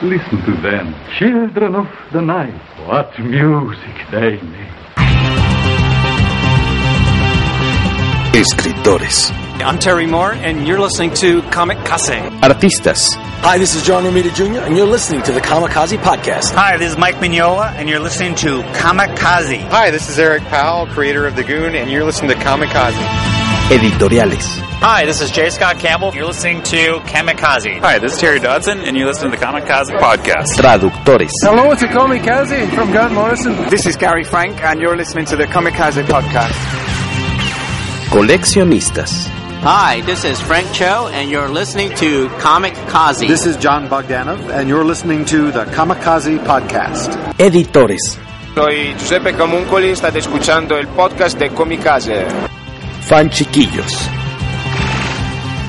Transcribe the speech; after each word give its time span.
Listen 0.00 0.40
to 0.44 0.52
them, 0.62 0.94
children 1.18 1.74
of 1.74 1.88
the 2.12 2.22
night. 2.22 2.54
What 2.86 3.18
music 3.18 3.96
they 4.12 4.40
make. 4.40 4.68
Escritores. 8.32 9.32
I'm 9.60 9.80
Terry 9.80 10.06
Moore, 10.06 10.34
and 10.34 10.68
you're 10.68 10.78
listening 10.78 11.12
to 11.14 11.42
Comic 11.50 11.78
Case. 11.78 12.10
Artistas. 12.10 13.08
Hi, 13.42 13.58
this 13.58 13.74
is 13.74 13.84
John 13.84 14.04
Romita 14.04 14.32
Jr., 14.32 14.60
and 14.60 14.76
you're 14.76 14.86
listening 14.86 15.22
to 15.22 15.32
the 15.32 15.40
Kamikaze 15.40 15.98
Podcast. 15.98 16.54
Hi, 16.54 16.76
this 16.76 16.92
is 16.92 16.96
Mike 16.96 17.16
Mignola, 17.16 17.72
and 17.72 17.88
you're 17.88 17.98
listening 17.98 18.36
to 18.36 18.62
Kamikaze. 18.74 19.68
Hi, 19.68 19.90
this 19.90 20.08
is 20.08 20.16
Eric 20.16 20.44
Powell, 20.44 20.86
creator 20.86 21.26
of 21.26 21.34
The 21.34 21.42
Goon, 21.42 21.74
and 21.74 21.90
you're 21.90 22.04
listening 22.04 22.30
to 22.30 22.36
Kamikaze. 22.36 23.37
Editoriales. 23.70 24.46
Hi, 24.80 25.04
this 25.04 25.20
is 25.20 25.30
J. 25.30 25.50
Scott 25.50 25.78
Campbell. 25.78 26.14
You're 26.14 26.24
listening 26.24 26.62
to 26.62 27.00
Kamikaze. 27.00 27.78
Hi, 27.80 27.98
this 27.98 28.14
is 28.14 28.18
Terry 28.18 28.40
Dodson, 28.40 28.78
and 28.80 28.96
you're 28.96 29.06
listening 29.06 29.32
to 29.32 29.36
the 29.38 29.44
Kamikaze 29.44 29.92
Podcast. 30.00 30.56
Traductores. 30.56 31.28
Hello, 31.42 31.70
it's 31.72 31.82
a 31.82 31.86
Kamikaze 31.88 32.74
from 32.74 32.90
Grant 32.92 33.12
Morrison. 33.12 33.54
This 33.68 33.84
is 33.84 33.96
Gary 33.96 34.24
Frank, 34.24 34.62
and 34.64 34.80
you're 34.80 34.96
listening 34.96 35.26
to 35.26 35.36
the 35.36 35.44
Kamikaze 35.44 36.02
Podcast. 36.04 36.54
Coleccionistas. 38.08 39.26
Hi, 39.60 40.00
this 40.00 40.24
is 40.24 40.40
Frank 40.40 40.72
Cho, 40.72 41.08
and 41.12 41.30
you're 41.30 41.50
listening 41.50 41.94
to 41.96 42.30
Comic 42.38 42.72
Kazi. 42.88 43.26
This 43.26 43.44
is 43.44 43.58
John 43.58 43.86
Bogdanov, 43.90 44.48
and 44.48 44.70
you're 44.70 44.84
listening 44.84 45.26
to 45.26 45.50
the 45.50 45.66
Kamikaze 45.66 46.38
Podcast. 46.46 47.14
Editores. 47.38 48.16
Soy 48.54 48.94
Giuseppe 48.94 49.32
Camuncoli, 49.32 49.94
state 49.94 50.20
escuchando 50.20 50.78
el 50.78 50.86
podcast 50.86 51.38
de 51.38 51.50
Comicase. 51.50 52.57
Fan 53.08 53.30
chiquillos. 53.30 54.10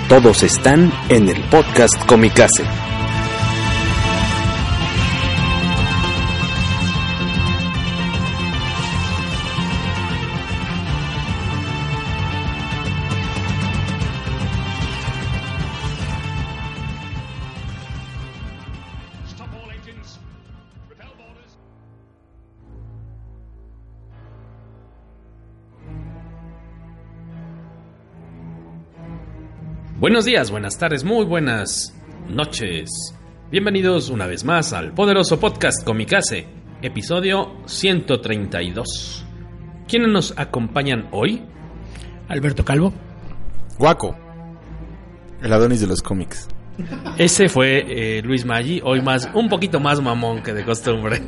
Todos 0.10 0.44
están 0.44 0.92
en 1.08 1.30
el 1.30 1.42
podcast 1.44 2.06
Comicase. 2.06 2.89
Buenos 30.00 30.24
días, 30.24 30.50
buenas 30.50 30.78
tardes, 30.78 31.04
muy 31.04 31.26
buenas 31.26 31.94
noches. 32.30 32.90
Bienvenidos 33.52 34.10
una 34.10 34.28
vez 34.28 34.46
más 34.46 34.72
al 34.72 34.94
poderoso 34.94 35.42
podcast 35.42 35.84
Comicase, 35.84 36.48
episodio 36.82 37.58
132. 37.66 39.26
¿Quiénes 39.90 40.08
nos 40.08 40.34
acompañan 40.38 41.10
hoy? 41.12 41.42
Alberto 42.30 42.64
Calvo. 42.64 42.94
Guaco. 43.78 44.16
El 45.42 45.52
Adonis 45.52 45.82
de 45.82 45.88
los 45.88 46.02
cómics. 46.02 46.48
Ese 47.18 47.50
fue 47.50 47.84
eh, 47.90 48.22
Luis 48.22 48.46
Maggi, 48.46 48.80
hoy 48.82 49.02
más, 49.02 49.30
un 49.34 49.50
poquito 49.50 49.82
más 49.82 50.00
mamón 50.00 50.44
que 50.44 50.54
de 50.54 50.64
costumbre. 50.64 51.22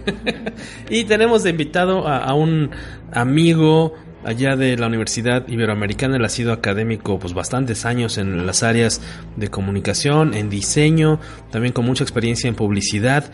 y 0.90 1.04
tenemos 1.04 1.44
de 1.44 1.50
invitado 1.50 2.08
a, 2.08 2.20
a 2.20 2.34
un 2.36 2.72
amigo, 3.12 3.96
allá 4.24 4.56
de 4.56 4.78
la 4.78 4.88
Universidad 4.88 5.48
Iberoamericana. 5.48 6.18
Él 6.18 6.26
ha 6.26 6.30
sido 6.30 6.54
académico 6.54 7.20
pues 7.20 7.34
bastantes 7.34 7.86
años 7.86 8.18
en 8.18 8.46
las 8.46 8.64
áreas 8.64 9.02
de 9.36 9.48
comunicación, 9.50 10.34
en 10.34 10.50
diseño, 10.50 11.20
también 11.52 11.74
con 11.74 11.86
mucha 11.86 12.04
experiencia 12.04 12.48
en 12.48 12.56
publicidad. 12.56 13.32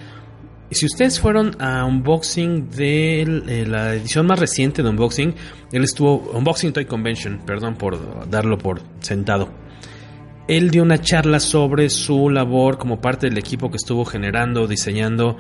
Y 0.70 0.76
si 0.76 0.86
ustedes 0.86 1.20
fueron 1.20 1.56
a 1.62 1.86
unboxing 1.86 2.70
de 2.70 3.22
eh, 3.22 3.66
la 3.66 3.94
edición 3.94 4.26
más 4.28 4.40
reciente 4.40 4.84
de 4.84 4.90
unboxing, 4.90 5.34
él 5.72 5.84
estuvo 5.84 6.30
unboxing 6.34 6.74
Toy 6.74 6.86
Convention, 6.86 7.40
perdón 7.46 7.76
por 7.76 8.30
darlo 8.30 8.58
por 8.58 8.82
sentado. 9.00 9.50
Él 10.48 10.72
dio 10.72 10.84
una 10.84 11.00
charla 11.00 11.40
sobre 11.40 11.90
su 11.90 12.30
labor 12.30 12.78
como 12.78 13.02
parte 13.02 13.28
del 13.28 13.38
equipo 13.38 13.70
que 13.70 13.78
estuvo 13.78 14.06
generando, 14.06 14.68
diseñando 14.68 15.38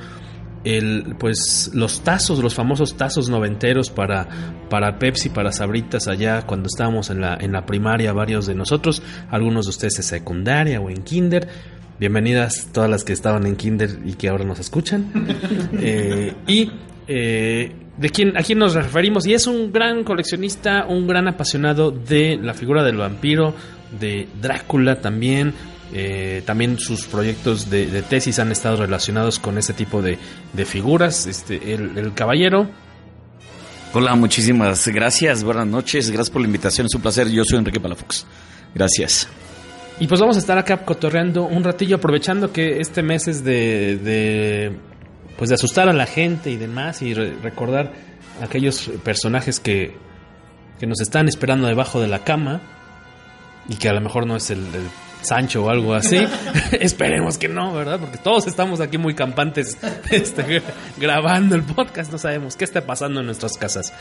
el, 0.67 1.15
pues 1.17 1.71
los 1.73 2.01
tazos, 2.01 2.39
los 2.39 2.53
famosos 2.53 2.97
tazos 2.97 3.29
noventeros 3.29 3.89
para, 3.89 4.27
para 4.69 4.99
Pepsi, 4.99 5.29
para 5.29 5.53
Sabritas 5.53 6.07
allá 6.07 6.41
cuando 6.41 6.67
estábamos 6.67 7.09
en 7.09 7.21
la, 7.21 7.37
en 7.39 7.53
la 7.53 7.65
primaria, 7.65 8.11
varios 8.11 8.45
de 8.47 8.55
nosotros, 8.55 9.01
algunos 9.29 9.65
de 9.65 9.69
ustedes 9.69 9.97
en 9.97 10.03
secundaria 10.03 10.81
o 10.81 10.89
en 10.89 11.03
kinder. 11.03 11.47
Bienvenidas 11.99 12.67
todas 12.73 12.89
las 12.89 13.03
que 13.05 13.13
estaban 13.13 13.45
en 13.45 13.55
kinder 13.55 13.99
y 14.05 14.13
que 14.13 14.27
ahora 14.27 14.43
nos 14.43 14.59
escuchan. 14.59 15.09
eh, 15.79 16.33
y 16.45 16.69
eh, 17.07 17.71
de 17.97 18.09
quién, 18.09 18.37
a 18.37 18.43
quién 18.43 18.59
nos 18.59 18.73
referimos. 18.73 19.25
Y 19.25 19.33
es 19.33 19.47
un 19.47 19.71
gran 19.71 20.03
coleccionista, 20.03 20.85
un 20.85 21.07
gran 21.07 21.29
apasionado 21.29 21.91
de 21.91 22.37
la 22.41 22.53
figura 22.53 22.83
del 22.83 22.97
vampiro, 22.97 23.53
de 23.99 24.27
Drácula 24.41 24.99
también, 24.99 25.53
eh, 25.93 26.43
también 26.45 26.77
sus 26.79 27.05
proyectos 27.05 27.69
de, 27.69 27.87
de, 27.87 28.01
tesis 28.01 28.39
han 28.39 28.51
estado 28.51 28.77
relacionados 28.77 29.39
con 29.39 29.57
ese 29.57 29.73
tipo 29.73 30.01
de, 30.01 30.17
de 30.53 30.65
figuras. 30.65 31.27
Este, 31.27 31.73
el, 31.73 31.97
el, 31.97 32.13
caballero. 32.13 32.69
Hola, 33.93 34.15
muchísimas 34.15 34.85
gracias. 34.87 35.43
Buenas 35.43 35.67
noches. 35.67 36.09
Gracias 36.09 36.29
por 36.29 36.41
la 36.41 36.47
invitación. 36.47 36.87
Es 36.87 36.95
un 36.95 37.01
placer. 37.01 37.29
Yo 37.29 37.43
soy 37.45 37.59
Enrique 37.59 37.79
Palafox. 37.79 38.25
Gracias. 38.75 39.29
Y 39.99 40.07
pues 40.07 40.19
vamos 40.19 40.35
a 40.35 40.39
estar 40.39 40.57
acá 40.57 40.77
cotorreando 40.85 41.45
un 41.45 41.63
ratillo, 41.63 41.95
aprovechando 41.95 42.51
que 42.51 42.79
este 42.79 43.01
mes 43.01 43.27
es 43.27 43.43
de, 43.43 43.97
de 43.97 44.77
pues 45.37 45.49
de 45.49 45.55
asustar 45.55 45.89
a 45.89 45.93
la 45.93 46.05
gente 46.05 46.51
y 46.51 46.57
demás, 46.57 47.01
y 47.01 47.13
re 47.13 47.33
recordar 47.41 47.93
aquellos 48.41 48.91
personajes 49.03 49.59
que, 49.59 49.95
que 50.79 50.85
nos 50.85 51.01
están 51.01 51.27
esperando 51.27 51.65
debajo 51.65 51.99
de 51.99 52.07
la 52.07 52.23
cama 52.23 52.61
y 53.67 53.75
que 53.75 53.89
a 53.89 53.93
lo 53.93 54.01
mejor 54.01 54.27
no 54.27 54.35
es 54.35 54.51
el, 54.51 54.59
el 54.59 54.87
Sancho 55.21 55.65
o 55.65 55.69
algo 55.69 55.93
así. 55.93 56.19
Esperemos 56.79 57.37
que 57.37 57.47
no, 57.47 57.73
¿verdad? 57.73 57.99
Porque 57.99 58.17
todos 58.17 58.47
estamos 58.47 58.79
aquí 58.79 58.97
muy 58.97 59.13
campantes 59.13 59.77
este, 60.11 60.61
grabando 60.97 61.55
el 61.55 61.63
podcast. 61.63 62.11
No 62.11 62.17
sabemos 62.17 62.55
qué 62.55 62.65
está 62.65 62.81
pasando 62.81 63.19
en 63.19 63.25
nuestras 63.25 63.53
casas. 63.57 63.93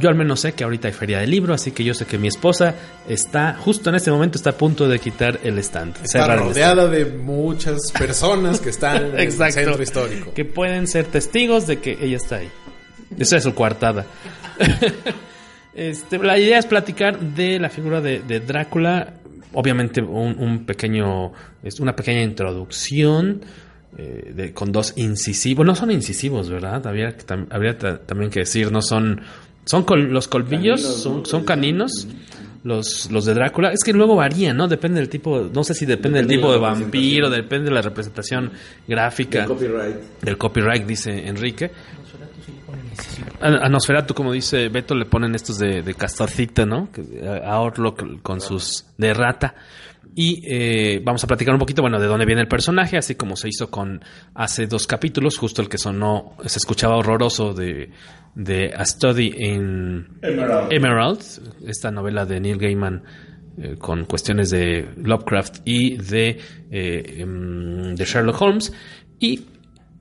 Yo 0.00 0.08
al 0.08 0.14
menos 0.14 0.40
sé 0.40 0.52
que 0.52 0.64
ahorita 0.64 0.88
hay 0.88 0.94
feria 0.94 1.18
de 1.18 1.26
libro, 1.26 1.54
así 1.54 1.70
que 1.70 1.84
yo 1.84 1.94
sé 1.94 2.06
que 2.06 2.18
mi 2.18 2.28
esposa 2.28 2.74
está, 3.08 3.54
justo 3.54 3.90
en 3.90 3.96
este 3.96 4.10
momento, 4.10 4.38
está 4.38 4.50
a 4.50 4.56
punto 4.56 4.88
de 4.88 4.98
quitar 4.98 5.40
el 5.42 5.58
stand. 5.58 5.96
Está 6.02 6.36
rodeada 6.36 6.88
de 6.88 7.04
muchas 7.04 7.92
personas 7.92 8.60
que 8.60 8.70
están 8.70 8.96
en 9.14 9.20
Exacto, 9.20 9.60
el 9.60 9.66
centro 9.66 9.82
histórico. 9.82 10.34
Que 10.34 10.44
pueden 10.44 10.86
ser 10.86 11.06
testigos 11.06 11.66
de 11.66 11.78
que 11.78 11.98
ella 12.00 12.16
está 12.16 12.36
ahí. 12.36 12.50
Esa 13.18 13.36
es 13.36 13.44
su 13.44 13.54
coartada. 13.54 14.06
Este, 15.74 16.18
la 16.18 16.38
idea 16.38 16.58
es 16.58 16.64
platicar 16.64 17.20
de 17.20 17.58
la 17.58 17.68
figura 17.68 18.00
de, 18.00 18.20
de 18.20 18.40
Drácula 18.40 19.12
obviamente 19.52 20.00
un, 20.00 20.36
un, 20.38 20.64
pequeño, 20.64 21.32
una 21.80 21.96
pequeña 21.96 22.22
introducción 22.22 23.40
eh, 23.98 24.32
de, 24.34 24.52
con 24.52 24.72
dos 24.72 24.92
incisivos, 24.96 25.64
no 25.64 25.74
son 25.74 25.90
incisivos, 25.90 26.50
¿verdad? 26.50 26.86
Habría, 26.86 27.16
tam, 27.16 27.46
habría 27.50 27.78
también 27.78 28.30
que 28.30 28.40
decir, 28.40 28.70
no 28.70 28.82
son, 28.82 29.22
son 29.64 29.84
col, 29.84 30.12
los 30.12 30.28
colmillos, 30.28 30.82
caninos, 30.82 31.02
son, 31.02 31.26
son, 31.26 31.44
caninos. 31.44 32.08
Los, 32.62 33.12
los 33.12 33.24
de 33.24 33.32
Drácula, 33.32 33.70
es 33.72 33.84
que 33.84 33.92
luego 33.92 34.16
varían, 34.16 34.56
¿no? 34.56 34.66
Depende 34.66 34.98
del 34.98 35.08
tipo, 35.08 35.48
no 35.54 35.62
sé 35.62 35.72
si 35.72 35.86
depende, 35.86 36.18
depende 36.18 36.34
del 36.34 36.40
tipo 36.40 36.48
de, 36.48 36.54
de 36.54 36.60
vampiro, 36.60 37.30
depende 37.30 37.68
de 37.68 37.74
la 37.74 37.80
representación 37.80 38.50
gráfica. 38.88 39.38
Del 39.38 39.48
copyright. 39.48 39.96
Del 40.20 40.36
copyright, 40.36 40.84
dice 40.84 41.28
Enrique. 41.28 41.70
A, 43.40 43.68
Nosferatu, 43.68 44.14
como 44.14 44.32
dice 44.32 44.68
Beto, 44.68 44.94
le 44.94 45.06
ponen 45.06 45.34
estos 45.34 45.58
de, 45.58 45.82
de 45.82 45.94
castorcita, 45.94 46.66
¿no? 46.66 46.88
A 47.44 47.60
Orlok 47.60 48.22
con 48.22 48.40
sus 48.40 48.86
de 48.96 49.14
rata. 49.14 49.54
Y 50.18 50.42
eh, 50.46 51.02
vamos 51.04 51.22
a 51.24 51.26
platicar 51.26 51.52
un 51.52 51.60
poquito, 51.60 51.82
bueno, 51.82 52.00
de 52.00 52.06
dónde 52.06 52.24
viene 52.24 52.40
el 52.40 52.48
personaje, 52.48 52.96
así 52.96 53.16
como 53.16 53.36
se 53.36 53.48
hizo 53.48 53.70
con 53.70 54.02
hace 54.34 54.66
dos 54.66 54.86
capítulos, 54.86 55.36
justo 55.36 55.60
el 55.60 55.68
que 55.68 55.76
sonó, 55.76 56.36
se 56.46 56.58
escuchaba 56.58 56.96
horroroso 56.96 57.52
de, 57.52 57.90
de 58.34 58.72
A 58.74 58.84
Study 58.86 59.34
in 59.36 60.08
Emerald, 60.22 60.72
Emerald 60.72 61.20
esta 61.66 61.90
novela 61.90 62.24
de 62.24 62.40
Neil 62.40 62.56
Gaiman 62.56 63.02
eh, 63.58 63.76
con 63.78 64.06
cuestiones 64.06 64.48
de 64.48 64.88
Lovecraft 64.96 65.58
y 65.66 65.98
de, 65.98 66.38
eh, 66.70 67.24
de 67.26 68.04
Sherlock 68.04 68.40
Holmes. 68.40 68.72
Y 69.18 69.44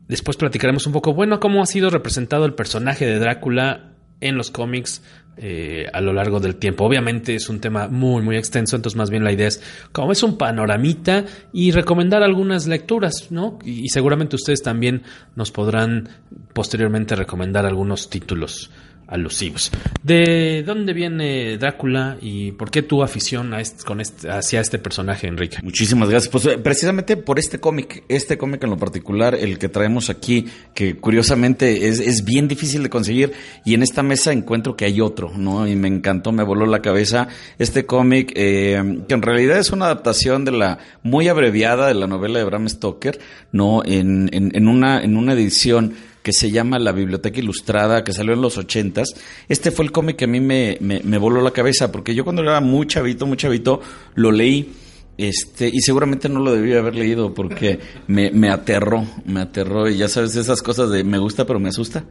Después 0.07 0.37
platicaremos 0.37 0.85
un 0.87 0.93
poco, 0.93 1.13
bueno, 1.13 1.39
cómo 1.39 1.61
ha 1.61 1.65
sido 1.65 1.89
representado 1.89 2.45
el 2.45 2.53
personaje 2.53 3.05
de 3.05 3.19
Drácula 3.19 3.91
en 4.21 4.37
los 4.37 4.51
cómics 4.51 5.01
eh, 5.37 5.87
a 5.91 5.99
lo 5.99 6.13
largo 6.13 6.39
del 6.39 6.55
tiempo. 6.55 6.85
Obviamente 6.85 7.35
es 7.35 7.49
un 7.49 7.59
tema 7.59 7.87
muy, 7.87 8.21
muy 8.21 8.37
extenso, 8.37 8.75
entonces 8.75 8.97
más 8.97 9.09
bien 9.09 9.23
la 9.23 9.33
idea 9.33 9.47
es, 9.47 9.61
como 9.91 10.11
es 10.11 10.23
un 10.23 10.37
panoramita 10.37 11.25
y 11.51 11.71
recomendar 11.71 12.23
algunas 12.23 12.67
lecturas, 12.67 13.31
¿no? 13.31 13.59
Y, 13.63 13.85
y 13.85 13.89
seguramente 13.89 14.35
ustedes 14.35 14.63
también 14.63 15.03
nos 15.35 15.51
podrán 15.51 16.09
posteriormente 16.53 17.15
recomendar 17.15 17.65
algunos 17.65 18.09
títulos. 18.09 18.71
Alusivos. 19.07 19.71
¿De 20.03 20.63
dónde 20.63 20.93
viene 20.93 21.57
Drácula 21.57 22.17
y 22.21 22.51
por 22.51 22.71
qué 22.71 22.81
tu 22.81 23.03
afición 23.03 23.53
a 23.53 23.61
este, 23.61 23.83
con 23.83 24.01
este, 24.01 24.29
hacia 24.29 24.61
este 24.61 24.79
personaje, 24.79 25.27
Enrique? 25.27 25.57
Muchísimas 25.63 26.09
gracias. 26.09 26.31
Pues 26.31 26.45
eh, 26.45 26.57
precisamente 26.57 27.17
por 27.17 27.39
este 27.39 27.59
cómic, 27.59 28.03
este 28.07 28.37
cómic 28.37 28.63
en 28.63 28.71
lo 28.71 28.77
particular, 28.77 29.35
el 29.35 29.57
que 29.57 29.69
traemos 29.69 30.09
aquí, 30.09 30.45
que 30.73 30.97
curiosamente 30.97 31.87
es, 31.87 31.99
es, 31.99 32.23
bien 32.25 32.47
difícil 32.47 32.83
de 32.83 32.89
conseguir 32.89 33.33
y 33.63 33.73
en 33.73 33.83
esta 33.83 34.03
mesa 34.03 34.31
encuentro 34.31 34.75
que 34.75 34.85
hay 34.85 35.01
otro, 35.01 35.31
¿no? 35.35 35.67
Y 35.67 35.75
me 35.75 35.87
encantó, 35.87 36.31
me 36.31 36.43
voló 36.43 36.65
la 36.65 36.81
cabeza 36.81 37.27
este 37.59 37.85
cómic, 37.85 38.31
eh, 38.35 39.01
que 39.07 39.13
en 39.13 39.21
realidad 39.21 39.59
es 39.59 39.71
una 39.71 39.85
adaptación 39.85 40.45
de 40.45 40.51
la 40.51 40.79
muy 41.03 41.27
abreviada 41.27 41.87
de 41.87 41.93
la 41.93 42.07
novela 42.07 42.39
de 42.39 42.45
Bram 42.45 42.67
Stoker, 42.67 43.19
¿no? 43.51 43.83
En, 43.85 44.29
en, 44.33 44.51
en 44.55 44.67
una, 44.67 45.03
en 45.03 45.17
una 45.17 45.33
edición 45.33 45.93
que 46.25 46.33
se 46.33 46.49
llama 46.49 46.79
La 46.79 46.91
Biblioteca 46.91 47.39
Ilustrada, 47.39 48.03
que 48.03 48.11
salió 48.11 48.33
en 48.33 48.41
los 48.41 48.57
ochentas. 48.57 49.13
Este 49.47 49.69
fue 49.69 49.85
el 49.85 49.91
cómic 49.91 50.15
que 50.15 50.25
a 50.25 50.27
mí 50.27 50.39
me, 50.39 50.75
me, 50.81 50.99
me, 51.03 51.19
voló 51.19 51.39
la 51.39 51.51
cabeza, 51.51 51.91
porque 51.91 52.15
yo 52.15 52.23
cuando 52.23 52.41
era 52.41 52.59
muy 52.61 52.87
chavito, 52.87 53.27
muy 53.27 53.37
chavito, 53.37 53.79
lo 54.15 54.31
leí. 54.31 54.73
Este, 55.19 55.69
y 55.71 55.81
seguramente 55.81 56.27
no 56.27 56.39
lo 56.39 56.51
debía 56.51 56.79
haber 56.79 56.95
leído 56.95 57.31
porque 57.35 57.77
me, 58.07 58.31
me 58.31 58.49
aterró, 58.49 59.05
me 59.25 59.41
aterró. 59.41 59.87
Y 59.87 59.97
ya 59.97 60.07
sabes, 60.07 60.35
esas 60.35 60.63
cosas 60.63 60.89
de 60.89 61.03
me 61.03 61.19
gusta 61.19 61.45
pero 61.45 61.59
me 61.59 61.69
asusta. 61.69 62.03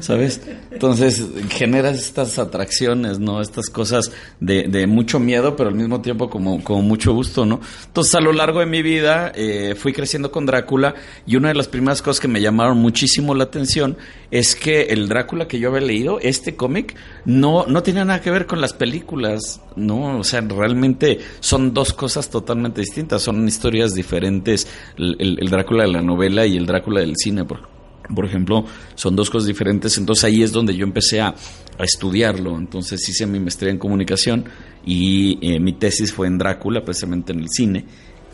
¿Sabes? 0.00 0.40
Entonces 0.70 1.26
generas 1.50 1.96
estas 1.96 2.38
atracciones, 2.38 3.18
¿no? 3.18 3.40
Estas 3.40 3.70
cosas 3.70 4.12
de, 4.40 4.64
de, 4.64 4.86
mucho 4.86 5.18
miedo, 5.18 5.56
pero 5.56 5.68
al 5.68 5.74
mismo 5.74 6.00
tiempo 6.00 6.28
como, 6.30 6.62
como 6.62 6.82
mucho 6.82 7.12
gusto, 7.12 7.46
¿no? 7.46 7.60
Entonces 7.86 8.14
a 8.14 8.20
lo 8.20 8.32
largo 8.32 8.60
de 8.60 8.66
mi 8.66 8.82
vida 8.82 9.32
eh, 9.34 9.74
fui 9.76 9.92
creciendo 9.92 10.30
con 10.30 10.46
Drácula 10.46 10.94
y 11.26 11.36
una 11.36 11.48
de 11.48 11.54
las 11.54 11.68
primeras 11.68 12.02
cosas 12.02 12.20
que 12.20 12.28
me 12.28 12.40
llamaron 12.40 12.78
muchísimo 12.78 13.34
la 13.34 13.44
atención 13.44 13.96
es 14.30 14.54
que 14.54 14.82
el 14.82 15.08
Drácula 15.08 15.46
que 15.46 15.58
yo 15.58 15.68
había 15.70 15.86
leído, 15.86 16.18
este 16.20 16.56
cómic, 16.56 16.96
no, 17.24 17.66
no 17.66 17.82
tiene 17.82 18.04
nada 18.04 18.20
que 18.20 18.30
ver 18.30 18.46
con 18.46 18.60
las 18.60 18.72
películas, 18.72 19.60
¿no? 19.76 20.18
O 20.18 20.24
sea, 20.24 20.40
realmente 20.40 21.20
son 21.40 21.72
dos 21.72 21.92
cosas 21.92 22.30
totalmente 22.30 22.80
distintas, 22.80 23.22
son 23.22 23.46
historias 23.46 23.94
diferentes, 23.94 24.66
el 24.96 25.48
Drácula 25.50 25.84
de 25.84 25.92
la 25.92 26.02
novela 26.02 26.46
y 26.46 26.56
el 26.56 26.66
Drácula 26.66 27.00
del 27.00 27.14
cine, 27.16 27.44
por 27.44 27.73
por 28.14 28.24
ejemplo, 28.24 28.64
son 28.94 29.16
dos 29.16 29.30
cosas 29.30 29.46
diferentes. 29.46 29.96
Entonces 29.98 30.24
ahí 30.24 30.42
es 30.42 30.52
donde 30.52 30.74
yo 30.74 30.84
empecé 30.84 31.20
a, 31.20 31.28
a 31.28 31.84
estudiarlo. 31.84 32.56
Entonces 32.56 33.08
hice 33.08 33.26
mi 33.26 33.40
maestría 33.40 33.70
en 33.70 33.78
comunicación 33.78 34.44
y 34.84 35.38
eh, 35.40 35.60
mi 35.60 35.72
tesis 35.74 36.12
fue 36.12 36.26
en 36.26 36.38
Drácula, 36.38 36.82
precisamente 36.82 37.32
en 37.32 37.40
el 37.40 37.48
cine. 37.48 37.84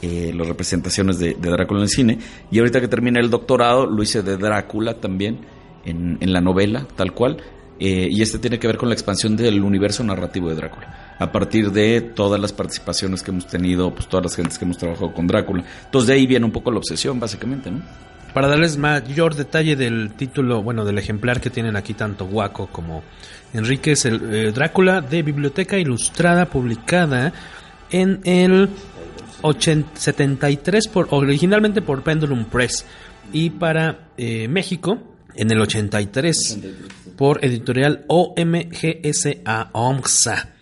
Eh, 0.03 0.33
las 0.35 0.49
representaciones 0.49 1.19
de, 1.19 1.35
Drácula 1.35 1.81
en 1.81 1.85
el 1.85 1.89
cine. 1.91 2.19
Y 2.51 2.59
ahorita 2.59 2.81
que 2.81 2.89
terminé 2.89 3.21
el 3.21 3.31
doctorado, 3.31 3.87
lo 3.87 4.03
hice 4.03 4.23
de 4.23 4.37
Drácula 4.37 4.95
también, 4.95 5.39
en, 5.85 6.19
en 6.21 6.33
la 6.33 6.41
novela, 6.41 6.87
tal 6.97 7.13
cual. 7.13 7.37
Eh, 7.79 8.09
y 8.11 8.21
este 8.21 8.39
tiene 8.39 8.59
que 8.59 8.67
ver 8.67 8.77
con 8.77 8.91
la 8.91 8.95
expansión 8.95 9.37
del 9.37 9.63
universo 9.63 10.05
narrativo 10.05 10.51
de 10.51 10.55
Drácula. 10.55 11.17
A 11.19 11.33
partir 11.33 11.71
de 11.71 12.01
todas 12.01 12.39
las 12.41 12.53
participaciones 12.53 13.23
que 13.23 13.31
hemos 13.31 13.47
tenido, 13.47 13.91
pues 13.95 14.07
todas 14.07 14.25
las 14.25 14.37
gentes 14.37 14.59
que 14.59 14.67
hemos 14.67 14.77
trabajado 14.77 15.13
con 15.15 15.27
Drácula. 15.27 15.65
Entonces 15.87 16.09
de 16.09 16.15
ahí 16.15 16.27
viene 16.27 16.45
un 16.45 16.53
poco 16.53 16.71
la 16.71 16.79
obsesión, 16.79 17.19
básicamente, 17.19 17.71
¿no? 17.71 17.81
Para 18.35 18.47
darles 18.47 18.77
mayor 18.77 19.35
detalle 19.35 19.75
del 19.75 20.13
título, 20.13 20.63
bueno, 20.63 20.85
del 20.85 20.99
ejemplar 20.99 21.41
que 21.41 21.51
tienen 21.51 21.77
aquí 21.77 21.95
tanto 21.95 22.27
Guaco 22.27 22.69
como 22.69 23.03
Enrique, 23.53 23.93
es 23.93 24.05
el 24.05 24.35
eh, 24.35 24.53
Drácula 24.53 25.01
de 25.01 25.23
Biblioteca 25.23 25.79
Ilustrada, 25.79 26.47
publicada 26.47 27.33
en 27.91 28.21
el 28.25 28.69
80, 29.43 29.99
73, 29.99 30.89
por, 30.89 31.09
originalmente 31.11 31.83
por 31.83 32.03
Pendulum 32.03 32.45
Press, 32.45 32.87
y 33.33 33.51
para 33.51 34.09
eh, 34.17 34.49
México 34.49 34.99
en 35.35 35.51
el 35.51 35.61
83 35.61 36.59
por 37.17 37.45
editorial 37.45 38.05
OMGSA, 38.09 39.71
OMGSA. 39.73 40.60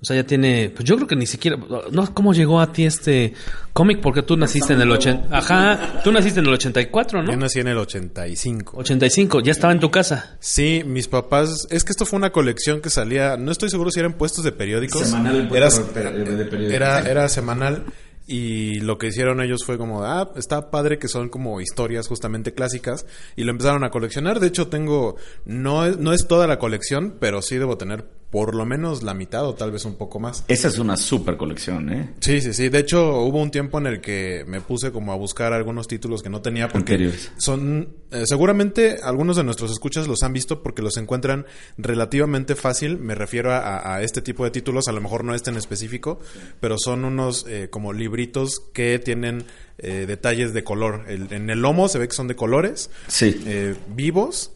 O 0.00 0.04
sea, 0.04 0.14
ya 0.14 0.24
tiene, 0.24 0.70
pues 0.74 0.84
yo 0.84 0.96
creo 0.96 1.08
que 1.08 1.16
ni 1.16 1.26
siquiera, 1.26 1.56
no, 1.90 2.12
¿cómo 2.12 2.34
llegó 2.34 2.60
a 2.60 2.70
ti 2.70 2.84
este 2.84 3.32
cómic? 3.72 4.00
Porque 4.02 4.22
tú 4.22 4.36
naciste 4.36 4.74
en 4.74 4.82
el 4.82 4.90
80, 4.90 5.36
ajá, 5.36 6.02
tú 6.04 6.12
naciste 6.12 6.40
en 6.40 6.46
el 6.46 6.52
84, 6.52 7.22
¿no? 7.22 7.30
Yo 7.30 7.36
nací 7.38 7.60
en 7.60 7.68
el 7.68 7.78
85. 7.78 8.76
85, 8.76 9.40
ya 9.40 9.52
estaba 9.52 9.72
en 9.72 9.80
tu 9.80 9.90
casa. 9.90 10.36
Sí, 10.38 10.82
mis 10.84 11.08
papás, 11.08 11.66
es 11.70 11.82
que 11.82 11.92
esto 11.92 12.04
fue 12.04 12.18
una 12.18 12.30
colección 12.30 12.82
que 12.82 12.90
salía, 12.90 13.38
no 13.38 13.50
estoy 13.50 13.70
seguro 13.70 13.90
si 13.90 14.00
eran 14.00 14.12
puestos 14.12 14.44
de 14.44 14.52
periódicos. 14.52 15.06
Semanal, 15.06 15.48
era, 15.54 15.70
de 15.70 15.80
periódicos. 15.80 16.72
Era, 16.72 17.00
era 17.00 17.28
semanal. 17.30 17.84
Y 18.28 18.80
lo 18.80 18.98
que 18.98 19.06
hicieron 19.06 19.40
ellos 19.40 19.64
fue 19.64 19.78
como, 19.78 20.04
ah, 20.04 20.32
está 20.34 20.70
padre 20.70 20.98
que 20.98 21.06
son 21.06 21.28
como 21.28 21.60
historias 21.60 22.08
justamente 22.08 22.52
clásicas. 22.52 23.06
Y 23.36 23.44
lo 23.44 23.52
empezaron 23.52 23.84
a 23.84 23.90
coleccionar. 23.90 24.40
De 24.40 24.48
hecho, 24.48 24.66
tengo, 24.66 25.16
no 25.44 25.86
es, 25.86 25.96
no 25.98 26.12
es 26.12 26.26
toda 26.26 26.48
la 26.48 26.58
colección, 26.58 27.14
pero 27.20 27.40
sí 27.40 27.56
debo 27.56 27.78
tener 27.78 28.04
por 28.30 28.54
lo 28.54 28.66
menos 28.66 29.02
la 29.02 29.14
mitad 29.14 29.46
o 29.46 29.54
tal 29.54 29.70
vez 29.70 29.84
un 29.84 29.94
poco 29.94 30.18
más. 30.18 30.44
Esa 30.48 30.68
es 30.68 30.78
una 30.78 30.96
super 30.96 31.36
colección, 31.36 31.92
¿eh? 31.92 32.14
Sí, 32.20 32.40
sí, 32.40 32.52
sí. 32.52 32.68
De 32.68 32.80
hecho, 32.80 33.20
hubo 33.20 33.40
un 33.40 33.50
tiempo 33.50 33.78
en 33.78 33.86
el 33.86 34.00
que 34.00 34.44
me 34.46 34.60
puse 34.60 34.90
como 34.90 35.12
a 35.12 35.16
buscar 35.16 35.52
algunos 35.52 35.86
títulos 35.88 36.22
que 36.22 36.28
no 36.28 36.42
tenía 36.42 36.68
porque 36.68 36.94
Anteriores. 36.94 37.30
son 37.36 37.88
eh, 38.10 38.24
seguramente 38.26 38.96
algunos 39.02 39.36
de 39.36 39.44
nuestros 39.44 39.70
escuchas 39.70 40.08
los 40.08 40.22
han 40.22 40.32
visto 40.32 40.62
porque 40.62 40.82
los 40.82 40.96
encuentran 40.96 41.46
relativamente 41.78 42.56
fácil. 42.56 42.98
Me 42.98 43.14
refiero 43.14 43.52
a, 43.52 43.94
a 43.94 44.02
este 44.02 44.20
tipo 44.22 44.44
de 44.44 44.50
títulos, 44.50 44.88
a 44.88 44.92
lo 44.92 45.00
mejor 45.00 45.24
no 45.24 45.34
este 45.34 45.50
en 45.50 45.56
específico, 45.56 46.18
pero 46.60 46.76
son 46.78 47.04
unos 47.04 47.46
eh, 47.48 47.68
como 47.70 47.92
libritos 47.92 48.60
que 48.74 48.98
tienen 48.98 49.44
eh, 49.78 50.04
detalles 50.06 50.52
de 50.52 50.64
color. 50.64 51.04
El, 51.08 51.32
en 51.32 51.48
el 51.48 51.60
lomo 51.60 51.88
se 51.88 51.98
ve 51.98 52.08
que 52.08 52.14
son 52.14 52.28
de 52.28 52.34
colores, 52.36 52.90
sí. 53.06 53.40
eh, 53.46 53.74
vivos 53.94 54.52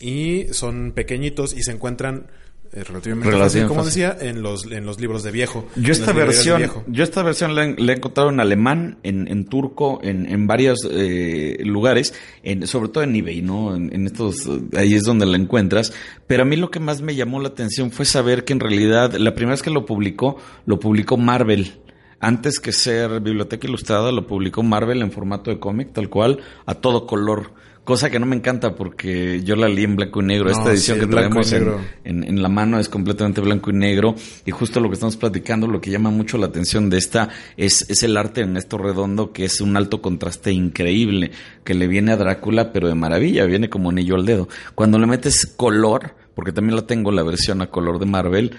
y 0.00 0.46
son 0.52 0.92
pequeñitos 0.92 1.54
y 1.54 1.62
se 1.62 1.70
encuentran 1.70 2.26
eh, 2.72 2.84
relativamente 2.84 3.30
Relación 3.30 3.64
fácil, 3.64 3.68
como 3.68 3.84
fácil. 3.84 4.02
decía, 4.02 4.28
en 4.30 4.42
los, 4.42 4.64
en 4.64 4.86
los 4.86 4.98
libros 5.00 5.22
de 5.22 5.30
viejo. 5.30 5.66
Yo 5.76 5.92
esta 5.92 6.12
versión, 6.12 6.62
yo 6.86 7.04
esta 7.04 7.22
versión 7.22 7.54
la, 7.54 7.64
he- 7.66 7.76
la 7.78 7.92
he 7.92 7.96
encontrado 7.96 8.30
en 8.30 8.40
alemán, 8.40 8.98
en, 9.02 9.28
en 9.28 9.44
turco, 9.44 10.00
en, 10.02 10.26
en 10.26 10.46
varios 10.46 10.78
eh, 10.90 11.58
lugares, 11.64 12.14
en, 12.42 12.66
sobre 12.66 12.88
todo 12.88 13.04
en 13.04 13.14
eBay, 13.14 13.42
¿no? 13.42 13.74
En, 13.76 13.94
en 13.94 14.06
estos, 14.06 14.46
eh, 14.46 14.60
ahí 14.78 14.94
es 14.94 15.02
donde 15.02 15.26
la 15.26 15.36
encuentras. 15.36 15.92
Pero 16.26 16.42
a 16.42 16.46
mí 16.46 16.56
lo 16.56 16.70
que 16.70 16.80
más 16.80 17.02
me 17.02 17.14
llamó 17.14 17.40
la 17.40 17.48
atención 17.48 17.90
fue 17.90 18.04
saber 18.06 18.44
que 18.44 18.52
en 18.54 18.60
realidad 18.60 19.12
la 19.14 19.34
primera 19.34 19.52
vez 19.52 19.62
que 19.62 19.70
lo 19.70 19.84
publicó, 19.84 20.38
lo 20.66 20.80
publicó 20.80 21.16
Marvel. 21.16 21.74
Antes 22.20 22.60
que 22.60 22.70
ser 22.70 23.20
Biblioteca 23.20 23.66
Ilustrada, 23.66 24.12
lo 24.12 24.28
publicó 24.28 24.62
Marvel 24.62 25.02
en 25.02 25.10
formato 25.10 25.50
de 25.50 25.58
cómic, 25.58 25.92
tal 25.92 26.08
cual, 26.08 26.38
a 26.66 26.74
todo 26.76 27.04
color. 27.06 27.50
Cosa 27.84 28.10
que 28.10 28.20
no 28.20 28.26
me 28.26 28.36
encanta 28.36 28.76
porque 28.76 29.42
yo 29.42 29.56
la 29.56 29.68
leí 29.68 29.82
en 29.82 29.96
blanco 29.96 30.22
y 30.22 30.26
negro. 30.26 30.44
No, 30.44 30.52
Esta 30.52 30.70
edición 30.70 30.98
sí, 30.98 31.04
que 31.04 31.10
traemos 31.10 31.52
en, 31.52 31.82
en 32.04 32.40
la 32.40 32.48
mano 32.48 32.78
es 32.78 32.88
completamente 32.88 33.40
blanco 33.40 33.70
y 33.70 33.74
negro. 33.74 34.14
Y 34.46 34.52
justo 34.52 34.78
lo 34.78 34.88
que 34.88 34.94
estamos 34.94 35.16
platicando, 35.16 35.66
lo 35.66 35.80
que 35.80 35.90
llama 35.90 36.10
mucho 36.10 36.38
la 36.38 36.46
atención 36.46 36.88
de 36.90 36.98
esta 36.98 37.30
es, 37.56 37.90
es 37.90 38.04
el 38.04 38.16
arte 38.16 38.42
en 38.42 38.56
esto 38.56 38.78
redondo, 38.78 39.32
que 39.32 39.44
es 39.44 39.60
un 39.60 39.76
alto 39.76 40.00
contraste 40.00 40.52
increíble, 40.52 41.32
que 41.64 41.74
le 41.74 41.88
viene 41.88 42.12
a 42.12 42.16
Drácula, 42.16 42.72
pero 42.72 42.86
de 42.86 42.94
maravilla, 42.94 43.46
viene 43.46 43.68
como 43.68 43.90
anillo 43.90 44.14
al 44.14 44.26
dedo. 44.26 44.48
Cuando 44.76 45.00
le 45.00 45.08
metes 45.08 45.44
color, 45.46 46.14
porque 46.36 46.52
también 46.52 46.76
la 46.76 46.86
tengo 46.86 47.10
la 47.10 47.24
versión 47.24 47.62
a 47.62 47.66
color 47.66 47.98
de 47.98 48.06
Marvel, 48.06 48.56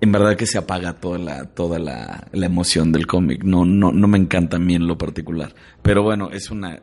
en 0.00 0.12
verdad 0.12 0.36
que 0.36 0.46
se 0.46 0.56
apaga 0.56 0.94
toda 0.94 1.18
la, 1.18 1.44
toda 1.44 1.78
la, 1.78 2.26
la 2.32 2.46
emoción 2.46 2.90
del 2.90 3.06
cómic. 3.06 3.44
No, 3.44 3.66
no, 3.66 3.92
no 3.92 4.08
me 4.08 4.16
encanta 4.16 4.56
a 4.56 4.60
mí 4.60 4.74
en 4.74 4.86
lo 4.86 4.96
particular. 4.96 5.54
Pero 5.82 6.02
bueno, 6.02 6.30
es 6.30 6.50
una 6.50 6.80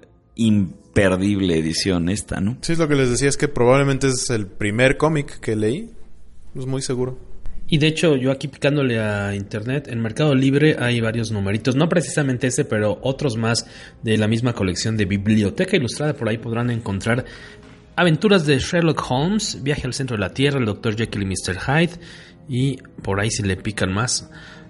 imperdible 0.98 1.58
edición 1.58 2.10
esta, 2.10 2.40
¿no? 2.40 2.58
Sí, 2.62 2.74
es 2.74 2.80
lo 2.80 2.88
que 2.88 2.96
les 2.96 3.10
decía, 3.10 3.30
es 3.30 3.38
que 3.38 3.48
probablemente 3.48 4.08
es 4.08 4.30
el 4.30 4.48
primer 4.48 4.98
cómic 4.98 5.40
que 5.40 5.56
leí. 5.56 5.92
No 6.54 6.62
es 6.62 6.68
muy 6.68 6.82
seguro. 6.82 7.20
Y 7.70 7.78
de 7.78 7.88
hecho, 7.88 8.16
yo 8.16 8.32
aquí 8.32 8.48
picándole 8.48 9.00
a 9.00 9.36
internet, 9.36 9.90
en 9.90 10.02
Mercado 10.02 10.34
Libre 10.34 10.78
hay 10.80 11.02
varios 11.02 11.32
numeritos, 11.32 11.76
no 11.76 11.90
precisamente 11.90 12.48
ese, 12.48 12.64
pero 12.64 12.98
otros 13.02 13.36
más 13.36 13.68
de 14.02 14.18
la 14.18 14.28
misma 14.28 14.54
colección 14.54 14.96
de 14.96 15.06
Biblioteca 15.06 15.76
Ilustrada. 15.76 16.14
Por 16.14 16.30
ahí 16.30 16.38
podrán 16.38 16.72
encontrar 16.72 17.26
aventuras 17.96 18.46
de 18.46 18.58
Sherlock 18.58 19.04
Holmes, 19.10 19.62
Viaje 19.62 19.86
al 19.86 19.94
centro 19.94 20.16
de 20.16 20.22
la 20.22 20.34
Tierra, 20.34 20.60
el 20.60 20.66
Dr. 20.66 20.96
Jekyll 20.96 21.24
y 21.24 21.26
Mr. 21.26 21.60
Hyde. 21.60 22.00
Y 22.48 22.78
por 23.04 23.20
ahí 23.20 23.30
si 23.30 23.44
le 23.44 23.58
pican 23.58 23.94
más, 23.94 24.30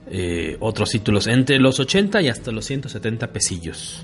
eh, 0.09 0.57
otros 0.59 0.89
títulos 0.89 1.27
entre 1.27 1.59
los 1.59 1.79
80 1.79 2.21
y 2.21 2.29
hasta 2.29 2.51
los 2.51 2.65
170 2.65 3.31
pesillos. 3.31 4.03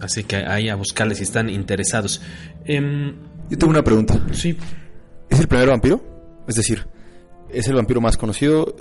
Así 0.00 0.24
que 0.24 0.36
ahí 0.36 0.68
a 0.68 0.74
buscarles 0.76 1.18
si 1.18 1.24
están 1.24 1.50
interesados. 1.50 2.20
Em, 2.64 3.14
Yo 3.48 3.58
tengo 3.58 3.70
una 3.70 3.84
pregunta. 3.84 4.20
Sí. 4.32 4.56
¿Es 5.28 5.40
el 5.40 5.48
primer 5.48 5.68
vampiro? 5.68 6.02
Es 6.48 6.54
decir, 6.56 6.86
¿es 7.52 7.68
el 7.68 7.74
vampiro 7.74 8.00
más 8.00 8.16
conocido? 8.16 8.76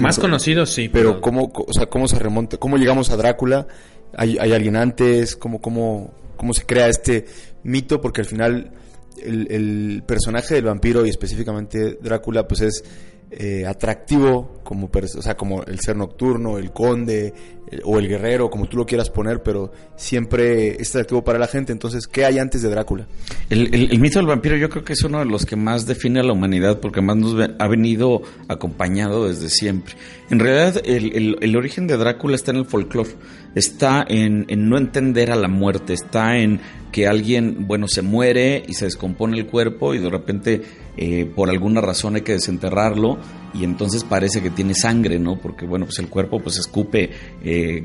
Más 0.00 0.18
conocido, 0.18 0.64
sí. 0.66 0.88
Pero, 0.88 1.20
¿cómo, 1.20 1.52
o 1.54 1.72
sea, 1.72 1.86
¿cómo 1.86 2.08
se 2.08 2.18
remonta? 2.18 2.56
¿Cómo 2.56 2.76
llegamos 2.76 3.10
a 3.10 3.16
Drácula? 3.16 3.66
¿Hay, 4.16 4.38
hay 4.38 4.52
alguien 4.52 4.76
antes? 4.76 5.36
¿Cómo, 5.36 5.60
cómo, 5.60 6.14
¿Cómo 6.36 6.54
se 6.54 6.64
crea 6.64 6.88
este 6.88 7.26
mito? 7.64 8.00
Porque 8.00 8.20
al 8.20 8.26
final 8.26 8.70
el, 9.22 9.50
el 9.50 10.02
personaje 10.06 10.54
del 10.54 10.64
vampiro 10.64 11.04
y 11.04 11.10
específicamente 11.10 11.98
Drácula 12.00 12.46
pues 12.46 12.60
es 12.62 12.84
eh, 13.34 13.64
atractivo 13.66 14.60
como, 14.62 14.90
o 14.92 15.22
sea, 15.22 15.36
como 15.36 15.62
el 15.64 15.80
ser 15.80 15.96
nocturno, 15.96 16.58
el 16.58 16.70
conde 16.70 17.32
eh, 17.70 17.80
o 17.84 17.98
el 17.98 18.06
guerrero, 18.06 18.50
como 18.50 18.66
tú 18.66 18.76
lo 18.76 18.84
quieras 18.84 19.08
poner, 19.08 19.42
pero 19.42 19.72
siempre 19.96 20.76
es 20.80 20.90
atractivo 20.90 21.24
para 21.24 21.38
la 21.38 21.46
gente. 21.46 21.72
Entonces, 21.72 22.06
¿qué 22.06 22.26
hay 22.26 22.38
antes 22.38 22.60
de 22.60 22.68
Drácula? 22.68 23.06
El, 23.48 23.98
mito 24.00 24.18
del 24.18 24.26
vampiro 24.26 24.56
yo 24.56 24.68
creo 24.68 24.84
que 24.84 24.92
es 24.92 25.02
uno 25.02 25.20
de 25.20 25.24
los 25.24 25.46
que 25.46 25.56
más 25.56 25.86
define 25.86 26.20
a 26.20 26.22
la 26.22 26.34
humanidad 26.34 26.78
porque 26.80 27.00
más 27.00 27.16
nos 27.16 27.34
ha 27.58 27.68
venido 27.68 28.20
acompañado 28.48 29.26
desde 29.28 29.48
siempre. 29.48 29.94
En 30.28 30.38
realidad, 30.38 30.82
el, 30.84 31.56
origen 31.56 31.86
de 31.86 31.96
Drácula 31.96 32.36
está 32.36 32.50
en 32.50 32.58
el 32.58 32.66
folclore, 32.66 33.16
está 33.54 34.04
en 34.06 34.46
no 34.68 34.76
entender 34.76 35.30
a 35.30 35.36
la 35.36 35.48
muerte, 35.48 35.94
está 35.94 36.36
en 36.36 36.60
que 36.92 37.08
alguien, 37.08 37.66
bueno, 37.66 37.88
se 37.88 38.02
muere 38.02 38.62
y 38.68 38.74
se 38.74 38.84
descompone 38.84 39.38
el 39.38 39.46
cuerpo 39.46 39.94
y 39.94 39.98
de 39.98 40.10
repente 40.10 40.62
eh, 40.96 41.24
por 41.24 41.48
alguna 41.48 41.80
razón 41.80 42.16
hay 42.16 42.22
que 42.22 42.32
desenterrarlo 42.32 43.18
y 43.54 43.64
entonces 43.64 44.04
parece 44.04 44.42
que 44.42 44.50
tiene 44.50 44.74
sangre, 44.74 45.18
¿no? 45.18 45.38
Porque, 45.38 45.66
bueno, 45.66 45.86
pues 45.86 45.98
el 45.98 46.08
cuerpo 46.08 46.40
pues 46.40 46.58
escupe 46.58 47.10
eh, 47.42 47.84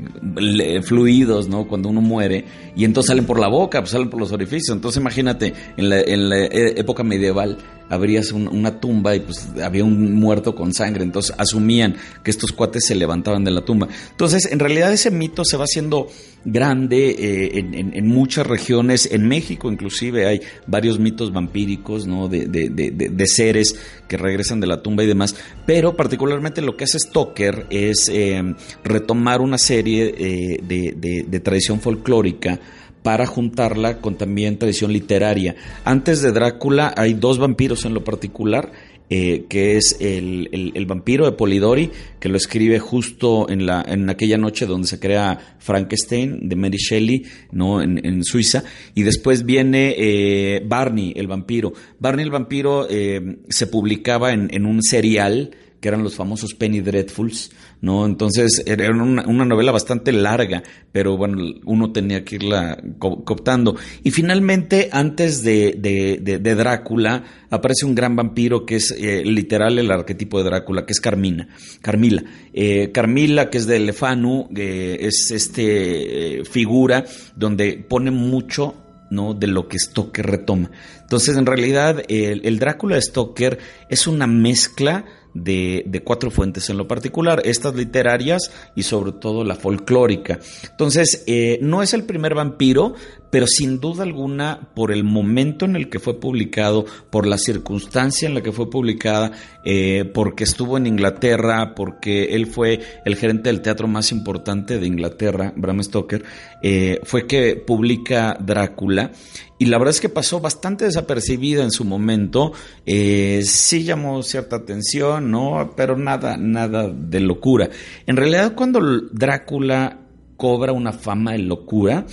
fluidos, 0.82 1.48
¿no? 1.48 1.66
Cuando 1.66 1.88
uno 1.88 2.00
muere 2.00 2.44
y 2.74 2.84
entonces 2.84 3.08
salen 3.08 3.26
por 3.26 3.38
la 3.38 3.48
boca, 3.48 3.80
pues 3.80 3.90
salen 3.90 4.10
por 4.10 4.20
los 4.20 4.32
orificios. 4.32 4.74
Entonces 4.74 5.00
imagínate, 5.00 5.52
en 5.76 5.88
la, 5.88 6.00
en 6.00 6.28
la 6.28 6.38
e, 6.38 6.80
época 6.80 7.02
medieval 7.02 7.58
abrías 7.88 8.32
una 8.32 8.80
tumba 8.80 9.16
y 9.16 9.20
pues 9.20 9.48
había 9.62 9.84
un 9.84 10.14
muerto 10.14 10.54
con 10.54 10.72
sangre, 10.74 11.04
entonces 11.04 11.34
asumían 11.38 11.96
que 12.22 12.30
estos 12.30 12.52
cuates 12.52 12.86
se 12.86 12.94
levantaban 12.94 13.44
de 13.44 13.50
la 13.50 13.62
tumba. 13.62 13.88
Entonces, 14.10 14.50
en 14.50 14.58
realidad 14.58 14.92
ese 14.92 15.10
mito 15.10 15.44
se 15.44 15.56
va 15.56 15.64
haciendo 15.64 16.08
grande 16.44 17.10
eh, 17.10 17.58
en, 17.58 18.06
muchas 18.06 18.46
regiones, 18.46 19.08
en 19.10 19.26
México 19.26 19.70
inclusive 19.70 20.26
hay 20.26 20.40
varios 20.66 20.98
mitos 20.98 21.32
vampíricos, 21.32 22.06
¿no? 22.06 22.28
De, 22.28 22.46
de, 22.46 22.68
de, 22.70 23.26
seres 23.26 23.74
que 24.06 24.16
regresan 24.16 24.60
de 24.60 24.66
la 24.66 24.82
tumba 24.82 25.02
y 25.02 25.06
demás, 25.06 25.34
pero 25.66 25.96
particularmente 25.96 26.62
lo 26.62 26.76
que 26.76 26.84
hace 26.84 26.98
Stoker 26.98 27.66
es 27.70 28.08
eh, 28.10 28.42
retomar 28.84 29.40
una 29.40 29.58
serie 29.58 30.14
eh, 30.16 30.60
de, 30.62 31.40
tradición 31.40 31.80
folclórica 31.80 32.58
para 33.02 33.26
juntarla 33.26 34.00
con 34.00 34.16
también 34.16 34.58
tradición 34.58 34.92
literaria. 34.92 35.56
Antes 35.84 36.22
de 36.22 36.32
Drácula 36.32 36.92
hay 36.96 37.14
dos 37.14 37.38
vampiros 37.38 37.84
en 37.84 37.94
lo 37.94 38.04
particular, 38.04 38.72
eh, 39.10 39.46
que 39.48 39.78
es 39.78 39.96
el, 40.00 40.84
vampiro 40.86 41.24
de 41.24 41.32
Polidori, 41.32 41.90
que 42.20 42.28
lo 42.28 42.36
escribe 42.36 42.78
justo 42.78 43.48
en, 43.48 43.64
la, 43.64 43.82
en 43.88 44.10
aquella 44.10 44.36
noche 44.36 44.66
donde 44.66 44.86
se 44.86 45.00
crea 45.00 45.56
Frankenstein 45.58 46.46
de 46.46 46.56
Mary 46.56 46.76
Shelley, 46.76 47.22
¿no? 47.52 47.80
en, 47.80 48.22
Suiza, 48.22 48.64
y 48.94 49.04
después 49.04 49.46
viene 49.46 49.94
eh, 49.96 50.62
Barney, 50.66 51.14
el 51.16 51.26
vampiro. 51.26 51.72
Barney 51.98 52.24
el 52.24 52.30
vampiro 52.30 52.86
eh, 52.90 53.38
se 53.48 53.66
publicaba 53.66 54.32
en, 54.32 54.48
en 54.52 54.66
un 54.66 54.82
serial 54.82 55.52
que 55.80 55.88
eran 55.88 56.02
los 56.02 56.16
famosos 56.16 56.54
Penny 56.54 56.80
Dreadfuls, 56.80 57.50
¿no? 57.80 58.06
Entonces 58.06 58.62
era 58.66 58.90
una, 58.90 59.44
novela 59.44 59.72
bastante 59.72 60.12
larga, 60.12 60.62
pero 60.92 61.16
bueno, 61.16 61.42
uno 61.64 61.92
tenía 61.92 62.24
que 62.24 62.36
irla 62.36 62.82
cooptando. 62.98 63.76
Y 64.02 64.10
finalmente, 64.10 64.88
antes 64.92 65.42
de, 65.42 65.76
de, 65.78 66.38
de, 66.38 66.54
Drácula, 66.54 67.24
aparece 67.50 67.86
un 67.86 67.94
gran 67.94 68.16
vampiro 68.16 68.66
que 68.66 68.76
es 68.76 68.90
eh, 68.90 69.22
literal 69.24 69.78
el 69.78 69.90
arquetipo 69.90 70.38
de 70.38 70.44
Drácula, 70.44 70.86
que 70.86 70.92
es 70.92 71.00
Carmina, 71.00 71.48
Carmila. 71.80 72.22
Eh, 72.52 72.90
Carmila, 72.92 73.50
que 73.50 73.58
es 73.58 73.66
de 73.66 73.78
Lefanu, 73.78 74.48
eh, 74.56 74.98
es 75.00 75.30
este 75.30 76.42
figura 76.44 77.04
donde 77.36 77.84
pone 77.88 78.10
mucho 78.10 78.74
¿no? 79.10 79.34
de 79.34 79.46
lo 79.46 79.68
que 79.68 79.78
Stoker 79.78 80.26
retoma. 80.26 80.70
Entonces, 81.00 81.36
en 81.36 81.46
realidad, 81.46 82.02
el, 82.08 82.42
el 82.44 82.58
Drácula 82.58 82.96
de 82.96 83.02
Stoker 83.02 83.58
es 83.88 84.06
una 84.06 84.26
mezcla 84.26 85.04
de, 85.42 86.02
cuatro 86.04 86.30
fuentes 86.30 86.68
en 86.70 86.76
lo 86.76 86.86
particular, 86.86 87.42
estas 87.44 87.74
literarias 87.74 88.50
y 88.74 88.82
sobre 88.82 89.12
todo 89.12 89.44
la 89.44 89.54
folclórica. 89.54 90.38
Entonces, 90.70 91.24
eh, 91.26 91.58
no 91.62 91.82
es 91.82 91.94
el 91.94 92.04
primer 92.04 92.34
vampiro, 92.34 92.94
pero 93.30 93.46
sin 93.46 93.80
duda 93.80 94.02
alguna, 94.04 94.70
por 94.74 94.92
el 94.92 95.04
momento 95.04 95.64
en 95.64 95.76
el 95.76 95.88
que 95.88 95.98
fue 95.98 96.18
publicado, 96.18 96.86
por 97.10 97.26
la 97.26 97.38
circunstancia 97.38 98.28
en 98.28 98.34
la 98.34 98.42
que 98.42 98.52
fue 98.52 98.70
publicada, 98.70 99.32
eh, 99.64 100.10
porque 100.14 100.44
estuvo 100.44 100.76
en 100.76 100.86
Inglaterra, 100.86 101.74
porque 101.74 102.34
él 102.34 102.46
fue 102.46 102.80
el 103.04 103.16
gerente 103.16 103.50
del 103.50 103.60
teatro 103.60 103.88
más 103.88 104.12
importante 104.12 104.78
de 104.78 104.86
Inglaterra, 104.86 105.52
Bram 105.56 105.82
Stoker, 105.82 106.24
eh, 106.62 107.00
fue 107.04 107.26
que 107.26 107.56
publica 107.56 108.36
Drácula. 108.40 109.12
Y 109.60 109.66
la 109.66 109.78
verdad 109.78 109.94
es 109.94 110.00
que 110.00 110.08
pasó 110.08 110.40
bastante 110.40 110.84
desapercibida 110.84 111.64
en 111.64 111.72
su 111.72 111.84
momento. 111.84 112.52
Eh, 112.86 113.42
sí 113.44 113.82
llamó 113.82 114.22
cierta 114.22 114.56
atención, 114.56 115.32
¿no? 115.32 115.72
Pero 115.76 115.96
nada, 115.96 116.36
nada 116.36 116.88
de 116.88 117.20
locura. 117.20 117.68
En 118.06 118.16
realidad, 118.16 118.54
cuando 118.54 118.80
Drácula 119.10 119.98
cobra 120.36 120.72
una 120.72 120.92
fama 120.92 121.32
de 121.32 121.38
locura, 121.38 122.06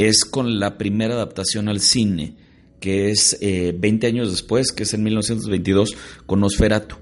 es 0.00 0.24
con 0.24 0.58
la 0.58 0.78
primera 0.78 1.14
adaptación 1.14 1.68
al 1.68 1.80
cine, 1.80 2.34
que 2.80 3.10
es 3.10 3.38
20 3.40 4.06
eh, 4.06 4.10
años 4.10 4.30
después, 4.30 4.72
que 4.72 4.84
es 4.84 4.94
en 4.94 5.02
1922, 5.02 5.94
con 6.24 6.40
Nosferatu. 6.40 6.96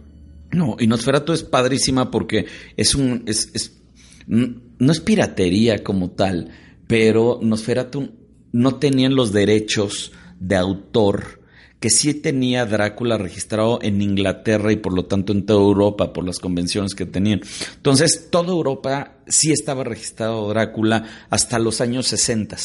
No, 0.50 0.76
y 0.80 0.88
Nosferatu 0.88 1.32
es 1.32 1.44
padrísima 1.44 2.10
porque 2.10 2.46
es 2.76 2.96
un. 2.96 3.22
Es, 3.26 3.80
no 4.26 4.92
es 4.92 5.00
piratería 5.00 5.84
como 5.84 6.10
tal, 6.10 6.50
pero 6.88 7.38
Nosferatu 7.40 8.10
no 8.50 8.76
tenían 8.76 9.14
los 9.14 9.32
derechos 9.32 10.12
de 10.40 10.56
autor 10.56 11.38
que 11.78 11.90
sí 11.90 12.14
tenía 12.14 12.66
Drácula 12.66 13.16
registrado 13.16 13.78
en 13.80 14.02
Inglaterra 14.02 14.72
y 14.72 14.76
por 14.76 14.92
lo 14.92 15.04
tanto 15.04 15.32
en 15.32 15.46
toda 15.46 15.60
Europa 15.60 16.12
por 16.12 16.26
las 16.26 16.40
convenciones 16.40 16.96
que 16.96 17.06
tenían. 17.06 17.42
Entonces, 17.76 18.28
toda 18.30 18.48
Europa 18.48 19.18
sí 19.28 19.52
estaba 19.52 19.84
registrado 19.84 20.48
Drácula 20.48 21.04
hasta 21.30 21.60
los 21.60 21.80
años 21.80 22.08
60 22.08 22.56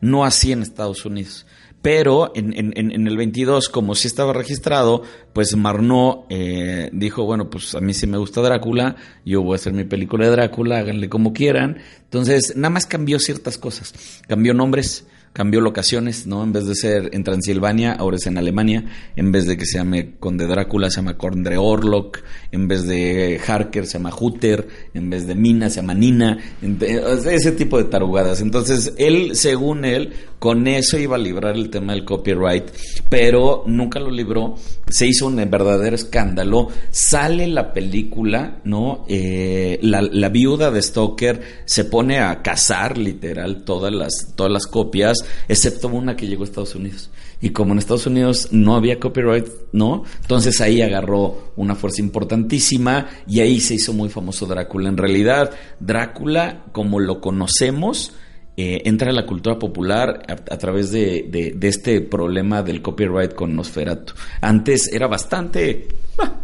no 0.00 0.24
así 0.24 0.52
en 0.52 0.62
Estados 0.62 1.04
Unidos. 1.04 1.46
Pero 1.80 2.32
en, 2.34 2.52
en, 2.56 3.06
el 3.06 3.16
22, 3.16 3.68
como 3.68 3.94
sí 3.94 4.08
estaba 4.08 4.32
registrado, 4.32 5.04
pues 5.32 5.54
Marnot 5.54 6.26
eh, 6.28 6.90
dijo, 6.92 7.24
bueno, 7.24 7.48
pues 7.50 7.72
a 7.76 7.80
mí 7.80 7.94
sí 7.94 8.08
me 8.08 8.18
gusta 8.18 8.40
Drácula, 8.40 8.96
yo 9.24 9.42
voy 9.42 9.52
a 9.52 9.56
hacer 9.56 9.72
mi 9.72 9.84
película 9.84 10.24
de 10.24 10.32
Drácula, 10.32 10.78
háganle 10.78 11.08
como 11.08 11.32
quieran. 11.32 11.78
Entonces, 12.02 12.56
nada 12.56 12.70
más 12.70 12.86
cambió 12.86 13.20
ciertas 13.20 13.58
cosas. 13.58 13.94
Cambió 14.26 14.54
nombres, 14.54 15.06
cambió 15.38 15.60
locaciones, 15.60 16.26
¿no? 16.26 16.42
En 16.42 16.52
vez 16.52 16.66
de 16.66 16.74
ser 16.74 17.10
en 17.12 17.22
Transilvania, 17.22 17.92
ahora 17.92 18.16
es 18.16 18.26
en 18.26 18.38
Alemania. 18.38 18.86
En 19.14 19.30
vez 19.30 19.46
de 19.46 19.56
que 19.56 19.66
se 19.66 19.78
llame 19.78 20.16
Conde 20.18 20.48
Drácula, 20.48 20.90
se 20.90 20.96
llama 20.96 21.16
Conde 21.16 21.56
Orlok. 21.56 22.24
En 22.50 22.66
vez 22.66 22.88
de 22.88 23.40
Harker, 23.46 23.86
se 23.86 23.98
llama 23.98 24.10
Hutter. 24.12 24.66
En 24.94 25.08
vez 25.10 25.28
de 25.28 25.36
Mina, 25.36 25.70
se 25.70 25.76
llama 25.76 25.94
Nina. 25.94 26.38
Ese 26.60 27.52
tipo 27.52 27.78
de 27.78 27.84
tarugadas. 27.84 28.40
Entonces, 28.40 28.94
él, 28.98 29.36
según 29.36 29.84
él, 29.84 30.12
con 30.40 30.66
eso 30.66 30.98
iba 30.98 31.14
a 31.14 31.20
librar 31.20 31.54
el 31.54 31.70
tema 31.70 31.92
del 31.92 32.04
copyright, 32.04 32.64
pero 33.08 33.62
nunca 33.66 34.00
lo 34.00 34.10
libró. 34.10 34.56
Se 34.88 35.06
hizo 35.06 35.28
un 35.28 35.36
verdadero 35.36 35.94
escándalo. 35.94 36.66
Sale 36.90 37.46
la 37.46 37.72
película, 37.72 38.60
¿no? 38.64 39.04
Eh, 39.08 39.78
la, 39.82 40.02
la 40.02 40.28
viuda 40.30 40.72
de 40.72 40.82
Stoker 40.82 41.40
se 41.64 41.84
pone 41.84 42.18
a 42.18 42.42
cazar, 42.42 42.98
literal, 42.98 43.62
todas 43.62 43.92
las, 43.92 44.32
todas 44.34 44.50
las 44.50 44.66
copias 44.66 45.24
excepto 45.48 45.88
una 45.88 46.16
que 46.16 46.26
llegó 46.26 46.42
a 46.42 46.46
Estados 46.46 46.74
Unidos. 46.74 47.10
Y 47.40 47.50
como 47.50 47.72
en 47.72 47.78
Estados 47.78 48.06
Unidos 48.06 48.48
no 48.50 48.76
había 48.76 48.98
copyright, 48.98 49.46
¿no? 49.72 50.04
Entonces 50.22 50.60
ahí 50.60 50.82
agarró 50.82 51.52
una 51.56 51.74
fuerza 51.74 52.02
importantísima 52.02 53.06
y 53.26 53.40
ahí 53.40 53.60
se 53.60 53.74
hizo 53.74 53.92
muy 53.92 54.08
famoso 54.08 54.46
Drácula. 54.46 54.88
En 54.88 54.96
realidad, 54.96 55.50
Drácula, 55.80 56.64
como 56.72 57.00
lo 57.00 57.20
conocemos, 57.20 58.12
eh, 58.56 58.82
entra 58.84 59.10
a 59.10 59.14
la 59.14 59.26
cultura 59.26 59.58
popular 59.58 60.22
a, 60.28 60.58
través 60.58 60.90
de, 60.90 61.56
este 61.62 62.00
problema 62.00 62.62
del 62.62 62.82
copyright 62.82 63.34
con 63.34 63.54
Nosferatu. 63.54 64.14
Antes 64.40 64.92
era 64.92 65.06
bastante... 65.06 65.88
Ah, 66.18 66.34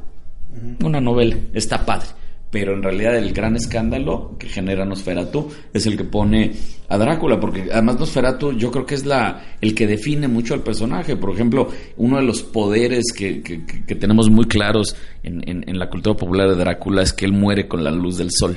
una 0.84 1.00
novela, 1.00 1.36
está 1.52 1.84
padre 1.84 2.06
pero 2.54 2.72
en 2.72 2.84
realidad 2.84 3.16
el 3.16 3.32
gran 3.32 3.56
escándalo 3.56 4.36
que 4.38 4.48
genera 4.48 4.84
Nosferatu 4.84 5.50
es 5.72 5.86
el 5.86 5.96
que 5.96 6.04
pone 6.04 6.52
a 6.88 6.96
Drácula, 6.96 7.40
porque 7.40 7.66
además 7.72 7.98
Nosferatu 7.98 8.52
yo 8.52 8.70
creo 8.70 8.86
que 8.86 8.94
es 8.94 9.04
la 9.04 9.56
el 9.60 9.74
que 9.74 9.88
define 9.88 10.28
mucho 10.28 10.54
al 10.54 10.62
personaje. 10.62 11.16
Por 11.16 11.34
ejemplo, 11.34 11.68
uno 11.96 12.18
de 12.18 12.22
los 12.22 12.44
poderes 12.44 13.06
que, 13.12 13.42
que, 13.42 13.94
tenemos 13.96 14.30
muy 14.30 14.44
claros 14.44 14.94
en, 15.24 15.42
en, 15.68 15.76
la 15.76 15.90
cultura 15.90 16.16
popular 16.16 16.48
de 16.48 16.54
Drácula 16.54 17.02
es 17.02 17.12
que 17.12 17.24
él 17.24 17.32
muere 17.32 17.66
con 17.66 17.82
la 17.82 17.90
luz 17.90 18.18
del 18.18 18.28
sol 18.30 18.56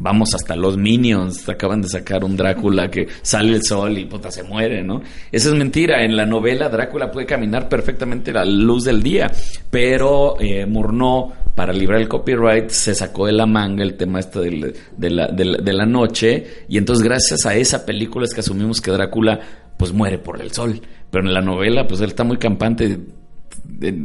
vamos 0.00 0.34
hasta 0.34 0.56
los 0.56 0.76
Minions, 0.76 1.46
acaban 1.48 1.82
de 1.82 1.88
sacar 1.88 2.24
un 2.24 2.36
Drácula 2.36 2.90
que 2.90 3.06
sale 3.22 3.56
el 3.56 3.62
sol 3.62 3.98
y 3.98 4.06
puta 4.06 4.30
se 4.30 4.42
muere, 4.42 4.82
¿no? 4.82 5.02
Esa 5.30 5.50
es 5.50 5.54
mentira, 5.54 6.02
en 6.02 6.16
la 6.16 6.24
novela 6.24 6.68
Drácula 6.68 7.10
puede 7.10 7.26
caminar 7.26 7.68
perfectamente 7.68 8.30
a 8.30 8.34
la 8.34 8.44
luz 8.44 8.84
del 8.84 9.02
día, 9.02 9.30
pero 9.70 10.40
eh, 10.40 10.64
Murnau, 10.64 11.32
para 11.54 11.72
librar 11.72 12.00
el 12.00 12.08
copyright, 12.08 12.70
se 12.70 12.94
sacó 12.94 13.26
de 13.26 13.32
la 13.32 13.44
manga 13.44 13.82
el 13.82 13.94
tema 13.94 14.20
este 14.20 14.40
de, 14.40 15.10
la, 15.10 15.86
noche, 15.86 16.64
y 16.68 16.78
entonces 16.78 17.04
gracias 17.04 17.44
a 17.44 17.54
esa 17.54 17.84
película 17.84 18.24
es 18.24 18.32
que 18.32 18.40
asumimos 18.40 18.80
que 18.80 18.90
Drácula 18.90 19.38
pues 19.76 19.92
muere 19.92 20.18
por 20.18 20.40
el 20.40 20.50
sol, 20.52 20.80
pero 21.10 21.26
en 21.26 21.34
la 21.34 21.42
novela 21.42 21.86
pues 21.86 22.00
él 22.00 22.08
está 22.08 22.24
muy 22.24 22.38
campante 22.38 22.98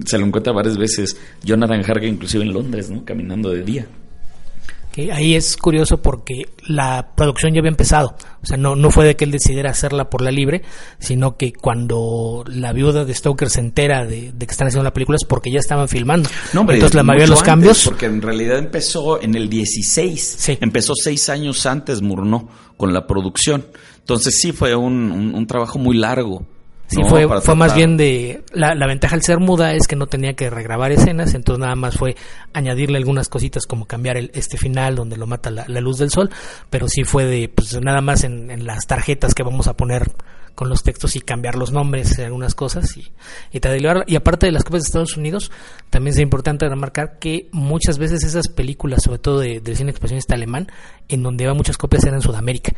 se 0.05 0.17
lo 0.17 0.25
encuentra 0.25 0.53
varias 0.53 0.77
veces 0.77 1.17
Jonathan 1.43 1.81
Harker, 1.81 2.05
inclusive 2.05 2.43
en 2.43 2.53
Londres, 2.53 2.89
¿no? 2.89 3.03
Caminando 3.03 3.49
de 3.49 3.63
día. 3.63 3.87
Que 4.95 5.11
ahí 5.11 5.35
es 5.35 5.57
curioso 5.57 6.01
porque 6.01 6.43
la 6.67 7.09
producción 7.17 7.53
ya 7.53 7.59
había 7.59 7.69
empezado. 7.69 8.15
O 8.41 8.45
sea, 8.45 8.55
no, 8.55 8.77
no 8.77 8.91
fue 8.91 9.03
de 9.05 9.17
que 9.17 9.25
él 9.25 9.31
decidiera 9.31 9.69
hacerla 9.71 10.09
por 10.09 10.21
la 10.21 10.31
libre, 10.31 10.61
sino 10.99 11.35
que 11.35 11.51
cuando 11.51 12.45
la 12.47 12.71
viuda 12.71 13.03
de 13.03 13.13
Stoker 13.13 13.49
se 13.49 13.59
entera 13.59 14.05
de, 14.05 14.31
que 14.39 14.45
están 14.49 14.67
haciendo 14.67 14.85
la 14.85 14.93
película 14.93 15.17
es 15.17 15.25
porque 15.27 15.51
ya 15.51 15.59
estaban 15.59 15.89
filmando. 15.89 16.29
No, 16.53 16.61
hombre, 16.61 16.77
Entonces 16.77 16.95
la 16.95 17.03
mayoría 17.03 17.25
de 17.25 17.29
los 17.31 17.43
cambios... 17.43 17.77
antes, 17.79 17.89
porque 17.89 18.05
en 18.05 18.21
realidad 18.21 18.57
empezó 18.57 19.21
en 19.21 19.35
el 19.35 19.49
16. 19.49 20.57
Empezó 20.61 20.93
seis 20.95 21.27
años 21.27 21.65
antes, 21.65 22.01
Murnau, 22.01 22.47
con 22.77 22.93
la 22.93 23.05
producción. 23.05 23.65
Entonces 23.99 24.39
sí 24.39 24.53
fue 24.53 24.75
un, 24.75 25.11
un- 25.11 25.35
un 25.35 25.45
trabajo 25.45 25.77
muy 25.77 25.97
largo. 25.97 26.45
Sí, 26.87 27.01
¿no? 27.01 27.07
fue, 27.07 27.27
fue 27.41 27.55
más 27.55 27.73
bien 27.75 27.97
de... 27.97 28.43
La, 28.53 28.75
la 28.75 28.85
ventaja 28.85 29.15
al 29.15 29.23
ser 29.23 29.39
muda 29.39 29.73
es 29.73 29.87
que 29.87 29.95
no 29.95 30.07
tenía 30.07 30.33
que 30.33 30.49
regrabar 30.49 30.91
escenas, 30.91 31.33
entonces 31.33 31.59
nada 31.59 31.75
más 31.75 31.97
fue 31.97 32.15
añadirle 32.53 32.97
algunas 32.97 33.27
cositas 33.27 33.65
como 33.65 33.85
cambiar 33.85 34.17
el, 34.17 34.31
este 34.33 34.57
final 34.57 34.95
donde 34.95 35.17
lo 35.17 35.25
mata 35.25 35.49
la, 35.49 35.65
la 35.67 35.81
luz 35.81 35.97
del 35.97 36.11
sol, 36.11 36.29
pero 36.69 36.87
sí 36.87 37.03
fue 37.03 37.25
de, 37.25 37.49
pues 37.49 37.79
nada 37.81 38.01
más 38.01 38.23
en, 38.23 38.51
en 38.51 38.65
las 38.65 38.85
tarjetas 38.85 39.33
que 39.33 39.43
vamos 39.43 39.67
a 39.67 39.75
poner 39.75 40.11
con 40.55 40.69
los 40.69 40.83
textos 40.83 41.15
y 41.15 41.19
cambiar 41.21 41.55
los 41.55 41.71
nombres 41.71 42.17
algunas 42.19 42.55
cosas 42.55 42.95
y, 42.97 43.01
y, 43.51 43.59
y 44.07 44.15
aparte 44.15 44.45
de 44.45 44.51
las 44.51 44.63
copias 44.63 44.83
de 44.83 44.87
Estados 44.87 45.17
Unidos, 45.17 45.51
también 45.89 46.13
es 46.13 46.19
importante 46.19 46.67
remarcar 46.67 47.19
que 47.19 47.49
muchas 47.51 47.97
veces 47.97 48.23
esas 48.23 48.47
películas, 48.47 49.03
sobre 49.03 49.19
todo 49.19 49.39
de, 49.39 49.59
del 49.59 49.75
cine 49.75 49.91
expresionista 49.91 50.33
alemán, 50.33 50.67
en 51.09 51.21
donde 51.21 51.43
iba 51.43 51.53
muchas 51.53 51.77
copias 51.77 52.03
eran 52.03 52.15
en 52.15 52.21
Sudamérica. 52.21 52.71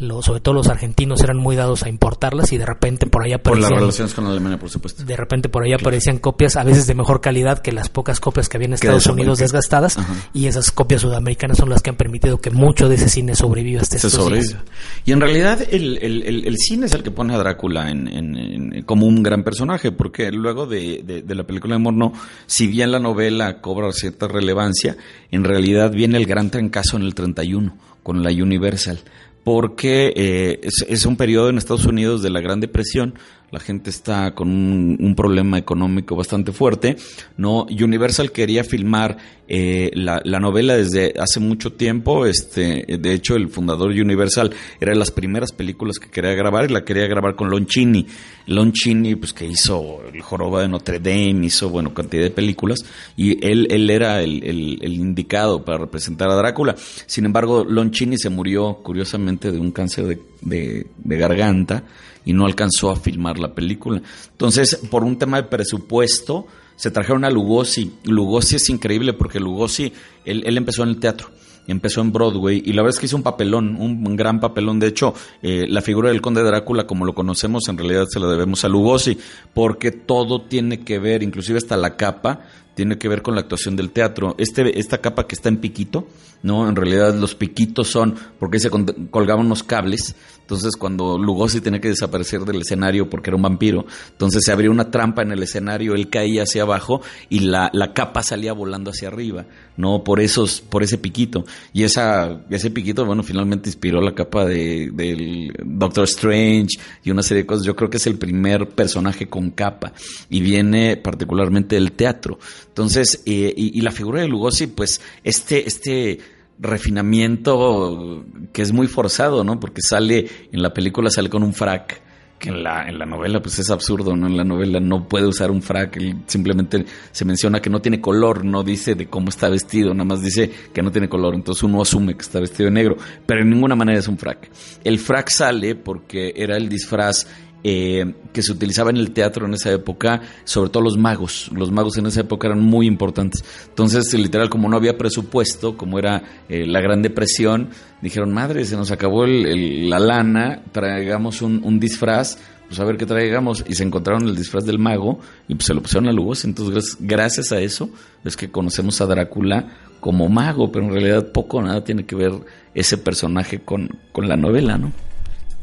Lo- 0.00 0.22
sobre 0.22 0.40
todo 0.40 0.54
los 0.54 0.68
argentinos 0.68 1.22
eran 1.22 1.36
muy 1.38 1.56
dados 1.56 1.82
a 1.82 1.88
importarlas 1.88 2.52
y 2.52 2.58
de 2.58 2.66
repente 2.66 3.06
por 3.06 3.22
las 3.22 3.34
aparecían 3.34 3.80
relaciones 3.80 4.14
con 4.14 4.26
Alemania, 4.26 4.58
por 4.58 4.70
supuesto. 4.70 5.02
de 5.04 5.16
repente 5.16 5.48
por 5.48 5.64
ahí 5.64 5.72
aparecían 5.72 6.18
copias 6.18 6.56
a 6.56 6.64
veces 6.64 6.86
de 6.86 6.94
mejor 6.94 7.20
calidad 7.20 7.58
que 7.60 7.72
las 7.72 7.88
pocas 7.88 8.20
copias 8.20 8.48
que 8.48 8.56
había 8.56 8.66
en 8.66 8.74
Estados. 8.74 9.06
Unidos 9.06 9.38
desgastadas 9.38 9.96
y 10.34 10.46
esas 10.46 10.70
copias 10.70 11.00
sudamericanas 11.00 11.58
son 11.58 11.68
las 11.68 11.82
que 11.82 11.90
han 11.90 11.96
permitido 11.96 12.40
que 12.40 12.50
mucho 12.50 12.88
de 12.88 12.94
ese 12.94 13.08
cine 13.08 13.34
sobreviva 13.34 13.80
hasta 13.82 13.98
se 13.98 14.06
estos 14.08 14.24
días. 14.52 14.56
Y 15.04 15.12
en 15.12 15.20
realidad 15.20 15.60
el, 15.70 15.98
el- 15.98 16.22
el- 16.22 16.46
el 16.46 16.56
cine 16.58 16.86
es 16.86 16.94
el 16.94 17.02
que 17.02 17.10
pone 17.10 17.34
a 17.34 17.38
Drácula 17.38 17.90
en, 17.90 18.06
en- 18.08 18.36
en- 18.36 18.82
como 18.84 19.06
un 19.06 19.22
gran 19.22 19.42
personaje, 19.42 19.90
porque 19.92 20.30
luego 20.30 20.66
de, 20.66 21.02
de- 21.04 21.22
de 21.22 21.34
la 21.34 21.44
película 21.44 21.74
de 21.74 21.80
Morno, 21.80 22.12
si 22.46 22.66
bien 22.66 22.92
la 22.92 22.98
novela 23.00 23.60
cobra 23.60 23.90
cierta 23.92 24.28
relevancia, 24.28 24.96
en 25.30 25.44
realidad 25.44 25.90
viene 25.90 26.18
el 26.18 26.26
gran 26.26 26.50
trancazo 26.50 26.96
en 26.96 27.02
el 27.02 27.14
31 27.14 27.76
con 28.02 28.22
la 28.22 28.30
Universal, 28.30 29.00
porque 29.44 30.12
eh, 30.16 30.60
es, 30.62 30.84
es 30.88 31.06
un 31.06 31.16
periodo 31.16 31.48
en 31.48 31.58
Estados 31.58 31.86
Unidos 31.86 32.22
de 32.22 32.30
la 32.30 32.40
Gran 32.40 32.60
Depresión, 32.60 33.14
la 33.50 33.60
gente 33.60 33.88
está 33.90 34.34
con 34.34 34.48
un, 34.48 35.14
problema 35.16 35.56
económico 35.58 36.14
bastante 36.14 36.52
fuerte, 36.52 36.96
¿no? 37.36 37.64
Universal 37.64 38.30
quería 38.30 38.62
filmar 38.62 39.16
eh, 39.48 39.90
la, 39.94 40.20
la 40.24 40.38
novela 40.38 40.76
desde 40.76 41.14
hace 41.18 41.40
mucho 41.40 41.72
tiempo, 41.72 42.26
este, 42.26 42.84
de 42.98 43.12
hecho 43.14 43.36
el 43.36 43.48
fundador 43.48 43.90
Universal 43.90 44.50
era 44.80 44.92
de 44.92 44.98
las 44.98 45.10
primeras 45.10 45.52
películas 45.52 45.98
que 45.98 46.10
quería 46.10 46.34
grabar 46.34 46.68
y 46.70 46.74
la 46.74 46.84
quería 46.84 47.06
grabar 47.06 47.36
con 47.36 47.48
Lon 47.48 47.66
Chaney. 47.66 48.06
Lon 48.48 48.72
Chaney, 48.72 49.14
pues 49.14 49.32
que 49.32 49.46
hizo 49.46 50.02
El 50.12 50.20
Joroba 50.20 50.60
de 50.62 50.68
Notre 50.68 50.98
Dame, 51.00 51.46
hizo, 51.46 51.70
bueno, 51.70 51.94
cantidad 51.94 52.22
de 52.24 52.30
películas 52.30 52.80
y 53.16 53.44
él, 53.46 53.66
él 53.70 53.88
era 53.88 54.20
el, 54.22 54.42
el- 54.44 54.78
el 54.82 54.92
indicado 54.94 55.64
para 55.64 55.78
representar 55.78 56.28
a 56.30 56.34
Drácula. 56.34 56.74
Sin 57.06 57.24
embargo, 57.24 57.64
Lon 57.64 57.90
Chaney 57.90 58.18
se 58.18 58.28
murió, 58.28 58.74
curiosamente, 58.82 59.50
de 59.52 59.58
un 59.58 59.70
cáncer 59.70 60.18
de- 60.42 60.86
de 60.98 61.16
garganta 61.16 61.84
y 62.28 62.34
no 62.34 62.44
alcanzó 62.44 62.90
a 62.90 62.96
filmar 62.96 63.38
la 63.38 63.54
película. 63.54 64.02
Entonces, 64.30 64.78
por 64.90 65.02
un 65.02 65.16
tema 65.16 65.38
de 65.38 65.48
presupuesto, 65.48 66.46
se 66.76 66.90
trajeron 66.90 67.24
a 67.24 67.30
Lugosi. 67.30 67.94
Lugosi 68.04 68.56
es 68.56 68.68
increíble 68.68 69.14
porque 69.14 69.40
Lugosi, 69.40 69.94
él, 70.26 70.42
él 70.44 70.58
empezó 70.58 70.82
en 70.82 70.90
el 70.90 71.00
teatro. 71.00 71.30
Empezó 71.66 72.02
en 72.02 72.12
Broadway 72.12 72.62
y 72.64 72.74
la 72.74 72.82
verdad 72.82 72.96
es 72.96 73.00
que 73.00 73.06
hizo 73.06 73.16
un 73.16 73.22
papelón, 73.22 73.76
un, 73.76 74.14
gran 74.14 74.40
papelón. 74.40 74.78
De 74.78 74.88
hecho, 74.88 75.14
eh, 75.42 75.66
la 75.70 75.80
figura 75.80 76.10
del 76.10 76.20
conde 76.20 76.42
Drácula, 76.42 76.86
como 76.86 77.06
lo 77.06 77.14
conocemos, 77.14 77.66
en 77.68 77.78
realidad 77.78 78.04
se 78.10 78.20
la 78.20 78.26
debemos 78.26 78.62
a 78.62 78.68
Lugosi, 78.68 79.16
porque 79.54 79.90
todo 79.90 80.42
tiene 80.42 80.80
que 80.80 80.98
ver, 80.98 81.22
inclusive 81.22 81.56
hasta 81.56 81.78
la 81.78 81.96
capa, 81.96 82.40
tiene 82.74 82.96
que 82.96 83.08
ver 83.08 83.22
con 83.22 83.34
la 83.34 83.40
actuación 83.40 83.74
del 83.74 83.90
teatro. 83.90 84.34
Este, 84.38 84.78
esta 84.78 84.98
capa 84.98 85.26
que 85.26 85.34
está 85.34 85.48
en 85.48 85.56
piquito, 85.56 86.06
¿no? 86.42 86.68
En 86.68 86.76
realidad 86.76 87.14
los 87.14 87.34
piquitos 87.34 87.88
son 87.88 88.14
porque 88.38 88.60
se 88.60 88.70
colgaban 88.70 89.46
unos 89.46 89.62
cables. 89.62 90.14
Entonces 90.48 90.76
cuando 90.76 91.18
Lugosi 91.18 91.60
tenía 91.60 91.78
que 91.78 91.88
desaparecer 91.88 92.40
del 92.46 92.62
escenario 92.62 93.10
porque 93.10 93.28
era 93.28 93.36
un 93.36 93.42
vampiro, 93.42 93.84
entonces 94.12 94.42
se 94.46 94.50
abrió 94.50 94.70
una 94.70 94.90
trampa 94.90 95.20
en 95.20 95.30
el 95.30 95.42
escenario, 95.42 95.94
él 95.94 96.08
caía 96.08 96.44
hacia 96.44 96.62
abajo 96.62 97.02
y 97.28 97.40
la, 97.40 97.68
la 97.74 97.92
capa 97.92 98.22
salía 98.22 98.54
volando 98.54 98.90
hacia 98.90 99.08
arriba, 99.08 99.44
¿no? 99.76 100.02
Por 100.02 100.20
esos, 100.20 100.62
por 100.62 100.82
ese 100.82 100.96
piquito. 100.96 101.44
Y 101.74 101.82
esa, 101.82 102.40
ese 102.48 102.70
piquito, 102.70 103.04
bueno, 103.04 103.22
finalmente 103.22 103.68
inspiró 103.68 104.00
la 104.00 104.14
capa 104.14 104.46
de, 104.46 104.90
del 104.90 105.52
Doctor 105.62 106.04
Strange 106.04 106.78
y 107.04 107.10
una 107.10 107.22
serie 107.22 107.42
de 107.42 107.46
cosas. 107.46 107.66
Yo 107.66 107.76
creo 107.76 107.90
que 107.90 107.98
es 107.98 108.06
el 108.06 108.16
primer 108.16 108.70
personaje 108.70 109.28
con 109.28 109.50
capa 109.50 109.92
y 110.30 110.40
viene 110.40 110.96
particularmente 110.96 111.74
del 111.74 111.92
teatro. 111.92 112.38
Entonces, 112.68 113.22
eh, 113.26 113.52
y, 113.54 113.78
y 113.78 113.82
la 113.82 113.90
figura 113.90 114.22
de 114.22 114.28
Lugosi, 114.28 114.68
pues, 114.68 115.02
este, 115.22 115.68
este 115.68 116.37
refinamiento 116.58 118.24
que 118.52 118.62
es 118.62 118.72
muy 118.72 118.86
forzado, 118.86 119.44
¿no? 119.44 119.60
Porque 119.60 119.80
sale, 119.82 120.26
en 120.52 120.62
la 120.62 120.72
película 120.72 121.10
sale 121.10 121.28
con 121.28 121.42
un 121.42 121.54
frac, 121.54 122.02
que 122.38 122.50
en 122.50 122.62
la, 122.62 122.88
en 122.88 122.98
la 122.98 123.06
novela 123.06 123.40
pues 123.40 123.58
es 123.58 123.70
absurdo, 123.70 124.16
¿no? 124.16 124.26
En 124.26 124.36
la 124.36 124.44
novela 124.44 124.80
no 124.80 125.08
puede 125.08 125.26
usar 125.26 125.50
un 125.50 125.60
frac, 125.60 125.98
simplemente 126.26 126.84
se 127.10 127.24
menciona 127.24 127.60
que 127.60 127.70
no 127.70 127.80
tiene 127.80 128.00
color, 128.00 128.44
no 128.44 128.62
dice 128.62 128.94
de 128.94 129.08
cómo 129.08 129.28
está 129.28 129.48
vestido, 129.48 129.92
nada 129.92 130.04
más 130.04 130.22
dice 130.22 130.50
que 130.72 130.82
no 130.82 130.90
tiene 130.90 131.08
color, 131.08 131.34
entonces 131.34 131.62
uno 131.64 131.82
asume 131.82 132.14
que 132.14 132.22
está 132.22 132.40
vestido 132.40 132.66
de 132.66 132.74
negro, 132.74 132.96
pero 133.26 133.42
en 133.42 133.50
ninguna 133.50 133.74
manera 133.74 133.98
es 133.98 134.08
un 134.08 134.18
frac. 134.18 134.50
El 134.84 134.98
frac 134.98 135.28
sale 135.30 135.74
porque 135.74 136.32
era 136.36 136.56
el 136.56 136.68
disfraz 136.68 137.26
eh, 137.64 138.14
que 138.32 138.42
se 138.42 138.52
utilizaba 138.52 138.90
en 138.90 138.96
el 138.98 139.10
teatro 139.10 139.46
en 139.46 139.54
esa 139.54 139.72
época, 139.72 140.20
sobre 140.44 140.70
todo 140.70 140.82
los 140.82 140.96
magos. 140.96 141.50
Los 141.54 141.70
magos 141.72 141.98
en 141.98 142.06
esa 142.06 142.20
época 142.20 142.46
eran 142.48 142.60
muy 142.60 142.86
importantes. 142.86 143.44
Entonces, 143.68 144.12
literal, 144.14 144.48
como 144.48 144.68
no 144.68 144.76
había 144.76 144.96
presupuesto, 144.96 145.76
como 145.76 145.98
era 145.98 146.22
eh, 146.48 146.66
la 146.66 146.80
Gran 146.80 147.02
Depresión, 147.02 147.70
dijeron, 148.00 148.32
madre, 148.32 148.64
se 148.64 148.76
nos 148.76 148.90
acabó 148.90 149.24
el- 149.24 149.90
la 149.90 149.98
lana, 149.98 150.62
traigamos 150.72 151.42
un, 151.42 151.60
un 151.64 151.80
disfraz, 151.80 152.38
pues 152.68 152.78
a 152.80 152.84
ver 152.84 152.96
qué 152.96 153.06
traigamos. 153.06 153.64
Y 153.66 153.74
se 153.74 153.82
encontraron 153.82 154.28
el 154.28 154.36
disfraz 154.36 154.64
del 154.64 154.78
mago 154.78 155.18
y 155.48 155.54
pues 155.54 155.66
se 155.66 155.74
lo 155.74 155.82
pusieron 155.82 156.08
a 156.08 156.12
Lugosi. 156.12 156.46
Entonces, 156.46 156.96
gracias, 157.00 157.50
a 157.52 157.60
eso 157.60 157.90
es 158.24 158.36
que 158.36 158.50
conocemos 158.50 159.00
a 159.00 159.06
Drácula 159.06 159.66
como 160.00 160.28
mago, 160.28 160.70
pero 160.70 160.84
en 160.84 160.92
realidad 160.92 161.32
poco 161.32 161.60
nada 161.60 161.82
tiene 161.82 162.04
que 162.06 162.14
ver 162.14 162.32
ese 162.72 162.98
personaje 162.98 163.58
con, 163.60 163.88
con 164.12 164.28
la 164.28 164.36
novela, 164.36 164.78
¿no? 164.78 164.92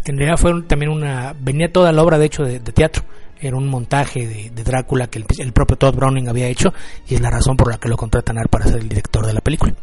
En 0.05 0.17
realidad 0.17 0.37
fue 0.37 0.61
también 0.63 0.91
una 0.91 1.33
venía 1.39 1.71
toda 1.71 1.91
la 1.91 2.03
obra 2.03 2.17
de 2.17 2.25
hecho 2.25 2.43
de, 2.43 2.59
teatro. 2.59 3.03
Era 3.39 3.57
un 3.57 3.67
montaje 3.67 4.27
de, 4.27 4.63
Drácula 4.63 5.07
que 5.07 5.19
el, 5.19 5.25
el 5.39 5.51
propio 5.51 5.77
Todd 5.77 5.95
Browning 5.95 6.29
había 6.29 6.47
hecho 6.47 6.73
y 7.07 7.15
es 7.15 7.21
la 7.21 7.29
razón 7.29 7.57
por 7.57 7.69
la 7.69 7.77
que 7.77 7.89
lo 7.89 7.97
contratan 7.97 8.37
a 8.37 8.43
para 8.43 8.65
ser 8.65 8.77
el 8.77 8.89
director 8.89 9.25
de 9.25 9.33
la 9.33 9.41
película 9.41 9.73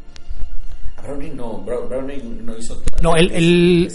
Browning 1.02 1.36
no, 1.36 1.58
Browning 1.58 2.44
no 2.44 2.56
hizo. 2.56 2.82
no 3.02 3.16
él, 3.16 3.30
él, 3.34 3.92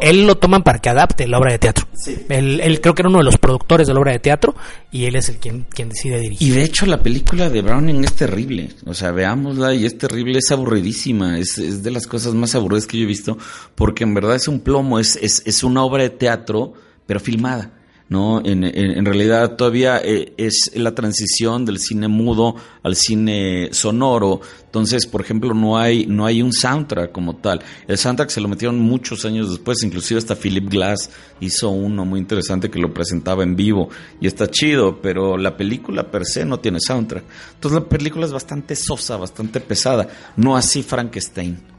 él 0.00 0.26
lo 0.26 0.36
toman 0.36 0.62
para 0.62 0.78
que 0.78 0.88
adapte 0.88 1.26
la 1.26 1.38
obra 1.38 1.52
de 1.52 1.58
teatro 1.58 1.86
Sí. 1.94 2.16
él, 2.28 2.60
él 2.60 2.80
creo 2.80 2.94
que 2.94 3.02
era 3.02 3.08
uno 3.08 3.18
de 3.18 3.24
los 3.24 3.38
productores 3.38 3.86
de 3.86 3.94
la 3.94 4.00
obra 4.00 4.12
de 4.12 4.18
teatro 4.18 4.54
y 4.92 5.04
él 5.06 5.16
es 5.16 5.28
el 5.28 5.36
quien, 5.38 5.66
quien 5.70 5.88
decide 5.88 6.20
dirigir 6.20 6.48
Y 6.48 6.50
de 6.52 6.62
hecho 6.62 6.86
la 6.86 7.02
película 7.02 7.48
de 7.50 7.62
Browning 7.62 8.04
es 8.04 8.14
terrible. 8.14 8.70
O 8.86 8.94
sea, 8.94 9.10
veámosla 9.10 9.74
y 9.74 9.84
es 9.86 9.96
terrible, 9.98 10.38
es 10.38 10.50
aburridísima. 10.52 11.38
Es, 11.38 11.58
es 11.58 11.82
de 11.82 11.90
las 11.90 12.06
cosas 12.06 12.34
más 12.34 12.54
aburridas 12.54 12.86
que 12.86 12.98
yo 12.98 13.04
he 13.04 13.06
visto. 13.06 13.36
Porque 13.74 14.04
en 14.04 14.14
verdad 14.14 14.36
es 14.36 14.46
un 14.48 14.60
plomo, 14.60 14.98
es, 14.98 15.16
es, 15.16 15.42
es 15.46 15.64
una 15.64 15.82
obra 15.82 16.02
de 16.04 16.10
teatro, 16.10 16.74
pero 17.06 17.18
filmada. 17.20 17.72
¿No? 18.14 18.40
En, 18.44 19.04
realidad 19.04 19.56
todavía 19.56 20.00
eh, 20.02 20.34
es 20.36 20.70
la 20.74 20.94
transición 20.94 21.64
del 21.64 21.80
cine 21.80 22.06
mudo 22.06 22.54
al 22.84 22.94
cine 22.94 23.70
sonoro. 23.72 24.40
Entonces, 24.66 25.06
por 25.06 25.20
ejemplo, 25.20 25.52
no 25.52 25.76
hay, 25.76 26.06
no 26.06 26.24
hay 26.24 26.40
un 26.40 26.52
soundtrack 26.52 27.10
como 27.10 27.34
tal. 27.36 27.60
El 27.88 27.98
soundtrack 27.98 28.30
se 28.30 28.40
lo 28.40 28.46
metieron 28.46 28.78
muchos 28.78 29.24
años 29.24 29.50
después, 29.50 29.82
inclusive 29.82 30.18
hasta 30.18 30.36
Philip 30.36 30.70
Glass 30.70 31.10
hizo 31.40 31.70
uno 31.70 32.04
muy 32.04 32.20
interesante 32.20 32.70
que 32.70 32.78
lo 32.78 32.94
presentaba 32.94 33.42
en 33.42 33.56
vivo 33.56 33.88
y 34.20 34.28
está 34.28 34.48
chido, 34.48 35.02
pero 35.02 35.36
la 35.36 35.56
película 35.56 36.08
per 36.08 36.24
se 36.24 36.44
no 36.44 36.60
tiene 36.60 36.78
soundtrack. 36.78 37.24
Entonces 37.54 37.82
la 37.82 37.88
película 37.88 38.26
es 38.26 38.32
bastante 38.32 38.76
sosa, 38.76 39.16
bastante 39.16 39.58
pesada, 39.58 40.06
no 40.36 40.56
así 40.56 40.84
Frankenstein. 40.84 41.73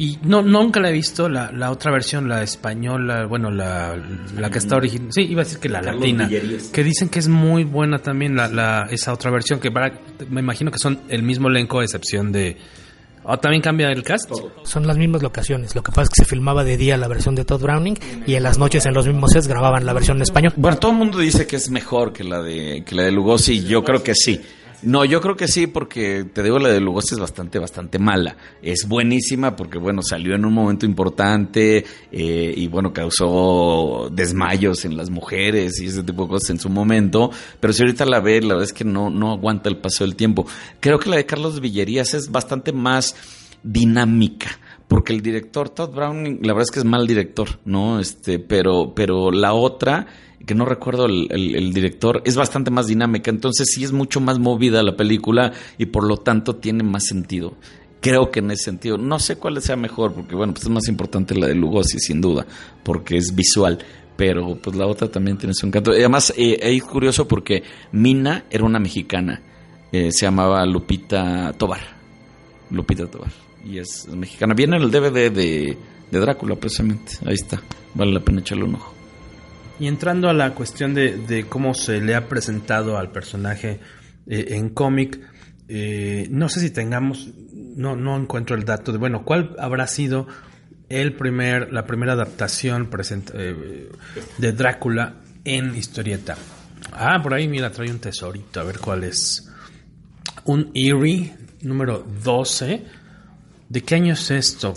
Y 0.00 0.18
no, 0.22 0.40
nunca 0.40 0.80
la 0.80 0.88
he 0.88 0.92
visto, 0.92 1.28
la, 1.28 1.52
la 1.52 1.70
otra 1.70 1.92
versión, 1.92 2.26
la 2.26 2.42
española, 2.42 3.26
bueno, 3.26 3.50
la, 3.50 3.94
la 4.34 4.48
que 4.48 4.56
está 4.56 4.76
original. 4.76 5.12
Sí, 5.12 5.20
iba 5.24 5.42
a 5.42 5.44
decir 5.44 5.58
que 5.58 5.68
la 5.68 5.82
Carlos 5.82 6.00
latina. 6.00 6.26
Villerías. 6.26 6.68
Que 6.68 6.82
dicen 6.82 7.10
que 7.10 7.18
es 7.18 7.28
muy 7.28 7.64
buena 7.64 7.98
también 7.98 8.34
la, 8.34 8.48
la, 8.48 8.86
esa 8.90 9.12
otra 9.12 9.30
versión, 9.30 9.60
que 9.60 9.70
para, 9.70 9.92
me 10.30 10.40
imagino 10.40 10.70
que 10.70 10.78
son 10.78 11.00
el 11.10 11.22
mismo 11.22 11.48
elenco, 11.48 11.80
a 11.80 11.84
excepción 11.84 12.32
de, 12.32 12.56
¿O 13.24 13.38
también 13.38 13.60
cambia 13.60 13.92
el 13.92 14.02
cast? 14.02 14.30
Son 14.64 14.86
las 14.86 14.96
mismas 14.96 15.22
locaciones. 15.22 15.74
Lo 15.74 15.82
que 15.82 15.90
pasa 15.90 16.04
es 16.04 16.08
que 16.08 16.24
se 16.24 16.24
filmaba 16.24 16.64
de 16.64 16.78
día 16.78 16.96
la 16.96 17.06
versión 17.06 17.34
de 17.34 17.44
Todd 17.44 17.60
Browning 17.60 17.98
y 18.26 18.34
en 18.36 18.42
las 18.42 18.56
noches 18.56 18.86
en 18.86 18.94
los 18.94 19.06
mismos 19.06 19.32
sets 19.32 19.46
grababan 19.46 19.84
la 19.84 19.92
versión 19.92 20.16
en 20.16 20.22
español. 20.22 20.54
Bueno, 20.56 20.78
todo 20.78 20.92
el 20.92 20.98
mundo 20.98 21.18
dice 21.18 21.46
que 21.46 21.56
es 21.56 21.70
mejor 21.70 22.14
que 22.14 22.24
la 22.24 22.40
de, 22.40 22.82
que 22.86 22.94
la 22.94 23.02
de 23.02 23.12
Lugosi. 23.12 23.62
Yo 23.64 23.84
creo 23.84 24.02
que 24.02 24.14
sí. 24.14 24.40
No, 24.82 25.04
yo 25.04 25.20
creo 25.20 25.36
que 25.36 25.46
sí, 25.46 25.66
porque 25.66 26.24
te 26.24 26.42
digo, 26.42 26.58
la 26.58 26.70
de 26.70 26.80
Lugosi 26.80 27.14
es 27.14 27.20
bastante, 27.20 27.58
bastante 27.58 27.98
mala. 27.98 28.36
Es 28.62 28.88
buenísima 28.88 29.54
porque, 29.54 29.78
bueno, 29.78 30.00
salió 30.02 30.34
en 30.34 30.46
un 30.46 30.54
momento 30.54 30.86
importante 30.86 31.84
eh, 32.10 32.54
y, 32.56 32.66
bueno, 32.68 32.92
causó 32.92 34.08
desmayos 34.10 34.86
en 34.86 34.96
las 34.96 35.10
mujeres 35.10 35.78
y 35.80 35.86
ese 35.86 36.02
tipo 36.02 36.22
de 36.22 36.28
cosas 36.30 36.50
en 36.50 36.60
su 36.60 36.70
momento. 36.70 37.30
Pero 37.60 37.74
si 37.74 37.82
ahorita 37.82 38.06
la 38.06 38.20
ves, 38.20 38.42
la 38.42 38.54
verdad 38.54 38.64
es 38.64 38.72
que 38.72 38.84
no, 38.84 39.10
no 39.10 39.32
aguanta 39.32 39.68
el 39.68 39.76
paso 39.76 40.04
del 40.04 40.16
tiempo. 40.16 40.46
Creo 40.80 40.98
que 40.98 41.10
la 41.10 41.16
de 41.16 41.26
Carlos 41.26 41.60
Villerías 41.60 42.14
es 42.14 42.30
bastante 42.30 42.72
más 42.72 43.14
dinámica 43.62 44.58
porque 44.88 45.12
el 45.12 45.20
director 45.22 45.68
Todd 45.68 45.94
Browning, 45.94 46.40
la 46.42 46.52
verdad 46.52 46.62
es 46.62 46.70
que 46.72 46.80
es 46.80 46.84
mal 46.84 47.06
director, 47.06 47.60
¿no? 47.64 48.00
Este, 48.00 48.40
pero, 48.40 48.92
pero 48.92 49.30
la 49.30 49.52
otra 49.52 50.08
que 50.46 50.54
no 50.54 50.64
recuerdo 50.64 51.06
el, 51.06 51.72
director, 51.72 52.22
es 52.24 52.36
bastante 52.36 52.70
más 52.70 52.86
dinámica, 52.86 53.30
entonces 53.30 53.68
sí 53.72 53.84
es 53.84 53.92
mucho 53.92 54.20
más 54.20 54.38
movida 54.38 54.82
la 54.82 54.96
película 54.96 55.52
y 55.78 55.86
por 55.86 56.06
lo 56.06 56.16
tanto 56.18 56.56
tiene 56.56 56.82
más 56.82 57.04
sentido. 57.06 57.54
Creo 58.00 58.30
que 58.30 58.40
en 58.40 58.50
ese 58.50 58.64
sentido, 58.64 58.96
no 58.96 59.18
sé 59.18 59.36
cuál 59.36 59.60
sea 59.60 59.76
mejor, 59.76 60.14
porque 60.14 60.34
bueno, 60.34 60.54
pues 60.54 60.64
es 60.64 60.70
más 60.70 60.88
importante 60.88 61.34
la 61.34 61.46
de 61.46 61.54
Lugosi, 61.54 61.98
sin 61.98 62.20
duda, 62.20 62.46
porque 62.82 63.18
es 63.18 63.34
visual, 63.34 63.78
pero 64.16 64.56
pues 64.56 64.74
la 64.74 64.86
otra 64.86 65.08
también 65.08 65.36
tiene 65.36 65.52
su 65.52 65.66
encanto. 65.66 65.90
Además, 65.90 66.32
eh, 66.36 66.58
es 66.60 66.82
curioso 66.82 67.28
porque 67.28 67.62
Mina 67.92 68.46
era 68.50 68.64
una 68.64 68.78
mexicana, 68.78 69.42
eh, 69.92 70.10
se 70.12 70.24
llamaba 70.24 70.64
Lupita 70.64 71.52
Tobar, 71.58 71.82
Lupita 72.70 73.06
Tobar, 73.06 73.32
y 73.66 73.78
es, 73.78 74.08
mexicana. 74.08 74.54
Viene 74.54 74.76
en 74.76 74.82
el 74.84 74.90
DVD 74.90 75.30
de 75.30 75.76
Drácula, 76.10 76.56
precisamente, 76.56 77.12
ahí 77.26 77.34
está, 77.34 77.62
vale 77.94 78.12
la 78.12 78.20
pena 78.20 78.40
echarle 78.40 78.64
un 78.64 78.76
ojo. 78.76 78.99
Y 79.80 79.88
entrando 79.88 80.28
a 80.28 80.34
la 80.34 80.54
cuestión 80.54 80.92
de, 80.92 81.46
cómo 81.48 81.72
se 81.72 82.02
le 82.02 82.14
ha 82.14 82.28
presentado 82.28 82.98
al 82.98 83.10
personaje 83.10 83.80
eh, 84.26 84.48
en 84.50 84.68
cómic, 84.68 85.18
eh, 85.68 86.28
no 86.30 86.50
sé 86.50 86.60
si 86.60 86.70
tengamos, 86.70 87.30
no, 87.54 87.96
no 87.96 88.18
encuentro 88.18 88.54
el 88.54 88.64
dato 88.64 88.92
de, 88.92 88.98
bueno, 88.98 89.24
¿cuál 89.24 89.56
habrá 89.58 89.86
sido 89.86 90.28
el 90.90 91.14
primer, 91.14 91.72
la 91.72 91.86
primera 91.86 92.12
adaptación 92.12 92.90
eh, 93.32 93.88
de 94.36 94.52
Drácula 94.52 95.14
en 95.44 95.74
historieta? 95.74 96.36
Ah, 96.92 97.18
por 97.22 97.32
ahí, 97.32 97.48
mira, 97.48 97.70
trae 97.70 97.90
un 97.90 98.00
tesorito, 98.00 98.60
a 98.60 98.64
ver 98.64 98.80
cuál 98.80 99.04
es. 99.04 99.50
Un 100.44 100.70
Eerie 100.74 101.32
número 101.62 102.06
12 102.22 102.84
¿De 103.70 103.82
qué 103.82 103.94
año 103.94 104.14
es 104.14 104.32
esto? 104.32 104.74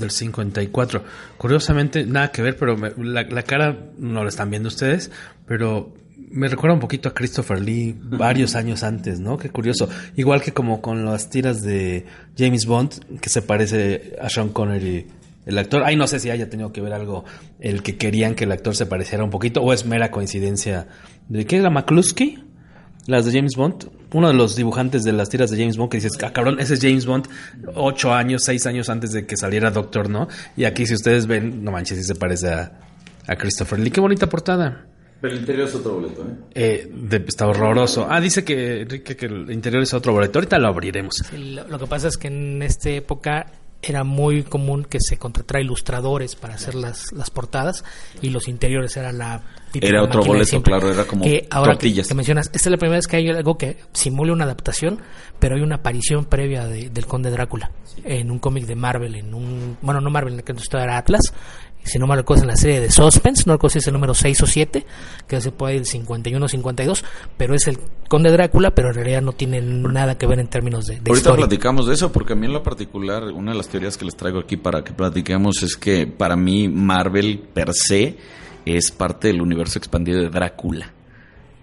Del 0.00 0.10
54. 0.10 1.04
Curiosamente, 1.36 2.06
nada 2.06 2.32
que 2.32 2.40
ver, 2.40 2.56
pero 2.56 2.76
la, 2.96 3.42
cara 3.42 3.90
no 3.98 4.22
la 4.22 4.30
están 4.30 4.48
viendo 4.48 4.68
ustedes, 4.68 5.10
pero 5.46 5.92
me 6.30 6.48
recuerda 6.48 6.72
un 6.72 6.80
poquito 6.80 7.10
a 7.10 7.14
Christopher 7.14 7.60
Lee 7.60 7.94
varios 7.94 8.54
años 8.54 8.84
antes, 8.84 9.20
¿no? 9.20 9.36
Qué 9.36 9.50
curioso. 9.50 9.86
Igual 10.16 10.40
que 10.40 10.52
como 10.52 10.80
con 10.80 11.04
las 11.04 11.28
tiras 11.28 11.60
de 11.60 12.06
James 12.34 12.64
Bond, 12.64 13.20
que 13.20 13.28
se 13.28 13.42
parece 13.42 14.16
a 14.18 14.30
Sean 14.30 14.48
Connery, 14.48 15.08
el 15.44 15.58
actor. 15.58 15.82
Ay, 15.84 15.96
no 15.96 16.06
sé 16.06 16.18
si 16.18 16.30
haya 16.30 16.48
tenido 16.48 16.72
que 16.72 16.80
ver 16.80 16.94
algo 16.94 17.26
el 17.60 17.82
que 17.82 17.98
querían 17.98 18.34
que 18.34 18.44
el 18.44 18.52
actor 18.52 18.74
se 18.74 18.86
pareciera 18.86 19.24
un 19.24 19.30
poquito, 19.30 19.60
o 19.60 19.74
es 19.74 19.84
mera 19.84 20.10
coincidencia. 20.10 20.86
¿De 21.28 21.44
qué 21.44 21.58
es 21.58 21.62
la 21.62 21.68
McCluskey? 21.68 22.42
Las 23.06 23.24
de 23.24 23.32
James 23.32 23.56
Bond, 23.56 23.88
uno 24.12 24.28
de 24.28 24.34
los 24.34 24.54
dibujantes 24.54 25.02
de 25.02 25.12
las 25.12 25.28
tiras 25.28 25.50
de 25.50 25.58
James 25.58 25.76
Bond 25.76 25.90
que 25.90 25.96
dices, 25.96 26.12
ah, 26.22 26.32
cabrón, 26.32 26.60
ese 26.60 26.74
es 26.74 26.80
James 26.80 27.04
Bond 27.04 27.28
ocho 27.74 28.12
años, 28.14 28.44
seis 28.44 28.66
años 28.66 28.88
antes 28.88 29.12
de 29.12 29.26
que 29.26 29.36
saliera 29.36 29.70
Doctor, 29.70 30.08
¿no? 30.08 30.28
Y 30.56 30.64
aquí 30.64 30.86
si 30.86 30.94
ustedes 30.94 31.26
ven, 31.26 31.64
no 31.64 31.72
manches, 31.72 31.98
si 31.98 32.04
se 32.04 32.14
parece 32.14 32.48
a, 32.48 32.72
a 33.26 33.36
Christopher 33.36 33.78
Lee. 33.80 33.90
Qué 33.90 34.00
bonita 34.00 34.28
portada. 34.28 34.86
Pero 35.22 35.34
el 35.34 35.40
interior 35.40 35.68
es 35.68 35.74
otro 35.76 35.94
boleto, 35.94 36.26
¿eh? 36.54 36.90
eh 36.90 37.22
está 37.28 37.46
horroroso. 37.46 38.08
Ah, 38.10 38.20
dice 38.20 38.44
que, 38.44 39.02
que 39.04 39.26
el 39.26 39.52
interior 39.52 39.82
es 39.82 39.94
otro 39.94 40.12
boleto. 40.12 40.40
Ahorita 40.40 40.58
lo 40.58 40.66
abriremos. 40.66 41.22
lo, 41.32 41.78
que 41.78 41.86
pasa 41.86 42.08
es 42.08 42.16
que 42.16 42.26
en 42.26 42.60
esta 42.60 42.90
época 42.90 43.46
era 43.82 44.04
muy 44.04 44.44
común 44.44 44.84
que 44.84 44.98
se 45.00 45.18
contratara 45.18 45.60
ilustradores 45.60 46.36
para 46.36 46.54
hacer 46.54 46.74
las, 46.74 47.12
las 47.12 47.30
portadas 47.30 47.84
y 48.20 48.30
los 48.30 48.46
interiores 48.46 48.96
era 48.96 49.12
la 49.12 49.42
era 49.74 50.02
otro 50.02 50.22
boleto, 50.22 50.62
claro, 50.62 50.92
era 50.92 51.04
como 51.04 51.24
que 51.24 51.46
ahora 51.50 51.72
tortillas. 51.72 52.06
Que, 52.06 52.14
mencionas, 52.14 52.50
esta 52.52 52.68
es 52.68 52.70
la 52.70 52.76
primera 52.76 52.98
vez 52.98 53.06
que 53.06 53.16
hay 53.16 53.28
algo 53.28 53.56
que 53.56 53.78
simule 53.92 54.32
una 54.32 54.44
adaptación, 54.44 55.00
pero 55.38 55.56
hay 55.56 55.62
una 55.62 55.76
aparición 55.76 56.26
previa 56.26 56.66
del 56.66 57.06
Conde 57.06 57.30
Drácula 57.30 57.70
en 58.04 58.30
un 58.30 58.38
cómic 58.38 58.66
de 58.66 58.74
Marvel, 58.74 59.14
en 59.14 59.34
un, 59.34 59.78
bueno, 59.80 60.00
no 60.00 60.10
Marvel, 60.10 60.34
en 60.34 60.38
el 60.40 60.44
que 60.44 60.52
entonces 60.52 60.72
era 60.74 60.98
Atlas, 60.98 61.32
si 61.84 61.98
no 61.98 62.06
me 62.06 62.16
recuerdo 62.16 62.42
en 62.44 62.48
la 62.48 62.56
serie 62.56 62.80
de 62.80 62.90
Suspense, 62.90 63.44
no 63.46 63.54
recuerdo 63.54 63.72
si 63.72 63.78
es 63.80 63.86
el 63.86 63.92
número 63.92 64.14
6 64.14 64.42
o 64.42 64.46
7, 64.46 64.86
que 65.26 65.40
se 65.40 65.50
puede 65.50 65.76
el 65.76 65.86
51 65.86 66.44
o 66.44 66.48
52, 66.48 67.04
pero 67.36 67.54
es 67.54 67.66
el 67.66 67.78
Conde 68.08 68.30
Drácula, 68.30 68.72
pero 68.72 68.88
en 68.88 68.94
realidad 68.94 69.22
no 69.22 69.32
tiene 69.32 69.60
nada 69.60 70.16
que 70.16 70.26
ver 70.26 70.38
en 70.38 70.48
términos 70.48 70.86
de, 70.86 71.00
de 71.00 71.10
Ahorita 71.10 71.34
platicamos 71.34 71.86
de 71.86 71.94
eso, 71.94 72.12
porque 72.12 72.34
a 72.34 72.36
mí 72.36 72.46
en 72.46 72.52
lo 72.52 72.62
particular, 72.62 73.24
una 73.24 73.52
de 73.52 73.58
las 73.58 73.68
teorías 73.68 73.96
que 73.96 74.04
les 74.04 74.16
traigo 74.16 74.38
aquí 74.38 74.56
para 74.56 74.84
que 74.84 74.92
platiquemos 74.92 75.62
es 75.62 75.76
que 75.76 76.06
para 76.06 76.36
mí 76.36 76.68
Marvel 76.68 77.38
per 77.52 77.72
se 77.72 78.16
es 78.64 78.90
parte 78.90 79.28
del 79.28 79.42
universo 79.42 79.78
expandido 79.78 80.20
de 80.20 80.28
Drácula. 80.28 80.92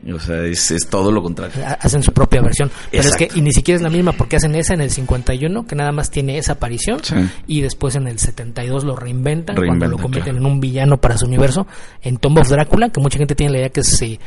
O 0.07 0.19
sea, 0.19 0.43
es, 0.43 0.73
todo 0.89 1.11
lo 1.11 1.21
contrario. 1.21 1.61
Hacen 1.79 2.01
su 2.01 2.13
propia 2.13 2.41
versión. 2.41 2.71
Pero 2.89 3.03
es 3.03 3.15
que 3.15 3.29
y 3.35 3.41
ni 3.41 3.51
siquiera 3.51 3.75
es 3.77 3.81
la 3.81 3.89
misma 3.89 4.13
porque 4.13 4.37
hacen 4.37 4.55
esa 4.55 4.73
en 4.73 4.81
el 4.81 4.89
51, 4.89 5.65
que 5.65 5.75
nada 5.75 5.91
más 5.91 6.09
tiene 6.09 6.37
esa 6.37 6.53
aparición, 6.53 7.01
y 7.47 7.61
después 7.61 7.95
en 7.95 8.07
el 8.07 8.17
72 8.17 8.85
lo 8.85 8.95
reinventan, 8.95 9.55
cuando 9.55 9.87
lo 9.87 9.97
convierten 9.97 10.37
en 10.37 10.45
un 10.45 10.59
villano 10.59 10.97
para 10.97 11.17
su 11.17 11.25
universo, 11.25 11.67
en 12.01 12.17
Tomb 12.17 12.39
of 12.39 12.49
Drácula, 12.49 12.89
que 12.89 13.01
mucha 13.01 13.17
gente 13.17 13.35
tiene 13.35 13.51
la 13.53 13.59
idea 13.59 13.69
que 13.69 13.81
es 13.81 14.01
eh, 14.01 14.19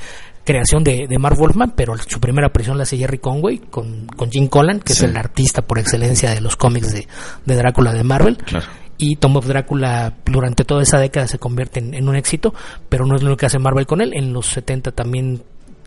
creación 0.44 0.84
de, 0.84 1.06
de, 1.08 1.18
Mark 1.18 1.38
Wolfman, 1.38 1.72
pero 1.74 1.96
su 1.96 2.20
primera 2.20 2.48
aparición 2.48 2.76
la 2.76 2.82
hace 2.82 2.98
Jerry 2.98 3.18
Conway 3.18 3.58
con, 3.58 4.06
con 4.08 4.30
Jim 4.30 4.48
Collan, 4.48 4.80
que 4.80 4.92
es 4.92 5.02
el 5.02 5.16
artista 5.16 5.62
por 5.62 5.78
excelencia 5.78 6.30
de 6.30 6.40
los 6.40 6.56
cómics 6.56 6.92
de, 6.92 7.06
de 7.46 7.56
Drácula 7.56 7.92
de 7.92 8.04
Marvel. 8.04 8.36
Claro 8.36 8.66
y 9.02 9.16
Tomb 9.16 9.38
of 9.38 9.46
Drácula 9.46 10.14
durante 10.24 10.64
toda 10.64 10.82
esa 10.82 10.98
década 10.98 11.26
se 11.26 11.40
convierte 11.40 11.80
en, 11.80 12.08
un 12.08 12.14
éxito, 12.14 12.54
pero 12.88 13.04
no 13.04 13.16
es 13.16 13.22
lo 13.24 13.36
que 13.36 13.46
hace 13.46 13.58
Marvel 13.58 13.84
con 13.84 14.00
él. 14.00 14.12
En 14.14 14.32
los 14.32 14.46
70 14.46 14.92
también 14.92 15.42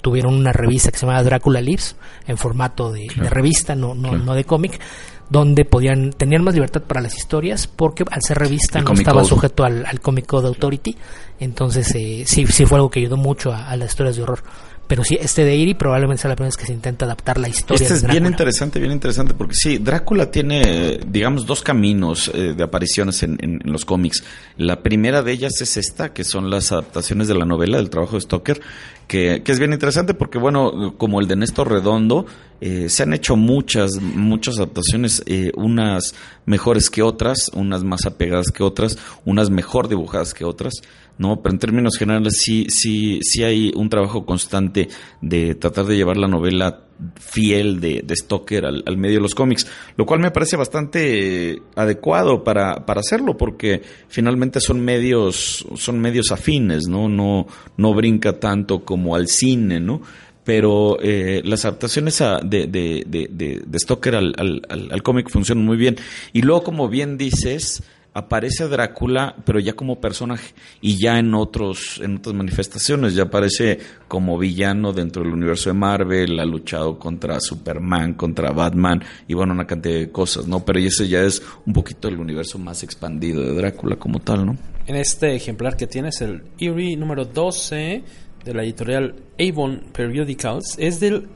tuvieron 0.06 0.36
una 0.36 0.54
revista 0.54 0.92
que 0.92 1.00
se 1.00 1.08
llamaba 1.08 1.24
Drácula 1.24 1.62
Lives 1.62 1.96
en 2.28 2.38
formato 2.38 2.92
de, 2.92 3.08
revista, 3.28 3.74
no, 3.74 3.96
no, 3.96 4.16
no 4.16 4.36
de 4.36 4.44
cómic 4.44 4.80
donde 5.32 5.66
podían 5.66 6.12
tenían 6.12 6.44
más 6.44 6.54
libertad 6.54 6.84
para 6.84 7.02
las 7.02 7.18
historias 7.18 7.66
porque 7.66 8.06
al 8.12 8.22
ser 8.22 8.38
revista 8.38 8.82
no 8.82 8.94
estaba 8.94 9.24
sujeto 9.24 9.64
al, 9.64 9.84
al 9.84 10.00
Comic 10.02 10.28
Code 10.28 10.50
Authority. 10.50 10.96
Entonces 11.40 11.90
eh, 11.96 12.24
sí 12.28 12.46
sí 12.46 12.68
fue 12.68 12.78
algo 12.78 12.92
que 12.92 13.00
ayudó 13.00 13.18
mucho 13.18 13.52
a, 13.52 13.68
a 13.68 13.76
las 13.78 13.90
historias 13.90 14.16
de 14.18 14.22
horror 14.22 14.44
pero 14.88 15.04
sí, 15.04 15.18
este 15.20 15.44
de 15.44 15.56
Iri 15.56 15.74
probablemente 15.74 16.22
sea 16.22 16.30
la 16.30 16.36
primera 16.36 16.50
vez 16.50 16.58
que 16.58 16.66
se 16.66 16.74
intenta 16.74 17.06
adaptar 17.06 17.38
la 17.38 17.50
historia. 17.50 17.84
Este 17.84 17.96
es 17.96 18.08
bien 18.08 18.26
interesante, 18.26 18.80
bien 18.80 18.92
interesante, 18.92 19.34
porque 19.34 19.56
sí, 19.56 19.78
Drácula 19.78 20.30
tiene, 20.30 21.00
digamos, 21.08 21.46
dos 21.46 21.62
caminos 21.62 22.32
eh, 22.34 22.54
de 22.56 22.64
apariciones 22.64 23.24
en, 23.24 23.38
en, 23.42 23.60
los 23.64 23.86
cómics. 23.86 24.24
La 24.58 24.84
primera 24.84 25.22
de 25.22 25.32
ellas 25.32 25.60
es 25.62 25.78
esta, 25.78 26.14
que 26.14 26.24
son 26.24 26.50
las 26.50 26.72
adaptaciones 26.72 27.28
de 27.28 27.36
la 27.36 27.46
novela, 27.46 27.78
del 27.78 27.90
trabajo 27.90 28.16
de 28.16 28.22
Stoker, 28.22 28.62
que, 29.08 29.42
que 29.44 29.52
es 29.52 29.60
bien 29.60 29.74
interesante 29.74 30.14
porque, 30.14 30.38
bueno, 30.38 30.96
como 30.98 31.20
el 31.20 31.28
de 31.28 31.36
Néstor 31.36 31.70
Redondo, 31.70 32.26
eh, 32.62 32.88
se 32.90 33.04
han 33.04 33.14
hecho 33.14 33.36
muchas, 33.36 34.00
muchas 34.02 34.58
adaptaciones, 34.58 35.22
eh, 35.26 35.52
unas 35.56 36.16
mejores 36.46 36.90
que 36.90 37.02
otras, 37.02 37.52
unas 37.54 37.84
más 37.84 38.06
apegadas 38.06 38.48
que 38.52 38.64
otras, 38.64 38.98
unas 39.26 39.50
mejor 39.50 39.88
dibujadas 39.88 40.34
que 40.34 40.46
otras. 40.46 40.76
¿No? 41.18 41.42
Pero 41.42 41.54
en 41.54 41.60
términos 41.60 41.98
generales 41.98 42.38
sí, 42.40 42.66
sí, 42.70 43.20
sí 43.22 43.44
hay 43.44 43.72
un 43.76 43.90
trabajo 43.90 44.26
constante 44.26 44.90
de 45.22 45.56
tratar 45.56 45.86
de 45.86 45.96
llevar 45.96 46.18
la 46.18 46.28
novela 46.28 46.82
fiel 47.20 47.82
de, 47.82 48.02
de 48.06 48.16
Stoker 48.16 48.66
al, 48.66 48.84
al, 48.86 48.98
medio 48.98 49.16
de 49.16 49.22
los 49.22 49.36
cómics, 49.36 49.68
lo 49.98 50.06
cual 50.06 50.22
me 50.22 50.32
parece 50.32 50.56
bastante 50.56 51.62
adecuado 51.76 52.44
para, 52.44 52.86
para 52.86 53.02
hacerlo, 53.02 53.36
porque 53.38 53.82
finalmente 54.08 54.62
son 54.62 54.80
medios, 54.80 55.66
son 55.76 56.00
medios 56.00 56.32
afines, 56.32 56.88
¿no? 56.88 57.10
No, 57.10 57.48
no 57.78 57.94
brinca 57.94 58.40
tanto 58.40 58.86
como 58.86 59.16
al 59.16 59.28
cine, 59.28 59.80
¿no? 59.80 60.02
Pero 60.44 61.00
eh, 61.02 61.42
las 61.44 61.66
adaptaciones 61.66 62.20
de, 62.44 62.68
de, 62.68 63.04
de, 63.08 63.62
de, 63.66 63.80
Stoker 63.80 64.16
al, 64.16 64.34
al, 64.38 64.62
al 64.92 65.04
cómic 65.04 65.30
funcionan 65.30 65.66
muy 65.66 65.76
bien. 65.76 65.98
Y 66.34 66.44
luego, 66.44 66.64
como 66.64 66.88
bien 66.88 67.18
dices, 67.18 67.82
aparece 68.16 68.70
Drácula, 68.70 69.36
pero 69.46 69.60
ya 69.60 69.74
como 69.74 70.00
personaje 70.00 70.56
y 70.80 70.98
ya 70.98 71.20
en 71.20 71.34
otros 71.34 72.00
en 72.02 72.18
otras 72.18 72.34
manifestaciones, 72.34 73.14
ya 73.14 73.24
aparece 73.24 73.78
como 74.08 74.38
villano 74.38 74.94
dentro 74.94 75.22
del 75.22 75.34
universo 75.34 75.70
de 75.70 75.74
Marvel, 75.74 76.40
ha 76.40 76.46
luchado 76.46 76.98
contra 76.98 77.42
Superman, 77.42 78.14
contra 78.14 78.52
Batman 78.52 79.04
y 79.28 79.34
bueno, 79.34 79.54
una 79.54 79.68
cantidad 79.68 79.96
de 79.96 80.12
cosas, 80.12 80.48
¿no? 80.48 80.64
Pero 80.64 80.80
ese 80.80 81.10
ya 81.10 81.24
es 81.24 81.44
un 81.66 81.74
poquito 81.74 82.08
el 82.08 82.18
universo 82.18 82.58
más 82.58 82.84
expandido 82.84 83.42
de 83.42 83.54
Drácula 83.54 83.98
como 83.98 84.20
tal, 84.20 84.46
¿no? 84.46 84.58
En 84.88 84.96
este 84.96 85.36
ejemplar 85.36 85.76
que 85.76 85.86
tienes 85.86 86.22
el 86.22 86.42
Eerie 86.58 86.96
número 86.96 87.26
12 87.26 88.02
de 88.46 88.54
la 88.54 88.64
editorial 88.64 89.16
Avon 89.38 89.88
Periodicals 89.92 90.76
es 90.78 91.02
del 91.02 91.28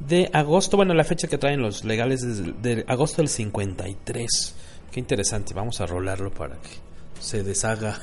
de 0.00 0.28
agosto, 0.34 0.76
bueno, 0.76 0.92
la 0.92 1.04
fecha 1.04 1.28
que 1.28 1.38
traen 1.38 1.62
los 1.62 1.82
legales 1.82 2.22
es 2.22 2.62
de 2.62 2.84
agosto 2.86 3.22
del 3.22 3.30
53. 3.30 4.54
Qué 4.96 5.00
interesante, 5.00 5.52
vamos 5.52 5.78
a 5.82 5.84
rolarlo 5.84 6.30
para 6.30 6.54
que 6.54 6.70
se 7.20 7.42
deshaga. 7.42 8.00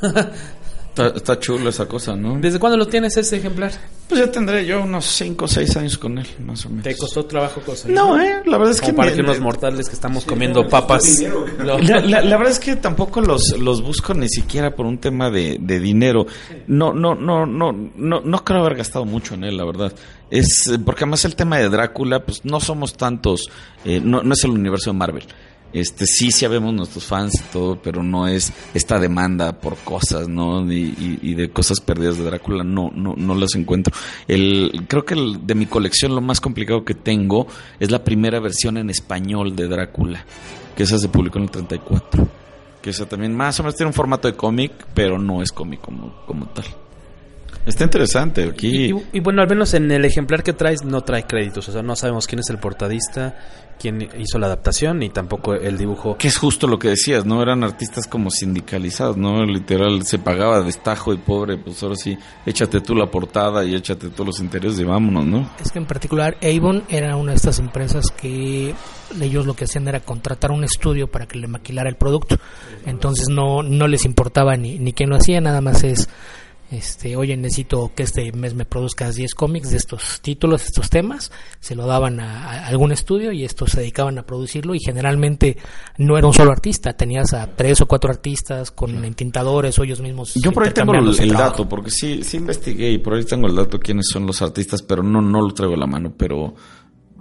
Está, 0.89 1.07
está, 1.07 1.39
chulo 1.39 1.71
esa 1.71 1.87
cosa, 1.87 2.15
¿no? 2.15 2.37
¿Desde 2.39 2.59
cuándo 2.59 2.77
lo 2.77 2.85
tienes 2.85 3.17
ese 3.17 3.37
ejemplar? 3.37 3.71
Pues 4.07 4.21
ya 4.21 4.31
tendré 4.31 4.63
yo 4.63 4.83
unos 4.83 5.03
5 5.05 5.45
o 5.45 5.47
6 5.47 5.77
años 5.77 5.97
con 5.97 6.19
él, 6.19 6.27
más 6.45 6.67
o 6.67 6.69
menos. 6.69 6.83
¿Te 6.83 6.95
costó 6.95 7.25
trabajo 7.25 7.61
conseguirlo? 7.61 8.09
No, 8.09 8.21
eh, 8.21 8.43
la 8.45 8.59
verdad 8.59 8.75
es 8.75 8.79
que... 8.81 8.93
para 8.93 9.11
que 9.11 9.21
unos 9.21 9.39
mortales 9.39 9.89
que 9.89 9.95
estamos 9.95 10.21
sí, 10.21 10.29
comiendo 10.29 10.69
papas... 10.69 11.19
La, 11.57 11.79
la, 11.79 12.21
la, 12.21 12.37
verdad 12.37 12.51
es 12.51 12.59
que 12.59 12.75
tampoco 12.75 13.21
los, 13.21 13.57
los 13.57 13.81
busco 13.81 14.13
ni 14.13 14.29
siquiera 14.29 14.75
por 14.75 14.85
un 14.85 14.99
tema 14.99 15.31
de, 15.31 15.57
de 15.59 15.79
dinero. 15.79 16.27
No, 16.67 16.93
no, 16.93 17.15
no, 17.15 17.47
no, 17.47 17.71
no, 17.71 18.21
no 18.21 18.45
creo 18.45 18.59
haber 18.59 18.75
gastado 18.75 19.05
mucho 19.05 19.33
en 19.33 19.45
él, 19.45 19.57
la 19.57 19.65
verdad. 19.65 19.91
Es 20.29 20.71
porque 20.85 21.05
además 21.05 21.25
el 21.25 21.35
tema 21.35 21.57
de 21.57 21.69
Drácula, 21.69 22.23
pues 22.23 22.45
no 22.45 22.59
somos 22.59 22.93
tantos, 22.93 23.49
eh, 23.83 23.99
no, 23.99 24.21
no 24.21 24.33
es 24.35 24.43
el 24.43 24.51
universo 24.51 24.91
de 24.91 24.97
Marvel. 24.97 25.25
Este, 25.73 26.05
sí, 26.05 26.31
sabemos 26.31 26.71
nuestros 26.73 27.03
fans 27.03 27.33
y 27.35 27.51
todo, 27.51 27.81
pero 27.81 28.03
no 28.03 28.27
es 28.27 28.53
esta 28.75 28.99
demanda 28.99 29.59
por 29.59 29.75
cosas, 29.77 30.27
¿no? 30.27 30.71
Y, 30.71 30.93
y, 30.97 31.19
y, 31.21 31.33
de 31.33 31.49
cosas 31.49 31.79
perdidas 31.79 32.17
de 32.17 32.25
Drácula, 32.25 32.63
no, 32.63 32.91
no, 32.93 33.15
no 33.17 33.33
las 33.33 33.55
encuentro. 33.55 33.93
El, 34.27 34.85
creo 34.87 35.03
que 35.03 35.15
el, 35.15 35.47
de 35.47 35.55
mi 35.55 35.65
colección 35.65 36.13
lo 36.13 36.21
más 36.21 36.39
complicado 36.39 36.85
que 36.85 36.93
tengo 36.93 37.47
es 37.79 37.89
la 37.89 38.03
primera 38.03 38.39
versión 38.39 38.77
en 38.77 38.91
español 38.91 39.55
de 39.55 39.67
Drácula, 39.67 40.25
que 40.75 40.83
esa 40.83 40.99
se 40.99 41.09
publicó 41.09 41.39
en 41.39 41.45
el 41.45 41.51
34. 41.51 42.27
Que 42.81 42.91
esa 42.91 43.07
también 43.07 43.35
más 43.35 43.59
o 43.59 43.63
menos 43.63 43.75
tiene 43.75 43.87
un 43.87 43.93
formato 43.93 44.27
de 44.27 44.35
cómic, 44.35 44.71
pero 44.93 45.17
no 45.17 45.41
es 45.41 45.51
cómic 45.51 45.81
como, 45.81 46.13
como 46.27 46.45
tal. 46.47 46.65
Está 47.65 47.85
interesante 47.85 48.43
aquí. 48.43 48.91
Y, 48.91 49.17
y, 49.17 49.19
bueno, 49.21 49.41
al 49.41 49.47
menos 49.47 49.73
en 49.73 49.89
el 49.91 50.03
ejemplar 50.05 50.43
que 50.43 50.53
traes 50.53 50.83
no 50.83 51.01
trae 51.01 51.23
créditos, 51.23 51.69
o 51.69 51.71
sea, 51.71 51.81
no 51.81 51.95
sabemos 51.95 52.27
quién 52.27 52.39
es 52.39 52.49
el 52.49 52.57
portadista, 52.57 53.35
quién 53.79 54.09
hizo 54.17 54.39
la 54.39 54.47
adaptación 54.47 55.03
y 55.03 55.09
tampoco 55.09 55.53
el 55.53 55.77
dibujo. 55.77 56.17
Que 56.17 56.27
es 56.27 56.37
justo 56.37 56.67
lo 56.67 56.79
que 56.79 56.89
decías, 56.89 57.25
¿no? 57.25 57.41
Eran 57.41 57.63
artistas 57.63 58.07
como 58.07 58.29
sindicalizados, 58.29 59.17
¿no? 59.17 59.43
Literal, 59.45 60.05
se 60.05 60.19
pagaba 60.19 60.61
de 60.61 60.69
estajo 60.69 61.13
y 61.13 61.17
pobre, 61.17 61.57
pues 61.57 61.81
ahora 61.83 61.95
sí, 61.95 62.17
échate 62.45 62.81
tú 62.81 62.95
la 62.95 63.07
portada 63.07 63.63
y 63.63 63.75
échate 63.75 64.09
todos 64.09 64.27
los 64.27 64.39
interiores 64.39 64.79
y 64.79 64.83
vámonos, 64.83 65.25
¿no? 65.25 65.49
Es 65.61 65.71
que 65.71 65.79
en 65.79 65.85
particular 65.85 66.37
Avon 66.41 66.83
era 66.89 67.15
una 67.15 67.31
de 67.31 67.37
estas 67.37 67.59
empresas 67.59 68.05
que 68.11 68.73
ellos 69.21 69.45
lo 69.45 69.53
que 69.53 69.65
hacían 69.65 69.87
era 69.87 69.99
contratar 69.99 70.51
un 70.51 70.63
estudio 70.63 71.07
para 71.07 71.27
que 71.27 71.37
le 71.37 71.47
maquilara 71.47 71.89
el 71.89 71.95
producto. 71.95 72.37
Entonces 72.85 73.27
no, 73.29 73.63
no 73.63 73.87
les 73.87 74.05
importaba 74.05 74.55
ni, 74.55 74.79
ni 74.79 74.93
quién 74.93 75.09
lo 75.09 75.15
hacía, 75.15 75.41
nada 75.41 75.61
más 75.61 75.83
es 75.83 76.09
este, 76.73 77.15
oye, 77.15 77.35
necesito 77.37 77.91
que 77.95 78.03
este 78.03 78.31
mes 78.31 78.53
me 78.53 78.65
produzcas 78.65 79.15
10 79.15 79.33
cómics 79.35 79.71
de 79.71 79.77
estos 79.77 80.19
títulos, 80.21 80.65
estos 80.65 80.89
temas, 80.89 81.31
se 81.59 81.75
lo 81.75 81.85
daban 81.85 82.19
a, 82.19 82.45
a, 82.45 82.67
algún 82.67 82.91
estudio 82.91 83.31
y 83.31 83.43
estos 83.43 83.71
se 83.71 83.79
dedicaban 83.81 84.17
a 84.17 84.25
producirlo 84.25 84.75
y 84.75 84.79
generalmente 84.79 85.57
no 85.97 86.17
era 86.17 86.27
un 86.27 86.33
solo 86.33 86.51
artista, 86.51 86.93
tenías 86.93 87.33
a 87.33 87.47
tres 87.47 87.81
o 87.81 87.87
cuatro 87.87 88.09
artistas 88.09 88.71
con 88.71 89.03
entintadores 89.05 89.77
o 89.79 89.83
ellos 89.83 90.01
mismos. 90.01 90.33
Yo 90.35 90.51
por 90.51 90.63
ahí 90.63 90.71
tengo 90.71 90.93
el, 90.93 91.19
el 91.19 91.29
dato, 91.31 91.67
porque 91.67 91.89
sí, 91.89 92.23
sí 92.23 92.37
investigué 92.37 92.91
y 92.91 92.97
por 92.97 93.13
ahí 93.13 93.23
tengo 93.23 93.47
el 93.47 93.55
dato 93.55 93.79
quiénes 93.79 94.07
son 94.11 94.25
los 94.25 94.41
artistas, 94.41 94.81
pero 94.81 95.03
no, 95.03 95.21
no 95.21 95.41
lo 95.41 95.53
traigo 95.53 95.75
a 95.75 95.77
la 95.77 95.87
mano, 95.87 96.13
pero 96.17 96.55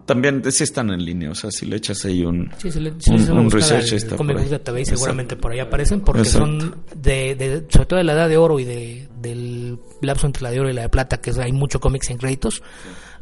también 0.05 0.43
sí 0.51 0.65
están 0.65 0.91
en 0.91 1.05
línea, 1.05 1.31
o 1.31 1.35
sea, 1.35 1.51
si 1.51 1.67
le 1.67 1.77
echas 1.77 2.05
ahí 2.05 2.25
un, 2.25 2.51
sí, 2.59 2.71
si 2.71 2.81
le, 2.81 2.93
si 2.99 3.11
un, 3.11 3.31
un 3.31 3.51
research 3.51 3.93
está 3.93 4.17
por 4.17 4.37
ahí. 4.37 4.49
Database, 4.49 4.97
seguramente 4.97 5.37
por 5.37 5.53
ahí 5.53 5.61
aparecen 5.61 6.01
porque 6.01 6.23
Exacto. 6.23 6.47
son 6.47 6.77
de, 6.97 7.35
de, 7.35 7.67
sobre 7.69 7.87
todo 7.87 7.97
de 7.99 8.05
la 8.05 8.13
edad 8.15 8.29
de 8.29 8.37
oro 8.37 8.59
y 8.59 8.65
de, 8.65 9.09
del 9.23 9.79
lapso 10.01 10.27
entre 10.27 10.43
la 10.43 10.51
de 10.51 10.61
oro 10.61 10.71
y 10.71 10.75
la 10.75 10.83
de 10.83 10.89
plata, 10.89 11.21
que 11.21 11.31
es, 11.31 11.39
hay 11.39 11.53
mucho 11.53 11.81
cómics 11.81 12.11
en 12.11 12.19
créditos. 12.19 12.63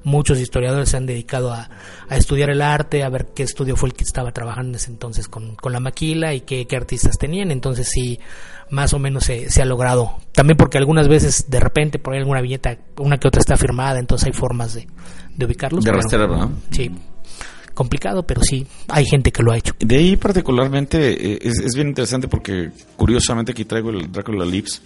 Muchos 0.02 0.40
historiadores 0.40 0.88
se 0.88 0.96
han 0.96 1.04
dedicado 1.04 1.52
a, 1.52 1.68
a, 2.08 2.16
estudiar 2.16 2.48
el 2.48 2.62
arte, 2.62 3.04
a 3.04 3.10
ver 3.10 3.28
qué 3.34 3.42
estudio 3.42 3.76
fue 3.76 3.90
el 3.90 3.94
que 3.94 4.04
estaba 4.04 4.32
trabajando 4.32 4.70
en 4.70 4.74
ese 4.76 4.90
entonces 4.90 5.28
con, 5.28 5.56
con 5.56 5.72
la 5.74 5.80
maquila 5.80 6.32
y 6.32 6.40
qué, 6.40 6.66
qué, 6.66 6.76
artistas 6.76 7.18
tenían. 7.18 7.50
Entonces 7.50 7.88
sí, 7.92 8.18
más 8.70 8.94
o 8.94 8.98
menos 8.98 9.24
se, 9.24 9.50
se, 9.50 9.60
ha 9.60 9.66
logrado. 9.66 10.16
También 10.32 10.56
porque 10.56 10.78
algunas 10.78 11.06
veces 11.06 11.50
de 11.50 11.60
repente 11.60 11.98
por 11.98 12.14
ahí 12.14 12.20
alguna 12.20 12.40
viñeta, 12.40 12.78
una 12.98 13.18
que 13.18 13.28
otra 13.28 13.40
está 13.40 13.58
firmada, 13.58 13.98
entonces 13.98 14.28
hay 14.28 14.32
formas 14.32 14.72
de, 14.72 14.88
de 15.36 15.44
ubicarlos. 15.44 15.84
De 15.84 15.92
rastrear, 15.92 16.30
¿no? 16.30 16.50
Sí. 16.70 16.90
Complicado, 17.74 18.26
pero 18.26 18.42
sí, 18.42 18.66
hay 18.88 19.04
gente 19.06 19.32
que 19.32 19.42
lo 19.42 19.52
ha 19.52 19.56
hecho. 19.56 19.74
De 19.78 19.96
ahí 19.96 20.16
particularmente 20.16 21.32
eh, 21.32 21.38
es, 21.40 21.60
es 21.60 21.74
bien 21.74 21.88
interesante 21.88 22.28
porque 22.28 22.70
curiosamente 22.96 23.52
aquí 23.52 23.64
traigo 23.64 23.90
el 23.90 24.10
Drácula 24.10 24.44
Lips, 24.44 24.82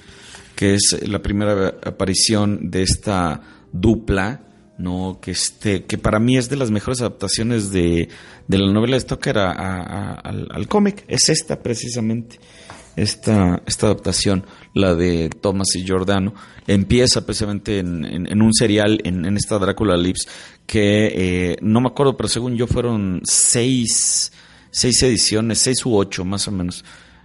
que 0.54 0.74
es 0.74 0.96
la 1.06 1.20
primera 1.20 1.74
aparición 1.82 2.70
de 2.70 2.82
esta 2.82 3.40
dupla 3.72 4.40
no 4.78 5.18
que 5.22 5.30
este 5.30 5.84
que 5.84 5.98
para 5.98 6.18
mí 6.18 6.36
es 6.36 6.48
de 6.48 6.56
las 6.56 6.70
mejores 6.70 7.00
adaptaciones 7.00 7.70
de, 7.70 8.08
de 8.48 8.58
la 8.58 8.72
novela 8.72 8.96
de 8.96 9.00
Stoker 9.00 9.38
a, 9.38 10.12
al, 10.14 10.68
cómic. 10.68 11.04
Es 11.08 11.28
esta 11.28 11.62
precisamente 11.62 12.40
esta, 12.96 13.60
esta 13.66 13.86
adaptación, 13.86 14.46
la 14.72 14.94
de 14.94 15.28
Thomas 15.28 15.74
y 15.74 15.84
Giordano, 15.84 16.34
empieza 16.66 17.26
precisamente 17.26 17.80
en, 17.80 18.04
en, 18.04 18.42
un 18.42 18.52
serial, 18.54 19.00
en, 19.02 19.24
en, 19.24 19.36
esta 19.36 19.58
Drácula 19.58 19.96
Lips, 19.96 20.28
que 20.64 21.06
eh, 21.06 21.56
no 21.60 21.80
me 21.80 21.88
acuerdo, 21.88 22.16
pero 22.16 22.28
según 22.28 22.56
yo 22.56 22.68
fueron 22.68 23.20
seis, 23.24 24.32
seis 24.70 25.02
ediciones, 25.02 25.58
seis 25.58 25.84
u 25.84 25.96
ocho 25.96 26.24
más 26.24 26.46
o 26.46 26.52
menos, 26.52 26.84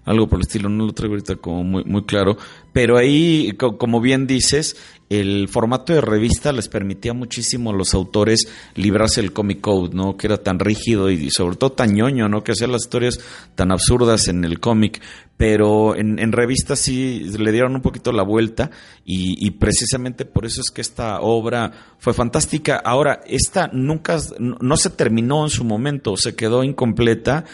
algo 0.09 0.27
por 0.27 0.39
el 0.39 0.47
estilo, 0.47 0.69
no 0.69 0.87
lo 0.87 0.93
traigo 0.93 1.13
ahorita 1.13 1.35
como 1.35 1.63
muy, 1.63 1.83
muy 1.83 2.03
claro, 2.03 2.35
pero 2.73 2.97
ahí, 2.97 3.53
como 3.57 4.01
bien 4.01 4.25
dices, 4.25 4.75
el 5.09 5.47
formato 5.49 5.93
de 5.93 6.01
revista 6.01 6.51
les 6.51 6.67
permitía 6.67 7.13
muchísimo 7.13 7.69
a 7.69 7.73
los 7.73 7.93
autores 7.93 8.47
librarse 8.75 9.21
del 9.21 9.33
comic 9.33 9.61
code, 9.61 9.93
¿no? 9.93 10.17
Que 10.17 10.25
era 10.25 10.37
tan 10.37 10.57
rígido 10.57 11.11
y 11.11 11.29
sobre 11.29 11.57
todo 11.57 11.73
tan 11.73 11.93
ñoño, 11.93 12.27
¿no? 12.27 12.43
Que 12.43 12.53
hacía 12.53 12.67
las 12.67 12.83
historias 12.83 13.19
tan 13.53 13.71
absurdas 13.71 14.27
en 14.27 14.43
el 14.45 14.59
cómic, 14.59 14.99
pero 15.37 15.95
en, 15.95 16.17
en 16.17 16.31
revista 16.31 16.75
sí 16.75 17.21
le 17.37 17.51
dieron 17.51 17.75
un 17.75 17.81
poquito 17.81 18.11
la 18.11 18.23
vuelta 18.23 18.71
y, 19.05 19.45
y, 19.45 19.51
precisamente 19.51 20.25
por 20.25 20.45
eso 20.45 20.61
es 20.61 20.71
que 20.71 20.81
esta 20.81 21.21
obra 21.21 21.71
fue 21.99 22.13
fantástica. 22.13 22.77
Ahora, 22.77 23.21
esta 23.27 23.69
nunca, 23.71 24.17
no 24.39 24.77
se 24.77 24.89
terminó 24.89 25.43
en 25.43 25.49
su 25.49 25.63
momento, 25.63 26.17
se 26.17 26.35
quedó 26.35 26.63
incompleta 26.63 27.45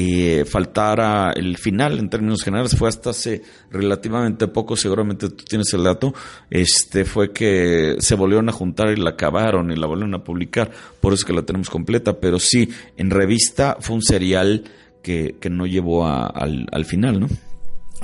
eh, 0.00 0.44
faltara 0.44 1.32
el 1.34 1.56
final 1.56 1.98
en 1.98 2.08
términos 2.08 2.44
generales 2.44 2.76
fue 2.76 2.88
hasta 2.88 3.10
hace 3.10 3.42
relativamente 3.70 4.46
poco 4.46 4.76
seguramente 4.76 5.28
tú 5.28 5.44
tienes 5.44 5.74
el 5.74 5.82
dato 5.82 6.14
este 6.50 7.04
fue 7.04 7.32
que 7.32 7.96
se 7.98 8.14
volvieron 8.14 8.48
a 8.48 8.52
juntar 8.52 8.90
y 8.90 8.96
la 8.96 9.10
acabaron 9.10 9.72
y 9.72 9.76
la 9.76 9.88
volvieron 9.88 10.14
a 10.14 10.22
publicar 10.22 10.70
por 11.00 11.12
eso 11.12 11.22
es 11.22 11.24
que 11.24 11.32
la 11.32 11.42
tenemos 11.42 11.68
completa 11.68 12.20
pero 12.20 12.38
sí 12.38 12.68
en 12.96 13.10
revista 13.10 13.76
fue 13.80 13.96
un 13.96 14.02
serial 14.02 14.64
que, 15.02 15.36
que 15.40 15.50
no 15.50 15.66
llevó 15.66 16.06
al, 16.06 16.66
al 16.70 16.84
final 16.84 17.18
no 17.18 17.28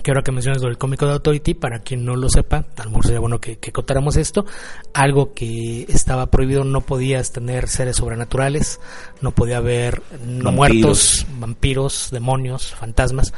que 0.03 0.11
ahora 0.11 0.23
que 0.23 0.33
mencionas 0.33 0.63
lo 0.63 0.69
del 0.69 0.79
cómico 0.79 1.07
de 1.07 1.13
Authority, 1.13 1.55
para 1.55 1.81
quien 1.81 2.05
no 2.05 2.17
lo 2.17 2.29
sepa, 2.29 2.67
a 2.77 2.85
lo 2.85 2.91
mejor 2.91 3.05
sería 3.05 3.21
bueno 3.21 3.41
que, 3.41 3.57
que 3.59 3.73
contáramos 3.73 4.17
esto, 4.17 4.45
algo 4.93 5.33
que 5.33 5.87
estaba 5.89 6.27
prohibido, 6.27 6.65
no 6.65 6.81
podías 6.81 7.33
tener 7.33 7.69
seres 7.69 7.97
sobrenaturales, 7.97 8.81
no 9.21 9.33
podía 9.33 9.59
haber 9.59 10.03
no 10.27 10.45
vampiros. 10.45 10.55
muertos, 10.55 11.27
vampiros, 11.39 12.09
demonios, 12.11 12.75
fantasmas, 12.75 13.33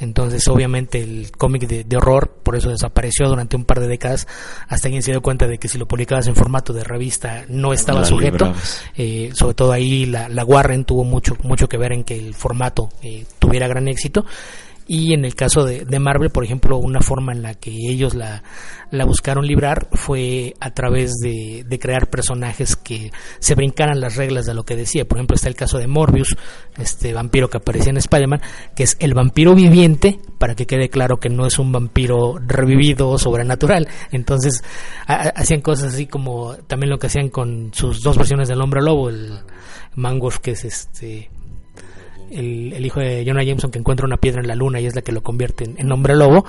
entonces 0.00 0.46
obviamente 0.48 1.02
el 1.02 1.30
cómic 1.32 1.66
de, 1.66 1.84
de, 1.84 1.96
horror, 1.96 2.30
por 2.42 2.56
eso 2.56 2.70
desapareció 2.70 3.28
durante 3.28 3.56
un 3.56 3.64
par 3.64 3.80
de 3.80 3.88
décadas, 3.88 4.26
hasta 4.68 4.90
quien 4.90 5.02
se 5.02 5.12
dio 5.12 5.22
cuenta 5.22 5.46
de 5.46 5.58
que 5.58 5.68
si 5.68 5.78
lo 5.78 5.86
publicabas 5.86 6.26
en 6.26 6.36
formato 6.36 6.72
de 6.72 6.84
revista 6.84 7.44
no 7.48 7.72
estaba 7.72 8.00
la 8.00 8.06
sujeto, 8.06 8.52
eh, 8.96 9.30
sobre 9.34 9.54
todo 9.54 9.72
ahí 9.72 10.06
la, 10.06 10.28
la 10.28 10.44
Warren 10.44 10.84
tuvo 10.84 11.04
mucho, 11.04 11.36
mucho 11.42 11.68
que 11.68 11.78
ver 11.78 11.92
en 11.92 12.04
que 12.04 12.18
el 12.18 12.34
formato 12.34 12.90
eh, 13.02 13.24
tuviera 13.38 13.66
gran 13.68 13.88
éxito, 13.88 14.24
y 14.86 15.14
en 15.14 15.24
el 15.24 15.34
caso 15.34 15.64
de, 15.64 15.84
de, 15.84 15.98
Marvel, 15.98 16.30
por 16.30 16.44
ejemplo, 16.44 16.78
una 16.78 17.00
forma 17.00 17.32
en 17.32 17.42
la 17.42 17.54
que 17.54 17.70
ellos 17.70 18.14
la, 18.14 18.42
la 18.90 19.04
buscaron 19.04 19.46
librar 19.46 19.88
fue 19.92 20.54
a 20.60 20.70
través 20.72 21.12
de, 21.22 21.64
de, 21.66 21.78
crear 21.78 22.08
personajes 22.10 22.76
que 22.76 23.12
se 23.38 23.54
brincaran 23.54 24.00
las 24.00 24.16
reglas 24.16 24.46
de 24.46 24.54
lo 24.54 24.64
que 24.64 24.76
decía. 24.76 25.04
Por 25.04 25.18
ejemplo, 25.18 25.34
está 25.34 25.48
el 25.48 25.54
caso 25.54 25.78
de 25.78 25.86
Morbius, 25.86 26.36
este 26.76 27.12
vampiro 27.12 27.48
que 27.48 27.58
aparecía 27.58 27.90
en 27.90 27.96
Spider-Man, 27.98 28.42
que 28.74 28.82
es 28.82 28.96
el 29.00 29.14
vampiro 29.14 29.54
viviente, 29.54 30.18
para 30.38 30.54
que 30.54 30.66
quede 30.66 30.88
claro 30.88 31.18
que 31.18 31.28
no 31.28 31.46
es 31.46 31.58
un 31.58 31.72
vampiro 31.72 32.38
revivido 32.38 33.16
sobrenatural. 33.18 33.88
Entonces, 34.10 34.62
hacían 35.06 35.60
cosas 35.60 35.94
así 35.94 36.06
como 36.06 36.56
también 36.66 36.90
lo 36.90 36.98
que 36.98 37.06
hacían 37.06 37.28
con 37.28 37.72
sus 37.72 38.02
dos 38.02 38.16
versiones 38.18 38.48
del 38.48 38.60
hombre 38.60 38.82
lobo, 38.82 39.08
el 39.08 39.38
Mangolf, 39.94 40.38
que 40.38 40.52
es 40.52 40.64
este 40.64 41.30
el, 42.32 42.84
hijo 42.84 43.00
de 43.00 43.24
Jonah 43.26 43.44
Jameson 43.44 43.70
que 43.70 43.78
encuentra 43.78 44.06
una 44.06 44.16
piedra 44.16 44.40
en 44.40 44.48
la 44.48 44.54
luna 44.54 44.80
y 44.80 44.86
es 44.86 44.94
la 44.94 45.02
que 45.02 45.12
lo 45.12 45.22
convierte 45.22 45.64
en, 45.64 45.92
hombre 45.92 46.16
lobo 46.16 46.44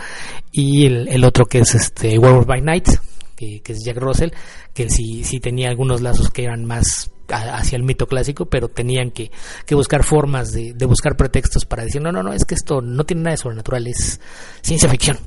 y 0.52 0.86
el, 0.86 1.24
otro 1.26 1.46
que 1.46 1.60
es 1.60 1.76
este 1.76 2.18
Werewolf 2.18 2.48
by 2.48 2.62
Night 2.62 2.90
que, 3.36 3.62
es 3.66 3.84
Jack 3.86 3.98
Russell 3.98 4.32
que 4.74 4.90
sí, 4.90 5.24
sí 5.24 5.40
tenía 5.40 5.70
algunos 5.70 6.02
lazos 6.02 6.30
que 6.30 6.44
eran 6.44 6.66
más 6.66 7.12
hacia 7.30 7.78
el 7.78 7.84
mito 7.84 8.06
clásico, 8.06 8.46
pero 8.46 8.68
tenían 8.68 9.12
que, 9.12 9.32
que 9.66 9.76
buscar 9.76 10.04
formas 10.04 10.52
de, 10.52 10.76
buscar 10.86 11.16
pretextos 11.16 11.66
para 11.66 11.84
decir, 11.84 12.02
no, 12.02 12.12
no, 12.12 12.22
no, 12.22 12.34
es 12.34 12.46
que 12.46 12.54
esto 12.54 12.82
no 12.82 13.06
tiene 13.06 13.24
nada 13.24 13.32
de 13.32 13.38
sobrenatural, 13.38 13.88
es 13.88 14.20
ciencia 14.62 14.90
ficción. 14.90 15.18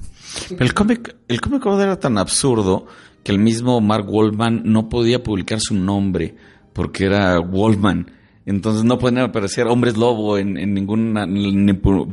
El 0.59 0.75
cómic, 0.75 1.17
el 1.29 1.41
cómic 1.41 1.65
era 1.67 1.99
tan 1.99 2.19
absurdo 2.19 2.87
que 3.23 3.33
el 3.33 3.39
mismo 3.39 3.81
Mark 3.81 4.07
Waldman 4.09 4.63
no 4.65 4.89
podía 4.89 5.23
publicar 5.23 5.61
su 5.61 5.75
nombre 5.75 6.37
porque 6.73 7.07
era 7.07 7.39
Wolfman. 7.41 8.13
Entonces 8.47 8.85
no 8.85 8.97
pueden 8.97 9.19
aparecer 9.19 9.67
hombres 9.67 9.97
lobo 9.97 10.39
en, 10.39 10.55
ninguna 10.73 11.27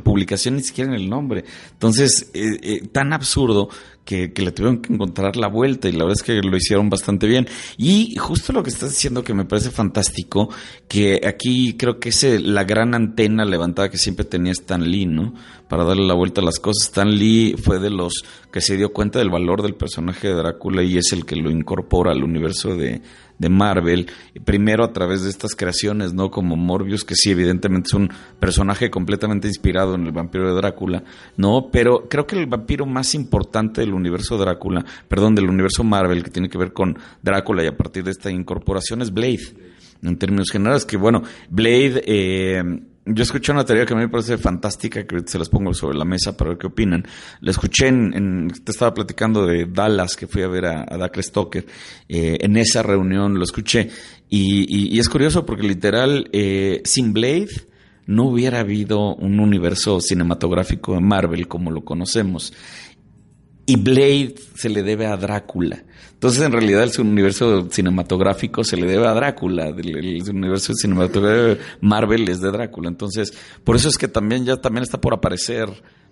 publicación, 0.02 0.56
ni 0.56 0.62
siquiera 0.62 0.90
en 0.90 1.00
el 1.00 1.08
nombre. 1.08 1.44
Entonces, 1.70 2.30
eh, 2.34 2.58
eh, 2.60 2.88
tan 2.90 3.12
absurdo 3.12 3.68
que, 4.04 4.32
le 4.36 4.52
tuvieron 4.52 4.82
que 4.82 4.92
encontrar 4.92 5.36
la 5.36 5.46
vuelta 5.46 5.88
y 5.88 5.92
la 5.92 6.04
verdad 6.04 6.16
es 6.18 6.22
que 6.22 6.34
lo 6.42 6.56
hicieron 6.56 6.90
bastante 6.90 7.28
bien. 7.28 7.46
Y 7.76 8.16
justo 8.16 8.52
lo 8.52 8.64
que 8.64 8.70
estás 8.70 8.90
diciendo 8.90 9.22
que 9.22 9.32
me 9.32 9.44
parece 9.44 9.70
fantástico, 9.70 10.50
que 10.88 11.20
aquí 11.24 11.76
creo 11.76 11.98
que 11.98 12.08
es 12.08 12.24
la 12.42 12.64
gran 12.64 12.94
antena 12.94 13.44
levantada 13.44 13.88
que 13.88 13.98
siempre 13.98 14.24
tenía 14.24 14.52
Stan 14.52 14.82
Lee, 14.82 15.06
¿no? 15.06 15.34
Para 15.68 15.84
darle 15.84 16.04
la 16.06 16.14
vuelta 16.14 16.40
a 16.40 16.44
las 16.44 16.58
cosas. 16.58 16.88
Stan 16.88 17.10
Lee 17.10 17.54
fue 17.56 17.78
de 17.78 17.90
los 17.90 18.24
que 18.52 18.60
se 18.60 18.76
dio 18.76 18.92
cuenta 18.92 19.20
del 19.20 19.30
valor 19.30 19.62
del 19.62 19.74
personaje 19.74 20.28
de 20.28 20.34
Drácula 20.34 20.82
y 20.82 20.98
es 20.98 21.12
el 21.12 21.24
que 21.24 21.36
lo 21.36 21.50
incorpora 21.50 22.12
al 22.12 22.22
universo 22.22 22.76
de, 22.76 23.02
de 23.38 23.48
Marvel, 23.48 24.06
primero 24.44 24.84
a 24.84 24.92
través 24.92 25.22
de 25.22 25.30
estas 25.30 25.54
creaciones, 25.54 26.12
¿no? 26.12 26.30
Como 26.30 26.56
Morbius, 26.56 27.04
que 27.04 27.14
sí, 27.14 27.30
evidentemente 27.30 27.88
es 27.88 27.94
un 27.94 28.10
personaje 28.38 28.90
completamente 28.90 29.48
inspirado 29.48 29.94
en 29.94 30.06
el 30.06 30.12
vampiro 30.12 30.48
de 30.48 30.54
Drácula, 30.54 31.02
¿no? 31.36 31.68
Pero 31.70 32.08
creo 32.08 32.26
que 32.26 32.38
el 32.38 32.46
vampiro 32.46 32.86
más 32.86 33.14
importante 33.14 33.80
del 33.80 33.94
universo 33.94 34.38
Drácula, 34.38 34.84
perdón, 35.08 35.34
del 35.34 35.48
universo 35.48 35.84
Marvel, 35.84 36.22
que 36.22 36.30
tiene 36.30 36.48
que 36.48 36.58
ver 36.58 36.72
con 36.72 36.98
Drácula 37.22 37.64
y 37.64 37.66
a 37.66 37.76
partir 37.76 38.04
de 38.04 38.12
esta 38.12 38.30
incorporación 38.30 39.02
es 39.02 39.12
Blade. 39.12 39.74
En 40.02 40.18
términos 40.18 40.50
generales, 40.50 40.84
que 40.84 40.98
bueno, 40.98 41.22
Blade 41.48 42.02
eh, 42.04 42.62
yo 43.06 43.22
escuché 43.22 43.52
una 43.52 43.64
teoría 43.64 43.84
que 43.84 43.92
a 43.92 43.96
mí 43.96 44.02
me 44.02 44.08
parece 44.08 44.38
fantástica, 44.38 45.06
que 45.06 45.20
se 45.26 45.38
las 45.38 45.48
pongo 45.48 45.74
sobre 45.74 45.98
la 45.98 46.04
mesa 46.04 46.36
para 46.36 46.50
ver 46.50 46.58
qué 46.58 46.68
opinan. 46.68 47.06
La 47.40 47.50
escuché 47.50 47.88
en, 47.88 48.50
te 48.64 48.72
estaba 48.72 48.94
platicando 48.94 49.44
de 49.46 49.66
Dallas, 49.66 50.16
que 50.16 50.26
fui 50.26 50.42
a 50.42 50.48
ver 50.48 50.66
a, 50.66 50.82
a 50.82 51.22
Stoker. 51.22 51.66
Eh, 52.08 52.38
en 52.40 52.56
esa 52.56 52.82
reunión 52.82 53.34
lo 53.34 53.44
escuché. 53.44 53.90
Y, 54.30 54.98
es 54.98 55.08
curioso 55.08 55.44
porque 55.44 55.64
literal, 55.64 56.28
eh, 56.32 56.80
sin 56.84 57.12
Blade 57.12 57.68
no 58.06 58.24
hubiera 58.24 58.60
habido 58.60 59.14
un 59.14 59.38
universo 59.38 60.00
cinematográfico 60.00 60.94
de 60.94 61.00
Marvel 61.00 61.46
como 61.46 61.70
lo 61.70 61.84
conocemos. 61.84 62.52
Y 63.66 63.76
Blade 63.76 64.34
se 64.54 64.68
le 64.70 64.82
debe 64.82 65.06
a 65.06 65.16
Drácula. 65.16 65.84
Entonces, 66.24 66.42
en 66.42 66.52
realidad, 66.52 66.84
el 66.84 67.06
universo 67.06 67.68
cinematográfico 67.70 68.64
se 68.64 68.78
le 68.78 68.86
debe 68.86 69.06
a 69.06 69.12
Drácula. 69.12 69.66
El, 69.68 70.22
universo 70.30 70.72
cinematográfico 70.72 71.20
de 71.20 71.58
Marvel 71.82 72.26
es 72.30 72.40
de 72.40 72.50
Drácula. 72.50 72.88
Entonces, 72.88 73.36
por 73.62 73.76
eso 73.76 73.90
es 73.90 73.98
que 73.98 74.08
también 74.08 74.46
ya 74.46 74.56
también 74.56 74.84
está 74.84 74.98
por 74.98 75.12
aparecer 75.12 75.68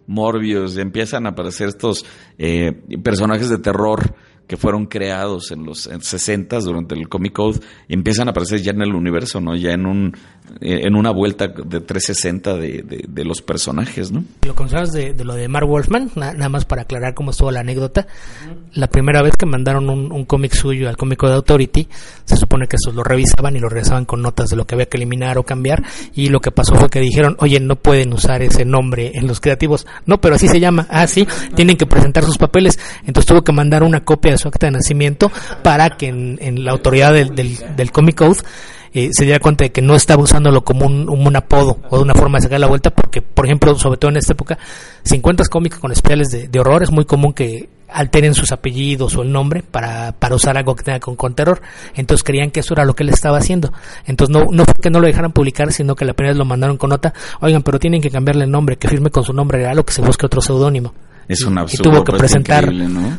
Morbius, 0.07 0.77
y 0.77 0.83
empiezan 0.83 1.25
a 1.25 1.31
aparecer 1.31 1.69
estos 1.69 2.05
eh, 2.37 2.73
personajes 3.03 3.49
de 3.49 3.57
terror 3.57 4.15
que 4.53 4.59
fueron 4.59 4.85
creados 4.85 5.51
en 5.51 5.65
los 5.65 5.89
60 5.99 6.61
durante 6.61 6.95
el 6.95 7.09
Comic 7.09 7.33
Code 7.33 7.61
empiezan 7.89 8.29
a 8.29 8.33
aparecer 8.33 8.61
ya 8.61 8.73
en 8.73 8.83
el 8.83 8.95
universo, 8.95 9.41
¿no? 9.41 9.57
Ya 9.57 9.73
en 9.73 9.87
un 9.87 10.15
eh, 10.61 10.81
en 10.87 10.95
una 10.95 11.11
vuelta 11.11 11.49
de 11.49 11.81
360 11.81 12.57
de, 12.57 13.07
de, 13.09 13.25
los 13.25 13.41
personajes, 13.41 14.13
¿no? 14.13 14.25
Lo 14.45 14.55
que 14.55 14.65
de, 14.65 15.15
de, 15.15 15.25
lo 15.25 15.35
de 15.35 15.49
Mark 15.49 15.67
Wolfman, 15.67 16.11
nada 16.15 16.49
más 16.51 16.67
para 16.67 16.83
aclarar 16.83 17.15
cómo 17.15 17.31
estuvo 17.31 17.51
la 17.51 17.61
anécdota. 17.61 18.07
La 18.75 18.89
primera 18.89 19.23
vez 19.23 19.35
que 19.37 19.47
mandaron 19.47 19.89
un, 19.89 20.25
cómic 20.27 20.53
suyo 20.53 20.89
al 20.89 20.97
Comic 20.97 21.21
Code 21.21 21.35
Authority, 21.35 21.89
se 22.25 22.37
supone 22.37 22.67
que 22.67 22.77
eso 22.77 22.93
lo 22.93 23.03
revisaban 23.03 23.57
y 23.57 23.61
lo 23.61 23.69
regresaban 23.69 24.05
con 24.05 24.21
notas 24.21 24.51
de 24.51 24.57
lo 24.57 24.67
que 24.67 24.75
había 24.75 24.87
que 24.87 24.99
eliminar 24.99 25.39
o 25.39 25.45
cambiar 25.45 25.83
y 26.15 26.29
lo 26.29 26.41
que 26.41 26.51
pasó 26.51 26.75
fue 26.75 26.91
que 26.91 27.01
dijeron, 27.01 27.37
oye, 27.39 27.59
no 27.61 27.77
pueden 27.77 28.13
usar 28.13 28.43
ese 28.43 28.67
nombre 28.67 29.13
en 29.15 29.27
los 29.27 29.41
creativos. 29.41 29.87
No, 30.05 30.21
pero 30.21 30.35
así 30.35 30.49
se 30.49 30.61
llama. 30.61 30.87
Ah, 30.91 31.07
sí, 31.07 31.27
tienen 31.55 31.77
que 31.77 31.87
presentar 31.87 32.25
sus 32.25 32.37
papeles. 32.37 32.79
Entonces 33.07 33.27
tuvo 33.27 33.43
que 33.43 33.53
mandar 33.53 33.83
una 33.85 34.05
copia 34.05 34.33
de 34.33 34.39
su 34.43 34.49
acta 34.49 34.67
de 34.67 34.73
nacimiento 34.73 35.31
para 35.63 35.91
que 35.91 36.09
en, 36.09 36.65
la 36.65 36.73
autoridad 36.73 37.13
del, 37.13 37.35
del, 37.35 37.93
Comic 37.93 38.17
Code 38.17 38.41
eh, 38.93 39.11
se 39.13 39.25
diera 39.25 39.41
cuenta 39.41 39.65
de 39.65 39.73
que 39.73 39.81
no 39.81 39.95
estaba 39.95 40.23
usándolo 40.23 40.65
como 40.65 40.87
un, 40.87 41.09
un, 41.09 41.37
apodo 41.37 41.79
o 41.89 41.97
de 41.97 42.03
una 42.03 42.15
forma 42.15 42.39
de 42.39 42.43
sacar 42.43 42.61
la 42.61 42.67
vuelta, 42.67 42.91
porque, 42.91 43.23
por 43.23 43.47
ejemplo, 43.47 43.75
sobre 43.79 43.99
todo 43.99 44.11
en 44.11 44.19
esta 44.19 44.33
época, 44.33 44.59
si 45.03 45.17
encuentras 45.17 45.49
cómics 45.49 45.79
con 45.79 45.93
especiales 45.93 46.29
de, 46.31 46.49
de 46.49 46.61
horror, 46.61 46.83
es 46.83 46.91
muy 46.91 47.05
común 47.05 47.33
que 47.33 47.69
alteren 47.89 48.35
sus 48.35 48.53
apellidos 48.53 49.17
o 49.17 49.23
el 49.23 49.33
nombre 49.33 49.63
para, 49.63 50.13
para 50.13 50.35
usar 50.35 50.57
algo 50.57 50.75
que 50.75 50.83
tenga 50.83 51.01
con, 51.01 51.15
con, 51.17 51.35
terror. 51.35 51.61
Entonces 51.95 52.25
creían 52.25 52.51
que 52.51 52.61
eso 52.61 52.75
era 52.75 52.85
lo 52.85 52.95
que 52.95 53.03
él 53.03 53.11
estaba 53.11 53.39
haciendo. 53.39 53.73
Entonces 54.07 54.35
no, 54.35 54.47
no 54.51 54.65
fue 54.65 54.75
que 54.83 54.91
no 54.91 55.01
lo 55.01 55.07
dejaran 55.07 55.33
publicar, 55.33 55.73
sino 55.73 55.95
que 55.95 56.05
la 56.05 56.15
primera 56.15 56.33
vez 56.33 56.39
lo 56.39 56.45
mandaron 56.45 56.77
con 56.77 56.91
nota, 56.91 57.15
oigan, 57.41 57.63
pero 57.63 57.79
tienen 57.79 58.01
que 58.01 58.11
cambiarle 58.11 58.45
el 58.45 58.51
nombre, 58.51 58.77
que 58.77 58.89
firme 58.89 59.11
con 59.11 59.25
su 59.25 59.33
nombre 59.33 59.59
real 59.59 59.79
o 59.79 59.85
que 59.85 59.93
se 59.93 60.03
busque 60.03 60.27
otro 60.27 60.41
seudónimo. 60.41 60.93
Es 61.29 61.43
un 61.43 61.59
absurdo. 61.59 61.91
Y 61.91 61.93
tuvo 61.93 62.05
que 62.05 62.13
presentar, 62.13 62.73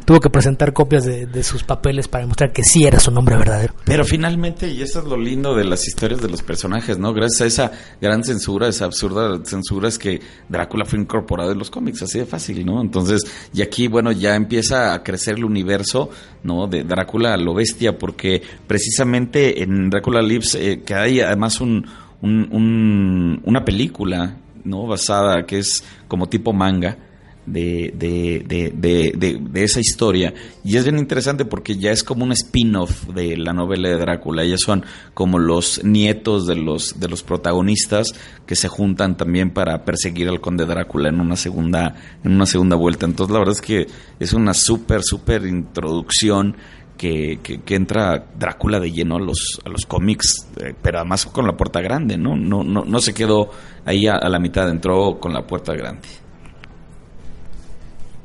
tuvo 0.05 0.19
que 0.19 0.29
presentar 0.29 0.73
copias 0.73 1.05
de, 1.05 1.43
sus 1.43 1.63
papeles 1.63 2.07
para 2.07 2.23
demostrar 2.23 2.51
que 2.51 2.63
sí 2.63 2.85
era 2.85 2.99
su 2.99 3.11
nombre 3.11 3.35
verdadero. 3.37 3.73
Pero 3.85 4.05
finalmente, 4.05 4.69
y 4.69 4.81
eso 4.81 4.99
es 4.99 5.05
lo 5.05 5.17
lindo 5.17 5.55
de 5.55 5.63
las 5.63 5.87
historias 5.87 6.21
de 6.21 6.29
los 6.29 6.41
personajes, 6.41 6.97
¿no? 6.97 7.13
Gracias 7.13 7.41
a 7.41 7.45
esa 7.45 7.71
gran 8.01 8.23
censura, 8.23 8.67
esa 8.67 8.85
absurda 8.85 9.43
censura, 9.43 9.87
es 9.87 9.97
que 9.97 10.21
Drácula 10.47 10.85
fue 10.85 10.99
incorporado 10.99 11.51
en 11.51 11.59
los 11.59 11.69
cómics, 11.69 12.01
así 12.03 12.19
de 12.19 12.25
fácil, 12.25 12.65
¿no? 12.65 12.81
Entonces, 12.81 13.21
y 13.53 13.61
aquí, 13.61 13.87
bueno, 13.87 14.11
ya 14.11 14.35
empieza 14.35 14.93
a 14.93 15.03
crecer 15.03 15.35
el 15.35 15.45
universo, 15.45 16.09
¿no? 16.43 16.67
De 16.67 16.83
Drácula 16.83 17.33
a 17.33 17.37
lo 17.37 17.53
bestia, 17.53 17.97
porque 17.97 18.41
precisamente 18.67 19.63
en 19.63 19.89
Drácula 19.89 20.21
Lives, 20.21 20.55
eh, 20.55 20.81
que 20.85 20.93
hay 20.93 21.21
además 21.21 21.59
un, 21.61 21.85
un, 22.21 23.41
una 23.43 23.65
película, 23.65 24.37
¿no? 24.63 24.87
Basada, 24.87 25.45
que 25.45 25.59
es 25.59 25.83
como 26.07 26.27
tipo 26.27 26.53
manga 26.53 26.97
de, 27.45 27.93
de, 27.95 28.71
de, 28.73 29.39
de, 29.39 29.63
esa 29.63 29.79
historia. 29.79 30.33
Y 30.63 30.77
es 30.77 30.83
bien 30.83 30.97
interesante 30.97 31.45
porque 31.45 31.77
ya 31.77 31.91
es 31.91 32.03
como 32.03 32.23
un 32.23 32.31
spin-off 32.31 33.07
de 33.07 33.37
la 33.37 33.53
novela 33.53 33.89
de 33.89 33.97
Drácula. 33.97 34.43
Ellos 34.43 34.61
son 34.61 34.85
como 35.13 35.39
los 35.39 35.83
nietos 35.83 36.47
de 36.47 36.55
los, 36.55 36.99
de 36.99 37.09
los 37.09 37.23
protagonistas 37.23 38.13
que 38.45 38.55
se 38.55 38.67
juntan 38.67 39.17
también 39.17 39.51
para 39.51 39.83
perseguir 39.83 40.29
al 40.29 40.41
conde 40.41 40.65
Drácula 40.65 41.09
en 41.09 41.19
una 41.19 41.35
segunda, 41.35 41.95
en 42.23 42.33
una 42.33 42.45
segunda 42.45 42.75
vuelta. 42.75 43.05
Entonces 43.05 43.33
la 43.33 43.39
verdad 43.39 43.55
es 43.55 43.61
que 43.61 43.87
es 44.19 44.33
una 44.33 44.53
súper, 44.53 45.03
súper 45.03 45.45
introducción. 45.45 46.55
Que, 46.95 47.39
que, 47.41 47.75
entra 47.75 48.27
Drácula 48.39 48.79
de 48.79 48.89
lleno 48.89 49.17
a 49.17 49.19
los, 49.19 49.59
a 49.65 49.67
los 49.67 49.85
cómics, 49.85 50.47
eh, 50.55 50.73
pero 50.81 50.99
además 50.99 51.25
con 51.25 51.45
la 51.45 51.57
puerta 51.57 51.81
grande, 51.81 52.17
¿no? 52.17 52.37
No, 52.37 52.63
no, 52.63 52.85
no 52.85 52.99
se 52.99 53.13
quedó 53.13 53.49
ahí 53.83 54.07
a 54.07 54.29
la 54.29 54.39
mitad, 54.39 54.69
entró 54.69 55.19
con 55.19 55.33
la 55.33 55.45
puerta 55.45 55.73
grande. 55.73 56.07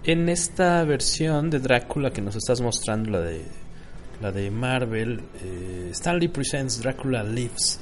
En 0.09 0.31
esta 0.31 0.83
versión 0.85 1.51
de 1.51 1.59
Drácula 1.59 2.11
que 2.11 2.23
nos 2.23 2.35
estás 2.35 2.63
mostrando, 2.63 3.11
la 3.11 3.21
de, 3.21 3.43
la 4.23 4.33
de 4.33 4.51
Marvel, 4.51 5.21
eh, 5.45 5.91
Stanley 5.91 6.29
Presents 6.29 6.81
Drácula 6.81 7.23
Lives. 7.23 7.79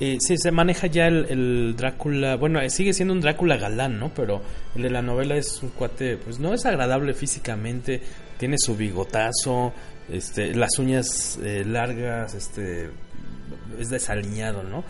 Eh, 0.00 0.16
sí, 0.18 0.38
se 0.38 0.50
maneja 0.52 0.86
ya 0.86 1.06
el, 1.06 1.74
Drácula, 1.76 2.36
bueno, 2.36 2.62
eh, 2.62 2.70
sigue 2.70 2.94
siendo 2.94 3.12
un 3.12 3.20
Drácula 3.20 3.58
galán, 3.58 3.98
¿no? 3.98 4.10
Pero 4.14 4.40
el 4.74 4.84
de 4.84 4.88
la 4.88 5.02
novela 5.02 5.36
es 5.36 5.62
un 5.62 5.68
cuate, 5.68 6.16
pues 6.16 6.38
no 6.40 6.54
es 6.54 6.64
agradable 6.64 7.12
físicamente, 7.12 8.00
tiene 8.38 8.56
su 8.56 8.74
bigotazo, 8.74 9.74
este, 10.10 10.54
las 10.54 10.78
uñas 10.78 11.38
eh, 11.42 11.62
largas, 11.66 12.32
este, 12.32 12.88
es 13.78 13.90
desaliñado, 13.90 14.62
¿no? 14.62 14.82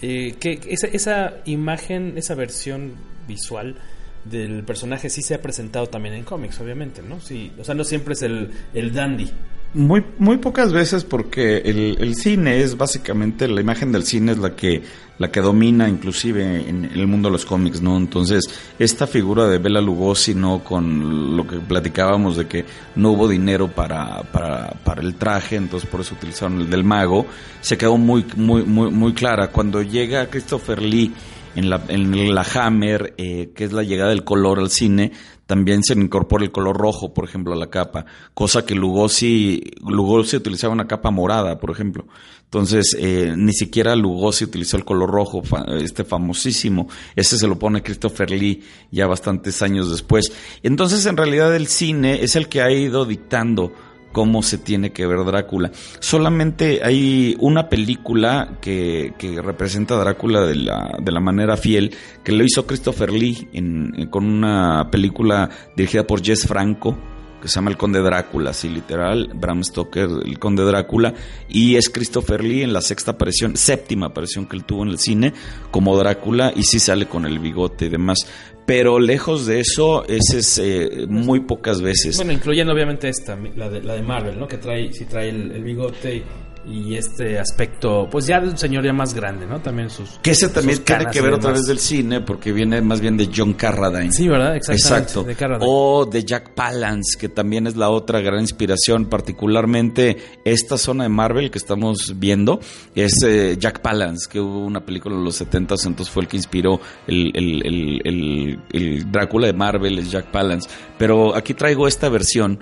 que 0.00 0.58
esa, 0.66 0.88
esa 0.88 1.34
imagen, 1.44 2.14
esa 2.18 2.34
versión 2.34 2.94
visual 3.28 3.76
del 4.24 4.62
personaje 4.64 5.10
sí 5.10 5.22
se 5.22 5.34
ha 5.34 5.42
presentado 5.42 5.86
también 5.88 6.14
en 6.14 6.24
cómics, 6.24 6.60
obviamente, 6.60 7.02
¿no? 7.02 7.20
Sí, 7.20 7.52
o 7.58 7.64
sea, 7.64 7.74
no 7.74 7.84
siempre 7.84 8.14
es 8.14 8.22
el, 8.22 8.50
el 8.74 8.92
dandy. 8.92 9.30
Muy, 9.74 10.04
muy 10.18 10.36
pocas 10.36 10.70
veces 10.70 11.02
porque 11.02 11.56
el, 11.64 11.96
el, 11.98 12.14
cine 12.14 12.60
es 12.60 12.76
básicamente, 12.76 13.48
la 13.48 13.62
imagen 13.62 13.90
del 13.90 14.04
cine 14.04 14.32
es 14.32 14.38
la 14.38 14.54
que, 14.54 14.82
la 15.16 15.30
que 15.30 15.40
domina 15.40 15.88
inclusive 15.88 16.68
en 16.68 16.84
el 16.84 17.06
mundo 17.06 17.30
de 17.30 17.32
los 17.32 17.46
cómics, 17.46 17.80
¿no? 17.80 17.96
Entonces, 17.96 18.44
esta 18.78 19.06
figura 19.06 19.48
de 19.48 19.56
Bela 19.56 19.80
Lugosi, 19.80 20.34
¿no? 20.34 20.62
Con 20.62 21.38
lo 21.38 21.46
que 21.46 21.56
platicábamos 21.56 22.36
de 22.36 22.46
que 22.46 22.66
no 22.96 23.12
hubo 23.12 23.26
dinero 23.26 23.68
para, 23.68 24.22
para, 24.24 24.74
para 24.84 25.00
el 25.00 25.14
traje, 25.14 25.56
entonces 25.56 25.88
por 25.88 26.02
eso 26.02 26.16
utilizaron 26.16 26.60
el 26.60 26.68
del 26.68 26.84
mago, 26.84 27.24
se 27.62 27.78
quedó 27.78 27.96
muy, 27.96 28.26
muy, 28.36 28.64
muy, 28.64 28.90
muy 28.90 29.14
clara. 29.14 29.48
Cuando 29.48 29.80
llega 29.80 30.28
Christopher 30.28 30.82
Lee 30.82 31.14
en 31.54 31.70
la, 31.70 31.82
en 31.88 32.34
la 32.34 32.46
Hammer, 32.54 33.14
eh, 33.18 33.52
que 33.54 33.64
es 33.64 33.72
la 33.72 33.82
llegada 33.82 34.10
del 34.10 34.24
color 34.24 34.58
al 34.58 34.70
cine, 34.70 35.12
también 35.46 35.82
se 35.82 35.94
incorpora 35.94 36.44
el 36.44 36.52
color 36.52 36.76
rojo, 36.76 37.12
por 37.12 37.24
ejemplo, 37.24 37.52
a 37.52 37.56
la 37.56 37.68
capa, 37.68 38.06
cosa 38.32 38.64
que 38.64 38.74
Lugosi, 38.74 39.62
Lugosi 39.86 40.36
utilizaba 40.36 40.72
una 40.72 40.86
capa 40.86 41.10
morada, 41.10 41.58
por 41.58 41.70
ejemplo. 41.70 42.06
Entonces, 42.44 42.96
eh, 42.98 43.34
ni 43.36 43.52
siquiera 43.52 43.96
Lugosi 43.96 44.44
utilizó 44.44 44.76
el 44.76 44.84
color 44.84 45.10
rojo, 45.10 45.42
este 45.78 46.04
famosísimo. 46.04 46.88
Ese 47.16 47.38
se 47.38 47.48
lo 47.48 47.58
pone 47.58 47.82
Christopher 47.82 48.30
Lee 48.30 48.62
ya 48.90 49.06
bastantes 49.06 49.62
años 49.62 49.90
después. 49.90 50.32
Entonces, 50.62 51.04
en 51.06 51.16
realidad, 51.16 51.54
el 51.54 51.66
cine 51.66 52.22
es 52.22 52.36
el 52.36 52.48
que 52.48 52.62
ha 52.62 52.70
ido 52.70 53.04
dictando 53.04 53.72
cómo 54.12 54.42
se 54.42 54.58
tiene 54.58 54.92
que 54.92 55.06
ver 55.06 55.24
Drácula. 55.24 55.70
Solamente 55.98 56.80
hay 56.84 57.36
una 57.40 57.68
película 57.68 58.58
que, 58.60 59.14
que 59.18 59.40
representa 59.40 59.94
a 59.94 59.98
Drácula 59.98 60.42
de 60.42 60.54
la, 60.54 60.98
de 61.00 61.12
la 61.12 61.20
manera 61.20 61.56
fiel, 61.56 61.94
que 62.22 62.32
lo 62.32 62.44
hizo 62.44 62.66
Christopher 62.66 63.12
Lee 63.12 63.48
en, 63.52 64.08
con 64.10 64.24
una 64.24 64.88
película 64.90 65.50
dirigida 65.76 66.06
por 66.06 66.22
Jess 66.22 66.46
Franco, 66.46 66.96
que 67.42 67.48
se 67.48 67.56
llama 67.56 67.70
El 67.70 67.76
Conde 67.76 68.00
Drácula, 68.00 68.50
así 68.50 68.68
literal, 68.68 69.30
Bram 69.34 69.64
Stoker, 69.64 70.08
El 70.24 70.38
Conde 70.38 70.62
Drácula, 70.62 71.12
y 71.48 71.74
es 71.74 71.90
Christopher 71.90 72.44
Lee 72.44 72.62
en 72.62 72.72
la 72.72 72.80
sexta 72.80 73.10
aparición, 73.10 73.56
séptima 73.56 74.06
aparición 74.06 74.46
que 74.46 74.56
él 74.56 74.64
tuvo 74.64 74.84
en 74.84 74.90
el 74.90 74.98
cine 74.98 75.34
como 75.72 75.98
Drácula, 75.98 76.52
y 76.54 76.62
sí 76.62 76.78
sale 76.78 77.06
con 77.06 77.26
el 77.26 77.40
bigote 77.40 77.86
y 77.86 77.88
demás. 77.88 78.26
Pero 78.64 79.00
lejos 79.00 79.46
de 79.46 79.58
eso, 79.58 80.06
ese 80.06 80.38
es 80.38 80.58
eh, 80.58 81.06
muy 81.08 81.40
pocas 81.40 81.82
veces. 81.82 82.16
Bueno, 82.16 82.32
incluyendo 82.32 82.72
obviamente 82.72 83.08
esta, 83.08 83.36
la 83.56 83.68
de, 83.68 83.82
la 83.82 83.94
de 83.94 84.02
Marvel, 84.02 84.38
¿no? 84.38 84.46
Que 84.46 84.58
trae, 84.58 84.92
sí 84.92 85.04
trae 85.04 85.30
el, 85.30 85.64
bigote 85.64 86.22
y 86.66 86.94
este 86.94 87.38
aspecto, 87.38 88.08
pues 88.10 88.26
ya 88.26 88.40
de 88.40 88.48
un 88.50 88.58
señor 88.58 88.84
ya 88.84 88.92
más 88.92 89.14
grande, 89.14 89.46
¿no? 89.46 89.60
También 89.60 89.90
sus. 89.90 90.18
Que 90.22 90.30
ese 90.30 90.48
también 90.48 90.84
tiene 90.84 91.06
que 91.06 91.20
ver 91.20 91.32
otra 91.34 91.52
vez 91.52 91.62
del 91.62 91.78
cine, 91.78 92.20
porque 92.20 92.52
viene 92.52 92.80
más 92.80 93.00
bien 93.00 93.16
de 93.16 93.30
John 93.34 93.54
Carradine. 93.54 94.12
Sí, 94.12 94.28
¿verdad? 94.28 94.56
Exacto. 94.56 95.24
De 95.24 95.36
o 95.60 96.06
de 96.06 96.24
Jack 96.24 96.54
Palance, 96.54 97.18
que 97.18 97.28
también 97.28 97.66
es 97.66 97.76
la 97.76 97.90
otra 97.90 98.20
gran 98.20 98.40
inspiración, 98.40 99.06
particularmente 99.06 100.16
esta 100.44 100.78
zona 100.78 101.04
de 101.04 101.10
Marvel 101.10 101.50
que 101.50 101.58
estamos 101.58 102.14
viendo, 102.16 102.60
es 102.94 103.12
eh, 103.24 103.56
Jack 103.58 103.80
Palance, 103.80 104.28
que 104.30 104.40
hubo 104.40 104.64
una 104.64 104.84
película 104.84 105.16
en 105.16 105.24
los 105.24 105.36
70 105.36 105.72
entonces 105.84 106.10
fue 106.10 106.22
el 106.22 106.28
que 106.28 106.36
inspiró 106.36 106.80
el, 107.06 107.32
el, 107.34 107.66
el, 108.04 108.60
el 108.72 109.10
Drácula 109.10 109.46
de 109.46 109.52
Marvel, 109.52 109.98
es 109.98 110.10
Jack 110.10 110.30
Palance. 110.30 110.68
Pero 110.98 111.34
aquí 111.34 111.54
traigo 111.54 111.88
esta 111.88 112.08
versión 112.08 112.60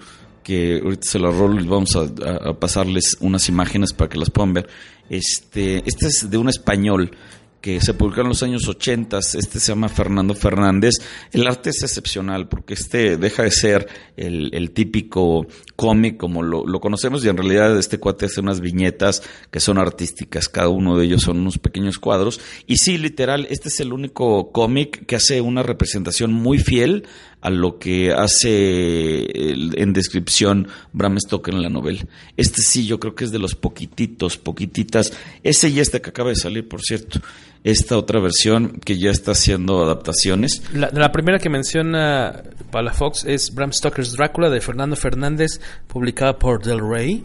que 0.51 0.80
ahorita 0.82 1.09
se 1.09 1.20
lo 1.20 1.30
rolo 1.30 1.61
y 1.61 1.64
vamos 1.64 1.94
a, 1.94 2.55
pasarles 2.55 3.16
unas 3.20 3.48
imágenes 3.48 3.92
para 3.92 4.09
que 4.09 4.18
las 4.18 4.30
puedan 4.30 4.53
ver. 4.53 4.68
Este, 5.09 5.80
este 5.86 6.09
es 6.09 6.28
de 6.28 6.38
un 6.38 6.48
español 6.48 7.12
que 7.61 7.80
se 7.80 7.94
publicó 7.94 8.22
en 8.22 8.30
los 8.30 8.42
años 8.42 8.66
80, 8.66 9.18
este 9.18 9.61
se 9.61 9.68
llama 9.68 9.88
Fernando 9.88 10.34
Fernández. 10.34 10.94
El 11.30 11.46
arte 11.46 11.70
es 11.70 11.84
excepcional 11.84 12.48
porque 12.48 12.74
este 12.74 13.16
deja 13.16 13.44
de 13.44 13.53
ser 13.53 13.86
el, 14.16 14.72
típico 14.72 15.46
cómic 15.76 16.16
como 16.16 16.42
lo, 16.42 16.80
conocemos 16.80 17.24
y 17.24 17.28
en 17.28 17.36
realidad 17.36 17.78
este 17.78 18.01
cuate 18.01 18.26
hace 18.26 18.40
unas 18.40 18.61
viñetas 18.61 19.22
que 19.53 19.61
son 19.61 19.78
artísticas, 19.78 20.48
cada 20.48 20.68
uno 20.68 20.98
de 20.98 21.05
ellos 21.05 21.22
son 21.22 21.38
unos 21.38 21.59
pequeños 21.59 22.01
cuadros. 22.01 22.40
Y 22.66 22.78
sí, 22.78 22.98
literal, 22.98 23.46
este 23.51 23.68
es 23.68 23.78
el 23.78 23.92
único 23.92 24.51
cómic 24.51 25.07
que 25.07 25.14
hace 25.14 25.40
una 25.40 25.62
representación 25.62 26.32
muy 26.32 26.59
fiel 26.59 27.07
a 27.41 27.51
lo 27.51 27.78
que 27.78 28.12
hace 28.12 29.26
en 29.53 29.93
descripción 29.93 30.68
Bram 30.93 31.18
Stoker 31.18 31.55
en 31.55 31.62
la 31.62 31.70
novela. 31.70 32.01
Este 32.36 32.62
sí, 32.62 32.86
yo 32.86 33.01
creo 33.01 33.14
que 33.14 33.24
es 33.24 33.32
de 33.32 33.38
los 33.38 33.55
poquititos, 33.55 34.36
poquititas. 34.36 35.12
Ese 35.43 35.68
y 35.68 35.80
este 35.80 36.01
que 36.01 36.11
acaba 36.11 36.30
de 36.30 36.36
salir, 36.36 36.68
por 36.68 36.80
cierto. 36.82 37.20
Esta 37.62 37.99
otra 37.99 38.20
versión 38.20 38.80
que 38.84 38.99
ya 38.99 39.11
está 39.11 39.32
haciendo 39.32 39.82
adaptaciones. 39.84 40.62
La, 40.72 40.91
la 40.93 41.12
primera 41.12 41.38
que 41.38 41.51
menciona 41.51 42.43
Palafox 42.70 43.24
es 43.24 43.55
Bram 43.55 43.72
Stoker's 43.72 44.12
Drácula 44.12 44.49
de 44.49 44.61
Fernando 44.61 44.97
Fernández, 44.97 45.61
publicada 45.86 46.38
por 46.38 46.62
Del 46.62 46.80
Rey. 46.80 47.24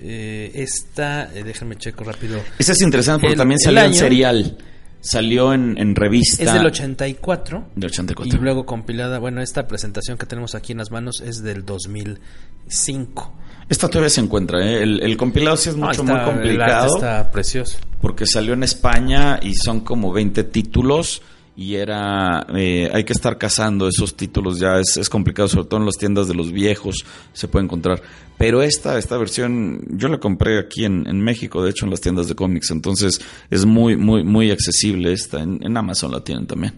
Eh, 0.00 0.50
esta, 0.54 1.32
eh, 1.32 1.44
déjame 1.44 1.76
checo 1.76 2.02
rápido. 2.02 2.40
Esta 2.58 2.72
es 2.72 2.82
interesante 2.82 3.22
porque 3.22 3.36
también 3.36 3.60
salió 3.60 3.84
en 3.84 3.94
serial. 3.94 4.58
Salió 5.02 5.52
en, 5.52 5.76
en, 5.78 5.96
revista. 5.96 6.42
Es 6.42 6.52
del 6.52 6.64
84. 6.64 7.64
Del 7.74 7.90
84. 7.90 8.38
Y 8.38 8.40
luego 8.40 8.64
compilada. 8.64 9.18
Bueno, 9.18 9.42
esta 9.42 9.66
presentación 9.66 10.16
que 10.16 10.26
tenemos 10.26 10.54
aquí 10.54 10.72
en 10.72 10.78
las 10.78 10.90
manos 10.90 11.20
es 11.20 11.42
del 11.42 11.64
2005. 11.64 13.34
Esta 13.68 13.88
todavía 13.88 14.10
se 14.10 14.20
encuentra, 14.20 14.64
¿eh? 14.64 14.82
el, 14.82 15.16
compilado 15.16 15.56
sí 15.56 15.70
es 15.70 15.76
mucho, 15.76 16.04
muy 16.04 16.20
complicado. 16.20 16.94
está 16.94 17.30
precioso. 17.30 17.78
Porque 18.00 18.26
salió 18.26 18.54
en 18.54 18.62
España 18.62 19.40
y 19.42 19.54
son 19.54 19.80
como 19.80 20.12
20 20.12 20.44
títulos 20.44 21.22
y 21.54 21.74
era 21.74 22.46
eh, 22.54 22.90
hay 22.92 23.04
que 23.04 23.12
estar 23.12 23.36
cazando 23.36 23.86
esos 23.86 24.16
títulos 24.16 24.58
ya 24.58 24.78
es, 24.78 24.96
es, 24.96 25.08
complicado 25.10 25.48
sobre 25.48 25.68
todo 25.68 25.80
en 25.80 25.86
las 25.86 25.98
tiendas 25.98 26.26
de 26.26 26.34
los 26.34 26.50
viejos 26.50 27.04
se 27.32 27.48
puede 27.48 27.64
encontrar. 27.64 28.00
Pero 28.38 28.62
esta 28.62 28.98
esta 28.98 29.18
versión 29.18 29.84
yo 29.90 30.08
la 30.08 30.18
compré 30.18 30.58
aquí 30.58 30.84
en, 30.84 31.06
en 31.06 31.20
México 31.20 31.62
de 31.62 31.70
hecho 31.70 31.84
en 31.84 31.90
las 31.90 32.00
tiendas 32.00 32.28
de 32.28 32.34
cómics 32.34 32.70
entonces 32.70 33.20
es 33.50 33.66
muy 33.66 33.96
muy 33.96 34.24
muy 34.24 34.50
accesible 34.50 35.12
esta 35.12 35.42
en, 35.42 35.76
Amazon 35.76 36.12
la 36.12 36.24
tienen 36.24 36.46
también. 36.46 36.74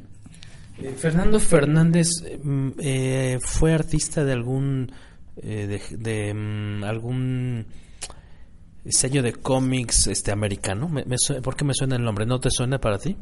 Eh, 0.79 0.93
Fernando 0.97 1.39
Fernández 1.39 2.09
mm, 2.43 2.69
eh, 2.81 3.39
fue 3.41 3.73
artista 3.73 4.25
de 4.25 4.33
algún 4.33 4.91
de, 5.37 5.81
de 5.91 6.35
mm, 6.35 6.85
algún 6.85 7.67
sello 8.89 9.23
de 9.23 9.33
cómics 9.35 10.09
este 10.09 10.33
americano 10.33 10.89
me, 10.89 11.05
¿por 11.43 11.57
qué 11.57 11.65
me 11.65 11.75
suena 11.75 11.97
el 11.97 12.03
nombre 12.03 12.27
no 12.27 12.39
te 12.39 12.51
suena 12.51 12.79
para 12.79 12.99
ti 12.99 13.17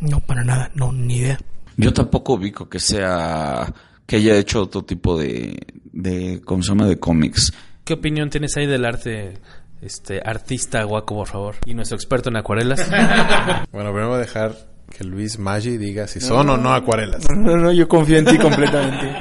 no, 0.00 0.20
para 0.20 0.44
nada, 0.44 0.70
no, 0.74 0.92
ni 0.92 1.18
idea. 1.18 1.38
Yo 1.76 1.92
tampoco 1.92 2.34
ubico 2.34 2.68
que 2.68 2.78
sea, 2.78 3.72
que 4.06 4.16
haya 4.16 4.36
hecho 4.36 4.62
otro 4.62 4.82
tipo 4.82 5.18
de, 5.18 5.56
de 5.92 6.40
¿cómo 6.44 6.62
se 6.62 6.68
llama?, 6.70 6.86
de 6.86 6.98
cómics. 6.98 7.52
¿Qué 7.84 7.94
opinión 7.94 8.30
tienes 8.30 8.56
ahí 8.56 8.66
del 8.66 8.84
arte, 8.84 9.34
este, 9.82 10.20
artista 10.24 10.82
guaco, 10.84 11.16
por 11.16 11.28
favor? 11.28 11.56
Y 11.66 11.74
nuestro 11.74 11.96
experto 11.96 12.30
en 12.30 12.36
acuarelas. 12.36 12.88
bueno, 13.72 13.90
primero 13.90 14.08
voy 14.08 14.16
a 14.16 14.20
dejar 14.20 14.56
que 14.90 15.04
Luis 15.04 15.38
Maggi 15.38 15.76
diga 15.76 16.06
si 16.06 16.20
son 16.20 16.48
o 16.48 16.56
no 16.56 16.72
acuarelas. 16.72 17.26
No, 17.30 17.56
no, 17.56 17.72
yo 17.72 17.88
confío 17.88 18.18
en 18.18 18.24
ti 18.26 18.38
completamente. 18.38 19.14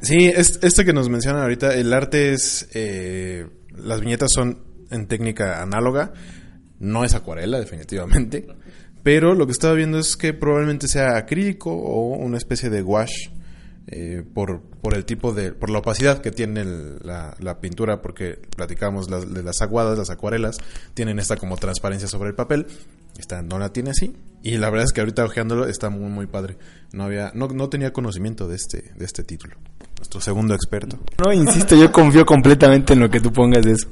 sí, 0.00 0.26
es, 0.26 0.58
este 0.62 0.84
que 0.84 0.92
nos 0.92 1.08
mencionan 1.08 1.42
ahorita, 1.42 1.74
el 1.74 1.92
arte 1.92 2.32
es, 2.32 2.68
eh, 2.74 3.46
las 3.76 4.00
viñetas 4.00 4.32
son 4.32 4.62
en 4.90 5.06
técnica 5.06 5.62
análoga, 5.62 6.12
no 6.78 7.04
es 7.04 7.14
acuarela 7.14 7.58
definitivamente. 7.58 8.46
Pero 9.08 9.34
lo 9.34 9.46
que 9.46 9.52
estaba 9.52 9.72
viendo 9.72 9.98
es 9.98 10.18
que 10.18 10.34
probablemente 10.34 10.86
sea 10.86 11.16
acrílico 11.16 11.72
o 11.72 12.14
una 12.18 12.36
especie 12.36 12.68
de 12.68 12.82
wash 12.82 13.30
eh, 13.86 14.22
por, 14.34 14.60
por 14.60 14.92
el 14.92 15.06
tipo 15.06 15.32
de, 15.32 15.52
por 15.52 15.70
la 15.70 15.78
opacidad 15.78 16.20
que 16.20 16.30
tiene 16.30 16.62
la, 16.62 17.58
pintura, 17.58 18.02
porque 18.02 18.38
platicamos 18.54 19.06
de 19.06 19.42
las 19.42 19.62
aguadas, 19.62 19.96
las 19.96 20.10
acuarelas, 20.10 20.58
tienen 20.92 21.18
esta 21.18 21.38
como 21.38 21.56
transparencia 21.56 22.06
sobre 22.06 22.28
el 22.28 22.34
papel, 22.34 22.66
esta 23.18 23.40
no 23.40 23.58
la 23.58 23.72
tiene 23.72 23.92
así, 23.92 24.14
y 24.42 24.58
la 24.58 24.68
verdad 24.68 24.84
es 24.84 24.92
que 24.92 25.00
ahorita 25.00 25.24
ojeándolo 25.24 25.66
está 25.66 25.88
muy 25.88 26.10
muy 26.10 26.26
padre. 26.26 26.58
No 26.92 27.04
había, 27.04 27.32
no, 27.34 27.48
no 27.48 27.70
tenía 27.70 27.94
conocimiento 27.94 28.46
de 28.46 28.56
este, 28.56 28.92
de 28.94 29.06
este 29.06 29.24
título. 29.24 29.56
Nuestro 29.96 30.20
segundo 30.20 30.52
experto. 30.52 30.98
No, 31.24 31.32
insisto, 31.32 31.74
yo 31.76 31.90
confío 31.90 32.26
completamente 32.26 32.92
en 32.92 33.00
lo 33.00 33.08
que 33.08 33.20
tú 33.20 33.32
pongas 33.32 33.64
de 33.64 33.72
eso. 33.72 33.88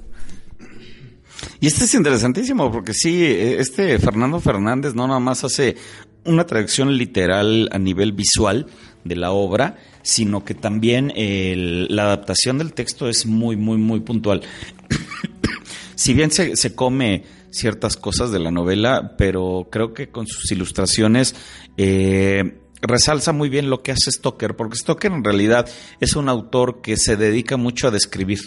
Y 1.61 1.66
este 1.66 1.84
es 1.84 1.95
interesantísimo 1.95 2.70
porque 2.70 2.95
sí, 2.95 3.24
este 3.24 3.99
Fernando 3.99 4.41
Fernández 4.41 4.95
no 4.95 5.07
nada 5.07 5.20
más 5.20 5.45
hace 5.45 5.76
una 6.24 6.45
traducción 6.45 6.97
literal 6.97 7.68
a 7.72 7.78
nivel 7.78 8.12
visual 8.12 8.66
de 9.05 9.16
la 9.16 9.32
obra, 9.32 9.76
sino 10.03 10.45
que 10.45 10.55
también 10.55 11.12
la 11.16 12.05
adaptación 12.05 12.59
del 12.59 12.72
texto 12.72 13.09
es 13.09 13.26
muy, 13.26 13.57
muy, 13.57 13.78
muy 13.78 14.01
puntual. 14.01 14.43
si 15.95 16.14
bien 16.14 16.30
se, 16.30 16.57
se, 16.57 16.74
come 16.74 17.24
ciertas 17.51 17.97
cosas 17.97 18.30
de 18.32 18.39
la 18.39 18.51
novela, 18.51 19.14
pero 19.16 19.68
creo 19.70 19.95
que 19.95 20.09
con 20.11 20.26
sus 20.26 20.51
ilustraciones 20.51 21.34
eh, 21.76 22.59
resalza 22.82 23.32
muy 23.32 23.49
bien 23.49 23.70
lo 23.70 23.82
que 23.82 23.93
hace 23.93 24.11
Stoker, 24.11 24.57
porque 24.57 24.76
Stoker 24.76 25.12
en 25.12 25.24
realidad 25.24 25.68
es 26.01 26.16
un 26.16 26.28
autor 26.28 26.80
que 26.82 26.97
se 26.97 27.16
dedica 27.16 27.57
mucho 27.57 27.89
a 27.89 27.91
describir 27.91 28.41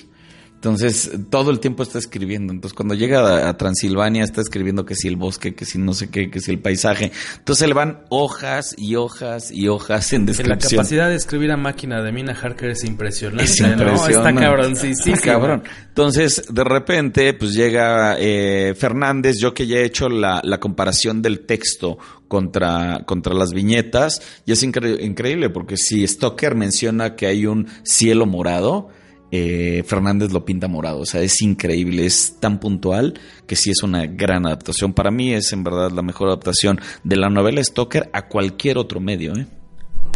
entonces, 0.60 1.10
todo 1.30 1.52
el 1.52 1.62
tiempo 1.62 1.84
está 1.84 2.00
escribiendo. 2.00 2.52
Entonces, 2.52 2.76
cuando 2.76 2.94
llega 2.94 3.48
a, 3.48 3.56
Transilvania, 3.56 4.26
está 4.26 4.42
escribiendo 4.42 4.84
que 4.84 4.94
si 4.94 5.08
el 5.08 5.16
bosque, 5.16 5.56
que 5.56 5.64
si 5.64 5.78
no 5.78 5.94
sé 5.94 6.10
qué, 6.10 6.30
que 6.30 6.42
si 6.42 6.52
el 6.52 6.60
paisaje. 6.60 7.14
Entonces, 7.38 7.66
le 7.66 7.74
van 7.74 8.02
hojas 8.10 8.76
y 8.78 8.96
hojas 8.96 9.52
y 9.52 9.70
hojas 9.70 10.12
en 10.12 10.26
descripción. 10.26 10.60
La 10.60 10.70
capacidad 10.70 11.08
de 11.08 11.16
escribir 11.16 11.54
a 11.54 11.56
máquina 11.56 12.04
de 12.04 12.12
Mina 12.12 12.34
Harker 12.34 12.72
es 12.72 12.84
impresionante. 12.84 13.46
Es 13.46 13.58
impresionante. 13.58 14.12
Está 14.12 14.36
cabrón, 14.36 14.76
sí, 14.76 14.94
sí. 14.96 15.14
cabrón. 15.14 15.64
Entonces, 15.88 16.44
de 16.50 16.64
repente, 16.66 17.34
pues 17.36 17.54
llega 17.54 18.18
eh, 18.20 18.76
Fernández, 18.78 19.38
yo 19.40 19.54
que 19.54 19.66
ya 19.66 19.78
he 19.78 19.86
hecho 19.86 20.10
la, 20.10 20.42
la 20.44 20.60
comparación 20.60 21.22
del 21.22 21.46
texto 21.46 21.98
contra, 22.28 23.04
contra 23.06 23.34
las 23.34 23.54
viñetas, 23.54 24.22
y 24.46 24.52
es 24.52 24.62
increíble 24.62 25.50
porque 25.52 25.78
si 25.78 26.06
Stoker 26.06 26.56
menciona 26.56 27.16
que 27.16 27.28
hay 27.28 27.46
un 27.46 27.70
cielo 27.84 28.26
morado, 28.26 28.90
eh, 29.32 29.84
Fernández 29.86 30.32
lo 30.32 30.46
pinta 30.46 30.68
morado. 30.68 31.00
O 31.00 31.06
sea, 31.06 31.22
es 31.22 31.42
increíble, 31.42 32.06
es 32.06 32.38
tan 32.40 32.60
puntual 32.60 33.20
que 33.46 33.56
sí 33.56 33.72
es 33.72 33.84
una 33.84 34.06
gran 34.06 34.46
adaptación. 34.46 34.94
Para 34.94 35.12
mí 35.12 35.34
es 35.34 35.54
en 35.54 35.64
verdad 35.64 35.92
la 35.92 36.02
mejor 36.02 36.28
adaptación 36.28 36.80
de 37.04 37.18
la 37.18 37.30
novela 37.30 37.64
Stoker 37.64 38.10
a 38.14 38.28
cualquier 38.28 38.78
otro 38.78 39.00
medio. 39.00 39.34
¿eh? 39.36 39.48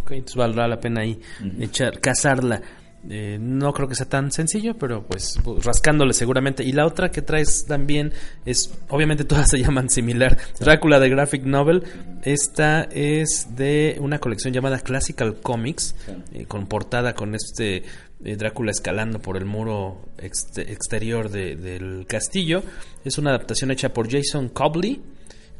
Ok, 0.01 0.11
entonces 0.11 0.35
valdrá 0.35 0.67
la 0.67 0.79
pena 0.79 1.01
ahí 1.01 1.19
echar, 1.59 1.99
cazarla. 1.99 2.61
Eh, 3.09 3.37
no 3.37 3.73
creo 3.73 3.89
que 3.89 3.95
sea 3.95 4.07
tan 4.07 4.31
sencillo, 4.31 4.77
pero 4.77 5.05
pues 5.05 5.37
rascándole 5.61 6.13
seguramente. 6.13 6.63
Y 6.63 6.71
la 6.71 6.85
otra 6.85 7.11
que 7.11 7.21
traes 7.21 7.65
también 7.65 8.13
es, 8.45 8.73
obviamente 8.89 9.25
todas 9.25 9.49
se 9.49 9.59
llaman 9.59 9.89
similar, 9.89 10.37
Drácula 10.59 10.99
de 10.99 11.09
Graphic 11.09 11.43
Novel. 11.43 11.83
Esta 12.23 12.83
es 12.83 13.55
de 13.55 13.97
una 13.99 14.19
colección 14.19 14.53
llamada 14.53 14.79
Classical 14.79 15.35
Comics, 15.41 15.95
eh, 16.31 16.45
con 16.45 16.67
portada 16.67 17.13
con 17.13 17.35
este 17.35 17.83
eh, 18.23 18.35
Drácula 18.35 18.71
escalando 18.71 19.19
por 19.19 19.37
el 19.37 19.45
muro 19.45 20.01
exterior 20.17 21.29
del 21.29 22.05
castillo. 22.07 22.63
Es 23.03 23.17
una 23.17 23.31
adaptación 23.31 23.71
hecha 23.71 23.93
por 23.93 24.09
Jason 24.09 24.49
Cobley 24.49 25.01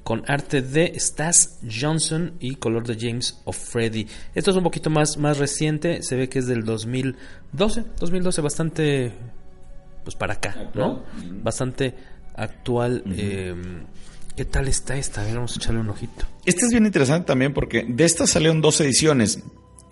con 0.04 0.24
arte 0.28 0.62
de 0.62 0.94
Stas 1.00 1.60
Johnson 1.64 2.34
y 2.40 2.56
color 2.56 2.86
de 2.86 2.98
James 3.00 3.42
O'Freddy. 3.46 4.08
Esto 4.36 4.52
es 4.52 4.58
un 4.58 4.64
poquito 4.64 4.90
más, 4.90 5.18
más 5.18 5.38
reciente, 5.38 6.04
se 6.04 6.16
ve 6.16 6.28
que 6.28 6.40
es 6.40 6.48
del 6.48 6.66
2012, 6.66 7.86
2012 8.00 8.42
bastante 8.42 9.14
pues 10.04 10.16
para 10.16 10.34
acá, 10.34 10.70
¿no? 10.74 11.04
Bastante 11.42 11.96
actual. 12.36 13.04
eh, 13.16 13.56
¿Qué 14.36 14.46
tal 14.46 14.68
está 14.68 14.98
esta? 14.98 15.22
A 15.22 15.26
ver, 15.26 15.36
vamos 15.36 15.56
a 15.56 15.60
echarle 15.60 15.80
un 15.80 15.90
ojito. 15.90 16.26
Esta 16.44 16.66
es 16.66 16.72
bien 16.72 16.86
interesante 16.86 17.28
también 17.28 17.54
porque 17.54 17.86
de 17.88 18.04
esta 18.04 18.26
salieron 18.26 18.62
dos 18.62 18.82
ediciones. 18.82 19.44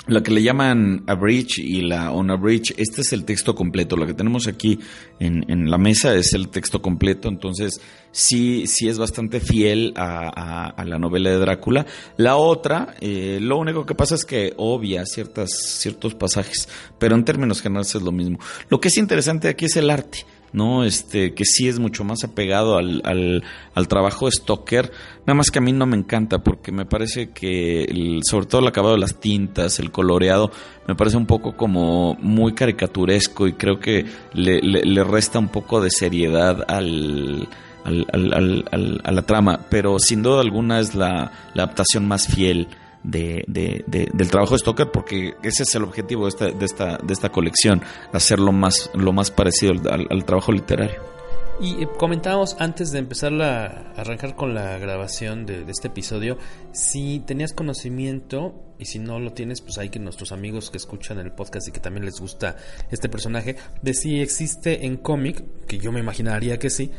La 0.07 0.23
que 0.23 0.31
le 0.31 0.41
llaman 0.41 1.03
a 1.05 1.13
bridge 1.13 1.59
y 1.59 1.81
la 1.81 2.11
on 2.11 2.31
a 2.31 2.35
bridge, 2.35 2.73
este 2.77 3.01
es 3.01 3.13
el 3.13 3.23
texto 3.23 3.53
completo. 3.53 3.95
Lo 3.95 4.07
que 4.07 4.15
tenemos 4.15 4.47
aquí 4.47 4.79
en, 5.19 5.45
en 5.47 5.69
la 5.69 5.77
mesa 5.77 6.15
es 6.15 6.33
el 6.33 6.49
texto 6.49 6.81
completo, 6.81 7.29
entonces 7.29 7.79
sí, 8.11 8.65
sí 8.65 8.89
es 8.89 8.97
bastante 8.97 9.39
fiel 9.39 9.93
a, 9.95 10.27
a, 10.27 10.69
a 10.69 10.85
la 10.85 10.97
novela 10.97 11.29
de 11.29 11.37
Drácula. 11.37 11.85
La 12.17 12.35
otra, 12.35 12.95
eh, 12.99 13.37
lo 13.41 13.57
único 13.57 13.85
que 13.85 13.93
pasa 13.93 14.15
es 14.15 14.25
que 14.25 14.53
obvia 14.57 15.05
ciertas, 15.05 15.51
ciertos 15.51 16.15
pasajes, 16.15 16.67
pero 16.97 17.15
en 17.15 17.23
términos 17.23 17.61
generales 17.61 17.93
es 17.93 18.01
lo 18.01 18.11
mismo. 18.11 18.39
Lo 18.69 18.81
que 18.81 18.87
es 18.87 18.97
interesante 18.97 19.49
aquí 19.49 19.65
es 19.65 19.75
el 19.75 19.91
arte. 19.91 20.25
¿No? 20.53 20.83
Este, 20.83 21.33
que 21.33 21.43
sí 21.45 21.67
es 21.67 21.79
mucho 21.79 22.03
más 22.03 22.23
apegado 22.23 22.77
al, 22.77 23.01
al, 23.03 23.87
trabajo 23.87 24.25
de 24.25 24.31
Stoker, 24.31 24.91
nada 25.25 25.35
más 25.35 25.51
que 25.51 25.59
a 25.59 25.61
mí 25.61 25.71
no 25.71 25.85
me 25.85 25.97
encanta 25.97 26.43
porque 26.43 26.71
me 26.71 26.85
parece 26.85 27.29
que, 27.29 27.83
el, 27.83 28.21
sobre 28.23 28.45
todo 28.45 28.61
el 28.61 28.67
acabado 28.67 28.95
de 28.95 28.99
las 28.99 29.19
tintas, 29.19 29.79
el 29.79 29.91
coloreado, 29.91 30.51
me 30.87 30.95
parece 30.95 31.17
un 31.17 31.25
poco 31.25 31.55
como 31.55 32.15
muy 32.15 32.53
caricaturesco 32.53 33.47
y 33.47 33.53
creo 33.53 33.79
que 33.79 34.05
le, 34.33 34.59
le, 34.61 35.03
resta 35.03 35.39
un 35.39 35.49
poco 35.49 35.81
de 35.81 35.89
seriedad 35.89 36.65
al, 36.67 37.47
al, 37.83 39.01
a 39.03 39.11
la 39.11 39.21
trama, 39.23 39.65
pero 39.69 39.99
sin 39.99 40.21
duda 40.21 40.41
alguna 40.41 40.79
es 40.79 40.95
la, 40.95 41.31
la 41.53 41.63
adaptación 41.63 42.07
más 42.07 42.27
fiel 42.27 42.67
de, 43.03 43.43
de, 43.47 43.83
de, 43.87 44.09
del 44.13 44.29
trabajo 44.29 44.53
de 44.53 44.59
Stoker 44.59 44.91
porque 44.91 45.33
ese 45.43 45.63
es 45.63 45.75
el 45.75 45.83
objetivo 45.83 46.23
de 46.23 46.29
esta, 46.29 46.51
de 46.51 46.65
esta, 46.65 46.97
de 46.97 47.13
esta 47.13 47.29
colección, 47.29 47.81
hacerlo 48.13 48.51
más, 48.51 48.89
lo 48.93 49.13
más 49.13 49.31
parecido 49.31 49.73
al, 49.89 50.25
trabajo 50.25 50.51
literario. 50.51 51.11
Y 51.59 51.83
eh, 51.83 51.87
comentábamos 51.97 52.55
antes 52.59 52.91
de 52.91 52.99
empezar 52.99 53.33
a 53.41 53.93
arrancar 53.95 54.35
con 54.35 54.53
la 54.53 54.77
grabación 54.79 55.45
de, 55.45 55.63
este 55.69 55.89
episodio, 55.89 56.37
si 56.71 57.19
tenías 57.19 57.53
conocimiento, 57.53 58.55
y 58.79 58.85
si 58.85 58.97
no 58.97 59.19
lo 59.19 59.33
tienes, 59.33 59.61
pues 59.61 59.77
hay 59.77 59.89
que 59.89 59.99
nuestros 59.99 60.31
amigos 60.31 60.71
que 60.71 60.77
escuchan 60.77 61.19
el 61.19 61.31
podcast 61.31 61.67
y 61.67 61.71
que 61.71 61.79
también 61.79 62.03
les 62.03 62.19
gusta 62.19 62.55
este 62.89 63.09
personaje, 63.09 63.55
de 63.83 63.93
si 63.93 64.21
existe 64.21 64.87
en 64.87 64.97
cómic, 64.97 65.43
que 65.67 65.77
yo 65.77 65.91
me 65.91 65.99
imaginaría 65.99 66.57
que 66.57 66.71
sí, 66.71 66.91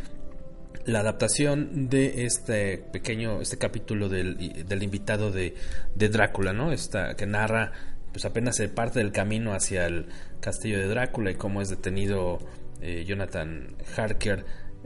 la 0.87 1.01
adaptación 1.01 1.89
de 1.89 2.25
este 2.25 2.79
pequeño, 2.79 3.41
este 3.41 3.59
capítulo 3.59 4.09
del, 4.09 4.67
del 4.67 4.83
invitado 4.83 5.31
de, 5.31 5.55
de, 5.95 6.09
Drácula, 6.09 6.53
¿no? 6.53 6.73
Esta 6.73 7.15
que 7.15 7.27
narra, 7.27 7.73
pues 8.13 8.25
apenas 8.25 8.57
se 8.57 8.69
parte 8.69 8.99
del 8.99 9.13
camino 9.13 9.55
hacia 9.55 9.87
el 9.87 10.07
castillo 10.41 10.79
de 10.79 10.89
Drácula 10.89 11.31
y 11.31 11.35
cómo 11.35 11.63
es 11.63 11.69
detenido 11.69 12.39
eh, 12.81 13.05
Jonathan 13.07 13.77
Harker. 13.97 14.45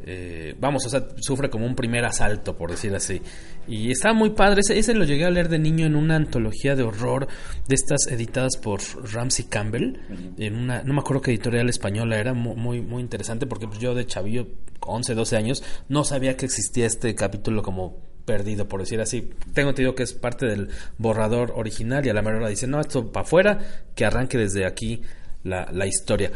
Eh, 0.09 0.55
vamos, 0.61 0.87
o 0.87 0.89
sea, 0.89 1.05
sufre 1.19 1.51
como 1.51 1.67
un 1.67 1.75
primer 1.75 2.05
asalto, 2.05 2.57
por 2.57 2.71
decir 2.71 2.95
así. 2.95 3.21
Y 3.67 3.91
está 3.91 4.13
muy 4.13 4.31
padre. 4.31 4.61
Ese, 4.61 4.79
ese, 4.79 4.95
lo 4.95 5.05
llegué 5.05 5.25
a 5.25 5.31
leer 5.31 5.49
de 5.49 5.59
niño 5.59 5.85
en 5.85 5.97
una 5.97 6.15
antología 6.15 6.77
de 6.77 6.85
horror 6.85 7.27
de 7.67 7.75
estas 7.75 8.07
editadas 8.07 8.57
por 8.57 8.81
Ramsey 9.13 9.47
Campbell. 9.47 9.99
En 10.39 10.55
una, 10.55 10.85
no 10.85 10.95
me 10.95 11.01
acuerdo 11.01 11.23
qué 11.23 11.33
editorial 11.33 11.69
española 11.69 12.19
era, 12.19 12.35
muy, 12.35 12.81
muy, 12.81 13.03
interesante, 13.03 13.47
porque 13.47 13.67
pues, 13.67 13.81
yo 13.81 13.97
de 13.97 14.07
chavillo, 14.07 14.47
11, 14.81 15.15
12 15.15 15.37
años, 15.37 15.65
no 15.89 16.05
sabía 16.05 16.37
que 16.37 16.47
existía 16.47 16.87
este 16.87 17.13
capítulo 17.17 17.63
como 17.63 17.97
perdido, 18.25 18.69
por 18.69 18.81
decir 18.81 19.01
así. 19.01 19.31
Tengo 19.55 19.71
entendido 19.71 19.97
que 19.97 20.05
es 20.05 20.13
parte 20.13 20.47
del 20.47 20.69
borrador 20.99 21.53
original 21.57 22.07
y 22.07 22.11
a 22.11 22.15
la 22.15 22.23
mejor 22.23 22.43
hora 22.43 22.49
dice, 22.49 22.69
no, 22.69 22.81
esto 22.81 23.11
para 23.11 23.27
afuera, 23.27 23.59
que 23.97 24.05
arranque 24.05 24.39
desde 24.39 24.67
aquí 24.67 25.03
la, 25.43 25.69
la 25.73 25.87
historia. 25.89 26.31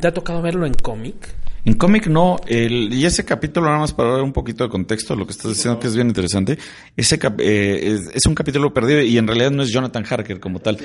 ¿Te 0.00 0.06
ha 0.06 0.14
tocado 0.14 0.40
verlo 0.40 0.66
en 0.66 0.74
cómic? 0.74 1.34
En 1.64 1.74
cómic 1.74 2.06
no, 2.06 2.36
el, 2.46 2.94
y 2.94 3.04
ese 3.04 3.24
capítulo, 3.24 3.66
nada 3.66 3.80
más 3.80 3.92
para 3.92 4.12
dar 4.12 4.22
un 4.22 4.32
poquito 4.32 4.64
de 4.64 4.70
contexto, 4.70 5.16
lo 5.16 5.26
que 5.26 5.32
estás 5.32 5.54
diciendo 5.54 5.80
que 5.80 5.88
es 5.88 5.94
bien 5.94 6.06
interesante, 6.06 6.56
ese 6.96 7.18
cap, 7.18 7.40
eh, 7.40 7.94
es, 7.94 8.10
es, 8.14 8.26
un 8.26 8.34
capítulo 8.34 8.72
perdido 8.72 9.02
y 9.02 9.18
en 9.18 9.26
realidad 9.26 9.50
no 9.50 9.62
es 9.62 9.70
Jonathan 9.70 10.04
Harker 10.08 10.38
como 10.38 10.60
tal, 10.60 10.78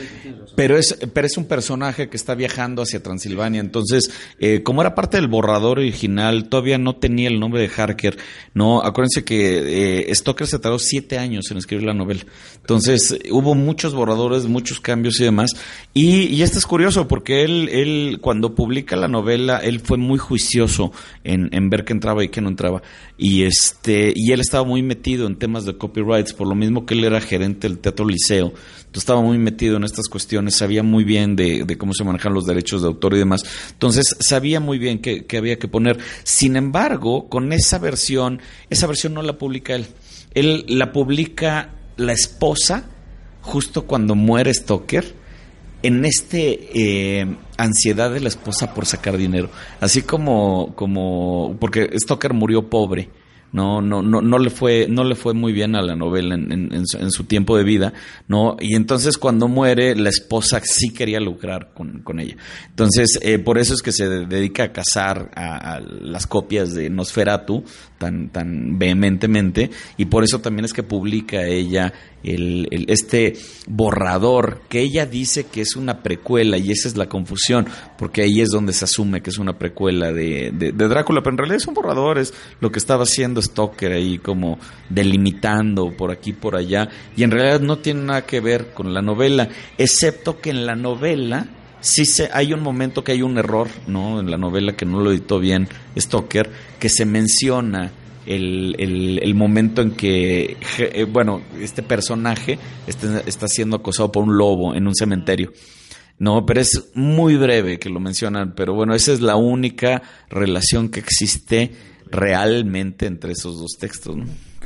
pero 0.55 0.77
es, 0.77 0.97
pero 1.13 1.27
es 1.27 1.37
un 1.37 1.45
personaje 1.45 2.09
que 2.09 2.17
está 2.17 2.33
viajando 2.33 2.81
hacia 2.81 3.03
Transilvania, 3.03 3.61
entonces, 3.61 4.11
eh, 4.39 4.63
como 4.63 4.81
era 4.81 4.95
parte 4.95 5.17
del 5.17 5.27
borrador 5.27 5.77
original, 5.77 6.49
todavía 6.49 6.79
no 6.79 6.95
tenía 6.95 7.29
el 7.29 7.39
nombre 7.39 7.61
de 7.61 7.69
Harker, 7.69 8.17
no, 8.53 8.81
acuérdense 8.81 9.23
que 9.23 10.09
eh, 10.09 10.15
Stoker 10.15 10.47
se 10.47 10.59
tardó 10.59 10.79
siete 10.79 11.19
años 11.19 11.51
en 11.51 11.57
escribir 11.57 11.85
la 11.85 11.93
novela, 11.93 12.25
entonces 12.59 13.19
hubo 13.29 13.53
muchos 13.53 13.93
borradores, 13.93 14.47
muchos 14.47 14.79
cambios 14.79 15.19
y 15.19 15.25
demás, 15.25 15.51
y, 15.93 16.23
y 16.23 16.41
esto 16.41 16.57
es 16.57 16.65
curioso 16.65 17.07
porque 17.07 17.43
él, 17.43 17.69
él, 17.71 18.17
cuando 18.21 18.55
publica 18.55 18.95
la 18.95 19.07
novela, 19.07 19.59
él 19.59 19.79
fue 19.79 19.97
muy 19.97 20.17
juicioso 20.17 20.62
en, 21.23 21.69
ver 21.69 21.85
qué 21.85 21.93
entraba 21.93 22.23
y 22.23 22.29
qué 22.29 22.41
no 22.41 22.49
entraba. 22.49 22.81
Y 23.17 23.43
este, 23.43 24.13
y 24.15 24.31
él 24.31 24.39
estaba 24.39 24.63
muy 24.63 24.81
metido 24.83 25.27
en 25.27 25.37
temas 25.37 25.65
de 25.65 25.77
copyrights, 25.77 26.33
por 26.33 26.47
lo 26.47 26.55
mismo 26.55 26.85
que 26.85 26.93
él 26.93 27.03
era 27.03 27.21
gerente 27.21 27.67
del 27.67 27.79
Teatro 27.79 28.05
Liceo. 28.05 28.47
Entonces 28.47 29.03
estaba 29.03 29.21
muy 29.21 29.37
metido 29.37 29.77
en 29.77 29.83
estas 29.83 30.07
cuestiones, 30.07 30.55
sabía 30.55 30.83
muy 30.83 31.03
bien 31.03 31.35
de, 31.35 31.65
de 31.65 31.77
cómo 31.77 31.93
se 31.93 32.03
manejan 32.03 32.33
los 32.33 32.45
derechos 32.45 32.81
de 32.81 32.87
autor 32.87 33.13
y 33.15 33.19
demás. 33.19 33.43
Entonces 33.71 34.15
sabía 34.19 34.59
muy 34.59 34.77
bien 34.77 34.99
qué, 34.99 35.25
qué 35.25 35.37
había 35.37 35.57
que 35.57 35.67
poner. 35.67 35.97
Sin 36.23 36.55
embargo, 36.55 37.29
con 37.29 37.53
esa 37.53 37.79
versión, 37.79 38.41
esa 38.69 38.87
versión 38.87 39.13
no 39.13 39.21
la 39.21 39.37
publica 39.37 39.75
él. 39.75 39.87
Él 40.33 40.65
la 40.67 40.91
publica 40.91 41.69
la 41.97 42.13
esposa 42.13 42.89
justo 43.41 43.85
cuando 43.85 44.15
muere 44.15 44.53
Stoker 44.53 45.22
en 45.83 46.05
este 46.05 46.69
eh, 46.73 47.35
ansiedad 47.57 48.11
de 48.11 48.21
la 48.21 48.29
esposa 48.29 48.73
por 48.73 48.85
sacar 48.85 49.17
dinero, 49.17 49.49
así 49.79 50.01
como 50.01 50.73
como 50.75 51.57
porque 51.59 51.89
Stoker 51.99 52.33
murió 52.33 52.69
pobre, 52.69 53.09
no 53.51 53.81
no 53.81 54.01
no 54.01 54.21
no 54.21 54.39
le 54.39 54.49
fue 54.49 54.87
no 54.89 55.03
le 55.03 55.15
fue 55.15 55.33
muy 55.33 55.51
bien 55.51 55.75
a 55.75 55.81
la 55.81 55.95
novela 55.95 56.35
en, 56.35 56.51
en, 56.51 56.73
en, 56.73 56.87
su, 56.87 56.97
en 56.97 57.11
su, 57.11 57.25
tiempo 57.25 57.57
de 57.57 57.65
vida, 57.65 57.93
no 58.27 58.55
y 58.59 58.75
entonces 58.75 59.17
cuando 59.17 59.47
muere 59.49 59.95
la 59.95 60.09
esposa 60.09 60.61
sí 60.63 60.93
quería 60.93 61.19
lucrar 61.19 61.73
con, 61.73 62.01
con 62.01 62.19
ella, 62.19 62.37
entonces 62.69 63.19
eh, 63.21 63.37
por 63.37 63.57
eso 63.57 63.73
es 63.73 63.81
que 63.81 63.91
se 63.91 64.07
dedica 64.07 64.63
a 64.63 64.71
cazar 64.71 65.31
a, 65.35 65.75
a 65.75 65.79
las 65.81 66.27
copias 66.27 66.73
de 66.73 66.89
Nosferatu 66.89 67.63
tan 68.03 68.29
tan 68.29 68.77
vehementemente 68.77 69.69
y 69.97 70.05
por 70.05 70.23
eso 70.23 70.39
también 70.39 70.65
es 70.65 70.73
que 70.73 70.83
publica 70.83 71.45
ella 71.45 71.93
el, 72.23 72.67
este 72.87 73.33
borrador 73.67 74.61
que 74.67 74.81
ella 74.81 75.05
dice 75.05 75.45
que 75.45 75.61
es 75.61 75.75
una 75.75 76.03
precuela 76.03 76.57
y 76.57 76.71
esa 76.71 76.87
es 76.87 76.97
la 76.97 77.07
confusión 77.07 77.67
porque 77.97 78.23
ahí 78.23 78.41
es 78.41 78.49
donde 78.49 78.73
se 78.73 78.85
asume 78.85 79.21
que 79.21 79.29
es 79.29 79.37
una 79.37 79.57
precuela 79.57 80.11
de, 80.11 80.51
de, 80.53 80.71
de 80.71 80.87
Drácula 80.87 81.21
pero 81.21 81.33
en 81.33 81.37
realidad 81.37 81.57
es 81.57 81.67
un 81.67 81.73
borrador 81.73 82.17
es 82.17 82.33
lo 82.59 82.71
que 82.71 82.79
estaba 82.79 83.03
haciendo 83.03 83.41
Stoker 83.41 83.93
ahí 83.93 84.17
como 84.17 84.59
delimitando 84.89 85.91
por 85.91 86.11
aquí 86.11 86.33
por 86.33 86.55
allá 86.55 86.89
y 87.15 87.23
en 87.23 87.31
realidad 87.31 87.61
no 87.61 87.77
tiene 87.77 88.03
nada 88.03 88.25
que 88.25 88.41
ver 88.41 88.73
con 88.73 88.93
la 88.93 89.01
novela 89.01 89.49
excepto 89.77 90.41
que 90.41 90.49
en 90.49 90.65
la 90.65 90.75
novela 90.75 91.47
sí 91.83 92.05
se, 92.05 92.29
hay 92.33 92.53
un 92.53 92.63
momento 92.63 93.03
que 93.03 93.11
hay 93.11 93.21
un 93.21 93.37
error 93.37 93.67
no 93.87 94.19
en 94.19 94.31
la 94.31 94.37
novela 94.37 94.75
que 94.75 94.85
no 94.85 95.01
lo 95.01 95.11
editó 95.11 95.39
bien 95.39 95.67
Stoker 95.97 96.49
que 96.79 96.89
se 96.89 97.05
menciona 97.05 97.91
el, 98.25 99.19
el, 99.21 99.35
momento 99.35 99.81
en 99.81 99.91
que, 99.91 100.55
eh, 100.79 101.05
bueno, 101.09 101.41
este 101.59 101.83
personaje 101.83 102.57
está, 102.87 103.19
está, 103.19 103.49
siendo 103.49 103.75
acosado 103.75 104.13
por 104.13 104.23
un 104.23 104.37
lobo 104.37 104.73
en 104.73 104.87
un 104.87 104.95
cementerio. 104.95 105.51
No, 106.19 106.45
pero 106.45 106.61
es 106.61 106.91
muy 106.93 107.35
breve 107.35 107.79
que 107.79 107.89
lo 107.89 107.99
mencionan, 107.99 108.53
pero 108.55 108.73
bueno, 108.73 108.95
esa 108.95 109.11
es 109.11 109.19
la 109.19 109.35
única 109.35 110.03
relación 110.29 110.89
que 110.89 111.01
existe 111.01 111.71
realmente 112.05 113.07
entre 113.07 113.33
esos 113.33 113.59
dos 113.59 113.77
textos. 113.77 114.15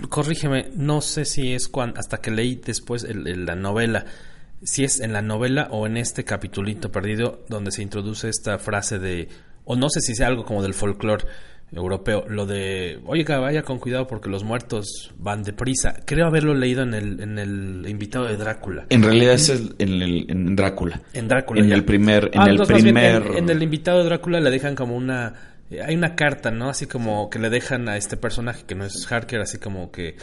Corrígeme, 0.10 0.70
no 0.76 1.02
sé 1.02 1.26
si 1.26 1.54
es 1.54 1.68
cuando, 1.68 2.00
hasta 2.00 2.18
que 2.18 2.30
leí 2.30 2.62
después 2.64 3.04
el, 3.04 3.46
la 3.46 3.56
novela, 3.56 4.06
si 4.64 4.84
es 4.84 5.00
en 5.00 5.14
la 5.14 5.22
novela 5.22 5.68
o 5.72 5.86
en 5.88 5.98
este 5.98 6.24
capitulito 6.24 6.92
perdido 6.92 7.44
donde 7.50 7.72
se 7.72 7.82
introduce 7.82 8.30
esta 8.30 8.58
frase 8.58 9.00
de, 9.00 9.30
o 9.66 9.76
no 9.76 9.90
sé 9.90 10.02
si 10.02 10.16
sea 10.16 10.28
algo 10.28 10.46
como 10.46 10.62
del 10.62 10.74
folclore 10.74 11.26
europeo, 11.72 12.26
lo 12.30 12.46
de, 12.46 13.00
oiga, 13.06 13.40
vaya 13.40 13.62
con 13.62 13.78
cuidado 13.80 14.08
porque 14.08 14.30
los 14.30 14.44
muertos 14.44 15.14
van 15.18 15.44
deprisa. 15.44 15.98
Creo 16.06 16.26
haberlo 16.28 16.54
leído 16.54 16.84
en 16.84 16.94
el, 16.94 17.20
en 17.20 17.38
el 17.38 17.86
invitado 17.88 18.26
de 18.26 18.38
Drácula. 18.38 18.86
En 18.90 19.04
realidad 19.04 19.34
es 19.34 19.50
el, 19.50 19.76
en, 19.78 20.02
el, 20.02 20.32
en 20.32 20.56
Drácula. 20.56 21.02
En 21.14 21.28
Drácula. 21.28 21.62
En 21.62 21.68
ya. 21.68 21.76
el 21.76 21.84
primer, 21.84 22.30
en 22.34 22.42
ah, 22.42 22.50
el 22.50 22.62
primer. 22.62 23.22
Bien, 23.24 23.34
en, 23.34 23.44
en, 23.44 23.50
el 23.50 23.62
invitado 23.62 24.00
de 24.00 24.06
Drácula 24.06 24.40
le 24.40 24.50
dejan 24.50 24.76
como 24.76 24.96
una, 24.96 25.34
eh, 25.70 25.82
hay 25.82 25.96
una 25.96 26.16
carta, 26.16 26.52
¿no? 26.52 26.70
Así 26.70 26.88
como 26.88 27.30
que 27.30 27.40
le 27.40 27.50
dejan 27.50 27.90
a 27.90 27.98
este 27.98 28.16
personaje 28.16 28.64
que 28.66 28.76
no 28.76 28.86
es 28.86 29.12
Harker, 29.12 29.42
así 29.42 29.58
como 29.58 29.92
que 29.92 30.16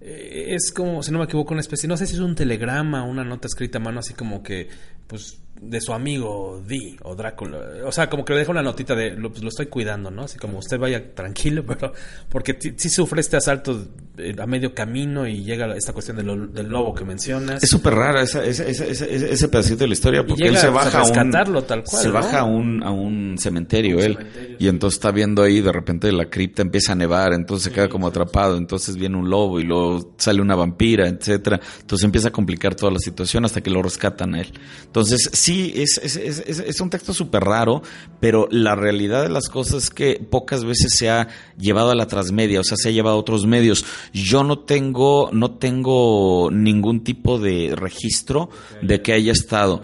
es 0.00 0.72
como, 0.72 1.02
si 1.02 1.10
no 1.10 1.18
me 1.18 1.24
equivoco, 1.24 1.52
una 1.52 1.60
especie, 1.60 1.88
no 1.88 1.96
sé 1.96 2.06
si 2.06 2.14
es 2.14 2.20
un 2.20 2.34
telegrama, 2.34 3.04
una 3.04 3.24
nota 3.24 3.46
escrita 3.48 3.78
a 3.78 3.80
mano, 3.80 4.00
así 4.00 4.14
como 4.14 4.42
que 4.42 4.68
pues 5.06 5.40
de 5.60 5.80
su 5.80 5.92
amigo 5.92 6.62
D 6.66 6.96
o 7.02 7.14
Drácula. 7.14 7.58
O 7.84 7.92
sea, 7.92 8.08
como 8.08 8.24
que 8.24 8.32
le 8.32 8.40
deja 8.40 8.50
una 8.50 8.62
notita 8.62 8.94
de 8.94 9.10
lo, 9.10 9.30
pues, 9.30 9.42
lo 9.42 9.48
estoy 9.48 9.66
cuidando, 9.66 10.10
¿no? 10.10 10.22
Así 10.22 10.38
como 10.38 10.58
usted 10.58 10.78
vaya 10.78 11.14
tranquilo, 11.14 11.64
pero 11.66 11.92
porque 12.28 12.58
sí 12.76 12.88
sufre 12.88 13.20
este 13.20 13.36
asalto 13.36 13.86
eh, 14.18 14.34
a 14.38 14.46
medio 14.46 14.74
camino 14.74 15.26
y 15.26 15.42
llega 15.44 15.74
esta 15.76 15.92
cuestión 15.92 16.16
del 16.16 16.68
lobo 16.68 16.94
que 16.94 17.04
mencionas. 17.04 17.62
Es 17.62 17.70
súper 17.70 17.94
raro 17.94 18.20
ese, 18.20 18.48
ese, 18.48 18.70
ese, 18.70 19.32
ese, 19.32 19.48
pedacito 19.48 19.78
de 19.84 19.88
la 19.88 19.94
historia 19.94 20.26
porque 20.26 20.48
él 20.48 20.56
se 20.56 20.68
baja 20.68 21.00
a, 21.00 21.04
un, 21.04 21.30
tal 21.66 21.84
cual, 21.84 22.02
se 22.02 22.08
baja 22.08 22.40
a 22.40 22.44
un, 22.44 22.82
a 22.82 22.90
un 22.90 23.36
cementerio 23.38 24.00
él 24.00 24.18
y 24.58 24.68
entonces 24.68 24.98
está 24.98 25.10
viendo 25.10 25.42
ahí 25.42 25.60
de 25.60 25.72
repente 25.72 26.10
la 26.12 26.26
cripta 26.26 26.62
empieza 26.62 26.92
a 26.92 26.94
nevar, 26.94 27.32
entonces 27.32 27.64
se 27.64 27.72
queda 27.72 27.88
como 27.88 28.08
atrapado, 28.08 28.56
entonces 28.56 28.96
viene 28.96 29.16
un 29.16 29.30
lobo 29.30 29.60
y 29.60 29.64
luego 29.64 30.14
sale 30.18 30.40
una 30.40 30.54
vampira, 30.54 31.08
etcétera. 31.08 31.60
Entonces 31.80 32.04
empieza 32.04 32.28
a 32.28 32.32
complicar 32.32 32.74
toda 32.74 32.92
la 32.92 32.98
situación 32.98 33.44
hasta 33.44 33.60
que 33.60 33.70
lo 33.70 33.82
rescatan 33.82 34.34
a 34.34 34.40
él. 34.40 34.52
Entonces, 34.84 35.30
sí, 35.32 35.47
es, 35.52 35.98
es, 36.02 36.16
es, 36.16 36.58
es 36.58 36.80
un 36.80 36.90
texto 36.90 37.12
súper 37.14 37.44
raro, 37.44 37.82
pero 38.20 38.48
la 38.50 38.74
realidad 38.74 39.22
de 39.22 39.28
las 39.28 39.48
cosas 39.48 39.84
es 39.84 39.90
que 39.90 40.24
pocas 40.30 40.64
veces 40.64 40.94
se 40.96 41.10
ha 41.10 41.28
llevado 41.56 41.90
a 41.90 41.94
la 41.94 42.06
transmedia, 42.06 42.60
o 42.60 42.64
sea, 42.64 42.76
se 42.76 42.88
ha 42.88 42.92
llevado 42.92 43.16
a 43.16 43.20
otros 43.20 43.46
medios. 43.46 43.84
Yo 44.12 44.44
no 44.44 44.60
tengo, 44.60 45.30
no 45.32 45.52
tengo 45.52 46.50
ningún 46.50 47.04
tipo 47.04 47.38
de 47.38 47.74
registro 47.76 48.50
de 48.82 49.02
que 49.02 49.12
haya 49.12 49.32
estado 49.32 49.82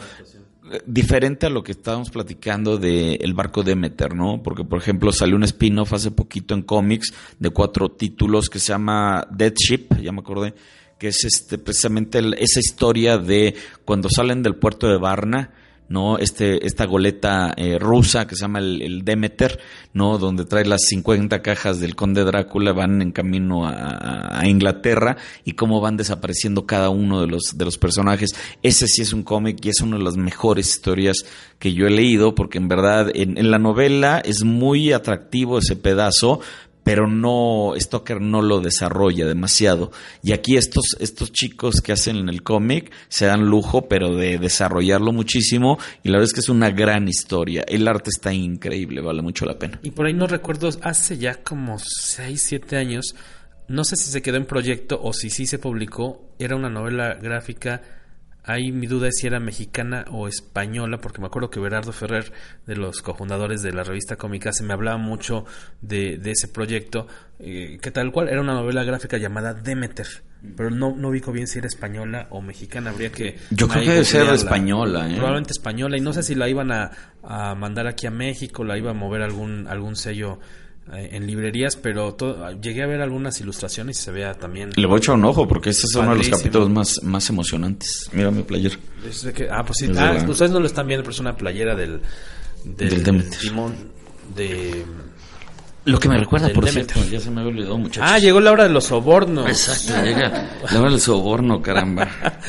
diferente 0.86 1.46
a 1.46 1.50
lo 1.50 1.62
que 1.62 1.72
estábamos 1.72 2.10
platicando 2.10 2.78
de 2.78 3.14
El 3.16 3.34
barco 3.34 3.62
Demeter, 3.62 4.14
¿no? 4.14 4.42
Porque, 4.42 4.64
por 4.64 4.78
ejemplo, 4.78 5.12
salió 5.12 5.36
un 5.36 5.44
spin-off 5.44 5.92
hace 5.92 6.10
poquito 6.10 6.54
en 6.54 6.62
cómics 6.62 7.12
de 7.38 7.50
cuatro 7.50 7.90
títulos 7.90 8.48
que 8.48 8.58
se 8.58 8.72
llama 8.72 9.26
Dead 9.30 9.54
Ship, 9.54 9.94
ya 10.00 10.12
me 10.12 10.20
acordé, 10.20 10.54
que 11.04 11.08
es 11.08 11.22
este, 11.24 11.58
precisamente 11.58 12.18
esa 12.38 12.60
historia 12.60 13.18
de 13.18 13.54
cuando 13.84 14.08
salen 14.08 14.42
del 14.42 14.56
puerto 14.56 14.88
de 14.88 14.96
Varna, 14.96 15.50
¿no? 15.86 16.16
Este, 16.16 16.66
esta 16.66 16.86
goleta 16.86 17.52
eh, 17.58 17.78
rusa 17.78 18.26
que 18.26 18.34
se 18.34 18.40
llama 18.40 18.60
el, 18.60 19.04
Demeter, 19.04 19.60
¿no? 19.92 20.16
Donde 20.16 20.46
trae 20.46 20.64
las 20.64 20.80
50 20.88 21.42
cajas 21.42 21.78
del 21.78 21.94
conde 21.94 22.24
Drácula, 22.24 22.72
van 22.72 23.02
en 23.02 23.12
camino 23.12 23.66
a, 23.66 24.46
Inglaterra 24.46 25.18
y 25.44 25.52
cómo 25.52 25.82
van 25.82 25.98
desapareciendo 25.98 26.64
cada 26.64 26.88
uno 26.88 27.20
de 27.20 27.26
los, 27.26 27.52
de 27.54 27.66
los 27.66 27.76
personajes. 27.76 28.30
Ese 28.62 28.86
sí 28.86 29.02
es 29.02 29.12
un 29.12 29.24
cómic 29.24 29.62
y 29.62 29.68
es 29.68 29.82
una 29.82 29.98
de 29.98 30.04
las 30.04 30.16
mejores 30.16 30.70
historias 30.70 31.18
que 31.58 31.74
yo 31.74 31.86
he 31.86 31.90
leído 31.90 32.34
porque 32.34 32.56
en 32.56 32.68
verdad 32.68 33.10
en, 33.14 33.36
en 33.36 33.50
la 33.50 33.58
novela 33.58 34.20
es 34.24 34.42
muy 34.42 34.92
atractivo 34.92 35.58
ese 35.58 35.76
pedazo, 35.76 36.40
pero 36.84 37.08
no, 37.08 37.72
Stoker 37.76 38.20
no 38.20 38.42
lo 38.42 38.60
desarrolla 38.60 39.26
demasiado. 39.26 39.90
Y 40.22 40.32
aquí 40.32 40.56
estos, 40.56 40.96
estos 41.00 41.32
chicos 41.32 41.80
que 41.80 41.92
hacen 41.92 42.16
en 42.16 42.28
el 42.28 42.42
cómic 42.42 42.92
se 43.08 43.26
dan 43.26 43.46
lujo, 43.46 43.88
pero 43.88 44.14
de 44.14 44.38
desarrollarlo 44.38 45.10
muchísimo. 45.12 45.78
Y 46.02 46.10
la 46.10 46.18
verdad 46.18 46.28
es 46.28 46.34
que 46.34 46.40
es 46.40 46.48
una 46.50 46.70
gran 46.70 47.08
historia. 47.08 47.64
El 47.66 47.88
arte 47.88 48.10
está 48.10 48.32
increíble, 48.32 49.00
vale 49.00 49.22
mucho 49.22 49.46
la 49.46 49.58
pena. 49.58 49.80
Y 49.82 49.90
por 49.90 50.06
ahí 50.06 50.12
no 50.12 50.26
recuerdo, 50.26 50.68
hace 50.82 51.16
ya 51.16 51.42
como 51.42 51.78
6, 51.78 52.40
7 52.40 52.76
años, 52.76 53.16
no 53.66 53.84
sé 53.84 53.96
si 53.96 54.10
se 54.10 54.20
quedó 54.20 54.36
en 54.36 54.44
proyecto 54.44 55.00
o 55.02 55.14
si 55.14 55.30
sí 55.30 55.46
se 55.46 55.58
publicó, 55.58 56.34
era 56.38 56.54
una 56.54 56.68
novela 56.68 57.14
gráfica 57.14 57.80
Ahí 58.46 58.72
mi 58.72 58.86
duda 58.86 59.08
es 59.08 59.14
si 59.16 59.26
era 59.26 59.40
mexicana 59.40 60.04
o 60.10 60.28
española, 60.28 60.98
porque 60.98 61.20
me 61.20 61.26
acuerdo 61.26 61.48
que 61.48 61.60
Berardo 61.60 61.92
Ferrer, 61.92 62.30
de 62.66 62.76
los 62.76 63.00
cofundadores 63.00 63.62
de 63.62 63.72
la 63.72 63.84
revista 63.84 64.16
Cómica, 64.16 64.52
se 64.52 64.64
me 64.64 64.74
hablaba 64.74 64.98
mucho 64.98 65.46
de, 65.80 66.20
ese 66.24 66.48
proyecto, 66.48 67.06
eh, 67.38 67.78
que 67.80 67.90
tal 67.90 68.12
cual 68.12 68.28
era 68.28 68.42
una 68.42 68.52
novela 68.52 68.84
gráfica 68.84 69.16
llamada 69.16 69.54
Demeter, 69.54 70.06
pero 70.56 70.70
no, 70.70 70.94
no 70.94 71.08
ubico 71.08 71.32
bien 71.32 71.46
si 71.46 71.58
era 71.58 71.68
española 71.68 72.26
o 72.28 72.42
mexicana, 72.42 72.90
habría 72.90 73.10
que... 73.10 73.38
Yo 73.50 73.66
creo 73.66 73.82
que 73.82 73.90
debe 73.90 74.04
ser 74.04 74.28
española, 74.28 75.08
¿eh? 75.08 75.14
Probablemente 75.14 75.52
española, 75.52 75.96
y 75.96 76.02
no 76.02 76.12
sé 76.12 76.22
si 76.22 76.34
la 76.34 76.46
iban 76.46 76.70
a, 76.70 76.90
a 77.22 77.54
mandar 77.54 77.86
aquí 77.86 78.06
a 78.06 78.10
México, 78.10 78.62
la 78.62 78.76
iba 78.76 78.90
a 78.90 78.94
mover 78.94 79.22
algún, 79.22 79.66
algún 79.68 79.96
sello 79.96 80.38
en 80.92 81.26
librerías, 81.26 81.76
pero 81.76 82.16
llegué 82.60 82.82
a 82.82 82.86
ver 82.86 83.00
algunas 83.00 83.40
ilustraciones 83.40 83.98
y 83.98 84.02
se 84.02 84.10
vea 84.10 84.34
también. 84.34 84.70
Le 84.76 84.86
voy 84.86 84.96
a 84.96 84.98
echar 84.98 85.14
un 85.14 85.24
ojo 85.24 85.48
porque 85.48 85.70
este 85.70 85.86
es 85.86 85.94
uno 85.94 86.10
de 86.10 86.18
los 86.18 86.28
capítulos 86.28 86.68
más, 86.68 87.02
más 87.02 87.28
emocionantes. 87.30 88.10
Mira 88.12 88.30
mi 88.30 88.42
playera. 88.42 88.76
ah, 89.50 89.64
pues 89.64 89.78
sí. 89.78 89.90
Ah, 89.96 90.24
ustedes 90.28 90.50
no 90.50 90.60
lo 90.60 90.66
están 90.66 90.86
viendo, 90.86 91.02
pero 91.02 91.12
es 91.12 91.20
una 91.20 91.36
playera 91.36 91.74
del, 91.74 92.00
del, 92.64 93.30
timón 93.30 93.74
de. 94.34 94.84
Lo 95.86 95.98
que 95.98 96.08
me 96.08 96.18
recuerda, 96.18 96.48
por 96.50 96.68
cierto, 96.68 96.94
ya 97.10 97.20
se 97.20 97.30
me 97.30 97.40
había 97.40 97.52
olvidado, 97.52 97.78
muchachos. 97.78 98.10
Ah, 98.10 98.18
llegó 98.18 98.40
la 98.40 98.52
hora 98.52 98.64
de 98.64 98.70
los 98.70 98.84
sobornos. 98.84 99.46
Exacto, 99.48 100.02
llega 100.02 100.50
la 100.70 100.80
hora 100.80 100.90
del 100.90 101.00
soborno, 101.00 101.60
caramba. 101.60 102.08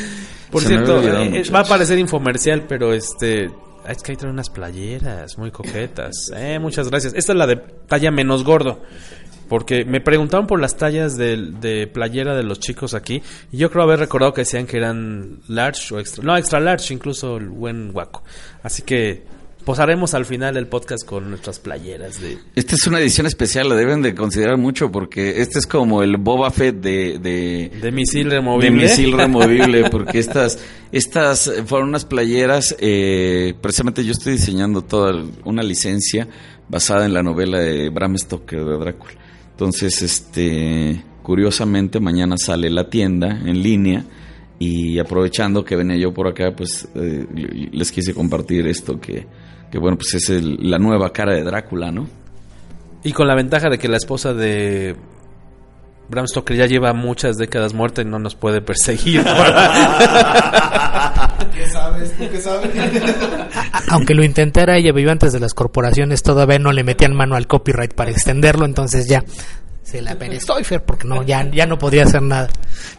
por 0.52 0.62
cierto, 0.62 1.02
eh, 1.02 1.44
va 1.54 1.62
a 1.62 1.66
parecer 1.66 2.00
infomercial, 2.00 2.64
pero 2.68 2.94
este 2.94 3.50
es 3.88 4.02
que 4.04 4.12
ahí 4.12 4.18
trae 4.18 4.32
unas 4.32 4.50
playeras 4.50 5.38
muy 5.38 5.52
coquetas. 5.52 6.32
Eh, 6.36 6.60
muchas 6.60 6.90
gracias. 6.90 7.14
Esta 7.16 7.32
es 7.32 7.38
la 7.38 7.48
de 7.48 7.56
talla 7.56 8.12
menos 8.12 8.44
gordo. 8.44 8.82
Porque 9.48 9.86
me 9.86 10.02
preguntaron 10.02 10.48
por 10.48 10.60
las 10.60 10.76
tallas 10.76 11.18
de, 11.18 11.90
playera 11.94 12.36
de 12.36 12.44
los 12.44 12.60
chicos 12.60 12.94
aquí. 12.94 13.22
Y 13.52 13.58
yo 13.58 13.70
creo 13.70 13.84
haber 13.84 14.00
recordado 14.00 14.34
que 14.34 14.42
decían 14.42 14.66
que 14.66 14.78
eran 14.78 15.40
large 15.48 15.94
o 15.94 16.00
extra. 16.00 16.24
No, 16.24 16.36
extra 16.36 16.60
large, 16.60 16.94
incluso 16.94 17.38
el 17.38 17.50
buen 17.50 17.92
guaco. 17.92 18.24
Así 18.64 18.82
que 18.82 19.24
Posaremos 19.66 20.13
al 20.13 20.26
final 20.26 20.57
el 20.57 20.68
podcast 20.68 21.03
con 21.03 21.28
nuestras 21.28 21.57
playeras 21.57 22.22
de... 22.22 22.38
Esta 22.53 22.76
es 22.76 22.86
una 22.86 22.99
edición 22.99 23.26
especial, 23.26 23.68
la 23.68 23.74
deben 23.74 24.03
de 24.03 24.13
considerar 24.13 24.57
mucho 24.57 24.91
porque 24.91 25.41
este 25.41 25.57
es 25.57 25.66
como 25.66 26.03
el 26.03 26.18
Boba 26.18 26.51
Fett 26.51 26.76
de... 26.76 27.18
De, 27.18 27.91
misil 27.91 28.30
removible. 28.30 28.70
De 28.70 28.89
misil 28.89 29.11
removible, 29.11 29.89
porque 29.89 30.20
estas, 30.20 30.59
estas 30.91 31.51
fueron 31.66 31.89
unas 31.89 32.05
playeras, 32.05 32.76
eh, 32.80 33.55
precisamente 33.59 34.05
yo 34.05 34.11
estoy 34.11 34.34
diseñando 34.34 34.84
toda 34.84 35.26
una 35.45 35.63
licencia 35.63 36.28
basada 36.70 37.07
en 37.07 37.16
la 37.16 37.24
novela 37.24 37.59
de 37.59 37.89
Bram 37.89 38.20
Stoker 38.20 38.63
de 38.63 38.78
Drácula. 38.78 39.13
Entonces, 39.49 39.99
este, 40.03 41.03
curiosamente 41.24 41.99
mañana 41.99 42.36
sale 42.38 42.70
la 42.70 42.88
tienda 42.88 43.41
en 43.43 43.63
línea 43.63 44.05
y 44.59 44.99
aprovechando 44.99 45.66
que 45.66 45.76
venía 45.76 45.97
yo 45.97 46.13
por 46.13 46.28
acá, 46.28 46.53
pues 46.55 46.88
eh, 46.93 47.26
les 47.72 47.91
quise 47.91 48.13
compartir 48.13 48.68
esto 48.68 48.99
que 48.99 49.26
que 49.72 49.78
bueno, 49.80 49.97
pues 49.97 50.13
es 50.16 50.30
la 50.30 50.80
nueva 50.80 51.11
cara 51.11 51.34
de 51.34 51.43
Drácula, 51.43 51.91
¿no? 51.91 52.07
Y 53.03 53.11
con 53.13 53.28
la 53.28 53.36
ventaja 53.36 53.70
de 53.70 53.78
que 53.78 53.88
la 53.88 53.97
esposa 53.97 54.34
de 54.34 54.95
Bram 56.09 56.28
Stoker 56.28 56.57
ya 56.57 56.66
lleva 56.66 56.93
muchas 56.93 57.38
décadas 57.38 57.74
muerta 57.74 58.01
y 58.01 58.05
no 58.05 58.20
nos 58.20 58.36
puede 58.36 58.61
perseguir. 58.61 59.24
¿Qué 61.53 61.70
sabes? 61.70 62.13
qué 62.18 62.41
sabes? 62.41 62.70
Aunque 63.89 64.13
lo 64.13 64.24
intentara, 64.24 64.78
ella 64.78 64.91
vivió 64.91 65.11
antes 65.11 65.34
de 65.34 65.39
las 65.39 65.53
corporaciones, 65.53 66.22
todavía 66.24 66.59
no 66.59 66.72
le 66.72 66.84
metían 66.84 67.16
mano 67.16 67.36
al 67.36 67.47
copyright 67.47 67.93
para 67.93 68.11
extenderlo, 68.11 68.66
entonces 68.66 69.07
ya 69.07 69.24
se 69.96 70.02
la 70.02 70.64
Fer, 70.64 70.84
porque 70.84 71.08
no, 71.08 71.24
ya, 71.24 71.50
ya 71.52 71.66
no 71.66 71.78
podía 71.78 72.04
hacer 72.04 72.22
nada. 72.22 72.50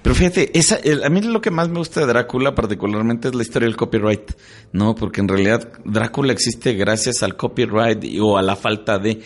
Pero 0.03 0.15
fíjate, 0.15 0.59
esa, 0.59 0.79
a 1.05 1.09
mí 1.09 1.21
lo 1.23 1.41
que 1.41 1.51
más 1.51 1.69
me 1.69 1.79
gusta 1.79 2.01
de 2.01 2.07
Drácula 2.07 2.55
particularmente 2.55 3.29
es 3.29 3.35
la 3.35 3.43
historia 3.43 3.67
del 3.67 3.77
copyright, 3.77 4.33
¿no? 4.73 4.95
Porque 4.95 5.21
en 5.21 5.29
realidad 5.29 5.69
Drácula 5.85 6.33
existe 6.33 6.73
gracias 6.75 7.23
al 7.23 7.37
copyright 7.37 8.05
o 8.21 8.39
a 8.39 8.43
la 8.43 8.57
falta 8.57 8.99
de... 8.99 9.21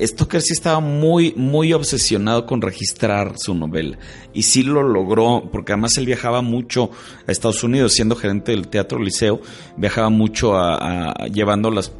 Stoker 0.00 0.40
sí 0.40 0.54
estaba 0.54 0.80
muy, 0.80 1.34
muy 1.36 1.72
obsesionado 1.74 2.46
con 2.46 2.62
registrar 2.62 3.34
su 3.36 3.54
novela. 3.54 3.98
Y 4.32 4.42
sí 4.42 4.62
lo 4.62 4.82
logró, 4.82 5.48
porque 5.52 5.72
además 5.72 5.96
él 5.98 6.06
viajaba 6.06 6.40
mucho 6.40 6.90
a 7.28 7.30
Estados 7.30 7.62
Unidos, 7.62 7.92
siendo 7.92 8.16
gerente 8.16 8.52
del 8.52 8.68
Teatro 8.68 8.98
Liceo, 8.98 9.42
viajaba 9.76 10.08
mucho 10.08 10.56
a, 10.56 11.14
llevando 11.26 11.70
las 11.70 11.92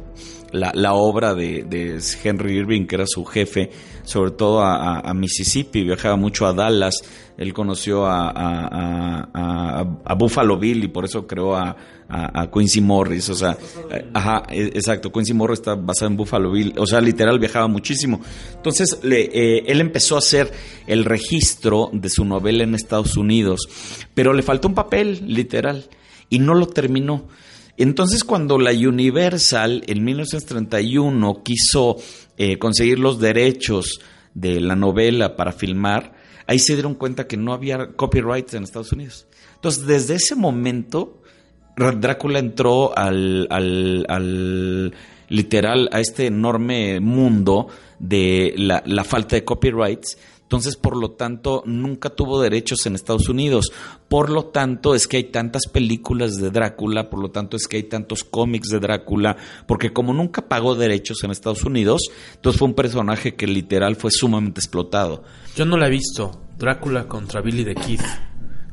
la, 0.53 0.71
la 0.75 0.93
obra 0.93 1.33
de, 1.33 1.99
Henry 2.23 2.57
Irving, 2.57 2.85
que 2.85 2.95
era 2.95 3.05
su 3.07 3.25
jefe, 3.25 3.71
sobre 4.03 4.31
todo 4.31 4.61
a, 4.61 5.13
Mississippi, 5.13 5.83
viajaba 5.83 6.15
mucho 6.15 6.45
a 6.45 6.53
Dallas, 6.53 6.95
él 7.37 7.53
conoció 7.53 8.05
a, 8.05 8.29
a, 9.33 10.13
Buffalo 10.15 10.57
Bill 10.57 10.83
y 10.83 10.87
por 10.87 11.05
eso 11.05 11.25
creó 11.25 11.55
a, 11.55 11.75
Quincy 12.53 12.81
Morris, 12.81 13.29
o 13.29 13.33
sea, 13.33 13.57
ajá, 14.13 14.43
e, 14.49 14.65
exacto, 14.65 15.11
Quincy 15.11 15.33
Morris 15.33 15.59
está 15.59 15.73
basado 15.73 16.11
en 16.11 16.17
Buffalo 16.17 16.51
Bill, 16.51 16.75
o 16.77 16.85
sea, 16.85 17.01
literal 17.01 17.39
viajaba 17.39 17.67
muchísimo. 17.67 18.21
Entonces, 18.55 18.99
le, 19.01 19.21
eh, 19.33 19.63
él 19.65 19.81
empezó 19.81 20.15
a 20.15 20.19
hacer 20.19 20.51
el 20.85 21.05
registro 21.05 21.89
de 21.91 22.09
su 22.09 22.23
novela 22.25 22.63
en 22.63 22.75
Estados 22.75 23.17
Unidos, 23.17 23.67
pero 24.13 24.33
le 24.33 24.43
faltó 24.43 24.67
un 24.67 24.75
papel, 24.75 25.23
literal, 25.25 25.85
y 26.29 26.37
no 26.37 26.53
lo 26.53 26.67
terminó. 26.67 27.27
Entonces 27.77 28.23
cuando 28.23 28.59
la 28.59 28.71
Universal 28.71 29.83
en 29.87 30.03
1931 30.03 31.43
quiso 31.43 31.97
eh, 32.37 32.57
conseguir 32.59 32.99
los 32.99 33.19
derechos 33.19 33.99
de 34.33 34.59
la 34.59 34.75
novela 34.75 35.35
para 35.35 35.51
filmar, 35.51 36.13
ahí 36.47 36.59
se 36.59 36.73
dieron 36.73 36.95
cuenta 36.95 37.27
que 37.27 37.37
no 37.37 37.53
había 37.53 37.93
copyright 37.93 38.53
en 38.53 38.63
Estados 38.63 38.91
Unidos. 38.91 39.27
Entonces 39.55 39.85
desde 39.85 40.15
ese 40.15 40.35
momento 40.35 41.21
Drácula 41.75 42.37
entró 42.37 42.95
al, 42.95 43.47
al, 43.49 44.05
al 44.07 44.93
literal 45.29 45.89
a 45.91 45.99
este 45.99 46.27
enorme 46.27 46.99
mundo 46.99 47.67
de 47.97 48.53
la 48.57 49.03
falta 49.03 49.35
de 49.35 49.43
copyrights. 49.43 50.17
Entonces, 50.53 50.75
por 50.75 50.95
lo 50.95 51.09
tanto, 51.09 51.63
nunca 51.65 52.11
tuvo 52.11 52.39
derechos 52.39 52.85
en 52.85 52.93
Estados 52.93 53.27
Unidos. 53.27 53.71
Por 54.07 54.29
lo 54.29 54.45
tanto, 54.45 54.93
es 54.93 55.07
que 55.07 55.17
hay 55.17 55.23
tantas 55.23 55.65
películas 55.65 56.35
de 56.35 56.51
Drácula, 56.51 57.09
por 57.09 57.19
lo 57.19 57.31
tanto, 57.31 57.57
es 57.57 57.67
que 57.67 57.77
hay 57.77 57.83
tantos 57.85 58.23
cómics 58.23 58.69
de 58.69 58.79
Drácula, 58.79 59.35
porque 59.65 59.91
como 59.91 60.13
nunca 60.13 60.47
pagó 60.47 60.75
derechos 60.75 61.23
en 61.23 61.31
Estados 61.31 61.63
Unidos, 61.63 62.03
entonces 62.35 62.59
fue 62.59 62.67
un 62.67 62.75
personaje 62.75 63.33
que 63.33 63.47
literal 63.47 63.95
fue 63.95 64.11
sumamente 64.11 64.59
explotado. 64.59 65.23
Yo 65.55 65.65
no 65.65 65.75
la 65.75 65.87
he 65.87 65.89
visto. 65.89 66.39
Drácula 66.55 67.07
contra 67.07 67.41
Billy 67.41 67.65
the 67.65 67.73
Kid. 67.73 68.01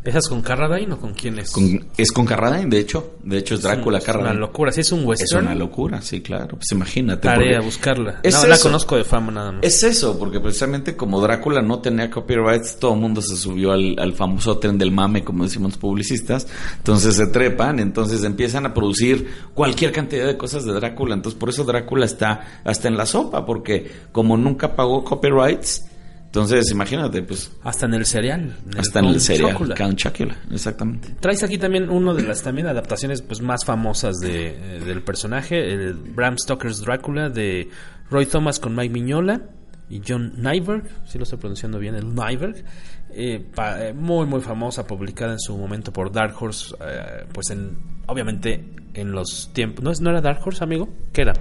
¿Esa 0.03 0.18
es 0.18 0.28
con 0.28 0.40
Carradine 0.40 0.94
o 0.94 0.98
con 0.98 1.12
quién 1.12 1.38
es? 1.38 1.51
Con, 1.51 1.86
es 1.96 2.11
con 2.11 2.24
Carradine, 2.24 2.70
de 2.70 2.78
hecho. 2.78 3.16
De 3.22 3.36
hecho, 3.36 3.55
es 3.55 3.62
Drácula 3.62 3.98
es 3.98 4.05
Carradine. 4.05 4.30
Es 4.30 4.36
una 4.36 4.46
locura. 4.46 4.72
Sí, 4.72 4.80
es 4.80 4.92
un 4.92 5.05
western. 5.05 5.40
Es 5.40 5.46
una 5.46 5.55
locura, 5.55 6.01
sí, 6.01 6.22
claro. 6.22 6.57
Pues 6.57 6.72
imagínate. 6.72 7.28
Tarea 7.28 7.61
buscarla. 7.61 8.20
Es 8.22 8.32
no, 8.34 8.40
eso. 8.40 8.48
la 8.48 8.59
conozco 8.59 8.96
de 8.96 9.05
fama 9.05 9.30
nada 9.30 9.53
más. 9.53 9.62
Es 9.62 9.82
eso, 9.82 10.18
porque 10.18 10.40
precisamente 10.40 10.96
como 10.96 11.20
Drácula 11.20 11.61
no 11.61 11.80
tenía 11.80 12.11
copyrights, 12.11 12.78
todo 12.78 12.94
el 12.94 13.01
mundo 13.01 13.20
se 13.20 13.36
subió 13.36 13.72
al, 13.72 13.94
al 13.98 14.14
famoso 14.14 14.57
tren 14.59 14.78
del 14.78 14.90
mame, 14.90 15.22
como 15.22 15.44
decimos 15.44 15.72
los 15.72 15.78
publicistas. 15.78 16.46
Entonces 16.78 17.16
se 17.16 17.26
trepan, 17.26 17.78
entonces 17.78 18.24
empiezan 18.24 18.64
a 18.64 18.72
producir 18.72 19.28
cualquier 19.53 19.92
cantidad 19.92 20.26
de 20.26 20.38
cosas 20.38 20.64
de 20.64 20.72
Drácula. 20.72 21.14
Entonces 21.14 21.38
por 21.38 21.51
eso 21.51 21.64
Drácula 21.64 22.07
está 22.07 22.62
hasta 22.64 22.88
en 22.88 22.96
la 22.96 23.05
sopa, 23.05 23.44
porque 23.44 23.90
como 24.12 24.38
nunca 24.38 24.74
pagó 24.74 25.05
copyrights, 25.05 25.84
entonces, 26.30 26.70
imagínate, 26.70 27.22
pues. 27.22 27.50
Hasta 27.64 27.86
en 27.86 27.94
el 27.94 28.06
cereal. 28.06 28.56
En 28.72 28.78
hasta 28.78 29.00
el 29.00 29.06
en 29.06 29.14
el 29.14 29.20
cereal. 29.20 29.74
Count 29.76 29.98
Chocula, 29.98 30.36
exactamente. 30.52 31.16
Traes 31.18 31.42
aquí 31.42 31.58
también 31.58 31.90
uno 31.90 32.14
de 32.14 32.22
las 32.22 32.40
también 32.40 32.68
adaptaciones 32.68 33.20
pues, 33.20 33.40
más 33.40 33.64
famosas 33.64 34.18
de, 34.20 34.50
eh, 34.50 34.78
del 34.78 35.02
personaje, 35.02 35.58
el 35.58 35.94
Bram 35.94 36.38
Stoker's 36.38 36.82
Drácula 36.82 37.30
de 37.30 37.68
Roy 38.10 38.26
Thomas 38.26 38.60
con 38.60 38.76
Mike 38.76 38.94
Mignola 38.94 39.42
y 39.88 40.02
John 40.06 40.34
Nyberg, 40.36 40.84
si 41.04 41.18
lo 41.18 41.24
estoy 41.24 41.40
pronunciando 41.40 41.80
bien, 41.80 41.96
el 41.96 42.14
Nyberg. 42.14 42.64
Eh, 43.12 43.44
pa, 43.52 43.84
eh, 43.84 43.92
muy, 43.92 44.24
muy 44.24 44.40
famosa, 44.40 44.86
publicada 44.86 45.32
en 45.32 45.40
su 45.40 45.58
momento 45.58 45.92
por 45.92 46.12
Dark 46.12 46.40
Horse, 46.40 46.76
eh, 46.80 47.24
pues 47.32 47.50
en, 47.50 47.76
obviamente 48.06 48.64
en 48.94 49.10
los 49.10 49.50
tiempos. 49.52 49.84
¿No, 49.84 49.90
¿No 50.00 50.10
era 50.10 50.20
Dark 50.20 50.46
Horse, 50.46 50.62
amigo? 50.62 50.88
¿Qué 51.12 51.22
era? 51.22 51.32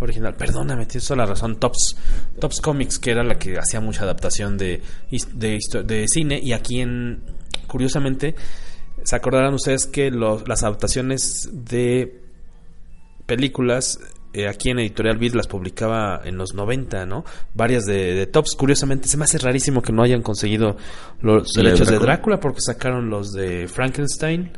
Original. 0.00 0.34
Perdóname, 0.34 0.86
tienes 0.86 1.06
toda 1.06 1.18
la 1.18 1.26
razón. 1.26 1.56
Tops, 1.56 1.96
Tops 2.40 2.60
Comics, 2.60 2.98
que 2.98 3.10
era 3.10 3.24
la 3.24 3.38
que 3.38 3.58
hacía 3.58 3.80
mucha 3.80 4.02
adaptación 4.04 4.56
de, 4.58 4.82
de, 5.34 5.58
de 5.84 6.04
cine. 6.08 6.40
Y 6.42 6.52
aquí 6.52 6.80
en. 6.80 7.22
Curiosamente, 7.66 8.34
se 9.02 9.16
acordarán 9.16 9.54
ustedes 9.54 9.86
que 9.86 10.10
los, 10.10 10.46
las 10.48 10.62
adaptaciones 10.62 11.48
de 11.52 12.22
películas. 13.26 13.98
Eh, 14.32 14.48
aquí 14.48 14.68
en 14.68 14.78
Editorial 14.80 15.16
Beat 15.16 15.34
las 15.34 15.46
publicaba 15.46 16.20
en 16.22 16.36
los 16.36 16.52
90, 16.52 17.06
¿no? 17.06 17.24
Varias 17.54 17.86
de, 17.86 18.14
de, 18.14 18.26
Tops. 18.26 18.54
Curiosamente, 18.54 19.08
se 19.08 19.16
me 19.16 19.24
hace 19.24 19.38
rarísimo 19.38 19.80
que 19.80 19.92
no 19.92 20.02
hayan 20.02 20.20
conseguido 20.20 20.76
los 21.22 21.52
derechos 21.54 21.88
de 21.88 21.94
Drácula, 21.94 21.98
de 21.98 22.06
Drácula 22.06 22.40
porque 22.40 22.60
sacaron 22.60 23.08
los 23.08 23.32
de 23.32 23.66
Frankenstein, 23.66 24.52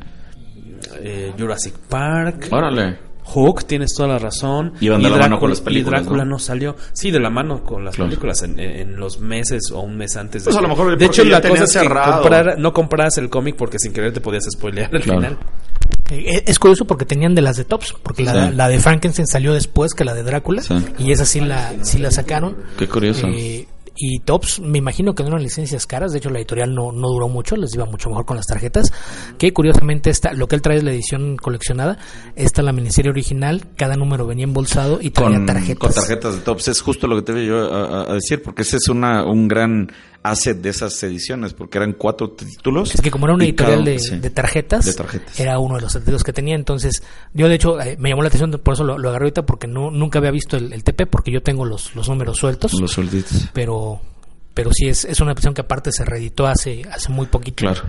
eh, 1.01 1.33
Jurassic 1.37 1.77
Park. 1.87 2.49
Órale. 2.51 3.08
Hook, 3.29 3.65
tienes 3.65 3.93
toda 3.95 4.09
la 4.09 4.19
razón. 4.19 4.73
Y, 4.79 4.89
van 4.89 5.01
de 5.01 5.07
y 5.07 5.11
la 5.11 5.17
Drácula, 5.17 5.29
mano 5.29 5.39
con 5.39 5.49
las 5.49 5.61
películas, 5.61 6.01
y 6.01 6.03
Drácula 6.03 6.25
¿no? 6.25 6.31
¿no? 6.31 6.39
salió. 6.39 6.75
Sí, 6.93 7.11
de 7.11 7.19
la 7.19 7.29
mano 7.29 7.63
con 7.63 7.85
las 7.85 7.95
claro. 7.95 8.09
películas 8.09 8.43
en, 8.43 8.59
en, 8.59 8.95
los 8.95 9.19
meses 9.19 9.71
o 9.73 9.81
un 9.81 9.97
mes 9.97 10.15
antes. 10.17 10.43
Pues 10.43 10.55
de, 10.55 10.59
a 10.59 10.61
lo 10.61 10.67
mejor 10.69 10.97
de 10.97 11.05
hecho, 11.05 11.23
la 11.23 11.41
cosa 11.41 11.63
es 11.63 11.73
que 11.73 11.79
cerrado. 11.79 12.21
comprar, 12.21 12.57
no 12.59 12.73
compras 12.73 13.17
el 13.17 13.29
cómic 13.29 13.55
porque 13.55 13.79
sin 13.79 13.93
querer 13.93 14.13
te 14.13 14.21
podías 14.21 14.43
spoilear 14.51 14.93
al 14.93 15.01
claro. 15.01 15.19
final. 15.21 15.37
Eh, 16.11 16.43
Es 16.47 16.57
curioso 16.59 16.85
porque 16.85 17.05
tenían 17.05 17.35
de 17.35 17.41
las 17.41 17.57
de 17.57 17.65
Tops, 17.65 17.95
porque 18.01 18.23
la, 18.23 18.49
sí. 18.49 18.55
la 18.55 18.67
de 18.67 18.79
Frankenstein 18.79 19.27
salió 19.27 19.53
después 19.53 19.93
que 19.93 20.03
la 20.03 20.13
de 20.13 20.23
Drácula, 20.23 20.61
sí. 20.61 20.75
y 20.97 21.11
esa 21.11 21.25
sí 21.25 21.39
la, 21.39 21.73
sí 21.83 21.99
la 21.99 22.11
sacaron. 22.11 22.57
Qué 22.77 22.87
curioso. 22.87 23.27
Eh, 23.27 23.67
y 23.99 24.19
Tops, 24.19 24.61
me 24.61 24.77
imagino 24.77 25.13
que 25.13 25.23
no 25.23 25.29
eran 25.29 25.43
licencias 25.43 25.85
caras, 25.85 26.13
de 26.13 26.19
hecho 26.19 26.29
la 26.29 26.39
editorial 26.39 26.73
no, 26.73 26.93
no 26.93 27.09
duró 27.09 27.27
mucho, 27.27 27.57
les 27.57 27.75
iba 27.75 27.85
mucho 27.85 28.09
mejor 28.09 28.25
con 28.25 28.37
las 28.37 28.47
tarjetas, 28.47 28.93
que 29.37 29.51
curiosamente 29.51 30.09
esta, 30.09 30.31
lo 30.31 30.47
que 30.47 30.55
él 30.55 30.61
trae 30.61 30.77
es 30.77 30.83
la 30.83 30.91
edición 30.91 31.35
coleccionada, 31.35 31.97
esta 32.35 32.61
la 32.61 32.71
miniserie 32.71 33.11
original, 33.11 33.67
cada 33.75 33.95
número 33.95 34.25
venía 34.25 34.45
embolsado 34.45 34.99
y 35.01 35.09
traía 35.09 35.37
con, 35.37 35.45
tarjetas. 35.45 35.77
Con 35.79 35.93
tarjetas 35.93 36.35
de 36.35 36.41
Tops, 36.41 36.69
es 36.69 36.81
justo 36.81 37.07
lo 37.07 37.17
que 37.17 37.23
te 37.23 37.33
voy 37.33 37.45
yo 37.45 37.57
a, 37.57 38.09
a, 38.09 38.13
decir, 38.13 38.41
porque 38.41 38.61
ese 38.61 38.77
es 38.77 38.87
una, 38.87 39.25
un 39.25 39.49
gran 39.49 39.91
asset 40.23 40.57
de 40.57 40.69
esas 40.69 41.01
ediciones, 41.03 41.53
porque 41.53 41.77
eran 41.77 41.93
cuatro 41.93 42.31
títulos. 42.31 42.93
Es 42.93 43.01
que 43.01 43.11
como 43.11 43.25
era 43.25 43.35
una 43.35 43.45
editorial 43.45 43.79
cada, 43.79 43.91
de, 43.91 43.99
sí, 43.99 44.17
de, 44.17 44.29
tarjetas, 44.29 44.85
de, 44.85 44.93
tarjetas, 44.93 45.39
era 45.39 45.59
uno 45.59 45.75
de 45.75 45.81
los 45.81 45.93
títulos 45.93 46.23
que 46.23 46.33
tenía, 46.33 46.55
entonces 46.55 47.03
yo 47.33 47.47
de 47.47 47.55
hecho 47.55 47.79
eh, 47.79 47.95
me 47.99 48.09
llamó 48.09 48.21
la 48.21 48.27
atención, 48.27 48.51
por 48.63 48.73
eso 48.73 48.83
lo, 48.83 48.97
lo 48.97 49.09
agarré 49.09 49.25
ahorita, 49.25 49.45
porque 49.45 49.67
no, 49.67 49.91
nunca 49.91 50.19
había 50.19 50.31
visto 50.31 50.57
el, 50.57 50.73
el 50.73 50.83
TP, 50.83 51.05
porque 51.05 51.31
yo 51.31 51.41
tengo 51.41 51.65
los, 51.65 51.95
los 51.95 52.09
números 52.09 52.37
sueltos. 52.37 52.73
Los 52.73 52.91
suelditos. 52.91 53.49
Pero 53.53 54.01
pero 54.53 54.71
sí 54.73 54.89
es, 54.89 55.05
es 55.05 55.21
una 55.21 55.31
opción 55.31 55.53
que 55.53 55.61
aparte 55.61 55.89
se 55.91 56.03
reeditó 56.03 56.45
hace, 56.45 56.81
hace 56.91 57.09
muy 57.13 57.27
poquito. 57.27 57.61
Claro. 57.61 57.81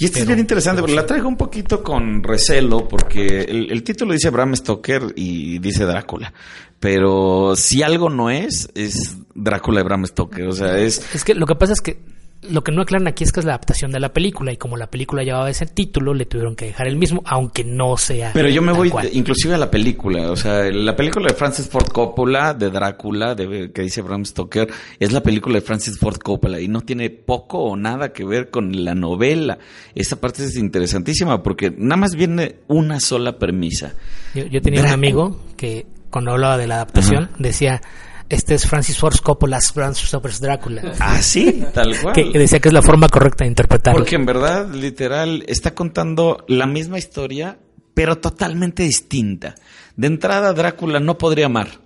Y 0.00 0.06
esto 0.06 0.18
es 0.18 0.26
bien 0.26 0.38
interesante, 0.38 0.80
porque 0.80 0.94
la 0.94 1.04
traigo 1.04 1.28
un 1.28 1.36
poquito 1.36 1.82
con 1.82 2.22
recelo, 2.22 2.88
porque 2.88 3.42
el, 3.42 3.70
el, 3.70 3.82
título 3.82 4.14
dice 4.14 4.30
Bram 4.30 4.56
Stoker 4.56 5.12
y 5.14 5.58
dice 5.58 5.84
Drácula. 5.84 6.32
Pero 6.78 7.54
si 7.54 7.82
algo 7.82 8.08
no 8.08 8.30
es, 8.30 8.70
es 8.74 9.18
Drácula 9.34 9.80
de 9.80 9.84
Bram 9.84 10.06
Stoker. 10.06 10.46
O 10.46 10.52
sea, 10.52 10.78
es. 10.78 11.14
Es 11.14 11.22
que 11.22 11.34
lo 11.34 11.44
que 11.44 11.54
pasa 11.54 11.74
es 11.74 11.82
que 11.82 12.00
lo 12.42 12.64
que 12.64 12.72
no 12.72 12.80
aclaran 12.80 13.06
aquí 13.06 13.22
es 13.22 13.32
que 13.32 13.40
es 13.40 13.46
la 13.46 13.52
adaptación 13.52 13.92
de 13.92 14.00
la 14.00 14.14
película 14.14 14.50
y 14.50 14.56
como 14.56 14.78
la 14.78 14.86
película 14.90 15.22
llevaba 15.22 15.50
ese 15.50 15.66
título 15.66 16.14
le 16.14 16.24
tuvieron 16.24 16.56
que 16.56 16.66
dejar 16.66 16.88
el 16.88 16.96
mismo 16.96 17.22
aunque 17.26 17.64
no 17.64 17.98
sea 17.98 18.30
pero 18.32 18.48
yo 18.48 18.62
me 18.62 18.72
voy 18.72 18.88
cual. 18.88 19.10
inclusive 19.12 19.54
a 19.54 19.58
la 19.58 19.70
película 19.70 20.30
o 20.30 20.36
sea 20.36 20.62
la 20.70 20.96
película 20.96 21.28
de 21.28 21.34
Francis 21.34 21.68
Ford 21.68 21.88
Coppola 21.92 22.54
de 22.54 22.70
Drácula 22.70 23.34
de, 23.34 23.70
que 23.72 23.82
dice 23.82 24.00
Bram 24.00 24.24
Stoker 24.24 24.68
es 24.98 25.12
la 25.12 25.22
película 25.22 25.56
de 25.56 25.60
Francis 25.60 25.98
Ford 25.98 26.16
Coppola 26.16 26.60
y 26.60 26.68
no 26.68 26.80
tiene 26.80 27.10
poco 27.10 27.58
o 27.58 27.76
nada 27.76 28.12
que 28.14 28.24
ver 28.24 28.48
con 28.48 28.84
la 28.84 28.94
novela 28.94 29.58
esa 29.94 30.18
parte 30.18 30.44
es 30.44 30.56
interesantísima 30.56 31.42
porque 31.42 31.70
nada 31.76 31.96
más 31.98 32.14
viene 32.14 32.56
una 32.68 33.00
sola 33.00 33.38
premisa 33.38 33.92
yo, 34.34 34.46
yo 34.46 34.62
tenía 34.62 34.80
Drácula. 34.80 34.96
un 34.96 35.04
amigo 35.04 35.40
que 35.58 35.86
cuando 36.08 36.30
hablaba 36.32 36.56
de 36.56 36.66
la 36.66 36.76
adaptación 36.76 37.24
Ajá. 37.24 37.32
decía 37.38 37.80
este 38.30 38.54
es 38.54 38.66
Francis 38.66 38.96
Ford 38.96 39.16
Coppola's 39.22 39.72
Bram 39.74 39.94
Stoker's 39.94 40.40
Drácula. 40.40 40.82
Ah, 41.00 41.20
sí, 41.20 41.64
tal 41.74 41.98
cual. 42.00 42.14
Que 42.14 42.38
decía 42.38 42.60
que 42.60 42.68
es 42.68 42.74
la 42.74 42.82
forma 42.82 43.08
correcta 43.08 43.44
de 43.44 43.48
interpretarlo. 43.48 43.98
Porque 43.98 44.14
en 44.14 44.24
verdad, 44.24 44.72
literal, 44.72 45.44
está 45.48 45.74
contando 45.74 46.44
la 46.46 46.66
misma 46.66 46.98
historia, 46.98 47.58
pero 47.94 48.18
totalmente 48.18 48.84
distinta. 48.84 49.56
De 49.96 50.06
entrada, 50.06 50.52
Drácula 50.52 51.00
no 51.00 51.18
podría 51.18 51.46
amar. 51.46 51.80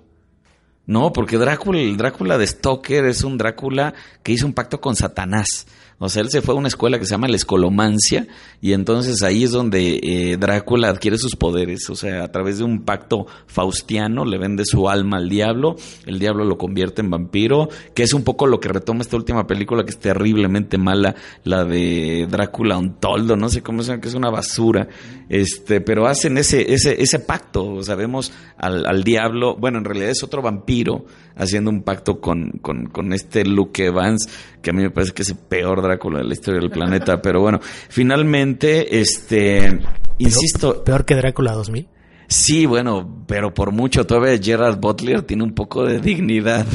No, 0.86 1.12
porque 1.12 1.38
Drácula, 1.38 1.80
el 1.80 1.96
Drácula 1.96 2.36
de 2.36 2.46
Stoker 2.46 3.06
es 3.06 3.24
un 3.24 3.38
Drácula 3.38 3.94
que 4.22 4.32
hizo 4.32 4.46
un 4.46 4.52
pacto 4.52 4.80
con 4.80 4.96
Satanás. 4.96 5.66
O 5.98 6.08
sea, 6.08 6.22
él 6.22 6.30
se 6.30 6.42
fue 6.42 6.54
a 6.54 6.58
una 6.58 6.68
escuela 6.68 6.98
que 6.98 7.04
se 7.04 7.12
llama 7.12 7.28
la 7.28 7.36
escolomancia 7.36 8.26
y 8.60 8.72
entonces 8.72 9.22
ahí 9.22 9.44
es 9.44 9.52
donde 9.52 10.00
eh, 10.02 10.36
Drácula 10.36 10.88
adquiere 10.88 11.18
sus 11.18 11.36
poderes. 11.36 11.88
O 11.90 11.96
sea, 11.96 12.24
a 12.24 12.32
través 12.32 12.58
de 12.58 12.64
un 12.64 12.84
pacto 12.84 13.26
faustiano 13.46 14.24
le 14.24 14.38
vende 14.38 14.64
su 14.64 14.88
alma 14.88 15.18
al 15.18 15.28
diablo, 15.28 15.76
el 16.06 16.18
diablo 16.18 16.44
lo 16.44 16.58
convierte 16.58 17.02
en 17.02 17.10
vampiro, 17.10 17.68
que 17.94 18.02
es 18.02 18.12
un 18.12 18.24
poco 18.24 18.46
lo 18.46 18.60
que 18.60 18.68
retoma 18.68 19.02
esta 19.02 19.16
última 19.16 19.46
película 19.46 19.84
que 19.84 19.90
es 19.90 19.98
terriblemente 19.98 20.78
mala, 20.78 21.14
la 21.44 21.64
de 21.64 22.26
Drácula 22.28 22.76
Untoldo, 22.76 23.36
no 23.36 23.48
sé 23.48 23.62
cómo 23.62 23.82
se 23.82 23.90
llama, 23.90 24.00
que 24.00 24.08
es 24.08 24.14
una 24.14 24.30
basura. 24.30 24.88
Este, 25.28 25.80
pero 25.80 26.06
hacen 26.06 26.38
ese, 26.38 26.72
ese, 26.72 27.00
ese 27.00 27.18
pacto, 27.18 27.66
o 27.66 27.82
sea, 27.82 27.94
vemos 27.94 28.32
al, 28.58 28.86
al 28.86 29.04
diablo, 29.04 29.56
bueno, 29.56 29.78
en 29.78 29.84
realidad 29.84 30.10
es 30.10 30.22
otro 30.22 30.42
vampiro 30.42 31.04
haciendo 31.36 31.70
un 31.70 31.82
pacto 31.82 32.20
con, 32.20 32.50
con, 32.62 32.86
con 32.86 33.12
este 33.12 33.44
Luke 33.44 33.86
Evans, 33.86 34.28
que 34.62 34.70
a 34.70 34.72
mí 34.72 34.82
me 34.82 34.90
parece 34.90 35.12
que 35.12 35.22
es 35.22 35.30
el 35.30 35.38
peor 35.38 35.82
Drácula 35.82 36.18
de 36.18 36.24
la 36.24 36.32
historia 36.32 36.60
del 36.60 36.70
planeta, 36.70 37.20
pero 37.22 37.40
bueno, 37.40 37.60
finalmente, 37.62 39.00
este, 39.00 39.80
insisto. 40.18 40.82
¿Peor, 40.84 41.04
que 41.04 41.14
Drácula 41.14 41.52
2000? 41.52 41.88
Sí, 42.26 42.66
bueno, 42.66 43.24
pero 43.26 43.52
por 43.52 43.70
mucho 43.72 44.06
todavía 44.06 44.38
Gerard 44.42 44.78
Butler 44.80 45.22
tiene 45.22 45.44
un 45.44 45.54
poco 45.54 45.84
de 45.84 46.00
dignidad. 46.00 46.66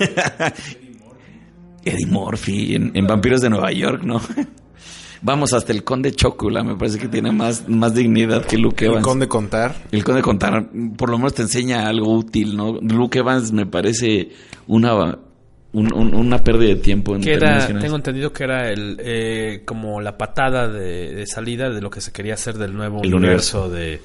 Eddie 1.84 2.06
Murphy 2.06 2.74
en, 2.76 2.92
en, 2.94 3.06
Vampiros 3.06 3.40
de 3.40 3.50
Nueva 3.50 3.72
York, 3.72 4.02
¿no? 4.04 4.20
Vamos 5.22 5.52
hasta 5.52 5.72
el 5.72 5.84
Conde 5.84 6.12
Chocula, 6.12 6.64
me 6.64 6.76
parece 6.76 6.98
que 6.98 7.08
tiene 7.08 7.30
más, 7.30 7.68
más 7.68 7.94
dignidad 7.94 8.44
que 8.44 8.58
Luke 8.58 8.84
Evans. 8.84 8.98
El 8.98 9.04
Conde 9.04 9.28
Contar. 9.28 9.74
El 9.92 10.02
Conde 10.02 10.20
Contar, 10.20 10.68
por 10.96 11.10
lo 11.10 11.16
menos 11.16 11.34
te 11.34 11.42
enseña 11.42 11.86
algo 11.86 12.12
útil, 12.12 12.56
¿no? 12.56 12.72
Luke 12.80 13.18
Evans 13.18 13.52
me 13.52 13.66
parece 13.66 14.30
una 14.66 15.18
un, 15.72 15.92
un, 15.94 16.14
una 16.14 16.38
pérdida 16.38 16.70
de 16.70 16.76
tiempo. 16.76 17.14
En 17.14 17.22
que 17.22 17.34
era, 17.34 17.66
tengo 17.78 17.96
entendido 17.96 18.32
que 18.32 18.44
era 18.44 18.68
el 18.68 18.96
eh, 18.98 19.62
como 19.64 20.00
la 20.00 20.18
patada 20.18 20.68
de, 20.68 21.14
de, 21.14 21.26
salida 21.26 21.70
de 21.70 21.80
lo 21.80 21.88
que 21.88 22.00
se 22.00 22.12
quería 22.12 22.34
hacer 22.34 22.58
del 22.58 22.74
nuevo 22.74 23.02
el 23.02 23.14
universo, 23.14 23.66
universo. 23.66 23.74
de, 23.74 24.00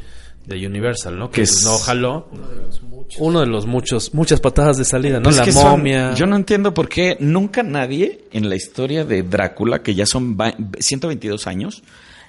de 0.47 0.65
Universal, 0.65 1.19
¿no? 1.19 1.29
Que, 1.29 1.43
es 1.43 1.63
no 1.63 1.77
jaló. 1.77 2.27
Uno 2.31 2.47
de 2.47 2.55
los 2.55 2.81
muchos, 2.81 3.21
uno 3.21 3.39
de 3.41 3.45
los 3.45 3.65
muchos 3.65 4.13
muchas 4.13 4.39
patadas 4.39 4.77
de 4.77 4.85
salida, 4.85 5.17
¿no? 5.17 5.23
Pues 5.23 5.37
la 5.37 5.43
que 5.43 5.51
momia. 5.51 6.07
Son, 6.07 6.15
yo 6.15 6.25
no 6.25 6.35
entiendo 6.35 6.73
por 6.73 6.89
qué 6.89 7.17
nunca 7.19 7.63
nadie 7.63 8.25
en 8.31 8.49
la 8.49 8.55
historia 8.55 9.05
de 9.05 9.23
Drácula, 9.23 9.83
que 9.83 9.93
ya 9.93 10.05
son 10.05 10.37
122 10.79 11.47
años, 11.47 11.83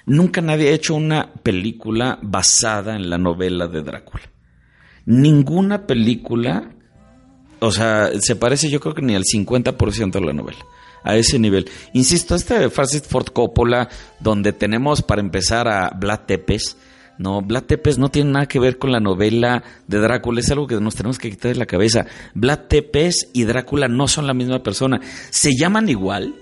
nunca 0.05 0.41
nadie 0.41 0.69
ha 0.69 0.73
hecho 0.73 0.95
una 0.95 1.33
película 1.41 2.19
basada 2.21 2.95
en 2.95 3.09
la 3.09 3.17
novela 3.17 3.67
de 3.67 3.81
Drácula. 3.81 4.23
Ninguna 5.05 5.87
película 5.87 6.75
o 7.59 7.71
sea, 7.71 8.09
se 8.19 8.35
parece 8.35 8.69
yo 8.69 8.79
creo 8.79 8.95
que 8.95 9.01
ni 9.01 9.15
al 9.15 9.23
50% 9.23 10.11
de 10.11 10.21
la 10.21 10.33
novela. 10.33 10.59
A 11.03 11.15
ese 11.15 11.39
nivel. 11.39 11.69
Insisto, 11.93 12.35
este 12.35 12.59
de 12.59 12.69
Francis 12.69 13.03
Ford 13.03 13.27
Coppola, 13.27 13.87
donde 14.19 14.51
tenemos 14.51 15.01
para 15.01 15.21
empezar 15.21 15.67
a 15.67 15.91
Vlad 15.91 16.21
Tepes, 16.25 16.75
no, 17.19 17.41
Vlad 17.41 17.63
Tepes 17.63 17.97
no 17.97 18.09
tiene 18.09 18.31
nada 18.31 18.45
que 18.45 18.59
ver 18.59 18.77
con 18.77 18.93
la 18.93 19.01
novela 19.01 19.61
de 19.87 19.99
Drácula, 19.99 20.39
es 20.39 20.49
algo 20.51 20.67
que 20.67 20.79
nos 20.79 20.95
tenemos 20.95 21.19
que 21.19 21.29
quitar 21.29 21.51
de 21.51 21.59
la 21.59 21.65
cabeza. 21.65 22.05
Vlad 22.33 22.59
Tepes 22.69 23.29
y 23.33 23.43
Drácula 23.43 23.89
no 23.89 24.07
son 24.07 24.25
la 24.25 24.33
misma 24.33 24.63
persona. 24.63 25.01
Se 25.29 25.51
llaman 25.53 25.89
igual, 25.89 26.33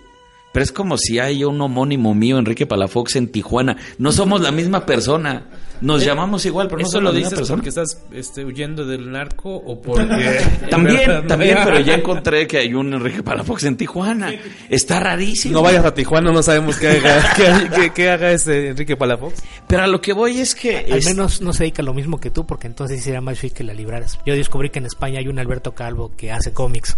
pero 0.54 0.64
es 0.64 0.72
como 0.72 1.00
si 1.00 1.18
hay 1.18 1.44
un 1.44 1.60
homónimo 1.60 2.14
mío, 2.14 2.38
Enrique 2.38 2.68
Palafox, 2.68 3.16
en 3.16 3.32
Tijuana. 3.32 3.76
No 3.98 4.12
somos 4.12 4.42
la 4.42 4.52
misma 4.52 4.86
persona. 4.86 5.48
Nos 5.82 6.02
Eh, 6.02 6.06
llamamos 6.06 6.46
igual, 6.46 6.68
pero 6.68 6.78
no 6.80 6.84
¿Eso 6.84 6.92
somos 6.94 7.04
lo 7.04 7.10
la 7.12 7.14
misma 7.16 7.30
dices 7.30 7.40
persona. 7.40 7.58
porque 7.58 7.70
estás 7.70 8.04
este, 8.12 8.44
huyendo 8.46 8.86
del 8.86 9.12
narco 9.12 9.54
o 9.56 9.82
porque... 9.82 10.06
También, 10.70 11.28
también, 11.28 11.58
pero 11.64 11.80
ya 11.80 11.94
encontré 11.96 12.48
que 12.48 12.58
hay 12.58 12.74
un 12.74 12.94
Enrique 12.94 13.24
Palafox 13.24 13.64
en 13.66 13.78
Tijuana. 13.78 14.32
Está 14.70 15.00
rarísimo. 15.00 15.54
No 15.54 15.62
vayas 15.62 15.86
a 15.86 15.94
Tijuana, 15.94 16.32
no 16.32 16.42
sabemos 16.44 16.78
qué 16.78 16.90
haga, 16.90 17.34
qué, 17.36 17.70
qué- 17.76 17.90
qué 17.94 18.10
haga 18.10 18.32
ese 18.32 18.70
Enrique 18.70 18.96
Palafox. 18.98 19.36
Pero 19.68 19.84
a 19.84 19.88
lo 19.88 20.02
que 20.02 20.14
voy 20.14 20.40
es 20.40 20.56
que... 20.56 20.78
Al 20.78 20.98
es- 21.00 21.06
menos 21.06 21.42
no 21.42 21.54
se 21.54 21.64
dedica 21.64 21.82
a 21.82 21.86
lo 21.86 21.94
mismo 21.94 22.20
que 22.20 22.32
tú, 22.32 22.46
porque 22.46 22.68
entonces 22.68 23.04
sería 23.04 23.22
más 23.22 23.36
difícil 23.36 23.56
que 23.58 23.64
la 23.64 23.74
libraras. 23.74 24.20
Yo 24.26 24.34
descubrí 24.36 24.70
que 24.70 24.80
en 24.80 24.86
España 24.86 25.20
hay 25.20 25.28
un 25.28 25.40
Alberto 25.40 25.74
Calvo 25.76 26.12
que 26.18 26.32
hace 26.32 26.52
cómics. 26.54 26.98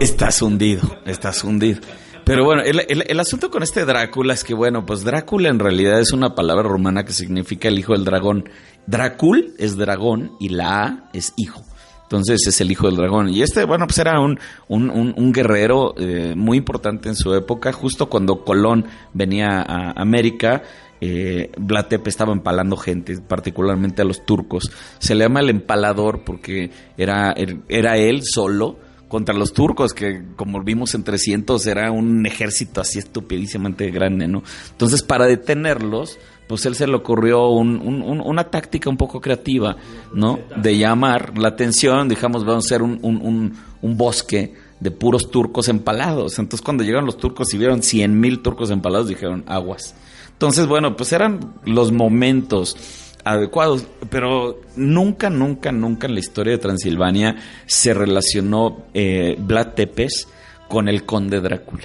Estás 0.00 0.42
hundido, 0.42 0.98
estás 1.06 1.44
hundido. 1.44 1.80
Pero 2.24 2.44
bueno, 2.44 2.62
el, 2.62 2.80
el- 2.88 3.20
asunto 3.20 3.50
con 3.50 3.62
este 3.62 3.84
Drácula 3.84 4.32
es 4.34 4.44
que, 4.44 4.54
bueno, 4.54 4.86
pues 4.86 5.04
Drácula 5.04 5.50
en 5.50 5.58
realidad 5.58 6.00
es 6.00 6.12
una 6.12 6.34
palabra 6.34 6.62
romana 6.62 7.04
que 7.04 7.12
significa 7.12 7.68
el 7.68 7.78
hijo 7.78 7.92
del 7.92 8.04
dragón. 8.04 8.48
Drácul 8.86 9.54
es 9.58 9.76
dragón 9.76 10.32
y 10.40 10.48
la 10.50 10.84
A 10.84 11.10
es 11.12 11.34
hijo. 11.36 11.62
Entonces 12.04 12.46
es 12.46 12.60
el 12.60 12.70
hijo 12.70 12.86
del 12.86 12.96
dragón. 12.96 13.28
Y 13.28 13.42
este, 13.42 13.64
bueno, 13.64 13.86
pues 13.86 13.98
era 13.98 14.20
un, 14.20 14.38
un, 14.68 14.90
un- 14.90 15.32
guerrero 15.32 15.94
eh, 15.98 16.34
muy 16.36 16.58
importante 16.58 17.08
en 17.08 17.16
su 17.16 17.34
época. 17.34 17.72
Justo 17.72 18.08
cuando 18.08 18.44
Colón 18.44 18.86
venía 19.12 19.60
a 19.62 19.90
América, 20.00 20.62
eh, 21.00 21.50
Vlad 21.58 21.86
Tepes 21.86 22.12
estaba 22.14 22.32
empalando 22.32 22.76
gente, 22.76 23.18
particularmente 23.20 24.02
a 24.02 24.04
los 24.04 24.24
turcos. 24.24 24.70
Se 24.98 25.14
le 25.14 25.24
llama 25.24 25.40
el 25.40 25.50
empalador 25.50 26.24
porque 26.24 26.70
era, 26.96 27.34
era 27.68 27.96
él 27.96 28.22
solo 28.22 28.78
contra 29.14 29.32
los 29.32 29.52
turcos, 29.52 29.94
que 29.94 30.24
como 30.34 30.60
vimos 30.64 30.92
en 30.96 31.04
300 31.04 31.64
era 31.68 31.92
un 31.92 32.26
ejército 32.26 32.80
así 32.80 32.98
estupidísimamente 32.98 33.88
grande, 33.92 34.26
¿no? 34.26 34.42
Entonces, 34.72 35.04
para 35.04 35.26
detenerlos, 35.26 36.18
pues 36.48 36.66
él 36.66 36.74
se 36.74 36.88
le 36.88 36.96
ocurrió 36.96 37.46
un- 37.50 37.76
un- 37.80 38.02
un- 38.02 38.20
una 38.20 38.50
táctica 38.50 38.90
un 38.90 38.96
poco 38.96 39.20
creativa, 39.20 39.76
¿no? 40.12 40.40
De 40.56 40.76
llamar 40.76 41.38
la 41.38 41.46
atención, 41.46 42.08
digamos, 42.08 42.44
vamos 42.44 42.64
a 42.64 42.66
hacer 42.66 42.82
un 42.82 43.52
bosque 43.82 44.54
de 44.80 44.90
puros 44.90 45.30
turcos 45.30 45.68
empalados. 45.68 46.40
Entonces, 46.40 46.64
cuando 46.64 46.82
llegaron 46.82 47.06
los 47.06 47.16
turcos 47.16 47.54
y 47.54 47.58
vieron 47.58 47.84
100 47.84 48.18
mil 48.18 48.40
turcos 48.42 48.72
empalados, 48.72 49.06
dijeron, 49.06 49.44
aguas. 49.46 49.94
Entonces, 50.32 50.66
bueno, 50.66 50.96
pues 50.96 51.12
eran 51.12 51.54
los 51.64 51.92
momentos 51.92 52.76
adecuados, 53.24 53.86
pero 54.10 54.60
nunca, 54.76 55.30
nunca, 55.30 55.72
nunca 55.72 56.06
en 56.06 56.14
la 56.14 56.20
historia 56.20 56.52
de 56.52 56.58
Transilvania 56.58 57.36
se 57.66 57.94
relacionó 57.94 58.84
eh, 58.92 59.36
Vlad 59.38 59.74
Tepes 59.74 60.28
con 60.68 60.88
el 60.88 61.04
conde 61.04 61.40
Drácula. 61.40 61.84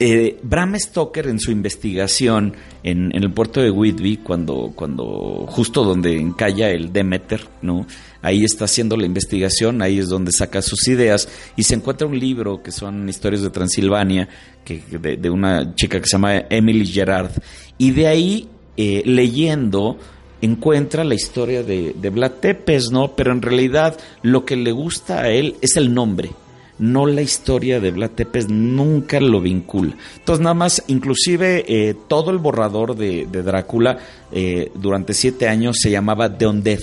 Eh, 0.00 0.38
Bram 0.44 0.78
Stoker 0.78 1.26
en 1.26 1.40
su 1.40 1.50
investigación 1.50 2.54
en, 2.84 3.10
el 3.12 3.32
puerto 3.32 3.60
de 3.60 3.72
Whitby, 3.72 4.18
cuando, 4.18 4.70
cuando 4.72 5.44
justo 5.48 5.82
donde 5.82 6.20
encalla 6.20 6.70
el 6.70 6.92
Demeter, 6.92 7.40
¿no? 7.62 7.84
Ahí 8.22 8.44
está 8.44 8.66
haciendo 8.66 8.96
la 8.96 9.06
investigación, 9.06 9.82
ahí 9.82 9.98
es 9.98 10.08
donde 10.08 10.30
saca 10.30 10.62
sus 10.62 10.86
ideas 10.86 11.28
y 11.56 11.64
se 11.64 11.74
encuentra 11.74 12.06
un 12.06 12.16
libro 12.16 12.62
que 12.62 12.70
son 12.70 13.08
historias 13.08 13.42
de 13.42 13.50
Transilvania, 13.50 14.28
que, 14.64 14.82
de, 14.88 15.16
de 15.16 15.30
una 15.30 15.74
chica 15.74 15.98
que 15.98 16.06
se 16.06 16.12
llama 16.12 16.44
Emily 16.48 16.86
Gerard, 16.86 17.32
y 17.76 17.90
de 17.90 18.06
ahí 18.06 18.48
eh, 18.76 19.02
leyendo 19.04 19.98
encuentra 20.40 21.04
la 21.04 21.14
historia 21.14 21.62
de, 21.62 21.94
de 22.00 22.10
Vlad 22.10 22.32
Tepes, 22.40 22.90
¿no? 22.90 23.14
Pero 23.16 23.32
en 23.32 23.42
realidad 23.42 23.98
lo 24.22 24.44
que 24.44 24.56
le 24.56 24.72
gusta 24.72 25.20
a 25.20 25.30
él 25.30 25.56
es 25.60 25.76
el 25.76 25.94
nombre 25.94 26.30
no 26.78 27.06
la 27.06 27.22
historia 27.22 27.80
de 27.80 27.90
Vlad 27.90 28.10
Tepes 28.10 28.48
nunca 28.48 29.20
lo 29.20 29.40
vincula. 29.40 29.96
Entonces 30.16 30.42
nada 30.42 30.54
más, 30.54 30.82
inclusive 30.86 31.64
eh, 31.66 31.94
todo 32.06 32.30
el 32.30 32.38
borrador 32.38 32.96
de, 32.96 33.26
de 33.30 33.42
Drácula 33.42 33.98
eh, 34.32 34.70
durante 34.74 35.14
siete 35.14 35.48
años 35.48 35.76
se 35.80 35.90
llamaba 35.90 36.36
The 36.36 36.46
Undead. 36.46 36.80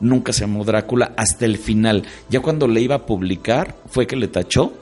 Nunca 0.00 0.32
se 0.32 0.42
llamó 0.42 0.64
Drácula 0.64 1.12
hasta 1.16 1.44
el 1.44 1.58
final. 1.58 2.04
Ya 2.30 2.40
cuando 2.40 2.68
le 2.68 2.80
iba 2.80 2.94
a 2.94 3.06
publicar 3.06 3.76
fue 3.86 4.06
que 4.06 4.16
le 4.16 4.28
tachó 4.28 4.72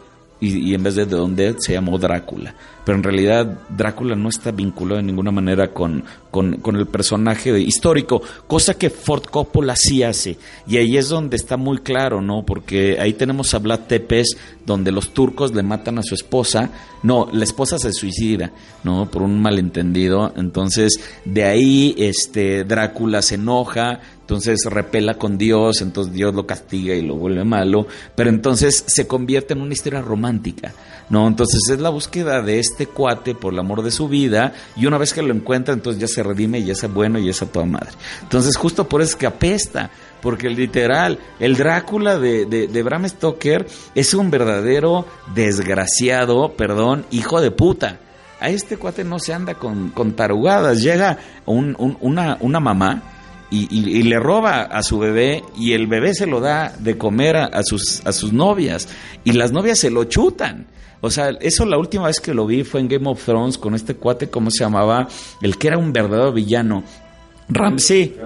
y, 0.41 0.71
y 0.71 0.75
en 0.75 0.83
vez 0.83 0.95
de 0.95 1.07
The 1.07 1.17
Undead 1.17 1.57
se 1.59 1.73
llamó 1.73 1.99
Drácula. 1.99 2.55
Pero 2.87 2.99
en 2.99 3.03
realidad 3.03 3.59
Drácula 3.69 4.15
no 4.15 4.29
está 4.29 4.53
vinculado 4.53 4.99
de 4.99 5.03
ninguna 5.03 5.33
manera 5.33 5.73
con, 5.73 6.05
con, 6.31 6.77
el 6.77 6.87
personaje 6.87 7.59
histórico, 7.59 8.23
cosa 8.47 8.75
que 8.75 8.91
Ford 8.91 9.25
Coppola 9.25 9.75
sí 9.75 10.05
hace. 10.05 10.37
Y 10.69 10.77
ahí 10.77 10.97
es 10.97 11.09
donde 11.09 11.35
está 11.35 11.57
muy 11.57 11.79
claro, 11.79 12.21
¿no? 12.21 12.45
Porque 12.47 12.97
ahí 13.01 13.15
tenemos 13.15 13.53
a 13.55 13.59
Vlad 13.59 13.81
Tepes, 13.89 14.37
donde 14.65 14.93
los 14.93 15.13
turcos 15.13 15.53
le 15.53 15.65
matan 15.65 15.99
a 15.99 16.05
su 16.05 16.15
esposa. 16.15 16.71
No, 17.03 17.29
la 17.33 17.43
esposa 17.43 17.77
se 17.77 17.93
suicida, 17.93 18.53
¿no? 18.85 19.11
Por 19.11 19.23
un 19.23 19.43
malentendido. 19.43 20.33
Entonces, 20.37 21.01
de 21.25 21.43
ahí 21.43 21.93
este 21.99 22.63
Drácula 22.63 23.21
se 23.21 23.35
enoja, 23.35 23.99
entonces 24.27 24.59
repela 24.65 25.15
con 25.15 25.39
Dios, 25.39 25.81
entonces 25.83 26.13
Dios 26.13 26.35
lo 26.35 26.49
castiga 26.49 26.97
y 26.97 27.03
lo 27.03 27.15
vuelve 27.15 27.45
malo, 27.45 27.87
pero 28.17 28.29
entonces 28.29 28.83
se 28.89 29.07
convierte 29.07 29.55
en 29.55 29.61
una 29.61 29.73
historia 29.73 30.03
romántica, 30.03 30.73
¿no? 31.11 31.29
Entonces 31.29 31.61
es 31.71 31.79
la 31.79 31.91
búsqueda 31.91 32.43
de 32.43 32.59
este 32.59 32.89
cuate 32.89 33.37
por 33.37 33.53
el 33.53 33.61
amor 33.61 33.83
de 33.85 33.93
su 33.93 34.09
vida 34.09 34.53
y 34.75 34.87
una 34.87 34.99
vez 34.99 35.15
que 35.15 35.23
lo 35.23 35.33
encuentra, 35.33 35.73
entonces 35.75 36.01
ya 36.01 36.09
se 36.09 36.25
redime 36.25 36.59
y 36.59 36.65
ya 36.65 36.73
es 36.73 36.93
bueno 36.93 37.21
y 37.21 37.27
ya 37.27 37.31
es 37.31 37.41
a 37.43 37.47
toda 37.47 37.67
madre. 37.67 37.91
Entonces 38.23 38.57
justo 38.57 38.89
por 38.89 39.01
eso 39.01 39.11
es 39.11 39.17
que 39.17 39.27
apesta, 39.27 39.91
porque 40.21 40.51
literal, 40.51 41.21
el 41.39 41.57
Drácula 41.57 42.19
de, 42.19 42.47
de, 42.47 42.67
de 42.67 42.83
Bram 42.83 43.09
Stoker 43.09 43.65
es 43.95 44.13
un 44.13 44.29
verdadero 44.33 45.07
desgraciado, 45.37 46.53
perdón, 46.57 47.07
hijo 47.13 47.41
de 47.41 47.53
puta. 47.53 48.01
A 48.41 48.49
este 48.51 48.77
cuate 48.77 49.05
no 49.05 49.19
se 49.19 49.33
anda 49.33 49.55
con, 49.55 49.91
con 49.91 50.13
tarugadas, 50.15 50.83
llega 50.83 51.17
un- 51.47 51.75
un- 51.79 51.97
una, 52.01 52.37
una 52.41 52.61
mamá 52.61 53.13
y, 53.51 54.03
le 54.03 54.19
roba 54.19 54.63
a 54.63 54.83
su 54.83 54.99
bebé 54.99 55.43
y 55.57 55.73
el 55.73 55.87
bebé 55.87 56.15
se 56.15 56.27
lo 56.27 56.41
da 56.41 56.75
de 56.79 56.99
comer 56.99 57.37
a, 57.37 57.63
sus, 57.63 58.05
a 58.05 58.13
sus 58.13 58.33
novias 58.33 58.89
y 59.25 59.33
las 59.33 59.53
novias 59.53 59.79
se 59.79 59.91
lo 59.91 60.05
chutan. 60.05 60.67
O 61.01 61.11
sea, 61.11 61.31
eso 61.41 61.65
la 61.67 61.79
última 61.79 62.07
vez 62.07 62.21
que 62.21 62.35
lo 62.35 62.47
vi 62.47 62.65
fue 62.65 62.81
en 62.81 62.89
Game 62.89 63.09
of 63.09 63.25
Thrones 63.25 63.59
con 63.59 63.75
este 63.75 63.95
cuate, 63.95 64.29
¿cómo 64.31 64.51
se 64.51 64.65
llamaba? 64.65 65.07
El 65.43 65.57
que 65.59 65.69
era 65.69 65.79
un 65.79 65.93
verdadero 65.93 66.33
villano. 66.33 66.83
Ramsey. 67.49 68.17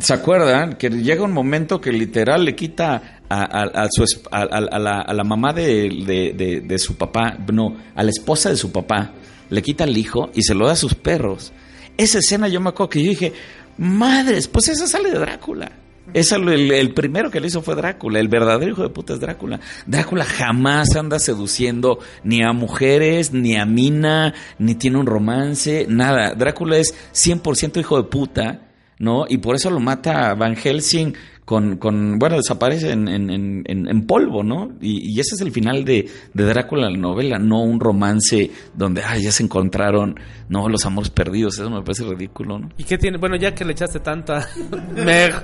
¿Se 0.00 0.12
acuerdan? 0.12 0.74
Que 0.74 0.90
llega 0.90 1.22
un 1.22 1.32
momento 1.32 1.80
que 1.80 1.92
literal 1.92 2.44
le 2.44 2.56
quita 2.56 3.20
a, 3.28 3.42
a- 3.44 5.12
la, 5.14 5.24
mamá 5.24 5.52
de, 5.52 6.76
su 6.78 6.96
papá, 6.96 7.36
no, 7.52 7.76
a 7.94 8.02
la 8.02 8.10
esposa 8.10 8.50
de 8.50 8.56
su 8.56 8.72
papá, 8.72 9.12
le 9.50 9.62
quita 9.62 9.84
al 9.84 9.96
hijo 9.96 10.30
y 10.34 10.42
se 10.42 10.54
lo 10.54 10.66
da 10.66 10.72
a 10.72 10.76
sus 10.76 10.94
perros. 10.94 11.52
Esa 11.96 12.18
escena 12.18 12.48
yo 12.48 12.60
me 12.60 12.70
acuerdo 12.70 12.90
que 12.90 13.02
yo 13.04 13.10
dije, 13.10 13.32
madres, 13.78 14.48
pues 14.48 14.68
esa 14.68 14.86
sale 14.86 15.10
de 15.10 15.18
Drácula. 15.18 15.70
Esa, 16.12 16.36
el, 16.36 16.70
el 16.70 16.92
primero 16.92 17.30
que 17.30 17.40
le 17.40 17.46
hizo 17.46 17.62
fue 17.62 17.74
Drácula, 17.74 18.20
el 18.20 18.28
verdadero 18.28 18.72
hijo 18.72 18.82
de 18.82 18.90
puta 18.90 19.14
es 19.14 19.20
Drácula. 19.20 19.58
Drácula 19.86 20.24
jamás 20.24 20.94
anda 20.96 21.18
seduciendo 21.18 21.98
ni 22.22 22.42
a 22.42 22.52
mujeres, 22.52 23.32
ni 23.32 23.56
a 23.56 23.64
Mina, 23.64 24.34
ni 24.58 24.74
tiene 24.74 24.98
un 24.98 25.06
romance, 25.06 25.86
nada. 25.88 26.34
Drácula 26.34 26.76
es 26.76 26.94
100% 27.14 27.80
hijo 27.80 27.96
de 27.96 28.08
puta, 28.08 28.60
¿no? 28.98 29.24
Y 29.28 29.38
por 29.38 29.56
eso 29.56 29.70
lo 29.70 29.80
mata 29.80 30.34
Van 30.34 30.56
Helsing 30.56 31.14
con, 31.44 31.76
con 31.76 32.18
bueno, 32.18 32.36
desaparece 32.36 32.92
en, 32.92 33.06
en, 33.08 33.28
en- 33.30 33.62
en- 33.66 33.86
en 33.88 34.06
polvo, 34.06 34.42
¿no? 34.42 34.72
Y, 34.80 35.12
y 35.14 35.20
ese 35.20 35.34
es 35.34 35.40
el 35.42 35.52
final 35.52 35.84
de, 35.84 36.08
de 36.32 36.44
Drácula, 36.44 36.88
la 36.88 36.96
novela, 36.96 37.38
no 37.38 37.62
un 37.62 37.80
romance 37.80 38.50
donde, 38.74 39.02
ay, 39.02 39.22
ya 39.24 39.30
se 39.32 39.42
encontraron, 39.42 40.18
no, 40.48 40.68
los 40.70 40.86
amores 40.86 41.10
perdidos, 41.10 41.58
eso 41.58 41.68
me 41.70 41.82
parece 41.82 42.04
ridículo, 42.04 42.58
¿no? 42.58 42.70
¿Y 42.78 42.84
qué 42.84 42.96
tiene? 42.96 43.18
Bueno, 43.18 43.36
ya 43.36 43.54
que 43.54 43.64
le 43.64 43.72
echaste 43.72 44.00
tanta 44.00 44.48
meg 45.04 45.34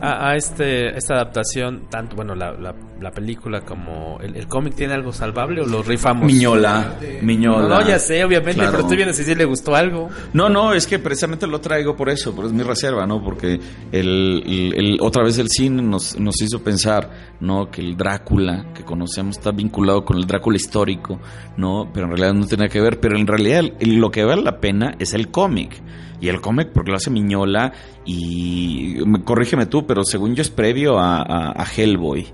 a, 0.00 0.30
a 0.30 0.36
este, 0.36 0.96
esta 0.96 1.14
adaptación, 1.14 1.84
tanto, 1.90 2.14
bueno, 2.16 2.34
la, 2.34 2.52
la, 2.52 2.74
la 3.00 3.10
película 3.10 3.62
como 3.62 4.18
el, 4.20 4.36
el 4.36 4.46
cómic, 4.48 4.74
¿tiene 4.74 4.92
algo 4.94 5.12
salvable 5.12 5.62
o 5.62 5.66
lo 5.66 5.82
rifamos? 5.82 6.26
Miñola, 6.26 6.94
Miñola. 7.22 7.68
No, 7.80 7.88
ya 7.88 7.98
sé, 7.98 8.22
obviamente, 8.22 8.54
Claro. 8.56 8.70
pero 8.72 8.82
estoy 8.82 8.96
viendo 8.98 9.14
si 9.14 9.24
sí 9.24 9.34
le 9.34 9.44
gustó 9.46 9.74
algo. 9.74 10.10
No, 10.34 10.48
no, 10.50 10.74
es 10.74 10.86
que 10.86 10.98
precisamente 10.98 11.46
lo 11.46 11.60
traigo 11.60 11.96
por 11.96 12.10
eso, 12.10 12.34
por 12.34 12.44
es 12.44 12.52
mi 12.52 12.62
reserva, 12.62 13.06
¿no? 13.06 13.22
Porque 13.24 13.58
el, 13.92 14.42
el- 14.46 14.74
el- 14.76 14.98
otra 15.00 15.22
vez 15.22 15.37
el 15.38 15.48
cine 15.48 15.82
nos, 15.82 16.18
nos 16.18 16.40
hizo 16.42 16.62
pensar, 16.62 17.10
¿no? 17.40 17.70
Que 17.70 17.80
el 17.80 17.96
Drácula 17.96 18.72
que 18.74 18.84
conocemos 18.84 19.38
está 19.38 19.50
vinculado 19.52 20.04
con 20.04 20.16
el 20.18 20.26
Drácula 20.26 20.56
histórico, 20.56 21.18
¿no? 21.56 21.90
Pero 21.92 22.06
en 22.06 22.12
realidad 22.16 22.34
no 22.34 22.46
tiene 22.46 22.68
que 22.68 22.80
ver, 22.80 23.00
pero 23.00 23.16
en 23.16 23.26
realidad 23.26 23.62
lo 23.80 24.10
que 24.10 24.24
vale 24.24 24.42
la 24.42 24.60
pena 24.60 24.94
es 24.98 25.14
el 25.14 25.30
cómic. 25.30 25.80
Y 26.20 26.28
el 26.28 26.40
cómic 26.40 26.70
porque 26.74 26.90
lo 26.90 26.96
hace 26.96 27.10
Miñola 27.10 27.72
y 28.04 28.96
me- 29.06 29.22
corrígeme 29.22 29.66
tú, 29.66 29.86
pero 29.86 30.02
según 30.04 30.34
yo 30.34 30.42
es 30.42 30.50
previo 30.50 30.98
a, 30.98 31.18
a- 31.22 31.62
a 31.62 31.64
Hellboy. 31.64 32.26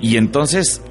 Y 0.00 0.16
entonces 0.16 0.82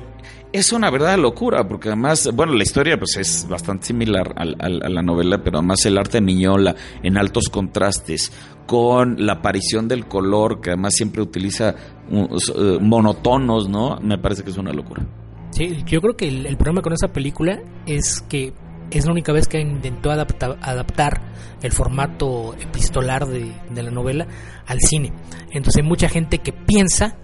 es 0.51 0.71
una 0.73 0.89
verdadera 0.89 1.21
locura, 1.21 1.67
porque 1.67 1.89
además, 1.89 2.29
bueno, 2.33 2.53
la 2.53 2.63
historia 2.63 2.97
pues 2.97 3.15
es 3.17 3.47
bastante 3.47 3.87
similar 3.87 4.33
a, 4.35 4.43
la 4.45 5.01
novela, 5.01 5.41
pero 5.43 5.59
además 5.59 5.85
el 5.85 5.97
arte 5.97 6.19
Miñola 6.19 6.75
en 7.03 7.17
altos 7.17 7.47
contrastes, 7.49 8.31
con 8.67 9.25
la 9.25 9.33
aparición 9.33 9.87
del 9.87 10.05
color, 10.05 10.61
que 10.61 10.71
además 10.71 10.93
siempre 10.93 11.21
utiliza 11.21 11.73
uh, 12.11 12.79
monotonos, 12.79 13.67
¿no? 13.67 13.99
Me 14.01 14.19
parece 14.19 14.43
que 14.43 14.51
es 14.51 14.57
una 14.57 14.73
locura. 14.73 15.03
Sí, 15.51 15.83
yo 15.87 16.01
creo 16.01 16.15
que 16.15 16.27
el, 16.27 16.57
problema 16.57 16.81
con 16.81 16.93
esa 16.93 17.07
película 17.07 17.59
es 17.87 18.21
que 18.29 18.53
es 18.91 19.05
la 19.05 19.11
única 19.11 19.31
vez 19.33 19.47
que 19.47 19.59
intentó 19.59 20.11
adaptar, 20.11 20.59
adaptar 20.61 21.21
el 21.63 21.71
formato 21.71 22.53
epistolar 22.53 23.25
de, 23.25 23.51
de 23.71 23.83
la 23.83 23.89
novela 23.89 24.27
al 24.67 24.79
cine. 24.79 25.13
Entonces 25.51 25.81
hay 25.81 25.87
mucha 25.87 26.09
gente 26.09 26.39
que 26.39 26.51
piensa 26.53 27.17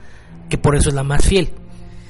que 0.50 0.58
por 0.58 0.76
eso 0.76 0.90
es 0.90 0.96
la 0.96 1.04
más 1.04 1.26
fiel 1.26 1.50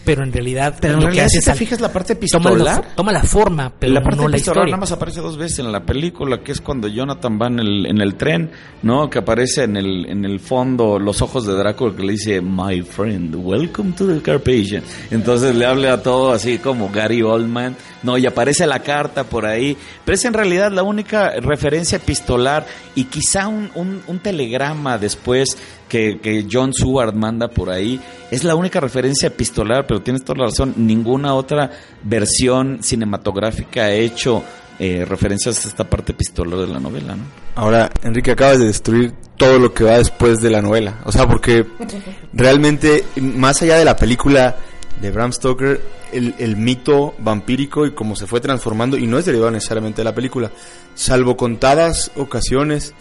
pero 0.03 0.23
en 0.23 0.31
realidad 0.31 0.75
pero 0.79 0.95
en 0.95 1.01
realidad, 1.01 1.27
si 1.29 1.39
te 1.39 1.53
fijas 1.55 1.79
la 1.79 1.91
parte 1.91 2.13
epistolar 2.13 2.95
toma 2.95 3.11
la, 3.11 3.23
forma 3.23 3.71
pero 3.77 3.93
la 3.93 4.01
parte 4.01 4.17
no 4.17 4.27
la 4.27 4.37
historia. 4.37 4.65
nada 4.65 4.77
más 4.77 4.91
aparece 4.91 5.21
dos 5.21 5.37
veces 5.37 5.59
en 5.59 5.71
la 5.71 5.85
película 5.85 6.41
que 6.41 6.51
es 6.51 6.61
cuando 6.61 6.87
Jonathan 6.87 7.39
va 7.41 7.47
en 7.47 7.59
el, 7.59 7.85
en 7.85 8.01
el 8.01 8.15
tren 8.15 8.51
no 8.81 9.09
que 9.09 9.19
aparece 9.19 9.63
en 9.63 9.77
el 9.77 10.05
en 10.05 10.25
el 10.25 10.39
fondo 10.39 10.99
los 10.99 11.21
ojos 11.21 11.45
de 11.45 11.53
Drácula 11.53 11.95
que 11.95 12.03
le 12.03 12.11
dice 12.13 12.41
my 12.41 12.81
friend 12.81 13.35
welcome 13.35 13.93
to 13.93 14.07
the 14.07 14.21
Carpathian 14.21 14.83
entonces 15.11 15.55
le 15.55 15.65
habla 15.65 15.93
a 15.93 16.01
todo 16.01 16.31
así 16.31 16.57
como 16.57 16.89
Gary 16.89 17.21
Oldman 17.21 17.75
no 18.03 18.17
y 18.17 18.27
aparece 18.27 18.67
la 18.67 18.79
carta 18.79 19.23
por 19.23 19.45
ahí. 19.45 19.75
Pero 20.05 20.15
es 20.15 20.25
en 20.25 20.33
realidad 20.33 20.71
la 20.71 20.83
única 20.83 21.31
referencia 21.39 21.95
epistolar 21.95 22.65
y 22.95 23.05
quizá 23.05 23.47
un, 23.47 23.71
un, 23.73 24.03
un 24.05 24.19
telegrama 24.19 24.97
después 24.97 25.57
que, 25.93 26.47
John 26.51 26.73
Seward 26.73 27.13
manda 27.13 27.47
por 27.47 27.69
ahí. 27.69 27.99
Es 28.31 28.43
la 28.43 28.55
única 28.55 28.79
referencia 28.79 29.27
epistolar, 29.27 29.85
pero 29.85 30.01
tienes 30.01 30.23
toda 30.23 30.39
la 30.39 30.45
razón. 30.45 30.73
Ninguna 30.77 31.35
otra 31.35 31.69
versión 32.03 32.81
cinematográfica 32.81 33.83
ha 33.83 33.91
hecho 33.91 34.43
eh, 34.79 35.05
referencias 35.05 35.63
a 35.65 35.69
esta 35.69 35.83
parte 35.83 36.13
epistolar 36.13 36.59
de 36.59 36.67
la 36.67 36.79
novela. 36.79 37.15
¿no? 37.15 37.23
Ahora, 37.55 37.91
Enrique, 38.01 38.31
acabas 38.31 38.59
de 38.59 38.65
destruir 38.65 39.13
todo 39.37 39.59
lo 39.59 39.73
que 39.73 39.83
va 39.83 39.97
después 39.97 40.41
de 40.41 40.49
la 40.49 40.61
novela. 40.61 40.99
O 41.05 41.11
sea, 41.11 41.27
porque 41.27 41.65
realmente, 42.33 43.05
más 43.17 43.61
allá 43.61 43.77
de 43.77 43.85
la 43.85 43.95
película 43.95 44.55
de 44.99 45.11
Bram 45.11 45.31
Stoker, 45.31 45.79
el, 46.11 46.33
el, 46.39 46.55
mito 46.55 47.15
vampírico 47.19 47.85
y 47.85 47.91
cómo 47.91 48.15
se 48.15 48.27
fue 48.27 48.39
transformando, 48.39 48.97
y 48.97 49.07
no 49.07 49.17
es 49.17 49.25
derivado 49.25 49.51
necesariamente 49.51 50.01
de 50.01 50.05
la 50.05 50.15
película, 50.15 50.51
salvo 50.95 51.35
contadas 51.35 52.11
ocasiones 52.15 52.93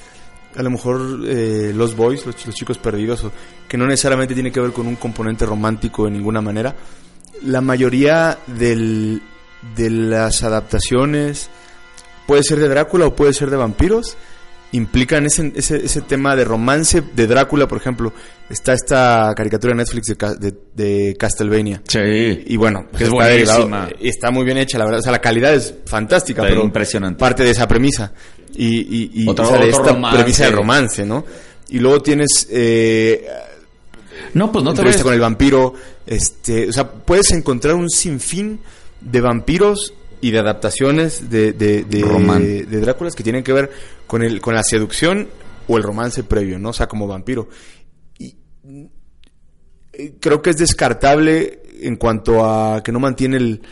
a 0.57 0.62
lo 0.62 0.70
mejor 0.70 1.20
eh, 1.26 1.72
los 1.74 1.96
boys, 1.96 2.26
los, 2.26 2.36
chicos 2.36 2.78
perdidos, 2.78 3.26
que 3.68 3.76
no 3.78 3.86
necesariamente 3.86 4.34
tiene 4.34 4.53
que 4.53 4.61
ver 4.61 4.72
con 4.72 4.86
un 4.86 4.96
componente 4.96 5.46
romántico 5.46 6.05
de 6.05 6.11
ninguna 6.11 6.40
manera. 6.40 6.74
La 7.44 7.61
mayoría 7.61 8.38
del, 8.46 9.22
de 9.76 9.90
las 9.90 10.42
adaptaciones, 10.42 11.50
puede 12.26 12.42
ser 12.42 12.59
de 12.59 12.68
Drácula 12.68 13.07
o 13.07 13.16
puede 13.16 13.32
ser 13.32 13.50
de 13.50 13.57
vampiros, 13.57 14.16
implican 14.72 15.26
ese, 15.26 15.52
ese, 15.54 15.76
ese 15.84 16.00
tema 16.02 16.34
de 16.34 16.44
romance 16.44 17.02
de 17.14 17.26
Drácula, 17.26 17.68
por 17.68 17.78
ejemplo. 17.78 18.12
Está 18.50 18.72
esta 18.74 19.32
caricatura 19.36 19.72
de 19.72 19.78
Netflix 19.78 20.14
de, 20.38 20.54
de, 20.74 21.16
Castlevania. 21.16 21.82
Sí. 21.88 22.44
Y 22.46 22.56
bueno, 22.56 22.86
que 22.96 23.04
está, 23.04 23.88
está 24.00 24.30
muy 24.30 24.44
bien 24.44 24.58
hecha, 24.58 24.78
la 24.78 24.84
verdad. 24.84 25.00
O 25.00 25.02
sea, 25.02 25.12
la 25.12 25.20
calidad 25.20 25.54
es 25.54 25.74
fantástica, 25.86 26.42
pero 26.42 26.62
impresionante. 26.62 27.18
parte 27.18 27.44
de 27.44 27.50
esa 27.50 27.66
premisa 27.66 28.12
y, 28.54 29.22
y, 29.22 29.30
esta 29.30 30.12
premisa 30.12 30.46
de 30.46 30.50
romance, 30.50 31.06
¿no? 31.06 31.24
Y 31.70 31.78
luego 31.78 32.02
tienes 32.02 32.46
eh, 32.50 33.26
no, 34.34 34.50
pues 34.50 34.64
no 34.64 34.72
te 34.74 35.02
con 35.02 35.12
el 35.14 35.20
vampiro, 35.20 35.74
este, 36.06 36.68
o 36.68 36.72
sea, 36.72 36.90
puedes 36.90 37.30
encontrar 37.32 37.74
un 37.74 37.90
sinfín 37.90 38.60
de 39.00 39.20
vampiros 39.20 39.94
y 40.22 40.30
de 40.30 40.38
adaptaciones 40.38 41.28
de, 41.28 41.52
de, 41.52 41.84
de, 41.84 42.66
de 42.66 42.80
Dráculas 42.80 43.14
que 43.14 43.22
tienen 43.22 43.44
que 43.44 43.52
ver 43.52 43.70
con 44.06 44.22
el 44.22 44.40
con 44.40 44.54
la 44.54 44.62
seducción 44.62 45.28
o 45.68 45.76
el 45.76 45.82
romance 45.82 46.24
previo, 46.24 46.58
¿no? 46.58 46.70
O 46.70 46.72
sea, 46.72 46.86
como 46.86 47.06
vampiro. 47.06 47.48
Y 48.18 48.34
eh, 49.92 50.14
creo 50.18 50.40
que 50.40 50.50
es 50.50 50.56
descartable 50.56 51.60
en 51.82 51.96
cuanto 51.96 52.44
a 52.44 52.82
que 52.82 52.92
no 52.92 53.00
mantiene 53.00 53.36
el 53.36 53.62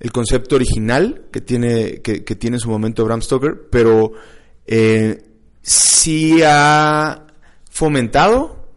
el 0.00 0.12
concepto 0.12 0.56
original 0.56 1.26
que 1.32 1.40
tiene, 1.40 2.00
que, 2.02 2.20
tiene 2.20 2.56
en 2.56 2.60
su 2.60 2.70
momento 2.70 3.04
Bram 3.04 3.20
Stoker, 3.20 3.68
pero 3.70 4.12
eh, 4.66 5.22
sí 5.62 6.40
ha 6.44 7.26
fomentado 7.70 8.68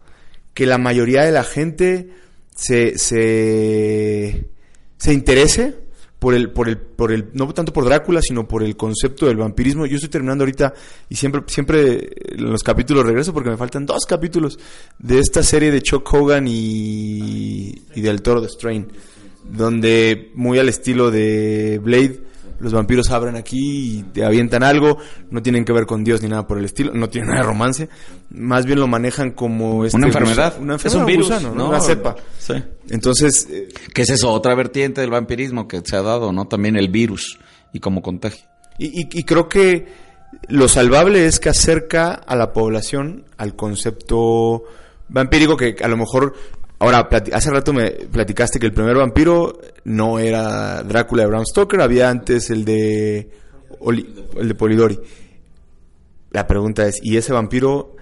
que 0.54 0.66
la 0.66 0.78
mayoría 0.78 1.22
de 1.22 1.32
la 1.32 1.44
gente 1.44 2.10
se, 2.54 2.98
se, 2.98 4.48
se 4.96 5.12
interese 5.12 5.76
por 6.22 6.34
el, 6.34 6.50
por 6.50 6.68
el, 6.68 6.78
por 6.78 7.10
el, 7.10 7.30
no 7.32 7.52
tanto 7.52 7.72
por 7.72 7.84
Drácula, 7.84 8.22
sino 8.22 8.46
por 8.46 8.62
el 8.62 8.76
concepto 8.76 9.26
del 9.26 9.38
vampirismo. 9.38 9.86
Yo 9.86 9.96
estoy 9.96 10.08
terminando 10.08 10.44
ahorita 10.44 10.72
y 11.08 11.16
siempre, 11.16 11.42
siempre 11.48 12.10
en 12.28 12.48
los 12.48 12.62
capítulos 12.62 13.04
regreso 13.04 13.34
porque 13.34 13.50
me 13.50 13.56
faltan 13.56 13.86
dos 13.86 14.06
capítulos 14.06 14.56
de 15.00 15.18
esta 15.18 15.42
serie 15.42 15.72
de 15.72 15.82
Chuck 15.82 16.14
Hogan 16.14 16.46
y, 16.46 17.74
y 17.96 18.00
del 18.00 18.22
Toro 18.22 18.40
de 18.40 18.48
Strain 18.48 18.86
donde 19.42 20.30
muy 20.36 20.60
al 20.60 20.68
estilo 20.68 21.10
de 21.10 21.80
Blade, 21.82 22.22
los 22.62 22.72
vampiros 22.72 23.10
abren 23.10 23.34
aquí 23.34 23.98
y 23.98 24.02
te 24.04 24.24
avientan 24.24 24.62
algo, 24.62 24.96
no 25.30 25.42
tienen 25.42 25.64
que 25.64 25.72
ver 25.72 25.84
con 25.84 26.04
Dios 26.04 26.22
ni 26.22 26.28
nada 26.28 26.46
por 26.46 26.58
el 26.58 26.64
estilo, 26.64 26.92
no 26.94 27.08
tienen 27.08 27.30
nada 27.30 27.42
de 27.42 27.48
romance, 27.48 27.88
más 28.30 28.64
bien 28.64 28.78
lo 28.78 28.86
manejan 28.86 29.32
como 29.32 29.84
este 29.84 29.98
una 29.98 30.06
enfermedad, 30.06 30.54
una 30.60 30.74
enfermedad, 30.74 30.86
es 30.86 30.94
un 30.94 31.06
virus, 31.06 31.42
¿no? 31.42 31.68
una 31.68 31.80
cepa. 31.80 32.14
Sí. 32.38 32.54
Entonces, 32.88 33.48
eh, 33.50 33.68
¿qué 33.92 34.02
es 34.02 34.10
eso? 34.10 34.30
Otra 34.30 34.54
vertiente 34.54 35.00
del 35.00 35.10
vampirismo 35.10 35.66
que 35.66 35.82
se 35.84 35.96
ha 35.96 36.02
dado, 36.02 36.32
¿no? 36.32 36.46
También 36.46 36.76
el 36.76 36.88
virus 36.88 37.40
y 37.72 37.80
como 37.80 38.00
contagio. 38.00 38.46
Y, 38.78 39.08
y 39.18 39.24
creo 39.24 39.48
que 39.48 39.86
lo 40.48 40.68
salvable 40.68 41.26
es 41.26 41.40
que 41.40 41.48
acerca 41.48 42.12
a 42.14 42.36
la 42.36 42.52
población 42.52 43.24
al 43.36 43.56
concepto 43.56 44.62
vampírico 45.08 45.56
que 45.56 45.76
a 45.82 45.88
lo 45.88 45.96
mejor 45.96 46.34
Ahora, 46.82 47.08
hace 47.32 47.48
rato 47.48 47.72
me 47.72 47.92
platicaste 47.92 48.58
que 48.58 48.66
el 48.66 48.72
primer 48.72 48.96
vampiro 48.96 49.60
no 49.84 50.18
era 50.18 50.82
Drácula 50.82 51.22
de 51.22 51.28
Bram 51.28 51.44
Stoker, 51.46 51.80
había 51.80 52.10
antes 52.10 52.50
el 52.50 52.64
de, 52.64 53.30
el 54.36 54.48
de 54.48 54.54
Polidori. 54.56 54.98
La 56.32 56.48
pregunta 56.48 56.84
es, 56.88 56.98
¿y 57.00 57.18
ese 57.18 57.32
vampiro, 57.32 57.94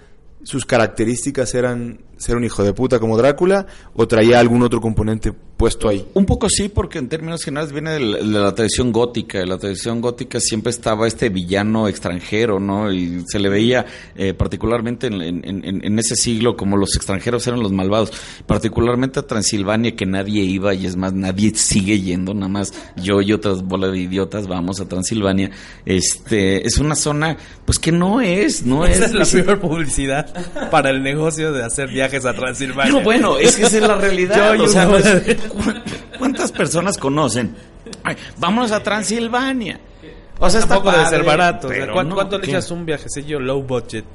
sus 0.44 0.64
características 0.64 1.54
eran 1.54 2.00
ser 2.20 2.36
un 2.36 2.44
hijo 2.44 2.62
de 2.62 2.74
puta 2.74 3.00
como 3.00 3.16
Drácula 3.16 3.66
o 3.94 4.06
traía 4.06 4.38
algún 4.38 4.62
otro 4.62 4.80
componente 4.80 5.32
puesto 5.32 5.88
ahí? 5.88 6.06
Un 6.14 6.26
poco 6.26 6.48
sí, 6.50 6.68
porque 6.68 6.98
en 6.98 7.08
términos 7.08 7.42
generales 7.42 7.72
viene 7.72 7.92
de 7.92 8.00
la, 8.00 8.54
tradición 8.54 8.92
gótica. 8.92 9.38
De 9.38 9.46
la 9.46 9.56
tradición 9.58 10.00
gótica 10.00 10.38
siempre 10.38 10.70
estaba 10.70 11.06
este 11.06 11.30
villano 11.30 11.88
extranjero, 11.88 12.60
¿no? 12.60 12.92
Y 12.92 13.24
se 13.26 13.38
le 13.38 13.48
veía 13.48 13.86
eh, 14.16 14.34
particularmente 14.34 15.06
en, 15.08 15.98
ese 15.98 16.14
siglo 16.14 16.56
como 16.56 16.76
los 16.76 16.94
extranjeros 16.94 17.46
eran 17.46 17.60
los 17.60 17.72
malvados. 17.72 18.12
Particularmente 18.46 19.20
a 19.20 19.26
Transilvania, 19.26 19.96
que 19.96 20.06
nadie 20.06 20.42
iba 20.42 20.74
y 20.74 20.86
es 20.86 20.96
más, 20.96 21.14
nadie 21.14 21.54
sigue 21.54 22.00
yendo, 22.00 22.34
nada 22.34 22.48
más 22.48 22.72
yo 22.96 23.22
y 23.22 23.32
otras 23.32 23.62
bolas 23.62 23.92
de 23.92 23.98
idiotas 23.98 24.46
vamos 24.46 24.80
a 24.80 24.88
Transilvania. 24.88 25.50
Este, 25.86 26.66
es 26.66 26.78
una 26.78 26.94
zona, 26.94 27.36
pues 27.64 27.78
que 27.78 27.92
no 27.92 28.20
es, 28.20 28.64
no 28.64 28.84
Esa 28.84 29.06
es. 29.06 29.14
es 29.14 29.34
la 29.34 29.44
peor 29.44 29.60
publicidad 29.60 30.70
para 30.70 30.90
el 30.90 31.02
negocio 31.02 31.52
de 31.52 31.64
hacer 31.64 31.88
viajes 31.88 32.09
a 32.24 32.34
Transilvania. 32.34 32.92
No, 32.92 33.00
bueno, 33.00 33.38
es 33.38 33.56
que 33.56 33.62
esa 33.64 33.76
es 33.76 33.82
la 33.82 33.96
realidad. 33.96 34.56
¿Cuántas 36.18 36.52
personas 36.52 36.98
conocen? 36.98 37.54
vámonos 38.38 38.72
a 38.72 38.82
Transilvania. 38.82 39.80
O 40.38 40.48
sea, 40.48 40.60
está 40.60 40.80
de 40.80 41.06
ser 41.06 41.24
barato. 41.24 41.68
¿Cuánto, 41.92 42.38
le 42.38 42.46
echas 42.46 42.70
un 42.70 42.86
viajecillo 42.86 43.38
low 43.38 43.62
budget 43.62 44.06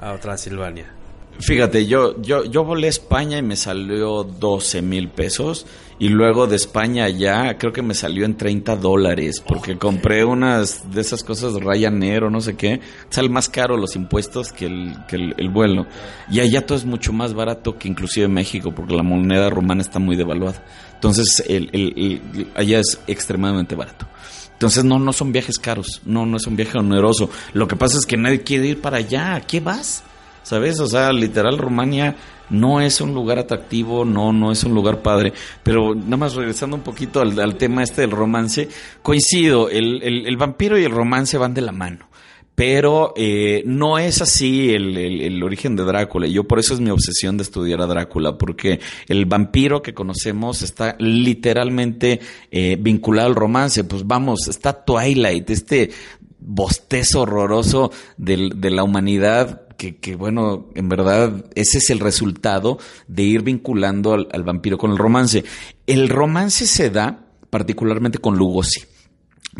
a 0.00 0.16
Transilvania? 0.18 0.94
Fíjate, 1.38 1.86
yo, 1.86 2.20
yo, 2.20 2.44
yo 2.44 2.64
volé 2.64 2.86
a 2.86 2.90
España 2.90 3.38
y 3.38 3.42
me 3.42 3.56
salió 3.56 4.24
12 4.24 4.82
mil 4.82 5.08
pesos. 5.08 5.66
Y 6.00 6.08
luego 6.08 6.46
de 6.46 6.56
España 6.56 7.04
allá, 7.04 7.58
creo 7.58 7.74
que 7.74 7.82
me 7.82 7.92
salió 7.92 8.24
en 8.24 8.34
30 8.34 8.74
dólares. 8.76 9.42
Porque 9.46 9.76
compré 9.76 10.24
unas 10.24 10.90
de 10.90 11.02
esas 11.02 11.22
cosas 11.22 11.52
Ryanair 11.52 12.24
o 12.24 12.30
no 12.30 12.40
sé 12.40 12.56
qué. 12.56 12.80
Sale 13.10 13.28
más 13.28 13.50
caro 13.50 13.76
los 13.76 13.96
impuestos 13.96 14.50
que 14.50 14.64
el, 14.64 14.94
que 15.06 15.16
el, 15.16 15.50
vuelo. 15.50 15.86
Y 16.30 16.40
allá 16.40 16.64
todo 16.64 16.78
es 16.78 16.86
mucho 16.86 17.12
más 17.12 17.34
barato 17.34 17.76
que 17.76 17.86
inclusive 17.86 18.24
en 18.24 18.32
México, 18.32 18.72
porque 18.74 18.96
la 18.96 19.02
moneda 19.02 19.50
romana 19.50 19.82
está 19.82 19.98
muy 19.98 20.16
devaluada. 20.16 20.64
Entonces, 20.94 21.44
el, 21.46 22.22
allá 22.54 22.78
es 22.78 22.98
extremadamente 23.06 23.74
barato. 23.74 24.06
Entonces, 24.54 24.84
no, 24.84 24.98
no 24.98 25.12
son 25.12 25.32
viajes 25.32 25.58
caros. 25.58 26.00
No, 26.06 26.24
no 26.24 26.38
es 26.38 26.46
un 26.46 26.56
viaje 26.56 26.78
oneroso. 26.78 27.28
Lo 27.52 27.68
que 27.68 27.76
pasa 27.76 27.98
es 27.98 28.06
que 28.06 28.16
nadie 28.16 28.40
quiere 28.40 28.68
ir 28.68 28.80
para 28.80 28.96
allá. 28.96 29.34
¿A 29.34 29.40
qué 29.42 29.60
vas? 29.60 30.02
¿sabes? 30.42 30.80
O 30.80 30.86
sea, 30.86 31.12
literal 31.12 31.58
Rumania 31.58 32.16
no 32.50 32.80
es 32.80 33.00
un 33.00 33.14
lugar 33.14 33.38
atractivo, 33.38 34.04
no, 34.04 34.32
no 34.32 34.52
es 34.52 34.64
un 34.64 34.74
lugar 34.74 35.02
padre, 35.02 35.32
pero 35.62 35.94
nada 35.94 36.16
más 36.16 36.34
regresando 36.34 36.76
un 36.76 36.82
poquito 36.82 37.20
al, 37.20 37.56
tema 37.56 37.82
este 37.82 38.02
del 38.02 38.10
romance, 38.10 38.68
coincido, 39.02 39.68
el, 39.70 40.36
vampiro 40.36 40.78
y 40.78 40.84
el 40.84 40.92
romance 40.92 41.38
van 41.38 41.54
de 41.54 41.62
la 41.62 41.72
mano 41.72 42.10
pero 42.52 43.14
eh, 43.16 43.62
no 43.64 43.98
es 43.98 44.20
así 44.20 44.74
el, 44.74 45.42
origen 45.42 45.76
de 45.76 45.84
Drácula. 45.84 46.26
Yo 46.26 46.44
por 46.44 46.58
eso 46.58 46.74
es 46.74 46.80
mi 46.80 46.90
obsesión 46.90 47.38
de 47.38 47.42
estudiar 47.42 47.80
a 47.80 47.86
Drácula, 47.86 48.36
porque 48.36 48.80
el 49.08 49.24
vampiro 49.24 49.80
que 49.80 49.94
conocemos 49.94 50.60
está 50.60 50.94
literalmente 50.98 52.20
eh, 52.50 52.76
vinculado 52.78 53.28
al 53.28 53.34
romance. 53.34 53.84
Pues 53.84 54.06
vamos, 54.06 54.46
está 54.46 54.84
Twilight, 54.84 55.48
este 55.48 55.90
bostezo 56.38 57.22
horroroso 57.22 57.92
de 58.18 58.70
la 58.70 58.82
humanidad 58.82 59.69
que, 59.80 60.14
bueno, 60.16 60.68
en 60.74 60.88
verdad 60.88 61.44
ese 61.54 61.78
es 61.78 61.90
el 61.90 62.00
resultado 62.00 62.78
de 63.08 63.22
ir 63.22 63.42
vinculando 63.42 64.12
al, 64.12 64.28
al, 64.32 64.42
vampiro 64.42 64.76
con 64.76 64.90
el 64.90 64.98
romance. 64.98 65.44
El 65.86 66.08
romance 66.08 66.66
se 66.66 66.90
da 66.90 67.26
particularmente 67.48 68.18
con 68.18 68.36
Lugosi. 68.36 68.82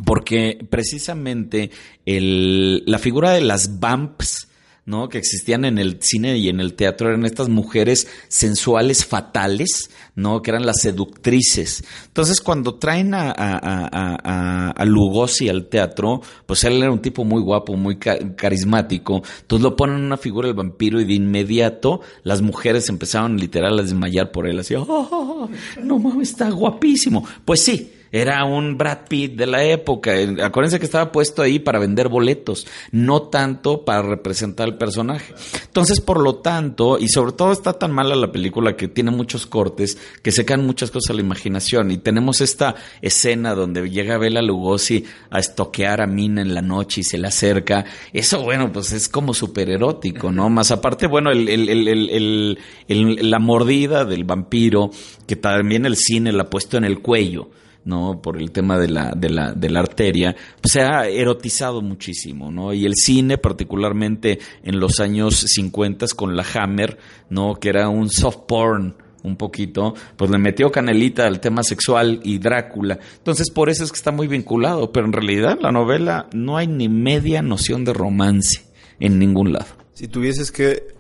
Porque 0.05 0.65
precisamente 0.71 1.71
el, 2.07 2.85
la 2.87 2.99
figura 2.99 3.33
de 3.33 3.41
las 3.41 3.81
vamps, 3.81 4.49
¿no? 4.91 5.09
que 5.09 5.19
existían 5.19 5.65
en 5.65 5.79
el 5.79 5.99
cine 6.03 6.37
y 6.37 6.49
en 6.49 6.61
el 6.61 6.75
teatro 6.75 7.09
eran 7.09 7.25
estas 7.25 7.49
mujeres 7.49 8.09
sensuales 8.29 9.07
fatales, 9.07 9.91
¿no? 10.17 10.43
que 10.43 10.51
eran 10.51 10.67
las 10.67 10.81
seductrices. 10.83 11.85
Entonces, 12.09 12.41
cuando 12.41 12.75
traen 12.75 13.15
a, 13.15 13.31
a, 13.31 13.59
a, 13.63 14.71
a, 14.71 14.85
Lugosi 14.85 15.49
al 15.49 15.69
teatro, 15.69 16.21
pues 16.45 16.65
él 16.65 16.83
era 16.83 16.91
un 16.91 17.01
tipo 17.01 17.25
muy 17.25 17.41
guapo, 17.41 17.77
muy 17.77 17.97
carismático. 17.97 19.23
Entonces 19.43 19.63
lo 19.63 19.77
ponen 19.77 19.99
en 19.99 20.05
una 20.05 20.17
figura 20.17 20.49
del 20.49 20.57
vampiro 20.57 21.01
y 21.01 21.05
de 21.05 21.15
inmediato 21.15 22.01
las 22.25 22.43
mujeres 22.43 22.89
empezaron 22.89 23.37
literal 23.37 23.79
a 23.79 23.83
desmayar 23.83 24.33
por 24.33 24.49
él, 24.49 24.59
así, 24.59 24.75
oh, 24.77 25.49
no 25.83 25.99
mames, 25.99 26.31
está 26.31 26.51
guapísimo. 26.51 27.25
Pues 27.45 27.63
sí, 27.63 27.93
era 28.13 28.45
un 28.45 28.77
Brad 28.77 29.07
Pitt 29.09 29.37
de 29.37 29.47
la 29.47 29.65
época. 29.65 30.13
Acuérdense 30.43 30.79
que 30.79 30.85
estaba 30.85 31.13
puesto 31.13 31.43
ahí 31.43 31.59
para 31.59 31.79
vender 31.79 32.09
boletos, 32.09 32.67
no 32.91 33.23
tanto 33.23 33.85
para 33.85 34.03
representar 34.03 34.69
al 34.69 34.79
personaje. 34.79 35.35
Entonces, 35.65 36.01
por 36.01 36.21
lo 36.21 36.37
tanto, 36.37 36.99
y 36.99 37.09
sobre 37.09 37.33
todo 37.33 37.53
está 37.53 37.75
tan 37.75 37.93
mala 37.93 38.17
la 38.17 38.33
película 38.33 38.77
que 38.77 38.89
tiene 38.89 39.11
muchos 39.11 39.47
cortes, 39.47 39.99
que 40.23 40.33
se 40.33 40.45
caen 40.45 40.67
muchas 40.67 40.91
cosas 40.91 41.11
a 41.11 41.15
la 41.15 41.21
imaginación. 41.21 41.91
Y 41.91 41.99
tenemos 41.99 42.41
esta 42.41 42.75
escena 43.01 43.55
donde 43.55 43.89
llega 43.89 44.19
Bela 44.19 44.43
Lugosi 44.43 45.05
a 45.31 45.39
estoquear 45.39 46.01
a 46.01 46.07
Mina 46.07 46.43
en 46.43 46.55
la 46.55 46.63
noche 46.63 47.03
y 47.03 47.05
se 47.05 47.19
le 47.19 47.29
acerca. 47.29 47.85
Eso, 48.13 48.43
bueno, 48.43 48.73
pues 48.73 48.93
es 48.93 49.09
como 49.09 49.35
súper 49.35 49.71
erótico, 49.71 50.33
¿no? 50.33 50.51
Más 50.51 50.71
aparte, 50.71 51.07
bueno, 51.07 51.31
el, 51.31 51.49
el, 51.49 52.59
el, 52.89 53.31
la 53.31 53.39
mordida 53.39 54.05
del 54.05 54.25
vampiro, 54.25 54.91
que 55.27 55.37
también 55.37 55.87
el 55.87 55.97
cine 55.97 56.33
la 56.33 56.45
ha 56.45 56.51
puesto 56.51 56.77
en 56.77 56.85
el 56.85 57.01
cuello. 57.01 57.51
¿No? 57.85 58.21
Por 58.23 58.37
el 58.37 58.51
tema 58.51 58.79
de 58.79 58.89
la, 58.89 59.13
de 59.17 59.31
la, 59.31 59.53
de 59.53 59.71
la 59.71 59.81
arteria, 59.81 60.37
pues 60.61 60.73
se 60.73 60.83
ha 60.83 61.09
erotizado 61.09 61.83
muchísimo, 61.83 62.51
¿no? 62.51 62.73
Y 62.73 62.85
el 62.85 62.95
cine, 62.95 63.39
particularmente 63.39 64.39
en 64.63 64.79
los 64.79 65.01
años 65.01 65.45
50 65.47 66.07
con 66.17 66.37
la 66.37 66.45
Hammer, 66.55 66.99
¿no? 67.29 67.55
Que 67.55 67.71
era 67.71 67.89
un 67.89 68.11
soft 68.11 68.41
porn, 68.47 68.97
un 69.23 69.37
poquito, 69.37 69.95
pues 70.17 70.31
le 70.31 70.39
metió 70.39 70.71
canelita 70.71 71.27
al 71.27 71.41
tema 71.41 71.63
sexual 71.63 72.21
y 72.23 72.39
Drácula. 72.39 72.99
Entonces, 73.19 73.51
por 73.51 73.69
eso 73.69 73.85
es 73.85 73.93
que 73.93 73.97
está 73.97 74.13
muy 74.13 74.29
vinculado, 74.29 74.93
pero 74.93 75.07
en 75.07 75.13
realidad 75.13 75.59
la 75.61 75.73
novela 75.73 76.29
no 76.33 76.57
hay 76.57 76.67
ni 76.67 76.89
media 76.89 77.43
noción 77.43 77.85
de 77.85 77.93
romance 77.93 78.65
en 78.99 79.19
ningún 79.19 79.53
lado. 79.53 79.67
Si 79.93 80.09
tuvieses 80.09 80.51
que 80.51 80.95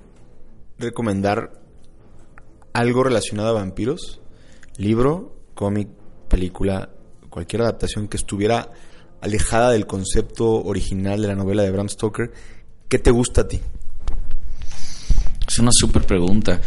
recomendar 0.78 1.60
algo 2.72 3.04
relacionado 3.04 3.50
a 3.50 3.52
vampiros, 3.52 4.20
libro, 4.76 5.36
cómic, 5.54 5.88
película, 6.30 6.88
cualquier 7.28 7.60
adaptación 7.60 8.08
que 8.08 8.16
estuviera 8.16 8.72
alejada 9.20 9.72
del 9.72 9.86
concepto 9.86 10.64
original 10.64 11.20
de 11.20 11.28
la 11.28 11.34
novela 11.34 11.62
de 11.62 11.70
Bram 11.70 11.90
Stoker, 11.90 12.32
¿qué 12.88 12.98
te 12.98 13.10
gusta 13.10 13.42
a 13.42 13.48
ti? 13.48 13.60
Es 15.46 15.58
una 15.58 15.72
súper 15.72 16.06
pregunta. 16.06 16.58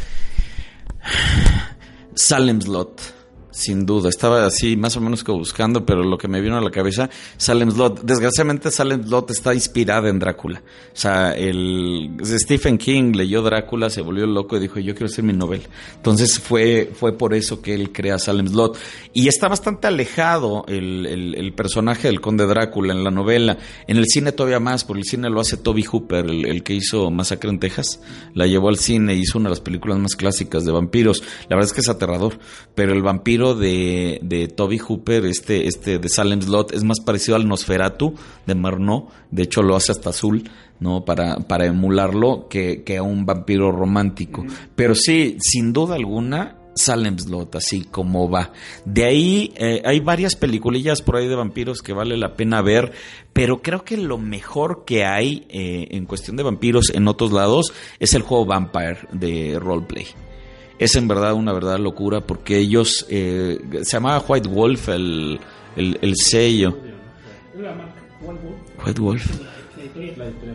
Salem's 2.13 2.67
Lot 2.67 3.22
sin 3.53 3.85
duda. 3.85 4.09
Estaba 4.09 4.45
así 4.45 4.75
más 4.75 4.97
o 4.97 5.01
menos 5.01 5.23
que 5.23 5.31
buscando, 5.31 5.85
pero 5.85 6.03
lo 6.03 6.17
que 6.17 6.27
me 6.27 6.41
vino 6.41 6.57
a 6.57 6.61
la 6.61 6.71
cabeza, 6.71 7.09
Salem's 7.37 7.77
Lot. 7.77 8.01
Desgraciadamente 8.01 8.71
Salem's 8.71 9.09
Lot 9.09 9.31
está 9.31 9.53
inspirada 9.53 10.09
en 10.09 10.19
Drácula. 10.19 10.61
O 10.61 10.95
sea, 10.97 11.31
el 11.31 12.17
Stephen 12.23 12.77
King 12.77 13.13
leyó 13.15 13.41
Drácula, 13.41 13.89
se 13.89 14.01
volvió 14.01 14.25
loco 14.25 14.57
y 14.57 14.59
dijo, 14.59 14.79
yo 14.79 14.93
quiero 14.93 15.05
hacer 15.05 15.23
mi 15.23 15.33
novela. 15.33 15.65
Entonces 15.95 16.39
fue, 16.39 16.91
fue 16.93 17.17
por 17.17 17.33
eso 17.33 17.61
que 17.61 17.73
él 17.73 17.91
crea 17.91 18.19
Salem's 18.19 18.53
Lot. 18.53 18.77
Y 19.13 19.27
está 19.27 19.47
bastante 19.47 19.87
alejado 19.87 20.65
el, 20.67 21.05
el, 21.05 21.53
personaje 21.53 22.07
del 22.07 22.19
conde 22.19 22.45
Drácula 22.45 22.93
en 22.93 23.03
la 23.03 23.11
novela. 23.11 23.57
En 23.87 23.97
el 23.97 24.07
cine 24.07 24.31
todavía 24.31 24.59
más, 24.59 24.83
porque 24.83 25.01
el 25.01 25.05
cine 25.05 25.29
lo 25.29 25.39
hace 25.39 25.57
Toby 25.57 25.83
Hooper, 25.83 26.25
el, 26.25 26.45
el 26.45 26.63
que 26.63 26.73
hizo 26.73 27.11
Masacre 27.11 27.49
en 27.49 27.59
Texas. 27.59 28.01
La 28.33 28.47
llevó 28.47 28.69
al 28.69 28.77
cine 28.77 29.13
hizo 29.13 29.37
una 29.37 29.49
de 29.49 29.51
las 29.51 29.61
películas 29.61 29.99
más 29.99 30.15
clásicas 30.15 30.65
de 30.65 30.71
vampiros. 30.71 31.21
La 31.49 31.55
verdad 31.55 31.65
es 31.65 31.73
que 31.73 31.81
es 31.81 31.89
aterrador, 31.89 32.39
pero 32.75 32.93
el 32.93 33.01
vampiro 33.01 33.42
de, 33.53 34.19
de 34.23 34.47
Toby 34.47 34.77
Hooper, 34.77 35.25
este, 35.25 35.67
este 35.67 35.99
de 35.99 36.09
Salem's 36.09 36.47
Lot, 36.47 36.73
es 36.73 36.83
más 36.83 37.01
parecido 37.01 37.35
al 37.35 37.47
Nosferatu 37.47 38.15
de 38.45 38.55
Marno, 38.55 39.09
de 39.31 39.43
hecho 39.43 39.61
lo 39.61 39.75
hace 39.75 39.91
hasta 39.91 40.11
azul, 40.11 40.49
¿no? 40.79 41.03
Para, 41.05 41.37
para 41.37 41.65
emularlo 41.65 42.47
que, 42.49 42.83
que 42.83 42.97
a 42.97 43.03
un 43.03 43.25
vampiro 43.25 43.71
romántico. 43.71 44.45
Pero 44.75 44.95
sí, 44.95 45.37
sin 45.39 45.73
duda 45.73 45.95
alguna, 45.95 46.57
Salem's 46.75 47.27
Lot, 47.27 47.55
así 47.55 47.83
como 47.83 48.29
va. 48.29 48.51
De 48.85 49.05
ahí 49.05 49.53
eh, 49.55 49.81
hay 49.85 49.99
varias 49.99 50.35
peliculillas 50.35 51.01
por 51.01 51.17
ahí 51.17 51.27
de 51.27 51.35
vampiros 51.35 51.81
que 51.81 51.93
vale 51.93 52.17
la 52.17 52.35
pena 52.35 52.61
ver, 52.61 52.91
pero 53.33 53.61
creo 53.61 53.83
que 53.83 53.97
lo 53.97 54.17
mejor 54.17 54.83
que 54.85 55.05
hay 55.05 55.45
eh, 55.49 55.87
en 55.91 56.05
cuestión 56.05 56.37
de 56.37 56.43
vampiros 56.43 56.89
en 56.93 57.07
otros 57.07 57.31
lados 57.31 57.73
es 57.99 58.13
el 58.13 58.21
juego 58.21 58.45
Vampire 58.45 58.99
de 59.11 59.59
Roleplay 59.59 60.07
es 60.79 60.95
en 60.95 61.07
verdad 61.07 61.33
una 61.33 61.53
verdad 61.53 61.79
locura 61.79 62.21
porque 62.21 62.57
ellos, 62.57 63.05
eh, 63.09 63.59
se 63.83 63.97
llamaba 63.97 64.23
White 64.27 64.49
Wolf 64.49 64.89
el, 64.89 65.39
el, 65.75 65.99
el 66.01 66.15
sello. 66.15 66.77
White 68.85 69.01
Wolf. 69.01 69.25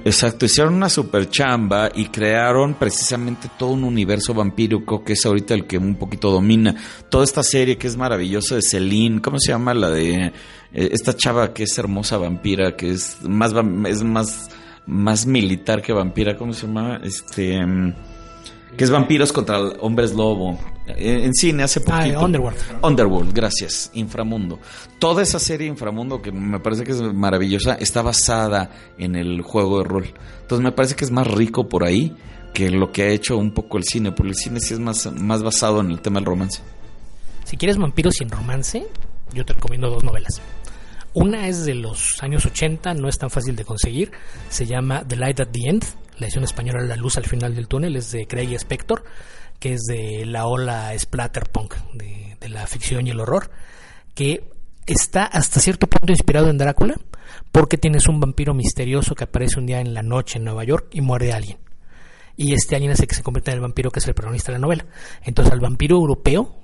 Exacto, 0.05 0.47
hicieron 0.47 0.75
una 0.75 0.89
super 0.89 1.29
chamba 1.29 1.91
y 1.95 2.07
crearon 2.07 2.75
precisamente 2.75 3.49
todo 3.59 3.71
un 3.71 3.85
universo 3.85 4.35
vampírico 4.35 5.05
que 5.05 5.13
es 5.13 5.25
ahorita 5.25 5.55
el 5.55 5.67
que 5.67 5.79
un 5.79 5.97
poquito 5.97 6.31
domina. 6.31 6.75
Toda 7.09 7.25
esta 7.25 7.43
serie 7.43 7.77
que 7.77 7.87
es 7.87 7.97
maravillosa 7.97 8.57
de 8.57 8.63
Celine, 8.63 9.21
¿cómo 9.21 9.39
se 9.39 9.53
llama? 9.53 9.75
La 9.75 9.91
de 9.91 10.27
eh, 10.27 10.33
esta 10.73 11.15
chava 11.15 11.53
que 11.53 11.65
es 11.65 11.79
hermosa 11.79 12.19
vampira, 12.19 12.75
que 12.77 12.91
es 12.91 13.19
más, 13.23 13.53
es 13.87 14.03
más, 14.03 14.51
más 14.87 15.27
militar 15.27 15.83
que 15.83 15.93
vampira, 15.93 16.37
¿cómo 16.37 16.53
se 16.53 16.67
llama? 16.67 17.01
Este 17.03 17.61
que 18.77 18.85
es 18.85 18.91
vampiros 18.91 19.33
contra 19.33 19.59
hombres 19.81 20.13
lobo. 20.13 20.59
En, 20.87 21.35
cine 21.35 21.65
hace 21.65 21.81
poquito. 21.81 22.19
Ah, 22.19 22.25
Underworld. 22.25 22.59
Underworld, 22.83 23.33
gracias. 23.33 23.91
Inframundo. 23.95 24.59
Toda 24.99 25.23
esa 25.23 25.39
serie 25.39 25.67
Inframundo, 25.67 26.23
que 26.23 26.33
me 26.33 26.61
parece 26.61 26.85
que 26.85 26.93
es 26.93 27.01
maravillosa, 27.01 27.75
está 27.75 28.03
basada 28.03 28.71
en 28.97 29.17
el 29.17 29.43
juego 29.43 29.79
de 29.79 29.85
rol. 29.85 30.15
Entonces 30.43 30.65
me 30.65 30.73
parece 30.73 30.95
que 30.97 31.05
es 31.05 31.11
más 31.11 31.27
rico 31.27 31.69
por 31.69 31.85
ahí 31.85 32.17
que 32.55 32.71
lo 32.71 32.91
que 32.91 33.03
ha 33.03 33.09
hecho 33.09 33.37
un 33.37 33.53
poco 33.53 33.79
el 33.79 33.85
cine, 33.85 34.13
porque 34.13 34.31
el 34.31 34.37
cine 34.37 34.61
sí 34.61 34.75
es 34.75 34.81
más, 34.81 35.13
más 35.13 35.43
basado 35.43 35.81
en 35.81 35.91
el 35.91 36.01
tema 36.01 36.21
del 36.21 36.27
romance. 36.27 36.63
Si 37.45 37.57
quieres 37.57 37.77
vampiros 37.79 38.15
sin 38.15 38.31
romance, 38.31 38.87
yo 39.33 39.45
te 39.45 39.53
recomiendo 39.53 39.91
dos 39.91 40.05
novelas. 40.05 40.41
Una 41.15 41.49
es 41.49 41.65
de 41.65 41.75
los 41.75 42.23
años 42.23 42.47
80, 42.47 42.95
no 42.95 43.09
es 43.09 43.19
tan 43.19 43.31
fácil 43.31 43.57
de 43.57 43.65
conseguir. 43.65 44.13
Se 44.51 44.67
llama 44.67 45.05
The 45.07 45.17
Light 45.17 45.41
at 45.41 45.49
the 45.49 45.69
End 45.69 45.85
la 46.19 46.27
edición 46.27 46.45
española 46.45 46.83
La 46.83 46.97
luz 46.97 47.17
al 47.17 47.27
final 47.27 47.55
del 47.55 47.69
túnel 47.69 47.97
es 47.97 48.13
de 48.13 48.27
Craig 48.27 48.55
Spector, 48.55 49.05
que 49.59 49.75
es 49.75 49.83
de 49.83 50.25
la 50.27 50.47
ola 50.47 50.93
splatterpunk, 50.99 51.75
de, 51.95 52.37
de 52.41 52.49
la 52.49 52.67
ficción 52.67 53.07
y 53.07 53.11
el 53.11 53.21
horror, 53.21 53.51
que 54.15 54.51
está 54.87 55.25
hasta 55.25 55.61
cierto 55.61 55.87
punto 55.87 56.13
inspirado 56.13 56.49
en 56.49 56.59
Drácula, 56.59 56.97
porque 57.53 57.79
tienes 57.79 58.09
un 58.09 58.21
vampiro 58.21 58.55
misterioso 58.55 59.15
que 59.15 59.25
aparece 59.25 59.59
un 59.59 59.67
día 59.67 59.81
en 59.81 59.95
la 59.95 60.03
noche 60.03 60.39
en 60.39 60.45
Nueva 60.45 60.65
York 60.65 60.89
y 60.93 61.01
muere 61.01 61.33
a 61.33 61.37
alguien. 61.37 61.59
Y 62.37 62.55
este 62.55 62.77
alguien 62.77 62.93
hace 62.93 63.07
que 63.07 63.17
se 63.17 63.23
convierta 63.23 63.51
en 63.51 63.57
el 63.57 63.63
vampiro 63.63 63.91
que 63.91 63.99
es 63.99 64.07
el 64.07 64.15
protagonista 64.15 64.53
de 64.53 64.59
la 64.59 64.63
novela. 64.63 64.87
Entonces 65.23 65.53
al 65.53 65.61
vampiro 65.61 65.97
europeo 65.97 66.57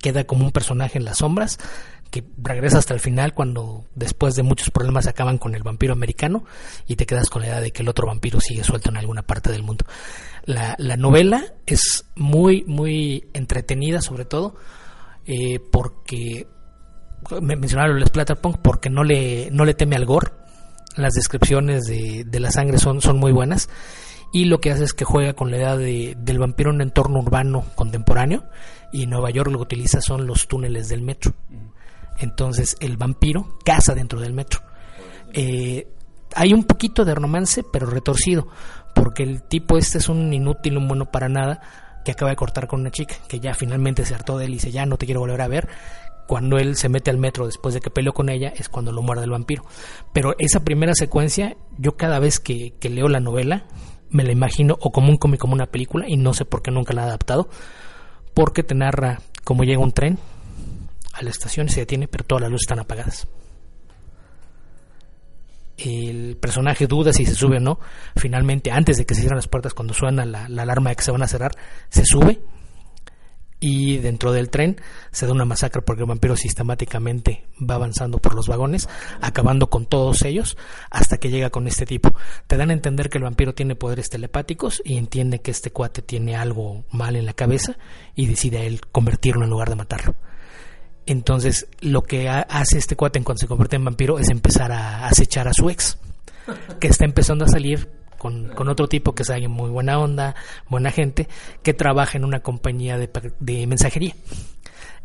queda 0.00 0.24
como 0.24 0.44
un 0.44 0.52
personaje 0.52 0.98
en 0.98 1.04
las 1.04 1.18
sombras 1.18 1.58
que 2.12 2.22
regresa 2.36 2.78
hasta 2.78 2.92
el 2.92 3.00
final 3.00 3.32
cuando 3.32 3.86
después 3.94 4.36
de 4.36 4.42
muchos 4.42 4.70
problemas 4.70 5.06
acaban 5.06 5.38
con 5.38 5.54
el 5.54 5.62
vampiro 5.62 5.94
americano 5.94 6.44
y 6.86 6.96
te 6.96 7.06
quedas 7.06 7.30
con 7.30 7.40
la 7.40 7.48
idea 7.48 7.60
de 7.60 7.72
que 7.72 7.82
el 7.82 7.88
otro 7.88 8.06
vampiro 8.06 8.38
sigue 8.38 8.62
suelto 8.62 8.90
en 8.90 8.98
alguna 8.98 9.22
parte 9.22 9.50
del 9.50 9.62
mundo. 9.62 9.86
La, 10.44 10.76
la 10.78 10.98
novela 10.98 11.54
es 11.66 12.04
muy, 12.14 12.64
muy 12.66 13.24
entretenida 13.32 14.02
sobre 14.02 14.26
todo 14.26 14.54
eh, 15.26 15.58
porque 15.58 16.46
me 17.40 17.56
mencionaron 17.56 17.96
el 17.96 18.06
Splatterpunk 18.06 18.58
porque 18.58 18.90
no 18.90 19.04
le, 19.04 19.50
no 19.50 19.64
le 19.64 19.72
teme 19.72 19.96
al 19.96 20.04
gore. 20.04 20.32
Las 20.96 21.14
descripciones 21.14 21.84
de, 21.84 22.24
de 22.26 22.40
la 22.40 22.50
sangre 22.50 22.76
son, 22.76 23.00
son 23.00 23.18
muy 23.18 23.32
buenas 23.32 23.70
y 24.34 24.44
lo 24.44 24.60
que 24.60 24.70
hace 24.70 24.84
es 24.84 24.92
que 24.92 25.06
juega 25.06 25.32
con 25.32 25.50
la 25.50 25.56
idea 25.56 25.76
de, 25.76 26.14
del 26.18 26.38
vampiro 26.38 26.70
en 26.70 26.76
un 26.76 26.82
entorno 26.82 27.20
urbano 27.20 27.64
contemporáneo 27.74 28.44
y 28.92 29.06
Nueva 29.06 29.30
York 29.30 29.50
lo 29.50 29.58
que 29.58 29.64
utiliza 29.64 30.02
son 30.02 30.26
los 30.26 30.48
túneles 30.48 30.88
del 30.88 31.00
metro. 31.00 31.32
Entonces 32.18 32.76
el 32.80 32.96
vampiro 32.96 33.58
caza 33.64 33.94
dentro 33.94 34.20
del 34.20 34.32
metro. 34.32 34.60
Eh, 35.32 35.88
hay 36.34 36.52
un 36.52 36.64
poquito 36.64 37.04
de 37.04 37.14
romance, 37.14 37.62
pero 37.62 37.86
retorcido, 37.86 38.48
porque 38.94 39.22
el 39.22 39.42
tipo 39.42 39.76
este 39.76 39.98
es 39.98 40.08
un 40.08 40.32
inútil, 40.32 40.76
un 40.76 40.88
bueno 40.88 41.06
para 41.06 41.28
nada, 41.28 41.60
que 42.04 42.12
acaba 42.12 42.30
de 42.30 42.36
cortar 42.36 42.66
con 42.66 42.80
una 42.80 42.90
chica, 42.90 43.16
que 43.28 43.40
ya 43.40 43.54
finalmente 43.54 44.04
se 44.04 44.14
hartó 44.14 44.38
de 44.38 44.46
él 44.46 44.52
y 44.52 44.54
dice, 44.54 44.70
ya 44.70 44.86
no 44.86 44.96
te 44.96 45.06
quiero 45.06 45.20
volver 45.20 45.40
a 45.40 45.48
ver. 45.48 45.68
Cuando 46.26 46.56
él 46.56 46.76
se 46.76 46.88
mete 46.88 47.10
al 47.10 47.18
metro 47.18 47.46
después 47.46 47.74
de 47.74 47.80
que 47.80 47.90
peleó 47.90 48.12
con 48.12 48.28
ella, 48.28 48.52
es 48.56 48.68
cuando 48.68 48.92
lo 48.92 49.02
muerde 49.02 49.24
el 49.24 49.30
vampiro. 49.30 49.64
Pero 50.12 50.34
esa 50.38 50.60
primera 50.60 50.94
secuencia, 50.94 51.56
yo 51.78 51.96
cada 51.96 52.18
vez 52.20 52.40
que, 52.40 52.74
leo 52.82 53.08
la 53.08 53.20
novela, 53.20 53.66
me 54.08 54.24
la 54.24 54.32
imagino 54.32 54.76
o 54.80 54.90
como 54.90 55.10
un 55.10 55.16
cómic, 55.16 55.40
como 55.40 55.54
una 55.54 55.66
película, 55.66 56.06
y 56.08 56.16
no 56.16 56.32
sé 56.32 56.44
por 56.44 56.62
qué 56.62 56.70
nunca 56.70 56.94
la 56.94 57.02
he 57.02 57.06
adaptado, 57.06 57.48
porque 58.34 58.62
te 58.62 58.74
narra 58.74 59.20
cómo 59.44 59.64
llega 59.64 59.80
un 59.80 59.92
tren 59.92 60.18
a 61.12 61.22
la 61.22 61.30
estación 61.30 61.68
se 61.68 61.80
detiene, 61.80 62.08
pero 62.08 62.24
todas 62.24 62.42
las 62.42 62.50
luces 62.50 62.64
están 62.64 62.80
apagadas 62.80 63.28
el 65.78 66.36
personaje 66.36 66.86
duda 66.86 67.12
si 67.12 67.26
se 67.26 67.34
sube 67.34 67.56
o 67.56 67.60
no. 67.60 67.78
Finalmente, 68.16 68.70
antes 68.70 68.96
de 68.96 69.06
que 69.06 69.14
se 69.14 69.20
cierren 69.20 69.36
las 69.36 69.48
puertas, 69.48 69.74
cuando 69.74 69.94
suena 69.94 70.24
la, 70.24 70.44
alarma 70.44 70.90
de 70.90 70.96
que 70.96 71.02
se 71.02 71.10
van 71.10 71.22
a 71.22 71.28
cerrar, 71.28 71.52
se 71.88 72.04
sube 72.04 72.40
y 73.64 73.98
dentro 73.98 74.32
del 74.32 74.50
tren 74.50 74.80
se 75.12 75.24
da 75.24 75.32
una 75.32 75.44
masacre 75.44 75.82
porque 75.82 76.02
el 76.02 76.08
vampiro 76.08 76.34
sistemáticamente 76.34 77.46
va 77.58 77.76
avanzando 77.76 78.18
por 78.18 78.34
los 78.34 78.48
vagones, 78.48 78.88
acabando 79.20 79.70
con 79.70 79.86
todos 79.86 80.22
ellos 80.22 80.56
hasta 80.90 81.18
que 81.18 81.30
llega 81.30 81.50
con 81.50 81.68
este 81.68 81.86
tipo. 81.86 82.12
Te 82.48 82.56
dan 82.56 82.70
a 82.70 82.72
entender 82.72 83.08
que 83.08 83.18
el 83.18 83.24
vampiro 83.24 83.54
tiene 83.54 83.76
poderes 83.76 84.10
telepáticos 84.10 84.82
y 84.84 84.96
entiende 84.96 85.40
que 85.40 85.52
este 85.52 85.70
cuate 85.70 86.02
tiene 86.02 86.34
algo 86.34 86.84
mal 86.90 87.14
en 87.14 87.24
la 87.24 87.34
cabeza 87.34 87.78
y 88.16 88.26
decide 88.26 88.66
él 88.66 88.80
convertirlo 88.90 89.44
en 89.44 89.50
lugar 89.50 89.68
de 89.68 89.76
matarlo. 89.76 90.16
Entonces, 91.06 91.66
lo 91.80 92.02
que 92.02 92.28
hace 92.28 92.78
este 92.78 92.96
cuate 92.96 93.18
en 93.18 93.38
se 93.38 93.48
convierte 93.48 93.76
en 93.76 93.84
vampiro 93.84 94.18
es 94.18 94.28
empezar 94.30 94.70
a 94.72 95.06
acechar 95.08 95.48
a 95.48 95.52
su 95.52 95.68
ex, 95.68 95.98
que 96.78 96.88
está 96.88 97.04
empezando 97.04 97.44
a 97.44 97.48
salir 97.48 97.88
con, 98.18 98.68
otro 98.68 98.88
tipo 98.88 99.14
que 99.14 99.24
es 99.24 99.30
alguien 99.30 99.50
muy 99.50 99.68
buena 99.68 99.98
onda, 99.98 100.36
buena 100.68 100.92
gente, 100.92 101.28
que 101.62 101.74
trabaja 101.74 102.16
en 102.18 102.24
una 102.24 102.40
compañía 102.40 102.96
de, 102.96 103.10
de 103.40 103.66
mensajería. 103.66 104.14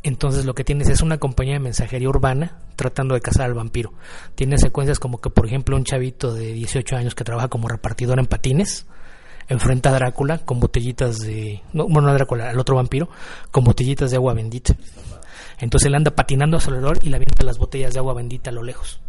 Entonces 0.03 0.45
lo 0.45 0.53
que 0.53 0.63
tienes 0.63 0.87
es 0.89 1.01
una 1.01 1.17
compañía 1.17 1.53
de 1.53 1.59
mensajería 1.59 2.07
urbana 2.07 2.59
tratando 2.75 3.15
de 3.15 3.21
cazar 3.21 3.47
al 3.47 3.55
vampiro. 3.55 3.91
Tiene 4.35 4.59
secuencias 4.59 4.99
como 4.99 5.19
que, 5.19 5.31
por 5.31 5.47
ejemplo, 5.47 5.75
un 5.75 5.83
chavito 5.83 6.33
de 6.33 6.53
18 6.53 6.95
años 6.95 7.15
que 7.15 7.23
trabaja 7.23 7.47
como 7.47 7.67
repartidor 7.67 8.19
en 8.19 8.27
patines 8.27 8.85
enfrenta 9.47 9.89
a 9.89 9.93
Drácula 9.93 10.39
con 10.39 10.59
botellitas 10.59 11.19
de... 11.19 11.61
No, 11.73 11.85
bueno, 11.85 12.01
no 12.01 12.09
a 12.09 12.13
Drácula, 12.13 12.49
al 12.49 12.59
otro 12.59 12.75
vampiro, 12.75 13.09
con 13.51 13.63
botellitas 13.63 14.11
de 14.11 14.17
agua 14.17 14.33
bendita. 14.33 14.75
Entonces 15.59 15.87
él 15.87 15.95
anda 15.95 16.11
patinando 16.11 16.57
a 16.57 16.59
su 16.59 16.69
alrededor 16.69 16.99
y 17.01 17.09
le 17.09 17.15
avienta 17.15 17.43
las 17.43 17.57
botellas 17.57 17.93
de 17.93 17.99
agua 17.99 18.13
bendita 18.13 18.49
a 18.49 18.53
lo 18.53 18.63
lejos. 18.63 18.99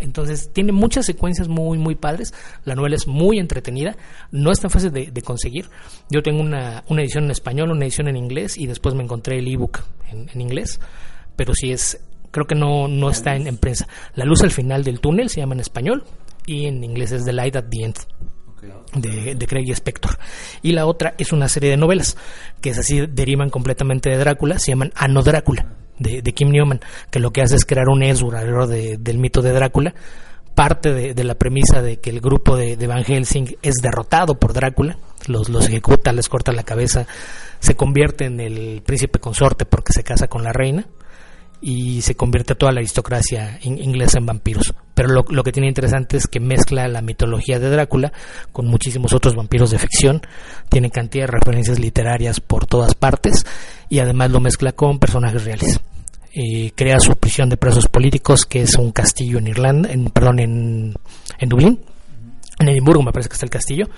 entonces 0.00 0.50
tiene 0.52 0.72
muchas 0.72 1.06
secuencias 1.06 1.48
muy, 1.48 1.78
muy 1.78 1.94
padres. 1.94 2.34
La 2.64 2.74
novela 2.74 2.96
es 2.96 3.06
muy 3.06 3.38
entretenida. 3.38 3.96
No 4.30 4.52
es 4.52 4.60
tan 4.60 4.70
fácil 4.70 4.92
de, 4.92 5.22
conseguir. 5.22 5.70
Yo 6.10 6.22
tengo 6.22 6.42
una, 6.42 6.84
edición 6.88 7.24
en 7.24 7.30
español, 7.30 7.70
una 7.70 7.84
edición 7.84 8.08
en 8.08 8.16
inglés 8.16 8.58
y 8.58 8.66
después 8.66 8.94
me 8.94 9.02
encontré 9.02 9.38
el 9.38 9.48
ebook 9.48 9.80
en, 10.10 10.28
en 10.32 10.40
inglés. 10.40 10.80
Pero 11.36 11.54
sí 11.54 11.72
es, 11.72 11.98
creo 12.30 12.46
que 12.46 12.54
no, 12.54 12.88
no 12.88 13.08
está 13.08 13.34
en, 13.34 13.46
en, 13.46 13.56
prensa. 13.56 13.88
La 14.14 14.26
luz 14.26 14.42
al 14.42 14.50
final 14.50 14.84
del 14.84 15.00
túnel 15.00 15.30
se 15.30 15.40
llama 15.40 15.54
en 15.54 15.60
español 15.60 16.04
y 16.44 16.66
en 16.66 16.84
inglés 16.84 17.12
es 17.12 17.24
The 17.24 17.32
Light 17.32 17.56
at 17.56 17.64
the 17.70 17.84
End 17.84 17.96
de, 18.94 19.34
de, 19.34 19.46
Craig 19.46 19.70
Spector. 19.72 20.18
Y 20.62 20.72
la 20.72 20.86
otra 20.86 21.14
es 21.18 21.32
una 21.32 21.48
serie 21.48 21.70
de 21.70 21.76
novelas 21.76 22.16
que 22.60 22.70
es 22.70 22.78
así, 22.78 23.06
derivan 23.06 23.50
completamente 23.50 24.10
de 24.10 24.18
Drácula, 24.18 24.58
se 24.58 24.72
llaman 24.72 24.92
Ano 24.94 25.22
Drácula, 25.22 25.74
de, 25.98 26.22
Kim 26.32 26.50
Newman, 26.50 26.80
que 27.10 27.18
lo 27.18 27.30
que 27.30 27.42
hace 27.42 27.56
es 27.56 27.64
crear 27.64 27.88
un 27.88 28.02
es 28.02 28.22
alrededor 28.22 28.68
del 28.68 29.18
mito 29.18 29.42
de 29.42 29.52
Drácula. 29.52 29.94
Parte 30.54 30.92
de, 30.92 31.24
la 31.24 31.34
premisa 31.34 31.80
de 31.80 31.98
que 31.98 32.10
el 32.10 32.20
grupo 32.20 32.56
de, 32.56 32.86
Van 32.86 33.04
Helsing 33.04 33.56
es 33.62 33.76
derrotado 33.76 34.38
por 34.38 34.52
Drácula, 34.52 34.98
los, 35.26 35.48
los 35.48 35.66
ejecuta, 35.66 36.12
les 36.12 36.28
corta 36.28 36.52
la 36.52 36.62
cabeza, 36.62 37.06
se 37.58 37.74
convierte 37.74 38.26
en 38.26 38.38
el 38.38 38.82
príncipe 38.84 39.18
consorte 39.18 39.64
porque 39.64 39.94
se 39.94 40.04
casa 40.04 40.28
con 40.28 40.44
la 40.44 40.52
reina 40.52 40.86
y 41.64 42.02
se 42.02 42.16
convierte 42.16 42.56
toda 42.56 42.72
la 42.72 42.80
aristocracia 42.80 43.60
inglesa 43.62 44.18
en 44.18 44.26
vampiros. 44.26 44.74
Pero 44.94 45.08
lo, 45.08 45.44
que 45.44 45.52
tiene 45.52 45.68
interesante 45.68 46.16
es 46.16 46.26
que 46.26 46.40
mezcla 46.40 46.88
la 46.88 47.02
mitología 47.02 47.60
de 47.60 47.70
Drácula 47.70 48.12
con 48.50 48.66
muchísimos 48.66 49.12
otros 49.12 49.36
vampiros 49.36 49.70
de 49.70 49.78
ficción, 49.78 50.20
tiene 50.68 50.90
cantidad 50.90 51.26
de 51.26 51.32
referencias 51.32 51.78
literarias 51.78 52.40
por 52.40 52.66
todas 52.66 52.96
partes 52.96 53.46
y 53.88 54.00
además 54.00 54.32
lo 54.32 54.40
mezcla 54.40 54.72
con 54.72 54.98
personajes 54.98 55.44
reales. 55.44 55.80
Eh, 56.34 56.72
crea 56.74 56.98
su 56.98 57.14
prisión 57.14 57.48
de 57.48 57.56
presos 57.56 57.86
políticos, 57.86 58.44
que 58.44 58.62
es 58.62 58.74
un 58.74 58.90
castillo 58.90 59.38
en 59.38 59.46
Irlanda, 59.46 59.92
en, 59.92 60.06
perdón, 60.06 60.40
en, 60.40 60.94
Dublín, 61.42 61.80
en 62.58 62.68
Edimburgo 62.68 63.02
me 63.02 63.12
parece 63.12 63.28
que 63.28 63.34
está 63.34 63.46
el 63.46 63.50
castillo. 63.50 63.88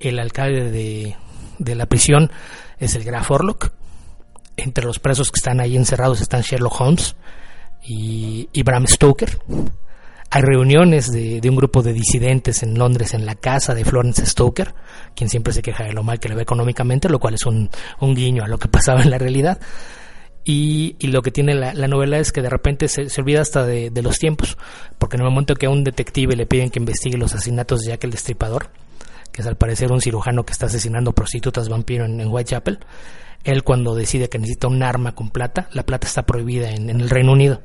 El 0.00 0.18
alcalde 0.18 0.70
de, 0.70 1.16
de 1.58 1.74
la 1.74 1.86
prisión 1.86 2.30
es 2.78 2.94
el 2.94 3.04
Graf 3.04 3.30
Orlok, 3.30 3.72
entre 4.56 4.84
los 4.84 4.98
presos 4.98 5.30
que 5.30 5.38
están 5.38 5.60
ahí 5.60 5.76
encerrados 5.76 6.20
están 6.20 6.42
Sherlock 6.42 6.80
Holmes 6.80 7.16
y, 7.82 8.62
Bram 8.62 8.86
Stoker. 8.86 9.38
Hay 10.30 10.42
reuniones 10.42 11.12
de, 11.12 11.40
un 11.48 11.56
grupo 11.56 11.82
de 11.82 11.92
disidentes 11.92 12.62
en 12.62 12.76
Londres 12.76 13.14
en 13.14 13.24
la 13.24 13.36
casa 13.36 13.74
de 13.74 13.84
Florence 13.84 14.26
Stoker, 14.26 14.74
quien 15.14 15.30
siempre 15.30 15.52
se 15.52 15.62
queja 15.62 15.84
de 15.84 15.92
lo 15.92 16.02
mal 16.02 16.18
que 16.18 16.28
le 16.28 16.34
ve 16.34 16.42
económicamente, 16.42 17.08
lo 17.08 17.20
cual 17.20 17.34
es 17.34 17.46
un, 17.46 17.70
guiño 18.00 18.42
a 18.42 18.48
lo 18.48 18.58
que 18.58 18.68
pasaba 18.68 19.02
en 19.02 19.10
la 19.10 19.18
realidad. 19.18 19.60
Y, 20.44 20.96
lo 21.06 21.22
que 21.22 21.30
tiene 21.30 21.54
la, 21.54 21.88
novela 21.88 22.18
es 22.18 22.32
que 22.32 22.42
de 22.42 22.50
repente 22.50 22.88
se, 22.88 23.08
olvida 23.20 23.40
hasta 23.40 23.64
de, 23.64 23.90
los 24.02 24.18
tiempos, 24.18 24.56
porque 24.98 25.16
en 25.16 25.22
el 25.22 25.28
momento 25.28 25.54
que 25.54 25.66
a 25.66 25.70
un 25.70 25.84
detective 25.84 26.36
le 26.36 26.46
piden 26.46 26.70
que 26.70 26.78
investigue 26.78 27.16
los 27.16 27.34
asesinatos 27.34 27.80
de 27.80 27.90
Jack 27.90 28.04
el 28.04 28.10
Destripador, 28.10 28.70
que 29.32 29.42
es 29.42 29.48
al 29.48 29.56
parecer 29.56 29.92
un 29.92 30.00
cirujano 30.00 30.44
que 30.44 30.52
está 30.52 30.66
asesinando 30.66 31.12
prostitutas 31.12 31.68
vampiro 31.68 32.04
en 32.04 32.28
Whitechapel, 32.28 32.78
él 33.46 33.62
cuando 33.62 33.94
decide 33.94 34.28
que 34.28 34.38
necesita 34.38 34.66
un 34.66 34.82
arma 34.82 35.14
con 35.14 35.30
plata, 35.30 35.68
la 35.72 35.84
plata 35.84 36.06
está 36.06 36.24
prohibida 36.24 36.70
en, 36.70 36.90
el 36.90 37.08
Reino 37.08 37.32
Unido. 37.32 37.62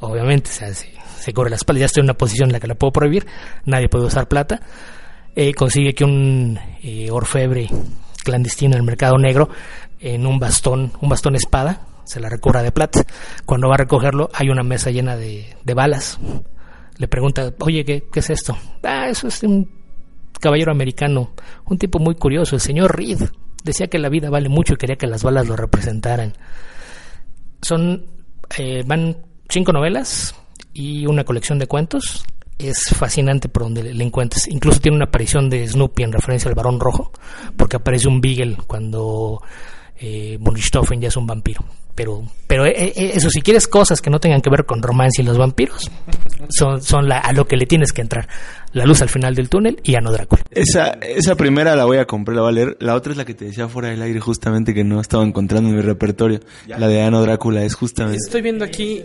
Obviamente, 0.00 0.50
o 0.50 0.52
sea, 0.52 0.74
se, 0.74 1.32
corre 1.32 1.48
la 1.48 1.56
espalda, 1.56 1.80
ya 1.80 1.86
estoy 1.86 2.02
en 2.02 2.06
una 2.06 2.18
posición 2.18 2.50
en 2.50 2.52
la 2.52 2.60
que 2.60 2.66
la 2.66 2.74
puedo 2.74 2.92
prohibir, 2.92 3.26
nadie 3.64 3.88
puede 3.88 4.04
usar 4.04 4.28
plata. 4.28 4.60
Eh, 5.34 5.54
consigue 5.54 5.94
que 5.94 6.04
un 6.04 6.58
eh, 6.82 7.10
orfebre 7.10 7.68
clandestino 8.22 8.74
en 8.74 8.80
el 8.80 8.86
mercado 8.86 9.16
negro, 9.16 9.48
en 9.98 10.26
un 10.26 10.38
bastón, 10.38 10.92
un 11.00 11.08
bastón 11.08 11.36
espada, 11.36 11.86
se 12.04 12.20
la 12.20 12.28
recobra 12.28 12.62
de 12.62 12.70
plata. 12.70 13.02
Cuando 13.46 13.68
va 13.68 13.74
a 13.74 13.78
recogerlo, 13.78 14.28
hay 14.34 14.50
una 14.50 14.62
mesa 14.62 14.90
llena 14.90 15.16
de, 15.16 15.56
balas. 15.74 16.20
Le 16.98 17.08
pregunta, 17.08 17.54
oye, 17.60 17.84
¿qué, 17.84 18.04
¿qué, 18.12 18.20
es 18.20 18.28
esto? 18.28 18.56
Ah, 18.82 19.08
eso 19.08 19.26
es 19.28 19.42
un 19.42 19.70
caballero 20.38 20.70
americano, 20.70 21.32
un 21.64 21.78
tipo 21.78 21.98
muy 21.98 22.14
curioso, 22.14 22.56
el 22.56 22.60
señor 22.60 22.94
Reed. 22.94 23.22
Decía 23.64 23.88
que 23.88 23.98
la 23.98 24.08
vida 24.08 24.30
vale 24.30 24.48
mucho 24.48 24.74
y 24.74 24.76
quería 24.76 24.96
que 24.96 25.06
las 25.06 25.22
balas 25.22 25.48
lo 25.48 25.56
representaran. 25.56 26.34
Son, 27.62 28.06
eh, 28.58 28.84
van 28.86 29.16
cinco 29.48 29.72
novelas 29.72 30.34
y 30.74 31.06
una 31.06 31.24
colección 31.24 31.58
de 31.58 31.66
cuentos. 31.66 32.24
Es 32.58 32.90
fascinante 32.90 33.48
por 33.48 33.64
donde 33.64 33.82
le 33.82 34.04
encuentres. 34.04 34.46
Incluso 34.48 34.80
tiene 34.80 34.96
una 34.96 35.06
aparición 35.06 35.50
de 35.50 35.66
Snoopy 35.66 36.02
en 36.02 36.12
referencia 36.12 36.48
al 36.48 36.54
varón 36.54 36.78
rojo, 36.78 37.10
porque 37.56 37.76
aparece 37.76 38.06
un 38.06 38.20
Beagle 38.20 38.58
cuando 38.66 39.42
eh, 39.96 40.38
ya 41.00 41.08
es 41.08 41.16
un 41.16 41.26
vampiro. 41.26 41.64
Pero, 41.94 42.24
pero 42.48 42.66
eh, 42.66 42.92
eh, 42.96 43.12
eso, 43.14 43.30
si 43.30 43.40
quieres 43.40 43.68
cosas 43.68 44.02
que 44.02 44.10
no 44.10 44.18
tengan 44.18 44.40
que 44.40 44.50
ver 44.50 44.64
con 44.64 44.82
romance 44.82 45.22
y 45.22 45.24
los 45.24 45.38
vampiros, 45.38 45.90
son, 46.50 46.82
son 46.82 47.10
a 47.12 47.32
lo 47.32 47.46
que 47.46 47.56
le 47.56 47.66
tienes 47.66 47.92
que 47.92 48.02
entrar. 48.02 48.28
La 48.72 48.84
luz 48.84 49.00
al 49.02 49.08
final 49.08 49.34
del 49.36 49.48
túnel 49.48 49.80
y 49.84 49.94
Ano 49.94 50.10
Drácula. 50.10 50.42
Esa, 50.50 50.94
esa 50.94 51.36
primera 51.36 51.76
la 51.76 51.84
voy 51.84 51.98
a 51.98 52.06
comprar, 52.06 52.34
la 52.34 52.42
voy 52.42 52.50
a 52.50 52.52
leer. 52.52 52.76
La 52.80 52.96
otra 52.96 53.12
es 53.12 53.18
la 53.18 53.24
que 53.24 53.34
te 53.34 53.44
decía 53.44 53.68
fuera 53.68 53.90
del 53.90 54.02
aire, 54.02 54.18
justamente 54.18 54.74
que 54.74 54.82
no 54.82 55.00
estaba 55.00 55.22
encontrando 55.22 55.70
en 55.70 55.76
mi 55.76 55.82
repertorio. 55.82 56.40
La 56.66 56.88
de 56.88 57.02
Ano 57.02 57.22
Drácula 57.22 57.62
es 57.62 57.74
justamente. 57.74 58.18
Estoy 58.18 58.42
viendo 58.42 58.64
aquí 58.64 59.04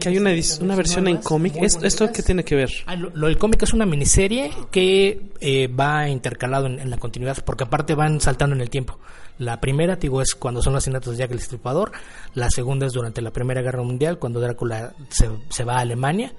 que 0.00 0.08
hay 0.08 0.18
una, 0.18 0.32
una 0.60 0.76
versión 0.76 1.08
en 1.08 1.18
cómic. 1.18 1.54
¿Esto 1.60 2.10
qué 2.12 2.22
tiene 2.22 2.44
que 2.44 2.54
ver? 2.54 2.70
Ah, 2.86 2.96
lo, 2.96 3.26
del 3.26 3.38
cómic 3.38 3.62
es 3.62 3.72
una 3.72 3.86
miniserie 3.86 4.50
que 4.70 5.30
eh, 5.40 5.68
va 5.68 6.08
intercalado 6.08 6.66
en, 6.66 6.90
la 6.90 6.96
continuidad, 6.98 7.38
porque 7.44 7.64
aparte 7.64 7.94
van 7.94 8.20
saltando 8.20 8.56
en 8.56 8.62
el 8.62 8.70
tiempo. 8.70 8.98
La 9.38 9.60
primera, 9.60 9.96
digo, 9.96 10.20
es 10.20 10.34
cuando 10.34 10.60
son 10.62 10.72
los 10.72 10.82
asesinatos 10.82 11.12
de 11.12 11.20
Jack 11.20 11.30
el 11.30 11.38
Estripador. 11.38 11.92
La 12.34 12.50
segunda 12.50 12.86
es 12.86 12.92
durante 12.92 13.22
la 13.22 13.30
Primera 13.30 13.62
Guerra 13.62 13.82
Mundial, 13.82 14.18
cuando 14.18 14.40
Drácula 14.40 14.94
se, 15.10 15.64
va 15.64 15.76
a 15.76 15.80
Alemania. 15.80 16.32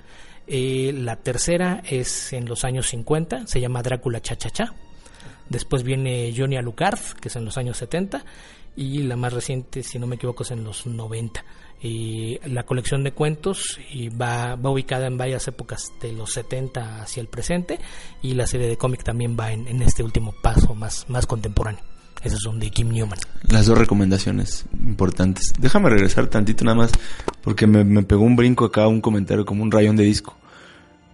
Eh, 0.47 0.91
la 0.93 1.15
tercera 1.15 1.81
es 1.87 2.33
en 2.33 2.45
los 2.45 2.65
años 2.65 2.87
50, 2.89 3.47
se 3.47 3.61
llama 3.61 3.81
Drácula 3.81 4.21
Cha 4.21 4.35
Cha 4.35 4.49
Cha. 4.49 4.73
Después 5.47 5.83
viene 5.83 6.33
Johnny 6.35 6.57
Alucard, 6.57 6.99
que 7.21 7.29
es 7.29 7.35
en 7.37 7.45
los 7.45 7.57
años 7.57 7.77
70. 7.77 8.25
Y 8.75 9.03
la 9.03 9.15
más 9.15 9.33
reciente, 9.33 9.81
si 9.81 9.97
no 9.97 10.05
me 10.05 10.15
equivoco, 10.15 10.43
es 10.43 10.51
en 10.51 10.63
los 10.63 10.85
90. 10.85 11.43
Y 11.81 12.37
la 12.49 12.63
colección 12.63 13.03
de 13.03 13.13
cuentos 13.13 13.79
y 13.89 14.09
va, 14.09 14.55
ubicada 14.61 15.07
en 15.07 15.17
varias 15.17 15.47
épocas 15.47 15.93
de 16.01 16.11
los 16.11 16.33
70 16.33 17.01
hacia 17.01 17.21
el 17.21 17.27
presente 17.27 17.79
y 18.21 18.33
la 18.33 18.45
serie 18.45 18.67
de 18.67 18.77
cómic 18.77 19.03
también 19.03 19.37
va 19.39 19.53
en, 19.53 19.81
este 19.81 20.03
último 20.03 20.33
paso 20.41 20.75
más 20.75 21.05
contemporáneo. 21.25 21.98
Esos 22.23 22.41
son 22.41 22.59
de 22.59 22.69
Kim 22.69 22.89
Newman. 22.89 23.17
Las 23.49 23.65
dos 23.65 23.77
recomendaciones 23.77 24.65
importantes. 24.73 25.53
Déjame 25.59 25.89
regresar 25.89 26.27
tantito 26.27 26.65
nada 26.65 26.75
más, 26.75 26.91
porque 27.41 27.65
me, 27.65 28.03
pegó 28.03 28.23
un 28.23 28.35
brinco 28.35 28.65
acá, 28.65 28.87
un 28.87 29.01
comentario 29.01 29.45
como 29.45 29.63
un 29.63 29.71
rayón 29.71 29.95
de 29.95 30.03
disco. 30.03 30.35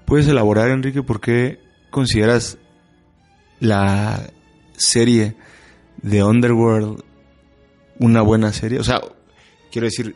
¿puedes 0.06 0.28
elaborar, 0.28 0.70
Enrique, 0.70 1.04
por 1.04 1.20
qué 1.20 1.60
consideras 1.90 2.58
la 3.60 4.30
serie 4.78 5.36
de 6.02 6.24
Underworld 6.24 7.04
una 8.00 8.22
buena 8.22 8.54
serie? 8.54 8.80
O 8.80 8.84
sea, 8.84 9.02
quiero 9.72 9.86
decir, 9.86 10.16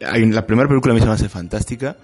la 0.00 0.46
primera 0.46 0.68
película 0.68 0.92
a 0.92 0.94
mí 0.94 1.00
se 1.00 1.06
me 1.06 1.12
hace 1.12 1.28
fantástica, 1.28 1.96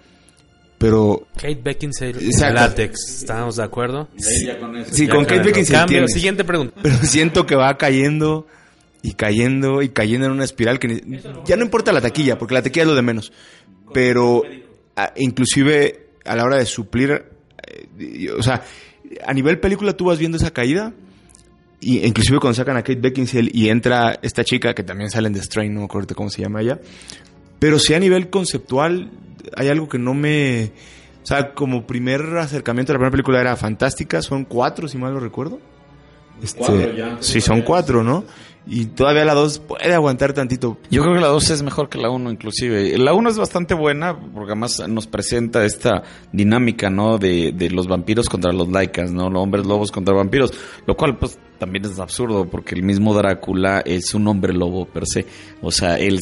pero... 0.84 1.26
Kate 1.36 1.60
Beckinsale 1.62 2.22
Exacto. 2.22 2.56
Látex, 2.56 3.20
¿estamos 3.20 3.56
de 3.56 3.64
acuerdo? 3.64 4.06
Sí, 4.18 5.08
con 5.08 5.24
Kate 5.24 5.42
Beckinsale 5.42 5.78
Cambio, 5.78 6.08
siguiente 6.08 6.44
pregunta. 6.44 6.78
Pero 6.82 6.96
siento 7.04 7.46
que 7.46 7.56
va 7.56 7.78
cayendo 7.78 8.46
y 9.00 9.12
cayendo 9.12 9.80
y 9.80 9.88
cayendo 9.88 10.26
en 10.26 10.32
una 10.32 10.44
espiral 10.44 10.78
que 10.78 11.22
ya 11.46 11.56
no 11.56 11.64
importa 11.64 11.90
la 11.90 12.02
taquilla, 12.02 12.36
porque 12.36 12.52
la 12.52 12.60
taquilla 12.60 12.82
es 12.82 12.88
lo 12.88 12.94
de 12.94 13.00
menos, 13.00 13.32
pero 13.94 14.42
a, 14.94 15.14
inclusive 15.16 16.08
a 16.22 16.36
la 16.36 16.44
hora 16.44 16.56
de 16.58 16.66
suplir, 16.66 17.12
eh, 17.98 18.30
o 18.36 18.42
sea, 18.42 18.62
a 19.26 19.32
nivel 19.32 19.60
película 19.60 19.94
tú 19.94 20.04
vas 20.04 20.18
viendo 20.18 20.36
esa 20.36 20.50
caída 20.50 20.92
y 21.80 22.04
inclusive 22.04 22.40
cuando 22.40 22.56
sacan 22.56 22.76
a 22.76 22.82
Kate 22.82 23.00
Beckinsale 23.00 23.50
y 23.54 23.70
entra 23.70 24.18
esta 24.20 24.44
chica 24.44 24.74
que 24.74 24.82
también 24.82 25.08
sale 25.08 25.28
en 25.28 25.32
The 25.32 25.40
Strain, 25.44 25.72
no 25.72 25.80
me 25.80 25.86
acuerdo 25.86 26.14
cómo 26.14 26.28
se 26.28 26.42
llama 26.42 26.60
ella, 26.60 26.78
pero 27.58 27.78
sí 27.78 27.94
a 27.94 27.98
nivel 27.98 28.28
conceptual 28.28 29.10
hay 29.56 29.68
algo 29.68 29.88
que 29.88 29.98
no 29.98 30.14
me... 30.14 30.72
O 31.22 31.26
sea, 31.26 31.54
como 31.54 31.86
primer 31.86 32.20
acercamiento 32.36 32.92
a 32.92 32.94
la 32.94 32.98
primera 32.98 33.10
película 33.12 33.40
era 33.40 33.56
fantástica, 33.56 34.20
son 34.20 34.44
cuatro, 34.44 34.88
si 34.88 34.98
mal 34.98 35.14
lo 35.14 35.20
recuerdo. 35.20 35.58
Este, 36.42 36.62
sí, 37.20 37.40
son 37.40 37.62
cuatro, 37.62 38.02
¿no? 38.02 38.24
Y 38.66 38.86
todavía 38.86 39.24
la 39.24 39.34
2 39.34 39.58
puede 39.60 39.92
aguantar 39.92 40.32
tantito. 40.32 40.78
Yo 40.90 41.02
creo 41.02 41.14
que 41.14 41.20
la 41.20 41.28
2 41.28 41.50
es 41.50 41.62
mejor 41.62 41.88
que 41.90 41.98
la 41.98 42.10
1 42.10 42.30
inclusive. 42.30 42.96
La 42.96 43.12
1 43.12 43.30
es 43.30 43.38
bastante 43.38 43.74
buena 43.74 44.18
porque 44.18 44.52
además 44.52 44.82
nos 44.88 45.06
presenta 45.06 45.64
esta 45.64 46.02
dinámica, 46.32 46.88
¿no? 46.88 47.18
De, 47.18 47.52
de 47.52 47.70
los 47.70 47.86
vampiros 47.86 48.28
contra 48.28 48.52
los 48.52 48.68
laicas, 48.68 49.12
¿no? 49.12 49.28
Los 49.28 49.42
hombres 49.42 49.66
lobos 49.66 49.92
contra 49.92 50.14
vampiros. 50.14 50.52
Lo 50.86 50.96
cual 50.96 51.18
pues 51.18 51.38
también 51.58 51.84
es 51.84 51.98
absurdo 51.98 52.46
porque 52.46 52.74
el 52.74 52.82
mismo 52.82 53.14
Drácula 53.14 53.80
es 53.80 54.14
un 54.14 54.26
hombre 54.28 54.52
lobo 54.52 54.86
per 54.86 55.04
se. 55.06 55.26
O 55.62 55.70
sea, 55.70 55.98
él, 55.98 56.20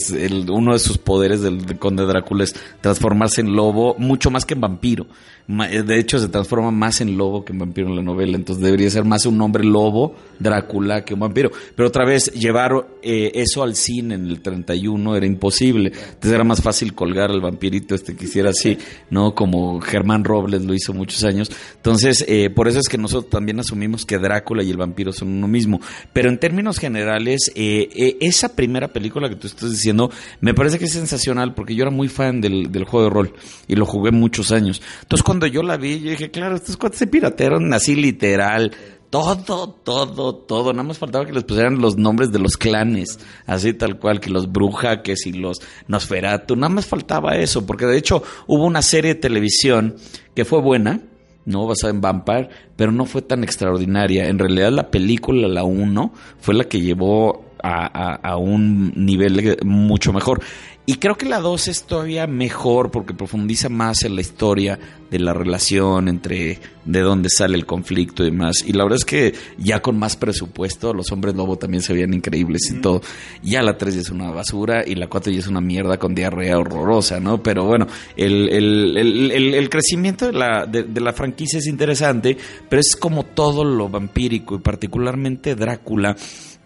uno 0.51 0.73
de 0.73 0.79
sus 0.79 0.99
poderes 0.99 1.41
del 1.43 1.79
conde 1.79 2.05
Drácula 2.05 2.45
es 2.45 2.55
transformarse 2.81 3.41
en 3.41 3.55
lobo 3.55 3.95
mucho 3.99 4.31
más 4.31 4.45
que 4.45 4.55
en 4.55 4.61
vampiro. 4.61 5.07
De 5.49 5.99
hecho, 5.99 6.19
se 6.19 6.29
transforma 6.29 6.71
más 6.71 7.01
en 7.01 7.17
lobo 7.19 7.45
que 7.45 7.53
en 7.53 7.59
vampiro 7.59 7.89
en 7.89 7.97
la 7.97 8.03
novela. 8.03 8.37
Entonces 8.37 8.65
debería 8.65 8.89
ser 8.91 9.05
más 9.05 9.27
un 9.27 9.41
hombre 9.41 9.65
lobo, 9.65 10.15
Drácula, 10.39 11.05
que 11.05 11.15
un 11.15 11.21
vampiro. 11.21 11.51
Pero 11.75 11.89
otra 11.89 12.05
vez, 12.05 12.33
llevar 12.33 12.87
eh, 13.03 13.33
eso 13.35 13.63
al 13.63 13.75
cine 13.75 14.15
en 14.15 14.27
el 14.27 14.41
31 14.41 15.17
era 15.17 15.27
imposible. 15.27 15.89
Entonces 15.89 16.33
era 16.33 16.45
más 16.45 16.63
fácil 16.63 16.95
colgar 16.95 17.31
al 17.31 17.41
vampirito 17.41 17.95
este 17.95 18.15
que 18.15 18.25
hiciera 18.25 18.51
así, 18.51 18.79
¿no? 19.11 19.35
Como 19.35 19.81
Germán 19.81 20.25
Robles 20.25 20.65
lo 20.65 20.75
hizo 20.75 20.95
muchos 20.95 21.25
años. 21.25 21.51
Entonces, 21.77 22.25
eh, 22.29 22.49
por 22.49 22.69
eso 22.69 22.79
es 22.79 22.89
que 22.89 22.99
nosotros 22.99 23.31
también 23.31 23.59
asumimos 23.59 24.07
que 24.07 24.19
Drácula 24.19 24.63
y 24.63 24.71
el 24.71 24.77
vampiro 24.77 25.13
son 25.13 25.29
uno 25.33 25.49
mismo. 25.49 25.81
Pero 26.13 26.29
en 26.29 26.39
términos 26.39 26.79
generales, 26.79 27.51
eh, 27.55 28.17
esa 28.21 28.55
primera 28.55 28.89
película 28.89 29.29
que 29.29 29.37
tú 29.37 29.47
estás 29.47 29.71
diciendo, 29.71 30.11
me 30.41 30.55
parece 30.55 30.79
que 30.79 30.87
es 30.87 30.93
sensacional 30.93 31.55
porque 31.55 31.75
yo 31.75 31.83
era 31.83 31.91
muy 31.91 32.09
fan 32.09 32.41
del, 32.41 32.85
juego 32.85 33.05
de 33.05 33.11
rol 33.11 33.33
y 33.69 33.77
lo 33.77 33.87
jugué 33.87 34.11
muchos 34.11 34.53
años. 34.53 34.83
Entonces, 35.03 35.23
cuando 35.23 35.47
yo 35.47 35.63
la 35.63 35.77
vi, 35.77 36.01
yo 36.01 36.11
dije, 36.11 36.31
claro, 36.31 36.57
estos 36.57 36.77
cuates 36.77 36.99
se 36.99 37.07
piratearon 37.07 37.73
así 37.73 37.95
literal. 37.95 38.73
Todo, 39.11 39.37
todo, 39.37 40.35
todo. 40.37 40.73
Nada 40.73 40.85
más 40.85 40.97
faltaba 40.97 41.27
que 41.27 41.35
les 41.35 41.45
pusieran 41.45 41.83
los 41.83 41.99
nombres 41.99 42.33
de 42.33 42.39
los 42.39 42.57
clanes, 42.57 43.19
así 43.45 43.75
tal 43.75 43.99
cual, 43.99 44.21
que 44.21 44.31
los 44.31 44.51
Brujaques 44.51 45.27
y 45.27 45.33
los 45.35 45.61
Nosferatu. 45.87 46.57
Nada 46.57 46.71
más 46.71 46.87
faltaba 46.87 47.37
eso, 47.37 47.67
porque 47.67 47.85
de 47.85 47.99
hecho 47.99 48.23
hubo 48.47 48.65
una 48.65 48.81
serie 48.81 49.13
de 49.13 49.21
televisión 49.21 49.97
que 50.35 50.47
fue 50.47 50.63
buena, 50.63 51.03
no 51.45 51.67
basada 51.67 51.93
en 51.93 52.01
Vampire, 52.01 52.49
pero 52.77 52.93
no 52.93 53.05
fue 53.05 53.23
tan 53.23 53.45
extraordinaria. 53.45 54.29
En 54.29 54.39
realidad 54.39 54.71
la 54.71 54.91
película, 54.91 55.49
la 55.49 55.65
1, 55.65 56.13
fue 56.39 56.55
la 56.55 56.65
que 56.65 56.81
llevó 56.81 57.45
a, 57.63 58.15
a, 58.15 58.37
un 58.37 58.93
nivel 58.97 59.59
mucho 59.65 60.13
mejor. 60.13 60.43
Y 60.85 60.97
creo 60.97 61.17
que 61.17 61.27
la 61.27 61.39
2 61.39 61.69
es 61.69 61.85
todavía 61.85 62.27
mejor 62.27 62.91
porque 62.91 63.15
profundiza 63.15 63.69
más 63.69 64.03
en 64.03 64.17
la 64.17 64.21
historia 64.21 64.81
de 65.13 65.21
la 65.21 65.33
relación 65.33 66.09
entre 66.09 66.59
de 66.85 67.01
dónde 67.01 67.29
sale 67.31 67.57
el 67.57 67.67
conflicto 67.67 68.25
y 68.25 68.31
demás. 68.31 68.65
Y 68.67 68.73
la 68.73 68.83
verdad 68.83 68.99
es 68.99 69.05
que 69.05 69.33
ya 69.59 69.81
con 69.81 69.97
más 69.97 70.17
presupuesto, 70.17 70.93
los 70.93 71.13
hombres 71.13 71.37
lobo 71.37 71.57
también 71.57 71.85
se 71.85 71.93
veían 71.93 72.15
increíbles 72.15 72.69
y 72.71 72.81
todo. 72.81 73.01
Ya 73.45 73.63
la 73.63 73.79
3 73.79 73.95
ya 73.95 74.01
es 74.01 74.11
una 74.11 74.33
basura 74.33 74.83
y 74.85 74.97
la 74.97 75.07
4 75.07 75.33
ya 75.33 75.39
es 75.39 75.47
una 75.47 75.61
mierda 75.61 75.99
con 75.99 76.17
diarrea 76.17 76.59
horrorosa, 76.59 77.21
¿no? 77.21 77.41
Pero 77.41 77.65
bueno, 77.65 77.87
el, 78.17 78.49
el, 78.49 78.97
el, 78.97 79.55
el 79.55 79.71
crecimiento 79.71 80.27
de 80.27 80.33
la, 80.33 80.67
de, 80.67 80.83
de 80.83 81.01
la 81.01 81.13
franquicia 81.13 81.61
es 81.61 81.69
interesante, 81.69 82.37
pero 82.69 82.81
es 82.81 82.97
como 82.97 83.23
todo 83.23 83.65
lo 83.65 83.89
vampírico 83.89 84.57
y 84.57 84.59
particularmente 84.59 85.55
Drácula 85.55 86.17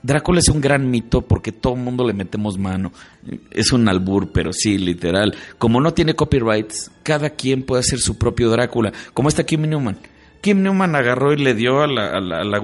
Drácula 0.03 0.39
es 0.39 0.49
un 0.49 0.61
gran 0.61 0.91
mito 0.91 1.23
porque 1.23 1.53
todo 1.53 1.75
el 1.75 1.81
mundo 1.81 2.07
le 2.07 2.13
metemos 2.13 2.59
mano. 2.59 2.93
Es 3.51 3.73
un 3.73 3.89
albur, 3.89 4.31
pero 4.33 4.53
sí, 4.53 4.79
literal. 4.79 5.35
Como 5.59 5.81
no 5.81 5.95
tiene 5.95 6.15
copyrights, 6.15 6.91
cada 7.03 7.31
quien 7.31 7.63
puede 7.63 7.81
hacer 7.81 7.99
su 7.99 8.17
propio 8.17 8.51
Drácula. 8.51 8.93
Como 9.15 9.29
está 9.29 9.45
Kim 9.45 9.63
Newman. 9.63 9.99
Kim 10.41 10.63
Newman 10.63 10.95
agarró 10.95 11.33
y 11.33 11.37
le 11.37 11.55
dio 11.55 11.83
a 11.83 11.87
la, 11.87 12.21
la, 12.21 12.61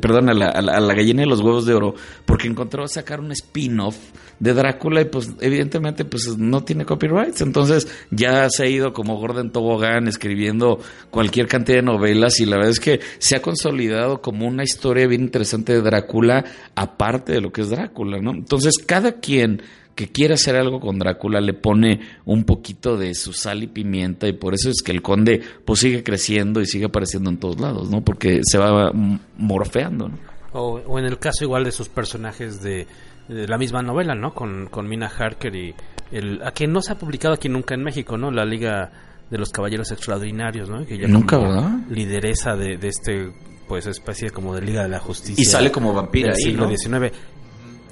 perdón, 0.00 0.30
a 0.30 0.34
la, 0.34 0.48
a 0.48 0.62
la, 0.62 0.94
gallina 0.94 1.22
de 1.22 1.26
los 1.26 1.40
huevos 1.40 1.66
de 1.66 1.74
oro 1.74 1.94
porque 2.24 2.48
encontró 2.48 2.86
sacar 2.88 3.20
un 3.20 3.32
spin-off 3.32 3.96
de 4.38 4.54
Drácula 4.54 5.00
y 5.00 5.04
pues 5.06 5.32
evidentemente 5.40 6.04
pues 6.04 6.36
no 6.38 6.64
tiene 6.64 6.84
copyrights. 6.84 7.40
Entonces 7.40 7.88
ya 8.10 8.48
se 8.50 8.64
ha 8.64 8.66
ido 8.66 8.92
como 8.92 9.18
Gordon 9.18 9.52
Tobogán 9.52 10.08
escribiendo 10.08 10.80
cualquier 11.10 11.46
cantidad 11.48 11.78
de 11.78 11.82
novelas 11.82 12.40
y 12.40 12.46
la 12.46 12.56
verdad 12.56 12.70
es 12.70 12.80
que 12.80 13.00
se 13.18 13.36
ha 13.36 13.42
consolidado 13.42 14.20
como 14.20 14.46
una 14.46 14.64
historia 14.64 15.06
bien 15.06 15.22
interesante 15.22 15.72
de 15.72 15.82
Drácula 15.82 16.44
aparte 16.74 17.32
de 17.32 17.40
lo 17.40 17.52
que 17.52 17.62
es 17.62 17.70
Drácula, 17.70 18.18
¿no? 18.20 18.32
Entonces 18.32 18.74
cada 18.84 19.12
quien 19.12 19.62
que 19.94 20.08
quiere 20.08 20.34
hacer 20.34 20.56
algo 20.56 20.80
con 20.80 20.98
Drácula 20.98 21.40
le 21.40 21.54
pone 21.54 22.00
un 22.24 22.44
poquito 22.44 22.96
de 22.96 23.14
su 23.14 23.32
sal 23.32 23.62
y 23.62 23.66
pimienta 23.66 24.26
y 24.26 24.32
por 24.32 24.54
eso 24.54 24.70
es 24.70 24.82
que 24.82 24.92
el 24.92 25.02
conde 25.02 25.40
pues 25.64 25.80
sigue 25.80 26.02
creciendo 26.02 26.60
y 26.60 26.66
sigue 26.66 26.86
apareciendo 26.86 27.30
en 27.30 27.38
todos 27.38 27.60
lados, 27.60 27.90
¿no? 27.90 28.02
Porque 28.02 28.40
se 28.44 28.58
va 28.58 28.92
morfeando, 29.36 30.08
¿no? 30.08 30.18
O, 30.52 30.98
en 30.98 31.04
el 31.04 31.18
caso 31.18 31.44
igual 31.44 31.64
de 31.64 31.72
sus 31.72 31.88
personajes 31.88 32.62
de, 32.62 32.86
la 33.28 33.58
misma 33.58 33.82
novela, 33.82 34.14
¿no? 34.14 34.34
Con, 34.34 34.66
con 34.66 34.88
Mina 34.88 35.08
Harker 35.08 35.54
y 35.56 35.74
el 36.12 36.42
a 36.42 36.52
quien 36.52 36.72
no 36.72 36.82
se 36.82 36.92
ha 36.92 36.98
publicado 36.98 37.34
aquí 37.34 37.48
nunca 37.48 37.74
en 37.74 37.82
México, 37.82 38.16
¿no? 38.16 38.30
La 38.30 38.44
Liga 38.44 38.92
de 39.30 39.38
los 39.38 39.50
Caballeros 39.50 39.90
Extraordinarios, 39.90 40.68
¿no? 40.68 40.84
Que 40.86 40.98
nunca, 41.08 41.38
¿verdad? 41.38 41.70
Lideresa 41.88 42.54
de, 42.54 42.76
de 42.76 42.88
este 42.88 43.32
pues 43.66 43.86
especie 43.86 44.30
como 44.30 44.54
de 44.54 44.60
Liga 44.60 44.82
de 44.82 44.88
la 44.88 45.00
Justicia. 45.00 45.40
Y 45.40 45.44
sale 45.44 45.72
como 45.72 45.92
vampira 45.92 46.32
del 46.32 46.36
siglo 46.36 46.68
XIX. 46.68 47.12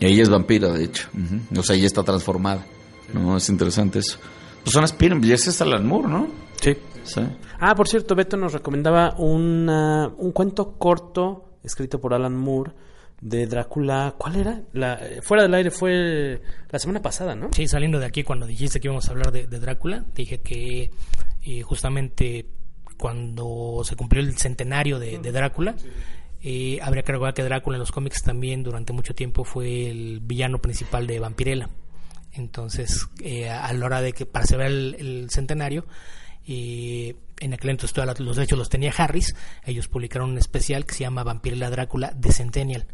Y 0.03 0.13
ella 0.13 0.23
es 0.23 0.29
vampira, 0.29 0.73
de 0.73 0.85
hecho. 0.85 1.09
O 1.57 1.63
sea, 1.63 1.77
ella 1.77 1.87
está 1.87 2.03
transformada. 2.03 2.65
No, 3.13 3.37
es 3.37 3.49
interesante 3.49 3.99
eso. 3.99 4.19
Pues 4.65 4.73
son 4.73 5.25
y 5.25 5.33
ese 5.33 5.51
es 5.51 5.61
Alan 5.61 5.87
Moore, 5.87 6.09
¿no? 6.09 6.29
Sí. 6.61 6.77
Ah, 7.59 7.75
por 7.75 7.89
cierto, 7.89 8.15
Beto 8.15 8.37
nos 8.37 8.53
recomendaba 8.53 9.15
una, 9.19 10.09
un 10.17 10.33
cuento 10.33 10.79
corto 10.79 11.59
escrito 11.63 12.01
por 12.01 12.15
Alan 12.15 12.37
Moore 12.37 12.73
de 13.21 13.47
Drácula. 13.47 14.15
¿Cuál 14.19 14.37
era? 14.37 14.63
La, 14.73 15.01
fuera 15.23 15.45
del 15.45 15.55
aire 15.55 15.71
fue 15.71 16.43
la 16.71 16.79
semana 16.79 17.01
pasada, 17.03 17.35
¿no? 17.35 17.51
Sí, 17.53 17.69
saliendo 17.69 17.99
de 17.99 18.07
aquí 18.07 18.23
cuando 18.23 18.47
dijiste 18.47 18.81
que 18.81 18.89
íbamos 18.89 19.09
a 19.09 19.13
hablar 19.13 19.33
de, 19.33 19.47
Drácula, 19.47 20.05
dije 20.15 20.41
que 20.41 20.91
eh, 21.43 21.63
justamente 21.63 22.47
cuando 22.99 23.83
se 23.85 23.97
cumplió 23.97 24.23
el 24.23 24.37
centenario 24.37 24.99
de, 24.99 25.19
Drácula, 25.19 25.75
eh, 26.45 26.81
habría 26.83 27.05
que 27.05 27.13
recordar 27.13 27.35
que 27.35 27.45
Drácula 27.45 27.77
en 27.77 27.81
los 27.81 27.93
cómics 27.93 28.23
también 28.23 28.65
durante 28.65 28.93
mucho 28.93 29.15
tiempo 29.15 29.45
fue 29.45 29.89
el 29.89 30.21
villano 30.21 30.59
principal 30.59 31.07
de 31.07 31.21
Vampirella. 31.21 31.71
Entonces, 32.33 33.09
eh, 33.23 33.49
a 33.49 33.73
la 33.73 33.87
hora 33.87 34.01
de 34.01 34.13
que 34.13 34.27
para 34.27 34.47
celebrar 34.47 34.71
el, 34.71 35.29
centenario, 35.31 35.87
eh, 36.49 37.15
en 37.39 37.55
aquel 37.55 37.71
entonces 37.71 37.97
los 38.19 38.37
derechos 38.37 38.59
los 38.59 38.69
tenía 38.69 38.93
Harris, 38.97 39.37
ellos 39.65 39.87
publicaron 39.87 40.31
un 40.31 40.39
especial 40.39 40.85
que 40.85 40.95
se 40.95 41.01
llama 41.01 41.23
Vampirella 41.23 41.71
Drácula 41.71 42.13
de 42.17 42.33
Centennial, 42.33 42.87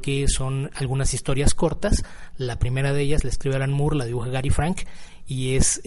que 0.00 0.26
son 0.28 0.70
algunas 0.74 1.12
historias 1.12 1.52
cortas. 1.52 2.02
La 2.38 2.58
primera 2.58 2.94
de 2.94 3.02
ellas 3.02 3.24
la 3.24 3.30
escribe 3.30 3.56
Alan 3.56 3.72
Moore, 3.72 3.96
la 3.96 4.06
dibuja 4.06 4.30
Gary 4.30 4.50
Frank, 4.50 4.82
y 5.26 5.56
es 5.56 5.82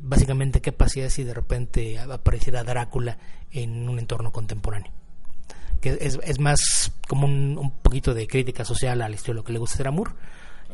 básicamente 0.00 0.60
qué 0.60 0.72
pasaría 0.72 1.08
si 1.08 1.24
de 1.24 1.32
repente 1.32 1.98
apareciera 1.98 2.64
Drácula 2.64 3.16
en 3.50 3.88
un 3.88 3.98
entorno 3.98 4.32
contemporáneo 4.32 4.92
que 5.80 5.98
es, 6.00 6.18
es 6.22 6.40
más 6.40 6.92
como 7.08 7.26
un, 7.26 7.58
un, 7.58 7.70
poquito 7.70 8.14
de 8.14 8.26
crítica 8.26 8.64
social 8.64 9.02
al 9.02 9.14
estilo 9.14 9.44
que 9.44 9.52
le 9.52 9.58
gusta 9.58 9.74
hacer 9.74 9.88
a 9.88 9.90
Moore. 9.90 10.12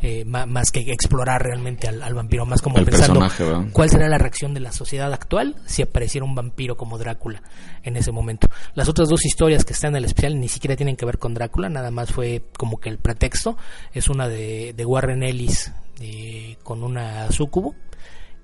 Eh, 0.02 0.26
más, 0.26 0.70
que 0.72 0.80
explorar 0.92 1.42
realmente 1.42 1.88
al, 1.88 2.12
vampiro, 2.12 2.44
más 2.44 2.60
como 2.60 2.74
pensando 2.84 3.26
cuál 3.72 3.88
será 3.88 4.08
la 4.10 4.18
reacción 4.18 4.52
de 4.52 4.60
la 4.60 4.70
sociedad 4.70 5.10
actual 5.10 5.56
si 5.64 5.80
apareciera 5.80 6.22
un 6.26 6.34
vampiro 6.34 6.76
como 6.76 6.98
Drácula 6.98 7.42
en 7.82 7.96
ese 7.96 8.12
momento. 8.12 8.46
Las 8.74 8.90
otras 8.90 9.08
dos 9.08 9.24
historias 9.24 9.64
que 9.64 9.72
están 9.72 9.92
en 9.92 9.96
el 9.96 10.04
especial 10.04 10.38
ni 10.38 10.48
siquiera 10.48 10.76
tienen 10.76 10.96
que 10.96 11.06
ver 11.06 11.16
con 11.18 11.32
Drácula, 11.32 11.70
nada 11.70 11.90
más 11.90 12.12
fue 12.12 12.42
como 12.58 12.78
que 12.78 12.90
el 12.90 12.98
pretexto. 12.98 13.56
Es 13.94 14.10
una 14.10 14.28
de, 14.28 14.74
de 14.76 14.84
Warren 14.84 15.22
Ellis 15.22 15.72
eh, 16.02 16.58
con 16.62 16.82
una 16.82 17.32
sucubo 17.32 17.74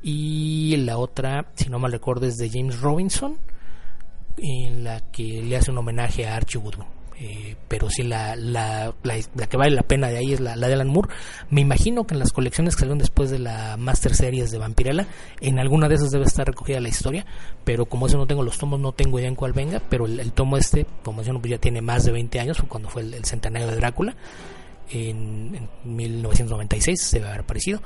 y 0.02 0.76
la 0.78 0.96
otra, 0.96 1.52
si 1.54 1.68
no 1.68 1.78
mal 1.78 1.92
recuerdo, 1.92 2.26
es 2.26 2.38
de 2.38 2.48
James 2.48 2.80
Robinson, 2.80 3.36
en 4.38 4.84
la 4.84 5.00
que 5.10 5.42
le 5.42 5.56
hace 5.56 5.70
un 5.70 5.78
homenaje 5.78 6.26
a 6.26 6.36
Archie 6.36 6.58
Woodward. 6.58 7.02
Eh, 7.24 7.54
pero 7.68 7.88
sí 7.88 8.02
la, 8.02 8.34
la, 8.34 8.92
la, 9.04 9.46
que 9.46 9.56
vale 9.56 9.70
la 9.70 9.84
pena 9.84 10.08
de 10.08 10.18
ahí 10.18 10.32
es 10.32 10.40
la, 10.40 10.56
de 10.56 10.72
Alan 10.72 10.88
Moore. 10.88 11.08
Me 11.50 11.60
imagino 11.60 12.04
que 12.04 12.14
en 12.14 12.18
las 12.18 12.32
colecciones 12.32 12.74
que 12.74 12.80
salieron 12.80 12.98
después 12.98 13.30
de 13.30 13.38
la 13.38 13.76
Master 13.76 14.14
Series 14.14 14.50
de 14.50 14.58
Vampirella, 14.58 15.06
en 15.40 15.60
alguna 15.60 15.88
de 15.88 15.94
esas 15.94 16.10
debe 16.10 16.24
estar 16.24 16.46
recogida 16.46 16.80
la 16.80 16.88
historia, 16.88 17.24
pero 17.64 17.86
como 17.86 18.08
eso 18.08 18.18
no 18.18 18.26
tengo 18.26 18.42
los 18.42 18.58
tomos, 18.58 18.80
no 18.80 18.90
tengo 18.90 19.20
idea 19.20 19.28
en 19.28 19.36
cuál 19.36 19.52
venga, 19.52 19.80
pero 19.88 20.06
el, 20.06 20.32
tomo 20.32 20.56
este, 20.56 20.84
como 21.04 21.22
yo 21.22 21.38
pues 21.38 21.50
ya 21.50 21.58
tiene 21.58 21.80
más 21.80 22.04
de 22.04 22.12
20 22.12 22.40
años, 22.40 22.60
cuando 22.66 22.88
fue 22.88 23.02
el, 23.02 23.24
centenario 23.24 23.68
de 23.68 23.76
Drácula, 23.76 24.16
en, 24.90 25.54
en 25.54 25.68
1996 25.84 27.00
se 27.00 27.18
debe 27.18 27.28
haber 27.28 27.42
aparecido 27.42 27.80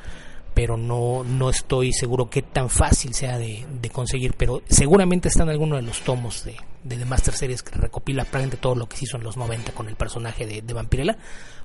pero 0.56 0.78
no, 0.78 1.22
no 1.22 1.50
estoy 1.50 1.92
seguro 1.92 2.30
qué 2.30 2.40
tan 2.40 2.70
fácil 2.70 3.12
sea 3.12 3.36
de, 3.36 3.66
conseguir, 3.92 4.32
pero 4.38 4.62
seguramente 4.70 5.28
está 5.28 5.42
en 5.42 5.50
alguno 5.50 5.76
de 5.76 5.82
los 5.82 6.00
tomos 6.00 6.46
de, 6.46 6.56
de 6.82 6.96
The 6.96 7.04
Master 7.04 7.34
Series 7.34 7.62
que 7.62 7.78
recopila 7.78 8.22
prácticamente 8.22 8.56
todo 8.56 8.74
lo 8.74 8.88
que 8.88 8.96
se 8.96 9.04
hizo 9.04 9.18
en 9.18 9.22
los 9.22 9.36
90 9.36 9.72
con 9.72 9.86
el 9.86 9.96
personaje 9.96 10.46
de, 10.46 10.62
de 10.62 10.72
Vampirella. 10.72 11.18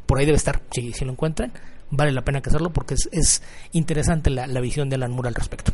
Por 0.05 0.17
ahí 0.17 0.25
debe 0.25 0.35
estar, 0.35 0.61
si, 0.71 0.91
si 0.91 1.05
lo 1.05 1.13
encuentran, 1.13 1.53
vale 1.89 2.11
la 2.11 2.25
pena 2.25 2.41
que 2.41 2.49
hacerlo 2.49 2.73
porque 2.73 2.95
es, 2.95 3.07
es 3.13 3.41
interesante 3.71 4.29
la, 4.29 4.45
la 4.45 4.59
visión 4.59 4.89
de 4.89 4.95
Alan 4.95 5.11
Moore 5.13 5.29
al 5.29 5.35
respecto. 5.35 5.71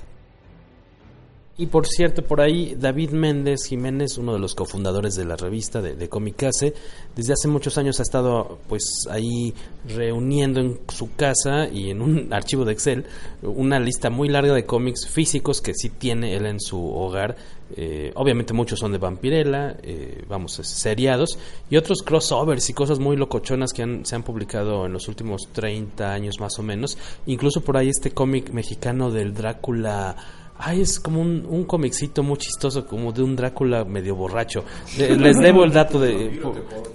Y 1.60 1.66
por 1.66 1.88
cierto, 1.88 2.22
por 2.22 2.40
ahí 2.40 2.76
David 2.80 3.12
Méndez 3.12 3.66
Jiménez, 3.68 4.20
uno 4.20 4.34
de 4.34 4.40
los 4.40 4.54
cofundadores 4.54 5.16
de 5.16 5.26
la 5.26 5.36
revista 5.36 5.82
de, 5.82 5.96
de 5.96 6.08
Comicase, 6.08 6.76
desde 7.16 7.34
hace 7.34 7.48
muchos 7.48 7.80
años 7.80 8.00
ha 8.00 8.04
estado 8.04 8.60
pues 8.68 9.08
ahí 9.10 9.56
reuniendo 9.88 10.60
en 10.60 10.80
su 10.88 11.16
casa 11.16 11.68
y 11.68 11.90
en 11.90 12.04
un 12.04 12.32
archivo 12.32 12.64
de 12.64 12.74
Excel 12.74 13.06
una 13.42 13.80
lista 13.80 14.12
muy 14.12 14.30
larga 14.30 14.54
de 14.54 14.66
cómics 14.66 15.08
físicos 15.08 15.60
que 15.62 15.74
sí 15.74 15.90
tiene 15.90 16.36
él 16.36 16.46
en 16.46 16.60
su 16.60 16.80
hogar. 16.80 17.36
Eh, 17.76 18.12
obviamente 18.14 18.54
muchos 18.54 18.80
son 18.80 18.92
de 18.92 19.00
Vampirella, 19.00 19.78
eh, 19.82 20.24
vamos, 20.30 20.54
seriados, 20.54 21.40
y 21.72 21.78
otros 21.78 22.04
crossovers 22.04 22.70
y 22.70 22.74
cosas 22.74 23.00
muy 23.00 23.18
locochonas 23.18 23.74
que 23.74 24.02
se 24.04 24.16
han 24.16 24.24
publicado 24.24 24.86
en 24.86 24.94
los 24.94 25.08
últimos 25.08 25.50
30 25.54 26.14
años 26.14 26.40
más 26.40 26.60
o 26.60 26.64
menos. 26.64 27.00
Incluso 27.26 27.62
por 27.62 27.78
ahí 27.78 27.90
este 27.90 28.12
cómic 28.12 28.52
mexicano 28.52 29.10
del 29.10 29.34
Drácula 29.34 30.16
Ay, 30.60 30.82
es 30.82 31.00
como 31.00 31.22
un, 31.22 31.46
un 31.48 31.66
comicito 31.66 32.24
muy 32.24 32.38
chistoso, 32.38 32.86
como 32.86 33.12
de 33.12 33.22
un 33.22 33.36
Drácula 33.36 33.84
medio 33.86 34.16
borracho. 34.16 34.64
Les 34.98 35.38
debo 35.38 35.64
el 35.64 35.72
dato 35.72 36.00
de... 36.00 36.42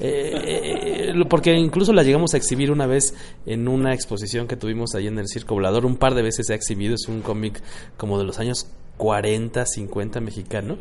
Eh, 0.00 1.10
eh, 1.10 1.14
porque 1.28 1.54
incluso 1.54 1.92
la 1.92 2.02
llegamos 2.02 2.34
a 2.34 2.36
exhibir 2.36 2.70
una 2.72 2.86
vez 2.86 3.14
en 3.46 3.68
una 3.68 3.94
exposición 3.94 4.48
que 4.48 4.56
tuvimos 4.56 4.94
ahí 4.94 5.06
en 5.06 5.18
el 5.18 5.28
Circo 5.28 5.54
Volador. 5.54 5.86
Un 5.86 5.96
par 5.96 6.14
de 6.14 6.22
veces 6.22 6.46
se 6.46 6.54
ha 6.54 6.56
exhibido. 6.56 6.94
Es 6.94 7.06
un 7.08 7.22
cómic 7.22 7.62
como 7.96 8.18
de 8.18 8.24
los 8.24 8.38
años 8.38 8.66
40, 8.96 9.64
50 9.66 10.20
mexicano. 10.20 10.76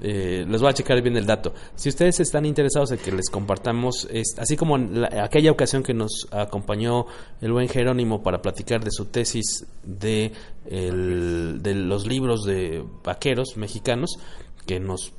Eh, 0.00 0.44
les 0.48 0.60
voy 0.60 0.70
a 0.70 0.74
checar 0.74 1.00
bien 1.02 1.16
el 1.16 1.24
dato. 1.24 1.54
Si 1.76 1.88
ustedes 1.88 2.20
están 2.20 2.44
interesados 2.44 2.90
en 2.90 2.98
que 2.98 3.12
les 3.12 3.30
compartamos, 3.30 4.08
así 4.38 4.56
como 4.56 4.76
en 4.76 5.04
aquella 5.04 5.50
ocasión 5.50 5.82
que 5.82 5.94
nos 5.94 6.26
acompañó 6.30 7.06
el 7.40 7.52
buen 7.52 7.68
Jerónimo 7.68 8.22
para 8.22 8.42
platicar 8.42 8.82
de 8.82 8.90
su 8.90 9.06
tesis 9.06 9.66
de, 9.84 10.32
de 10.64 11.74
los 11.74 12.06
libros 12.06 12.44
de 12.44 12.84
vaqueros 13.04 13.56
mexicanos, 13.56 14.18
que 14.66 14.80
nos 14.80 15.12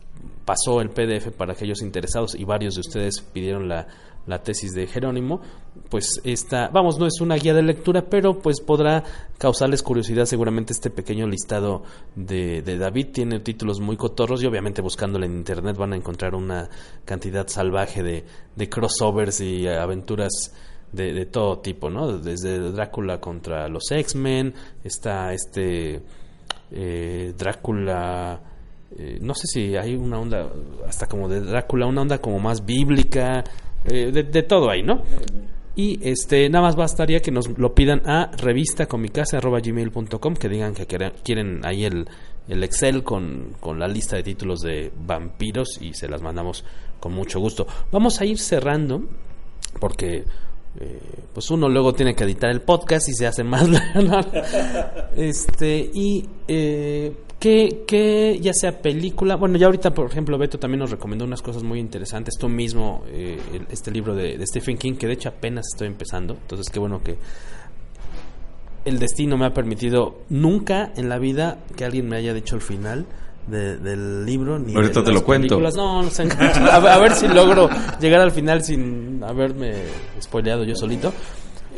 pasó 0.44 0.82
el 0.82 0.90
PDF 0.90 1.32
para 1.32 1.54
aquellos 1.54 1.82
interesados 1.82 2.36
y 2.36 2.44
varios 2.44 2.76
de 2.76 2.82
ustedes 2.82 3.22
pidieron 3.22 3.68
la, 3.68 3.88
la 4.28 4.42
tesis 4.44 4.74
de 4.74 4.88
Jerónimo, 4.88 5.42
pues 5.90 6.22
esta, 6.24 6.70
vamos, 6.70 7.00
no 7.00 7.06
es 7.06 7.22
una 7.22 7.36
guía 7.36 7.54
de 7.54 7.62
lectura, 7.62 8.04
pero 8.10 8.40
pues 8.40 8.60
podrá 8.60 9.04
causarles 9.38 9.84
curiosidad 9.84 10.26
seguramente 10.26 10.74
este 10.74 10.90
pequeño 10.90 11.28
listado 11.28 11.84
de, 12.16 12.62
de 12.62 12.78
David. 12.78 13.08
Tiene 13.14 13.40
títulos 13.40 13.80
muy 13.80 13.98
cotorros 13.98 14.42
y 14.44 14.48
obviamente 14.48 14.82
buscándole 14.82 15.26
en 15.26 15.36
internet 15.36 15.78
van 15.78 15.94
a 15.94 15.96
encontrar 15.96 16.36
una 16.36 16.70
cantidad 17.06 17.48
salvaje 17.48 18.04
de, 18.04 18.26
de 18.56 18.70
crossovers 18.70 19.42
y 19.42 19.68
aventuras 19.68 20.54
de, 20.92 21.14
de, 21.14 21.26
todo 21.26 21.60
tipo, 21.60 21.90
¿no? 21.90 22.18
Desde 22.18 22.60
Drácula 22.72 23.20
contra 23.20 23.68
los 23.68 23.92
X-Men, 23.92 24.54
está 24.84 25.34
este 25.34 26.02
eh, 26.72 27.34
Drácula... 27.38 28.40
Eh, 28.98 29.18
no 29.20 29.34
sé 29.34 29.48
si 29.48 29.76
hay 29.76 29.96
una 29.96 30.20
onda 30.20 30.50
hasta 30.88 31.08
como 31.08 31.28
de 31.28 31.42
Drácula, 31.42 31.86
una 31.86 32.02
onda 32.02 32.20
como 32.20 32.40
más 32.40 32.66
bíblica, 32.66 33.44
eh, 33.86 34.12
de, 34.12 34.44
todo 34.44 34.70
ahí, 34.70 34.84
¿no? 34.84 35.04
Y 35.76 36.00
este, 36.08 36.50
nada 36.50 36.64
más 36.64 36.76
bastaría 36.76 37.22
que 37.22 37.32
nos 37.32 37.50
lo 37.58 37.76
pidan 37.76 38.02
a 38.06 38.32
revistacomicase.gmail.com, 38.38 40.36
que 40.36 40.50
digan 40.50 40.74
que 40.74 40.88
quieren, 40.88 41.66
ahí 41.66 41.84
el, 41.84 42.08
el 42.48 42.64
Excel 42.64 43.04
con, 43.04 43.56
con, 43.60 43.78
la 43.78 43.88
lista 43.88 44.16
de 44.16 44.24
títulos 44.24 44.62
de 44.62 44.94
vampiros 45.06 45.80
y 45.82 45.94
se 45.94 46.08
las 46.08 46.22
mandamos 46.22 46.64
con 47.00 47.12
mucho 47.14 47.42
gusto. 47.42 47.68
Vamos 47.92 48.22
a 48.22 48.26
ir 48.26 48.38
cerrando, 48.40 49.04
porque 49.82 50.24
eh, 50.80 51.00
pues 51.34 51.50
uno 51.52 51.70
luego 51.70 51.94
tiene 51.94 52.16
que 52.16 52.24
editar 52.24 52.50
el 52.50 52.62
podcast 52.62 53.08
y 53.10 53.14
se 53.14 53.28
hace 53.28 53.44
más 53.44 53.68
este 55.16 55.90
y 55.94 56.28
eh, 56.48 57.14
que, 57.86 58.40
ya 58.42 58.54
sea 58.54 58.82
película, 58.82 59.36
bueno, 59.36 59.58
ya 59.58 59.68
ahorita, 59.68 59.94
por 59.94 60.08
ejemplo, 60.08 60.38
Beto 60.38 60.58
también 60.58 60.80
nos 60.80 60.92
recomendó 60.92 61.26
unas 61.26 61.42
cosas 61.42 61.64
muy 61.64 61.80
interesantes. 61.80 62.36
Tú 62.40 62.50
mismo, 62.50 63.04
eh, 63.08 63.40
este 63.70 63.92
libro 63.92 64.16
de, 64.16 64.44
Stephen 64.48 64.78
King, 64.78 64.94
que 64.96 65.08
de 65.08 65.14
hecho 65.14 65.30
apenas 65.30 65.68
estoy 65.72 65.88
empezando. 65.88 66.34
Entonces, 66.34 66.70
qué 66.70 66.80
bueno 66.80 67.02
que 67.04 67.18
el 68.86 69.00
destino 69.00 69.38
me 69.38 69.46
ha 69.46 69.54
permitido 69.54 70.22
nunca 70.30 70.92
en 70.96 71.10
la 71.10 71.20
vida 71.20 71.60
que 71.76 71.86
alguien 71.86 72.08
me 72.08 72.18
haya 72.18 72.34
dicho 72.34 72.56
el 72.56 72.62
final. 72.62 73.06
Del 73.48 74.26
libro 74.26 74.58
ni 74.58 74.76
ahorita 74.76 75.04
te 75.04 75.12
lo 75.12 75.24
cuento 75.24 75.60
no, 75.60 76.04
no 76.04 76.10
sé, 76.10 76.24
a, 76.72 76.98
ver 76.98 77.14
si 77.14 77.28
logro 77.28 77.70
llegar 78.00 78.22
al 78.22 78.32
final 78.32 78.64
sin 78.64 79.24
haberme 79.24 79.74
spoileado 80.22 80.64
yo 80.64 80.76
solito 80.76 81.14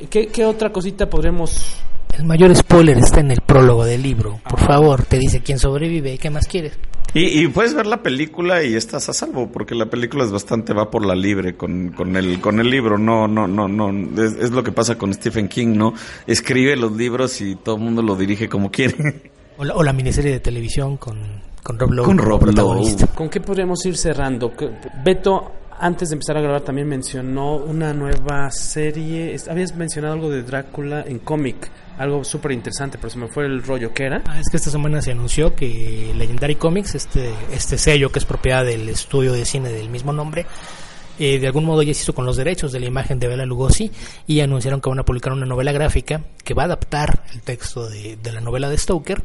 ¿Qué, 0.09 0.27
qué 0.27 0.45
otra 0.45 0.71
cosita 0.71 1.09
podremos 1.09 1.81
el 2.17 2.25
mayor 2.25 2.55
spoiler 2.55 2.97
está 2.97 3.19
en 3.19 3.29
el 3.29 3.41
prólogo 3.41 3.85
del 3.85 4.01
libro. 4.01 4.39
Por 4.49 4.59
favor, 4.59 5.03
te 5.03 5.19
dice 5.19 5.41
quién 5.41 5.59
sobrevive 5.59 6.13
y 6.13 6.17
qué 6.17 6.31
más 6.31 6.47
quieres. 6.47 6.73
Y, 7.13 7.47
puedes 7.47 7.73
ver 7.73 7.85
la 7.85 8.03
película 8.03 8.63
y 8.63 8.75
estás 8.75 9.07
a 9.09 9.13
salvo, 9.13 9.49
porque 9.51 9.73
la 9.73 9.87
película 9.87 10.23
es 10.23 10.31
bastante 10.31 10.73
va 10.73 10.91
por 10.91 11.05
la 11.05 11.15
libre 11.15 11.55
con, 11.55 11.89
con, 11.89 12.15
el, 12.15 12.39
con 12.41 12.59
el 12.59 12.69
libro. 12.69 12.97
No, 12.97 13.27
no, 13.27 13.47
no, 13.47 13.67
no. 13.67 13.89
Es, 14.21 14.51
lo 14.51 14.63
que 14.63 14.71
pasa 14.71 14.97
con 14.97 15.13
Stephen 15.13 15.47
King, 15.47 15.75
¿no? 15.75 15.93
Escribe 16.27 16.75
los 16.75 16.91
libros 16.91 17.39
y 17.41 17.55
todo 17.55 17.75
el 17.75 17.81
mundo 17.81 18.01
lo 18.01 18.15
dirige 18.15 18.49
como 18.49 18.69
quiere. 18.71 19.31
O 19.57 19.63
la, 19.63 19.75
o 19.75 19.83
la 19.83 19.93
miniserie 19.93 20.31
de 20.31 20.39
televisión 20.39 20.97
con, 20.97 21.17
con 21.67 21.77
Rob 21.77 21.91
Lowe. 21.91 22.05
Con 22.05 22.17
Rob 22.17 22.45
Lowe. 22.55 22.95
¿Con 23.13 23.29
qué 23.29 23.41
podríamos 23.41 23.85
ir 23.85 23.97
cerrando? 23.97 24.53
Beto, 25.03 25.51
antes 25.77 26.07
de 26.07 26.13
empezar 26.13 26.37
a 26.37 26.41
grabar 26.41 26.61
también 26.61 26.87
mencionó 26.87 27.57
una 27.57 27.93
nueva 27.93 28.49
serie. 28.51 29.35
Habías 29.49 29.75
mencionado 29.75 30.13
algo 30.13 30.29
de 30.29 30.43
Drácula 30.43 31.03
en 31.05 31.19
cómic 31.19 31.69
algo 31.97 32.23
súper 32.23 32.53
interesante, 32.53 32.97
pero 32.97 33.09
se 33.09 33.17
me 33.17 33.27
fue 33.27 33.47
el 33.47 33.63
rollo 33.63 33.93
que 33.93 34.05
era. 34.05 34.21
Ah, 34.27 34.39
es 34.39 34.47
que 34.49 34.55
esta 34.55 34.69
semana 34.69 35.01
se 35.01 35.11
anunció 35.11 35.55
que 35.55 36.13
Legendary 36.15 36.55
Comics, 36.55 36.95
este, 36.95 37.33
este 37.51 37.77
sello 37.77 38.11
que 38.11 38.19
es 38.19 38.25
propiedad 38.25 38.63
del 38.63 38.87
estudio 38.87 39.33
de 39.33 39.43
cine 39.43 39.69
del 39.69 39.89
mismo 39.89 40.13
nombre, 40.13 40.45
eh, 41.19 41.39
de 41.39 41.47
algún 41.47 41.65
modo 41.65 41.81
ya 41.81 41.93
se 41.95 42.03
hizo 42.03 42.13
con 42.13 42.25
los 42.25 42.37
derechos 42.37 42.71
de 42.71 42.79
la 42.79 42.85
imagen 42.85 43.17
de 43.17 43.27
Bela 43.27 43.45
Lugosi 43.45 43.91
y 44.27 44.39
anunciaron 44.41 44.79
que 44.79 44.89
van 44.89 44.99
a 44.99 45.03
publicar 45.03 45.33
una 45.33 45.47
novela 45.47 45.71
gráfica 45.71 46.21
que 46.43 46.53
va 46.53 46.63
a 46.63 46.65
adaptar 46.65 47.23
el 47.33 47.41
texto 47.41 47.89
de, 47.89 48.17
la 48.31 48.39
novela 48.41 48.69
de 48.69 48.77
Stoker, 48.77 49.23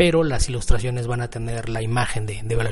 pero 0.00 0.24
las 0.24 0.48
ilustraciones 0.48 1.06
van 1.06 1.20
a 1.20 1.28
tener 1.28 1.68
la 1.68 1.82
imagen 1.82 2.24
de, 2.24 2.40
de 2.42 2.56
Bela 2.56 2.70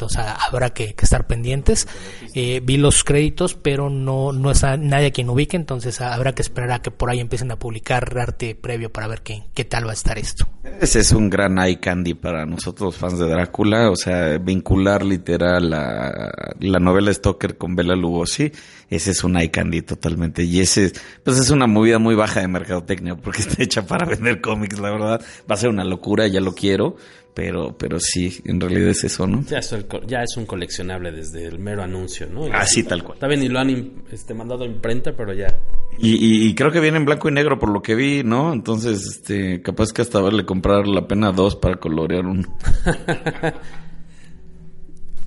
entonces 0.00 0.22
habrá 0.48 0.70
que, 0.70 0.94
estar 0.98 1.26
pendientes. 1.26 1.86
Eh, 2.34 2.60
vi 2.64 2.78
los 2.78 3.04
créditos, 3.04 3.54
pero 3.54 3.90
no, 3.90 4.32
no 4.32 4.50
es 4.50 4.62
nadie 4.62 5.08
a 5.08 5.10
quien 5.10 5.28
ubique, 5.28 5.56
entonces 5.56 6.00
habrá 6.00 6.32
que 6.34 6.42
esperar 6.42 6.72
a 6.72 6.82
que 6.82 6.90
por 6.90 7.10
ahí 7.10 7.20
empiecen 7.20 7.50
a 7.50 7.58
publicar 7.58 8.16
arte 8.18 8.54
previo 8.54 8.90
para 8.90 9.08
ver 9.08 9.20
qué, 9.22 9.44
qué 9.52 9.64
tal 9.64 9.86
va 9.86 9.90
a 9.90 9.94
estar 9.94 10.18
esto. 10.18 10.46
Ese 10.80 11.00
es 11.00 11.12
un 11.12 11.28
gran 11.28 11.58
eye 11.58 11.80
candy 11.80 12.14
para 12.14 12.46
nosotros 12.46 12.96
fans 12.96 13.18
de 13.18 13.28
Drácula, 13.28 13.90
o 13.90 13.96
sea, 13.96 14.38
vincular 14.38 15.04
literal 15.04 15.68
la, 15.68 16.32
la 16.58 16.78
novela 16.78 17.12
Stoker 17.12 17.58
con 17.58 17.76
Bela 17.76 17.94
Lugosi, 17.94 18.50
ese 18.88 19.10
es 19.10 19.22
un 19.22 19.36
eye 19.36 19.50
candy 19.50 19.82
totalmente. 19.82 20.44
Y 20.44 20.60
ese, 20.60 20.92
pues 21.24 21.38
es 21.38 21.50
una 21.50 21.66
movida 21.66 21.98
muy 21.98 22.14
baja 22.14 22.40
de 22.40 22.48
mercadotecnia, 22.48 23.16
porque 23.16 23.42
está 23.42 23.62
hecha 23.62 23.86
para 23.86 24.06
vender 24.06 24.40
cómics, 24.40 24.78
la 24.78 24.90
verdad. 24.90 25.20
Va 25.50 25.54
a 25.54 25.58
ser 25.58 25.68
una 25.68 25.84
locura, 25.84 26.26
ya 26.26 26.40
lo 26.40 26.54
quiero 26.54 26.96
pero, 27.34 27.76
pero 27.76 27.98
sí, 28.00 28.40
en 28.44 28.60
realidad 28.60 28.90
es 28.90 29.04
eso, 29.04 29.26
¿no? 29.26 29.42
Ya 29.44 29.58
es, 29.58 29.74
ya 30.06 30.22
es 30.22 30.36
un 30.36 30.46
coleccionable 30.46 31.12
desde 31.12 31.46
el 31.46 31.58
mero 31.58 31.82
anuncio, 31.82 32.26
¿no? 32.26 32.46
Así, 32.52 32.82
tal 32.84 33.02
cual. 33.02 33.14
Está 33.14 33.28
bien, 33.28 33.42
y 33.42 33.48
lo 33.48 33.58
han 33.58 34.04
este, 34.10 34.34
mandado 34.34 34.64
a 34.64 34.66
imprenta, 34.66 35.12
pero 35.16 35.32
ya. 35.32 35.58
Y, 35.98 36.46
y, 36.46 36.54
creo 36.54 36.70
que 36.70 36.80
viene 36.80 36.96
en 36.96 37.04
blanco 37.04 37.28
y 37.28 37.32
negro 37.32 37.58
por 37.58 37.70
lo 37.70 37.82
que 37.82 37.94
vi, 37.94 38.22
¿no? 38.24 38.52
Entonces, 38.52 39.04
este, 39.06 39.60
capaz 39.60 39.92
que 39.92 40.02
hasta 40.02 40.20
verle 40.20 40.46
comprar 40.46 40.86
la 40.86 41.06
pena 41.06 41.32
dos 41.32 41.56
para 41.56 41.76
colorear 41.76 42.24
uno. 42.24 42.48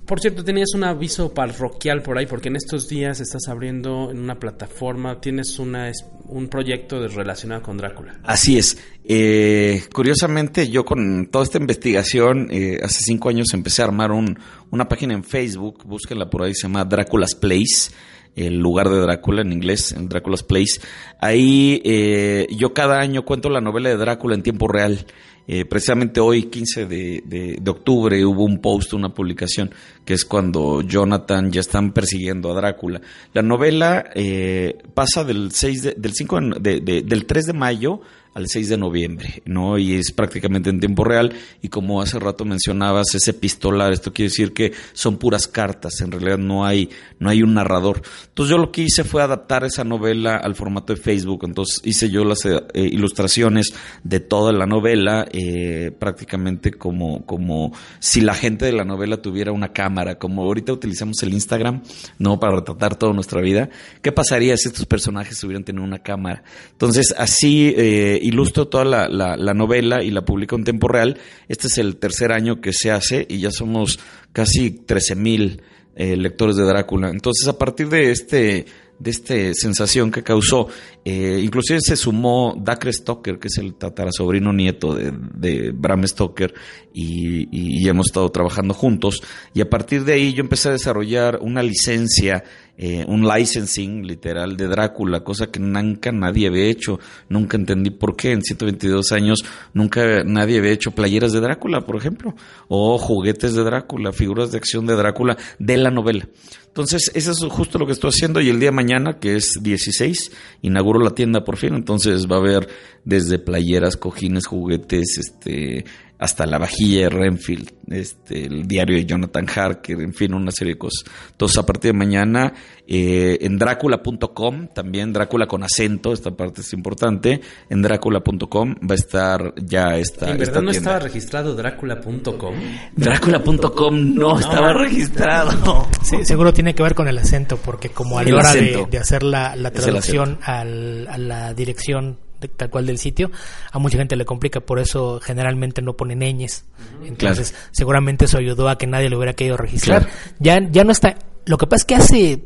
Por 0.06 0.20
cierto, 0.20 0.44
tenías 0.44 0.74
un 0.76 0.84
aviso 0.84 1.34
parroquial 1.34 2.02
por 2.02 2.18
ahí, 2.18 2.26
porque 2.26 2.50
en 2.50 2.58
estos 2.58 2.90
días 2.90 3.22
estás 3.22 3.48
abriendo 3.48 4.12
en 4.12 4.20
una 4.20 4.38
plataforma, 4.38 5.22
tienes 5.22 5.60
una, 5.60 5.92
un 6.28 6.50
proyecto 6.50 7.08
relacionado 7.08 7.62
con 7.62 7.78
Drácula. 7.78 8.20
Así 8.24 8.58
es. 8.58 8.78
Eh, 9.06 9.84
curiosamente, 9.94 10.70
yo 10.70 10.84
con 10.84 11.28
toda 11.28 11.46
esta 11.46 11.58
investigación, 11.58 12.50
eh, 12.52 12.80
hace 12.84 13.00
cinco 13.04 13.30
años 13.30 13.54
empecé 13.54 13.82
a 13.82 13.86
armar 13.86 14.12
un, 14.12 14.38
una 14.72 14.90
página 14.90 15.14
en 15.14 15.24
Facebook, 15.24 15.86
búsquenla 15.86 16.30
por 16.30 16.44
ahí, 16.44 16.54
se 16.54 16.64
llama 16.64 16.84
Drácula's 16.84 17.36
Place 17.36 17.92
el 18.36 18.58
lugar 18.58 18.90
de 18.90 19.00
Drácula 19.00 19.42
en 19.42 19.52
inglés, 19.52 19.92
en 19.92 20.10
Drácula's 20.10 20.44
Place. 20.44 20.82
Ahí 21.20 21.82
eh, 21.86 22.48
yo 22.58 22.74
cada 22.74 23.00
año 23.00 23.26
cuento 23.26 23.50
la 23.50 23.62
novela 23.62 23.90
de 23.90 23.98
Drácula 23.98 24.36
en 24.36 24.44
tiempo 24.44 24.68
real. 24.68 25.06
Eh, 25.48 25.66
precisamente 25.66 26.20
hoy, 26.22 26.44
15 26.44 26.86
de, 26.86 27.58
de, 27.60 27.72
octubre, 27.72 28.26
hubo 28.26 28.46
un 28.46 28.60
post, 28.60 28.94
una 28.94 29.14
publicación, 29.14 29.72
que 30.06 30.14
es 30.14 30.24
cuando 30.24 30.82
Jonathan 30.82 31.52
ya 31.52 31.60
están 31.60 31.92
persiguiendo 31.92 32.52
a 32.52 32.56
Drácula. 32.56 33.02
La 33.34 33.42
novela 33.42 34.06
eh, 34.16 34.78
pasa 34.94 35.24
del 35.24 35.52
6 35.52 35.96
del 35.98 36.14
5 36.14 36.40
de, 36.62 36.80
del 36.80 37.26
3 37.26 37.46
de 37.48 37.54
mayo 37.54 38.02
al 38.34 38.48
6 38.48 38.70
de 38.70 38.78
noviembre, 38.78 39.44
¿no? 39.46 39.78
Y 39.78 39.94
es 39.94 40.12
prácticamente 40.12 40.70
en 40.70 40.80
tiempo 40.80 41.04
real 41.04 41.34
y 41.62 41.70
como 41.70 42.02
hace 42.02 42.20
rato 42.20 42.46
mencionabas, 42.46 43.14
ese 43.14 43.32
epistolar, 43.32 43.94
esto 43.94 44.12
quiere 44.12 44.30
decir 44.30 44.54
que 44.54 44.74
son 44.94 45.18
puras 45.18 45.48
cartas, 45.48 46.02
en 46.02 46.12
realidad 46.12 46.40
no 46.40 46.66
hay, 46.66 46.90
no 47.20 47.30
hay 47.30 47.44
un 47.44 47.54
narrador. 47.54 48.02
Entonces 48.28 48.52
yo 48.52 48.58
lo 48.58 48.72
que 48.72 48.84
hice 48.84 49.04
fue 49.04 49.22
adaptar 49.22 49.64
esa 49.64 49.84
novela 49.84 50.38
al 50.38 50.56
formato 50.56 50.94
de 50.94 51.02
Facebook, 51.02 51.44
entonces 51.44 51.82
hice 51.84 52.10
yo 52.10 52.24
las 52.26 52.46
eh, 52.46 52.60
ilustraciones 52.74 53.74
de 54.04 54.20
toda 54.20 54.52
la 54.52 54.66
novela, 54.66 55.28
eh, 55.32 55.92
prácticamente 55.98 56.72
como, 56.72 57.26
como 57.26 57.72
si 58.00 58.22
la 58.22 58.34
gente 58.34 58.66
de 58.66 58.74
la 58.74 58.84
novela 58.84 59.22
tuviera 59.22 59.52
una 59.52 59.74
cámara, 59.74 60.18
como 60.18 60.44
ahorita 60.44 60.74
utilizamos 60.74 61.22
el 61.22 61.34
Instagram, 61.34 61.84
¿no? 62.18 62.40
Para 62.40 62.56
retratar 62.56 62.96
toda 62.96 63.14
nuestra 63.14 63.42
vida. 63.42 63.70
¿Qué 64.02 64.12
pasaría 64.12 64.58
si 64.58 64.70
estos 64.70 64.88
personajes 64.88 65.44
hubieran 65.44 65.64
tenido 65.64 65.84
una 65.84 66.00
cámara? 66.00 66.44
Entonces 66.72 67.14
así... 67.16 67.74
Eh, 67.78 68.22
ilustro 68.24 68.68
toda 68.68 68.86
la, 68.86 69.08
la, 69.10 69.54
novela 69.54 70.04
y 70.04 70.12
la 70.12 70.24
publico 70.24 70.56
en 70.56 70.64
tiempo 70.64 70.88
real. 70.88 71.18
Este 71.48 71.68
es 71.68 71.78
el 71.78 71.98
tercer 71.98 72.32
año 72.32 72.62
que 72.62 72.74
se 72.74 72.92
hace 72.92 73.26
y 73.30 73.40
ya 73.40 73.52
somos 73.52 74.00
casi 74.32 74.72
13 74.72 75.16
mil 75.16 75.62
eh, 75.96 76.16
lectores 76.18 76.56
de 76.56 76.64
Drácula. 76.64 77.10
Entonces, 77.10 77.48
a 77.48 77.58
partir 77.58 77.90
de 77.90 78.12
este 78.12 78.66
de 79.00 79.12
esta 79.12 79.36
sensación 79.54 80.12
que 80.12 80.24
causó. 80.24 80.68
Eh, 81.04 81.42
inclusive 81.44 81.80
se 81.82 81.98
sumó 81.98 82.56
Dacre 82.58 82.94
Stoker, 82.94 83.38
que 83.38 83.50
es 83.50 83.58
el 83.58 83.76
tatarasobrino 83.76 84.54
nieto 84.54 84.96
de, 84.96 85.12
de 85.12 85.72
Bram 85.72 86.08
Stoker, 86.08 86.54
y, 86.94 87.48
y, 87.52 87.88
hemos 87.88 88.08
estado 88.08 88.32
trabajando 88.32 88.74
juntos. 88.74 89.22
Y 89.54 89.62
a 89.62 89.70
partir 89.70 90.06
de 90.06 90.14
ahí 90.14 90.34
yo 90.34 90.42
empecé 90.42 90.70
a 90.70 90.74
desarrollar 90.74 91.40
una 91.42 91.64
licencia, 91.64 92.44
eh, 92.76 93.06
un 93.08 93.28
licensing 93.28 94.06
literal 94.08 94.58
de 94.58 94.68
Drácula, 94.68 95.24
cosa 95.24 95.48
que 95.52 95.60
nunca 95.60 96.12
nadie 96.12 96.48
había 96.48 96.66
hecho. 96.66 97.00
Nunca 97.30 97.56
entendí 97.56 97.92
por 97.92 98.16
qué 98.16 98.32
en 98.32 98.42
122 98.42 99.12
años 99.12 99.44
nunca 99.74 100.24
nadie 100.24 100.58
había 100.58 100.72
hecho 100.72 100.92
playeras 100.92 101.34
de 101.34 101.40
Drácula, 101.40 101.82
por 101.82 101.98
ejemplo, 101.98 102.34
o 102.68 102.98
juguetes 102.98 103.54
de 103.54 103.64
Drácula, 103.64 104.12
figuras 104.12 104.52
de 104.52 104.58
acción 104.58 104.88
de 104.88 104.96
Drácula 104.96 105.38
de 105.60 105.78
la 105.78 105.92
novela. 105.92 106.28
Entonces, 106.68 107.12
eso 107.14 107.32
es 107.32 107.40
justo 107.52 107.78
lo 107.78 107.86
que 107.86 107.92
estoy 107.92 108.10
haciendo 108.10 108.42
y 108.42 108.50
el 108.50 108.60
día 108.60 108.70
de 108.70 108.76
mañana, 108.76 109.20
que 109.20 109.36
es 109.36 109.60
16, 109.62 110.32
inauguro 110.64 111.00
la 111.00 111.12
tienda 111.12 111.44
por 111.44 111.58
fin, 111.58 111.76
entonces 111.76 112.26
va 112.26 112.38
a 112.38 112.40
haber 112.40 112.68
desde 113.06 113.38
playeras, 113.38 113.96
cojines, 113.96 114.48
juguetes, 114.48 115.20
este, 115.20 115.86
hasta 116.24 116.46
la 116.46 116.58
vajilla 116.58 117.02
de 117.02 117.10
Renfield, 117.10 117.70
este, 117.90 118.46
el 118.46 118.66
diario 118.66 118.96
de 118.96 119.06
Jonathan 119.06 119.46
Harker, 119.54 120.00
en 120.00 120.14
fin, 120.14 120.34
una 120.34 120.52
serie 120.52 120.76
de 120.76 120.80
cosas. 120.80 121.04
Entonces, 121.32 121.58
a 121.58 121.66
partir 121.66 121.92
de 121.92 121.98
mañana, 121.98 122.54
eh, 122.88 123.40
en 123.42 123.58
Drácula.com, 123.58 124.70
también 124.74 125.12
Drácula 125.12 125.48
con 125.48 125.64
acento, 125.64 126.14
esta 126.14 126.32
parte 126.32 126.62
es 126.62 126.72
importante, 126.72 127.42
en 127.70 127.82
Drácula.com 127.82 128.76
va 128.90 128.94
a 128.94 128.96
estar 128.96 129.54
ya 129.58 129.98
esta. 129.98 130.30
¿En 130.30 130.38
verdad 130.38 130.62
no 130.62 130.72
estaba 130.72 131.00
registrado 131.00 131.56
Drácula.com? 131.56 132.56
Drácula.com 132.96 134.16
no, 134.16 134.40
estaba 134.40 134.72
registrado. 134.72 135.90
Sí, 136.04 136.24
seguro 136.24 136.54
tiene 136.54 136.74
que 136.74 136.84
ver 136.84 136.96
con 136.96 137.10
el 137.10 137.18
acento, 137.18 137.58
porque 137.58 137.90
como 137.90 138.18
a 138.18 138.24
la 138.24 138.36
hora 138.36 138.54
de, 138.54 138.98
hacer 138.98 139.24
la, 139.24 139.56
traducción 139.72 140.40
a 140.42 140.64
la 140.64 141.54
dirección 141.54 142.23
tal 142.48 142.70
cual 142.70 142.86
del 142.86 142.98
sitio, 142.98 143.32
a 143.72 143.80
mucha 143.80 143.98
gente 143.98 144.16
le 144.16 144.26
complica, 144.26 144.60
por 144.60 144.80
eso 144.80 145.20
generalmente 145.22 145.82
no 145.82 145.94
ponen 145.94 146.20
ñes. 146.20 146.66
Entonces, 147.06 147.54
seguramente 147.72 148.26
eso 148.26 148.38
ayudó 148.38 148.70
a 148.70 148.78
que 148.78 148.88
nadie 148.88 149.10
lo 149.10 149.18
hubiera 149.18 149.34
querido 149.34 149.58
registrar. 149.58 150.08
Ya, 150.40 150.60
ya 150.72 150.84
no 150.84 150.92
está. 150.92 151.16
Lo 151.46 151.58
que 151.58 151.68
pasa 151.68 151.82
es 151.82 151.86
que 151.86 151.96
hace 151.96 152.44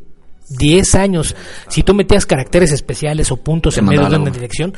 10 0.49 0.95
años, 0.95 1.35
si 1.69 1.83
tú 1.83 1.93
metías 1.93 2.25
caracteres 2.25 2.71
especiales 2.71 3.31
o 3.31 3.37
puntos 3.37 3.77
en 3.77 3.85
medio 3.85 4.09
de 4.09 4.17
una 4.17 4.31
dirección, 4.31 4.73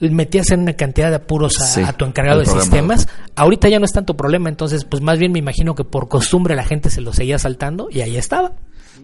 metías 0.00 0.50
en 0.50 0.60
una 0.60 0.74
cantidad 0.74 1.10
de 1.10 1.16
apuros 1.16 1.76
a, 1.78 1.92
tu 1.94 2.04
encargado 2.04 2.40
de 2.40 2.46
sistemas. 2.46 3.08
Ahorita 3.34 3.68
ya 3.68 3.78
no 3.78 3.84
es 3.84 3.92
tanto 3.92 4.16
problema, 4.16 4.48
entonces, 4.48 4.84
pues 4.84 5.02
más 5.02 5.18
bien 5.18 5.32
me 5.32 5.38
imagino 5.38 5.74
que 5.74 5.84
por 5.84 6.08
costumbre 6.08 6.54
la 6.54 6.64
gente 6.64 6.90
se 6.90 7.00
lo 7.00 7.12
seguía 7.12 7.38
saltando 7.38 7.88
y 7.90 8.00
ahí 8.00 8.16
estaba. 8.16 8.52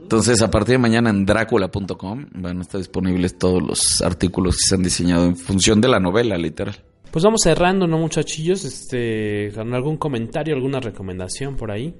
Entonces, 0.00 0.42
a 0.42 0.50
partir 0.50 0.74
de 0.74 0.78
mañana 0.78 1.10
en 1.10 1.24
Drácula.com 1.24 2.26
van 2.34 2.58
a 2.58 2.62
estar 2.62 2.78
disponibles 2.78 3.38
todos 3.38 3.62
los 3.62 4.02
artículos 4.02 4.56
que 4.56 4.62
se 4.68 4.74
han 4.74 4.82
diseñado 4.82 5.26
en 5.26 5.36
función 5.36 5.80
de 5.80 5.88
la 5.88 6.00
novela, 6.00 6.36
literal. 6.36 6.76
Pues 7.10 7.24
vamos 7.24 7.42
cerrando, 7.42 7.86
¿no, 7.86 7.98
muchachillos? 7.98 8.64
Este, 8.64 9.52
¿con 9.54 9.74
algún 9.74 9.98
comentario, 9.98 10.54
alguna 10.54 10.80
recomendación 10.80 11.56
por 11.56 11.70
ahí? 11.70 11.94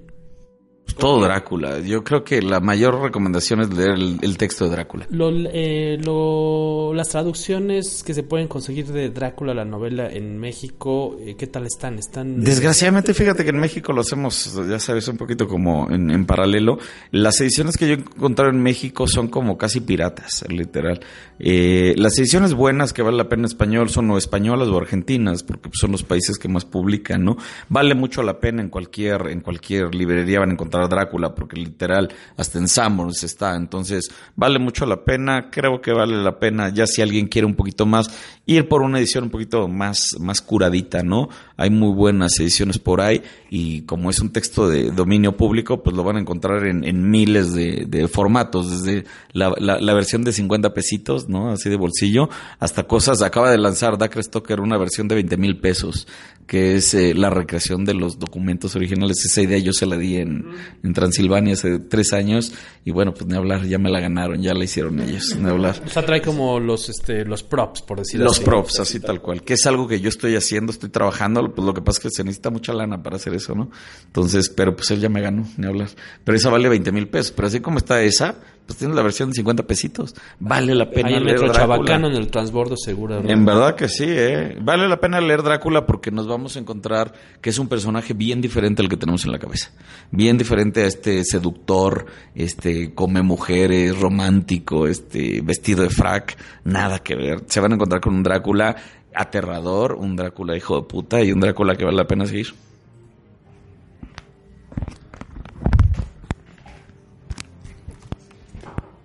Todo 0.99 1.21
Drácula. 1.21 1.81
Yo 1.81 2.05
creo 2.05 2.23
que 2.23 2.43
la 2.43 2.61
mayor 2.61 3.01
recomendación 3.01 3.61
es 3.61 3.73
leer 3.73 3.93
el, 4.23 4.37
texto 4.37 4.67
de 4.67 4.71
Drácula. 4.71 5.07
Eh, 5.53 5.99
lo, 6.05 6.93
las 6.95 7.09
traducciones 7.09 8.03
que 8.05 8.15
se 8.15 8.23
pueden 8.23 8.49
conseguir 8.49 8.87
de 8.87 9.11
Drácula, 9.11 9.55
la 9.55 9.65
novela 9.65 10.09
en 10.11 10.39
México, 10.39 11.17
eh, 11.21 11.35
¿qué 11.37 11.47
tal 11.47 11.67
están? 11.67 11.99
¿Están? 11.99 12.43
Desgraciadamente, 12.43 13.15
fíjate 13.15 13.45
que 13.45 13.51
en 13.51 13.61
México 13.61 13.93
lo 13.93 14.03
hacemos, 14.03 14.55
ya 14.69 14.79
sabes, 14.79 15.09
un 15.09 15.17
poquito 15.17 15.49
como 15.49 15.89
en, 15.91 16.25
paralelo. 16.27 16.79
Las 17.11 17.41
ediciones 17.41 17.77
que 17.77 17.89
yo 17.89 17.95
he 17.95 17.99
encontrado 17.99 18.51
en 18.51 18.63
México 18.63 19.07
son 19.07 19.29
como 19.29 19.57
casi 19.59 19.81
piratas, 19.81 20.45
literal. 20.49 21.01
Eh, 21.39 21.95
las 21.97 22.19
ediciones 22.19 22.55
buenas 22.55 22.93
que 22.93 23.03
vale 23.03 23.17
la 23.17 23.29
pena 23.29 23.43
en 23.43 23.47
español 23.47 23.89
son 23.89 24.11
o 24.11 24.19
españolas 24.19 24.69
o 24.69 24.79
argentinas, 24.79 25.43
porque 25.43 25.71
son 25.73 25.93
los 25.93 26.03
países 26.03 26.39
que 26.39 26.49
más 26.49 26.65
publican, 26.65 27.25
¿no? 27.25 27.37
Vale 27.69 27.95
mucho 27.95 28.23
la 28.23 28.41
pena 28.41 28.63
en 28.63 28.69
cualquier, 28.69 29.29
en 29.29 29.41
cualquier 29.41 29.95
librería 29.95 30.41
van 30.41 30.51
a 30.51 30.53
encontrar 30.53 30.72
Drácula, 30.79 31.35
porque 31.35 31.57
literal 31.57 32.09
hasta 32.37 32.59
en 32.59 32.69
Summers 32.69 33.23
está. 33.25 33.57
Entonces, 33.57 34.11
vale 34.37 34.59
mucho 34.59 34.87
la 34.87 35.05
pena. 35.05 35.51
Creo 35.51 35.81
que 35.81 35.93
vale 35.93 36.23
la 36.23 36.39
pena, 36.39 36.71
ya 36.71 36.87
si 36.87 37.03
alguien 37.03 37.29
quiere 37.29 37.47
un 37.47 37.55
poquito 37.55 37.87
más, 37.87 38.09
ir 38.47 38.69
por 38.69 38.83
una 38.83 38.99
edición 38.99 39.25
un 39.25 39.31
poquito 39.31 39.69
más, 39.69 40.17
más 40.19 40.41
curadita, 40.41 41.03
¿no? 41.03 41.29
Hay 41.57 41.71
muy 41.71 41.95
buenas 41.95 42.39
ediciones 42.41 42.79
por 42.79 43.01
ahí 43.01 43.23
y 43.51 43.83
como 43.83 44.11
es 44.11 44.19
un 44.21 44.31
texto 44.31 44.69
de 44.69 44.91
dominio 44.91 45.37
público, 45.37 45.83
pues 45.83 45.95
lo 45.95 46.03
van 46.03 46.17
a 46.17 46.21
encontrar 46.21 46.67
en, 46.67 47.11
miles 47.11 47.53
de, 47.55 48.09
formatos, 48.09 48.71
desde 48.71 49.05
la, 49.33 49.55
la, 49.59 49.95
versión 49.95 50.25
de 50.25 50.33
50 50.33 50.73
pesitos, 50.75 51.29
¿no? 51.29 51.51
Así 51.51 51.69
de 51.69 51.77
bolsillo, 51.77 52.29
hasta 52.59 52.85
cosas. 52.85 53.23
Acaba 53.23 53.51
de 53.51 53.59
lanzar 53.59 53.99
Dacre 53.99 54.23
Stoker 54.23 54.61
una 54.61 54.79
versión 54.79 55.07
de 55.07 55.17
20 55.17 55.37
mil 55.37 55.59
pesos, 55.61 56.09
que 56.53 56.77
es 56.77 56.93
eh, 56.93 57.15
la 57.15 57.31
recreación 57.31 57.87
de 57.87 57.95
los 57.95 58.19
documentos 58.19 58.77
originales. 58.77 59.25
Esa 59.25 59.41
idea 59.41 59.57
yo 59.57 59.73
se 59.73 59.87
la 59.87 59.97
di 59.97 60.17
en, 60.17 60.45
en 60.83 60.93
Transilvania 60.93 61.55
hace 61.55 61.79
tres 61.79 62.13
años 62.13 62.53
y 62.85 62.91
bueno, 62.91 63.15
pues 63.15 63.25
ni 63.25 63.35
hablar, 63.35 63.65
ya 63.65 63.79
me 63.79 63.89
la 63.89 64.01
ganaron, 64.01 64.43
ya 64.43 64.53
la 64.53 64.63
hicieron 64.63 65.01
ellos, 65.01 65.35
ni 65.35 65.49
hablar. 65.49 65.83
O 65.83 65.89
sea, 65.89 66.05
trae 66.05 66.21
como 66.21 66.61
los, 66.61 66.91
este, 66.91 67.25
los 67.25 67.43
props, 67.43 67.81
por 67.81 68.01
decirlo 68.01 68.25
los 68.27 68.35
así. 68.35 68.41
Los 68.43 68.47
props, 68.47 68.81
así 68.81 69.01
tal 69.01 69.23
cual, 69.23 69.43
que 69.43 69.55
es 69.55 69.65
algo 69.67 69.89
que 69.89 69.99
yo 69.99 70.11
estoy 70.11 70.37
haciendo, 70.37 70.73
estoy 70.73 70.91
trabajando, 70.91 71.55
pues 71.55 71.65
lo 71.65 71.73
que 71.73 71.81
pasa 71.81 72.01
es 72.01 72.03
que 72.03 72.11
se 72.11 72.23
necesita 72.23 72.51
mucha 72.51 72.75
lana 72.75 73.03
para 73.03 73.17
hacer 73.17 73.33
eso, 73.33 73.55
¿no? 73.55 73.71
Entonces, 74.05 74.51
pero 74.51 74.77
pues 74.77 74.91
él 74.91 75.01
ya 75.01 75.09
me 75.09 75.23
ganó, 75.23 75.49
ni 75.57 75.67
hablar. 75.67 75.89
Pero 76.23 76.37
esa 76.37 76.51
vale 76.51 76.69
20 76.69 76.93
mil 76.93 77.09
pesos, 77.09 77.33
pero 77.33 77.49
así 77.49 77.61
como 77.61 77.79
está 77.79 78.03
esa, 78.03 78.37
pues 78.67 78.79
tiene 78.79 78.95
la 78.95 79.03
versión 79.03 79.31
de 79.31 79.35
50 79.35 79.65
pesitos. 79.65 80.15
Vale 80.39 80.75
la 80.75 80.91
pena 80.91 81.11
leer 81.11 81.39
Drácula. 81.39 81.53
Chabacano 81.53 82.09
en 82.09 82.15
el 82.15 82.31
transbordo 82.31 82.77
seguro. 82.77 83.21
En 83.21 83.45
verdad 83.45 83.75
que 83.75 83.89
sí, 83.89 84.05
¿eh? 84.07 84.57
Vale 84.61 84.89
la 84.89 85.01
pena 85.01 85.21
leer 85.21 85.43
Drácula 85.43 85.87
porque 85.87 86.11
nos 86.11 86.27
vamos 86.27 86.57
a 86.57 86.61
encontrar 86.61 87.13
que 87.41 87.51
es 87.51 87.59
un 87.59 87.69
personaje 87.69 88.15
bien 88.15 88.41
diferente 88.41 88.83
al 88.83 88.89
que 88.89 88.97
tenemos 88.97 89.25
en 89.25 89.33
la 89.33 89.39
cabeza. 89.39 89.71
Bien 90.11 90.39
diferente 90.39 90.85
a 90.85 90.87
este 90.87 91.25
seductor, 91.25 92.07
este 92.35 92.95
come 92.95 93.23
mujeres, 93.23 93.99
romántico, 93.99 94.87
este 94.87 95.41
vestido 95.43 95.83
de 95.83 95.91
frac. 95.91 96.37
Nada 96.65 97.01
que 97.01 97.15
ver. 97.15 97.45
Se 97.47 97.61
van 97.61 97.73
a 97.73 97.75
encontrar 97.75 98.01
con 98.01 98.15
un 98.15 98.23
Drácula 98.23 98.77
aterrador, 99.15 99.95
un 99.95 100.17
Drácula 100.17 100.57
hijo 100.57 100.77
de 100.77 100.87
puta 100.87 101.23
y 101.23 101.33
un 101.33 101.41
Drácula 101.41 101.77
que 101.77 101.85
vale 101.85 101.97
la 101.97 102.07
pena 102.07 102.27
seguir. 102.27 102.55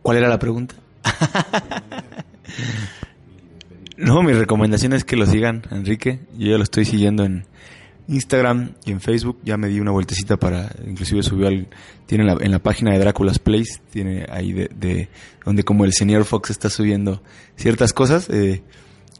¿Cuál 0.08 0.20
era 0.20 0.30
la 0.30 0.40
pregunta? 0.40 0.74
no, 3.98 4.24
mi 4.24 4.32
recomendación 4.32 4.94
es 4.94 5.04
que 5.04 5.18
lo 5.18 5.26
sigan, 5.26 5.64
Enrique. 5.70 6.22
Yo 6.38 6.48
ya 6.52 6.56
lo 6.56 6.64
estoy 6.64 6.86
siguiendo 6.86 7.26
en, 7.26 7.44
Instagram 8.08 8.72
y 8.86 8.92
en 8.92 9.02
Facebook. 9.02 9.38
Ya 9.44 9.58
me 9.58 9.68
di 9.68 9.82
una 9.82 9.92
vueltecita 9.92 10.38
para, 10.38 10.74
inclusive 10.88 11.24
subió 11.24 11.50
al, 11.50 11.68
tiene 12.06 12.24
en 12.24 12.28
la, 12.28 12.38
en 12.40 12.52
la 12.54 12.60
página 12.60 12.94
de 12.94 13.00
Drácula's 13.00 13.38
Place, 13.38 13.82
tiene 13.92 14.26
ahí 14.32 14.54
de, 14.54 14.70
de, 14.74 15.10
donde 15.44 15.64
como 15.64 15.84
el 15.84 15.92
señor 15.92 16.24
Fox 16.24 16.52
está 16.52 16.70
subiendo 16.70 17.22
ciertas 17.58 17.92
cosas. 17.92 18.30
Eh, 18.30 18.64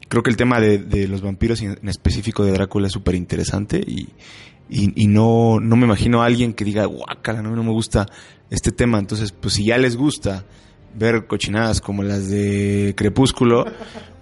creo 0.08 0.22
que 0.22 0.30
el 0.30 0.38
tema 0.38 0.58
de, 0.58 1.06
los 1.06 1.20
vampiros 1.20 1.60
en, 1.60 1.78
en 1.82 1.88
específico 1.90 2.46
de 2.46 2.52
Drácula 2.52 2.86
es 2.86 2.94
súper 2.94 3.14
interesante 3.14 3.76
y, 3.76 4.08
y, 4.70 5.02
y, 5.02 5.06
no, 5.06 5.60
no 5.60 5.76
me 5.76 5.84
imagino 5.84 6.22
a 6.22 6.24
alguien 6.24 6.54
que 6.54 6.64
diga, 6.64 6.86
guácala, 6.86 7.42
no, 7.42 7.54
no 7.54 7.62
me 7.62 7.72
gusta 7.72 8.06
este 8.48 8.72
tema. 8.72 8.98
Entonces, 8.98 9.32
pues 9.32 9.52
si 9.52 9.66
ya 9.66 9.76
les 9.76 9.94
gusta 9.94 10.46
ver 10.94 11.26
cochinadas 11.26 11.80
como 11.80 12.02
las 12.02 12.28
de 12.28 12.94
Crepúsculo, 12.96 13.64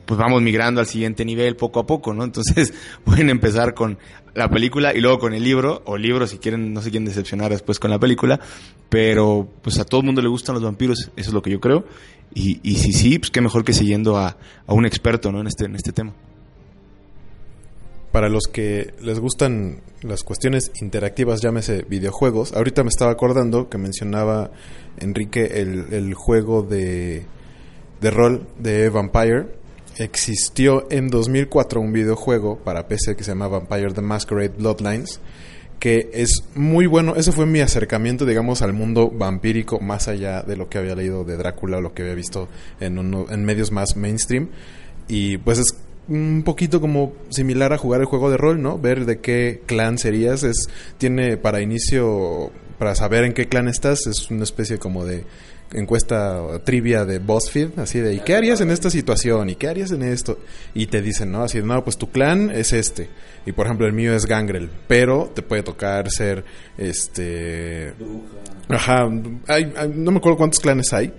pues 0.07 0.19
vamos 0.19 0.41
migrando 0.41 0.81
al 0.81 0.87
siguiente 0.87 1.25
nivel 1.25 1.57
poco 1.57 1.81
a 1.81 1.87
poco, 1.87 2.15
¿no? 2.15 2.25
Entonces 2.25 2.73
pueden 3.05 3.29
empezar 3.31 3.75
con 3.75 3.99
la 4.35 4.49
película 4.49 4.95
y 4.95 5.01
luego 5.01 5.19
con 5.19 5.35
el 5.35 5.43
libro, 5.43 5.83
o 5.87 5.97
libro 5.97 6.27
si 6.27 6.39
quieren, 6.39 6.73
no 6.73 6.83
se 6.83 6.91
quieren 6.91 7.07
decepcionar 7.07 7.51
después 7.51 7.79
con 7.79 7.91
la 7.91 7.99
película, 7.99 8.39
pero 8.89 9.49
pues 9.63 9.79
a 9.79 9.85
todo 9.85 10.01
el 10.01 10.07
mundo 10.07 10.23
le 10.23 10.29
gustan 10.29 10.55
los 10.55 10.63
vampiros, 10.63 11.11
eso 11.17 11.31
es 11.31 11.33
lo 11.33 11.43
que 11.43 11.51
yo 11.51 11.61
creo, 11.61 11.85
y, 12.35 12.61
y 12.63 12.77
si 12.77 12.93
sí, 12.93 13.19
pues 13.19 13.31
qué 13.31 13.41
mejor 13.41 13.65
que 13.65 13.73
siguiendo 13.73 14.17
a, 14.17 14.37
a 14.67 14.75
un 14.75 14.85
experto, 14.85 15.33
¿no? 15.33 15.41
En 15.41 15.47
este, 15.47 15.65
en 15.65 15.75
este 15.75 15.93
tema. 15.93 16.13
Para 18.17 18.31
los 18.31 18.45
que 18.51 18.95
les 19.03 19.21
gustan 19.21 19.83
las 20.01 20.23
cuestiones 20.23 20.73
interactivas, 20.81 21.43
llámese 21.43 21.83
videojuegos, 21.83 22.55
ahorita 22.55 22.83
me 22.83 22.89
estaba 22.89 23.11
acordando 23.11 23.69
que 23.69 23.77
mencionaba 23.77 24.53
Enrique 24.97 25.61
el, 25.61 25.93
el 25.93 26.15
juego 26.15 26.63
de, 26.63 27.27
de 28.01 28.11
rol 28.11 28.47
de 28.59 28.89
Vampire, 28.89 29.49
existió 29.99 30.87
en 30.91 31.11
2004 31.11 31.79
un 31.79 31.93
videojuego 31.93 32.57
para 32.57 32.89
PC 32.89 33.17
que 33.17 33.23
se 33.23 33.33
llama 33.33 33.49
Vampire 33.49 33.93
the 33.93 34.01
Masquerade 34.01 34.55
Bloodlines, 34.57 35.21
que 35.79 36.09
es 36.15 36.43
muy 36.55 36.87
bueno. 36.87 37.17
Ese 37.17 37.33
fue 37.33 37.45
mi 37.45 37.61
acercamiento, 37.61 38.25
digamos, 38.25 38.63
al 38.63 38.73
mundo 38.73 39.11
vampírico, 39.11 39.79
más 39.79 40.09
allá 40.09 40.41
de 40.41 40.57
lo 40.57 40.71
que 40.71 40.79
había 40.79 40.95
leído 40.95 41.25
de 41.25 41.37
Drácula 41.37 41.77
o 41.77 41.81
lo 41.83 41.93
que 41.93 42.01
había 42.01 42.15
visto 42.15 42.49
en, 42.81 42.99
uno, 42.99 43.27
en 43.29 43.45
medios 43.45 43.73
más 43.73 43.95
mainstream. 43.95 44.49
Y 45.07 45.37
pues 45.37 45.59
es 45.59 45.77
un 46.09 46.43
poquito 46.45 46.81
como 46.81 47.13
similar 47.31 47.73
a 47.73 47.79
jugar 47.79 48.01
el 48.01 48.07
juego 48.07 48.31
de 48.31 48.37
rol, 48.37 48.63
¿no? 48.63 48.79
Ver 48.79 49.07
de 49.07 49.21
qué 49.21 49.63
clan 49.67 49.99
serías. 49.99 50.43
Es, 50.43 50.69
tiene 50.99 51.37
para 51.37 51.61
inicio, 51.61 52.51
para 52.79 52.95
saber 52.95 53.25
en 53.25 53.33
qué 53.33 53.49
clan 53.49 53.69
estás, 53.69 54.07
es 54.07 54.31
una 54.31 54.45
especie 54.45 54.79
como 54.79 55.05
de 55.05 55.25
encuesta 55.73 56.61
trivia 56.65 57.05
de 57.05 57.19
BuzzFeed, 57.19 57.79
así 57.79 57.99
de, 57.99 58.15
¿y 58.15 58.21
qué 58.21 58.37
harías 58.37 58.61
en 58.61 58.71
esta 58.71 58.91
situación? 58.91 59.51
¿Y 59.51 59.57
qué 59.57 59.69
harías 59.69 59.91
en 59.91 60.03
esto? 60.03 60.39
Y 60.75 60.87
te 60.87 61.03
dicen, 61.03 61.33
¿no? 61.33 61.43
Así 61.43 61.59
de, 61.59 61.65
no, 61.67 61.83
pues 61.83 61.97
tu 61.99 62.11
clan 62.11 62.51
es 62.51 62.73
este. 62.73 63.09
Y 63.45 63.53
por 63.53 63.67
ejemplo, 63.67 63.87
el 63.87 63.93
mío 63.93 64.15
es 64.15 64.27
Gangrel, 64.27 64.71
pero 64.87 65.31
te 65.35 65.43
puede 65.43 65.63
tocar 65.63 66.11
ser, 66.11 66.45
este... 66.79 67.95
Ajá, 68.69 69.09
hay, 69.47 69.73
hay, 69.77 69.89
no 69.95 70.11
me 70.11 70.19
acuerdo 70.19 70.39
cuántos 70.39 70.61
clanes 70.61 70.93
hay, 70.93 71.13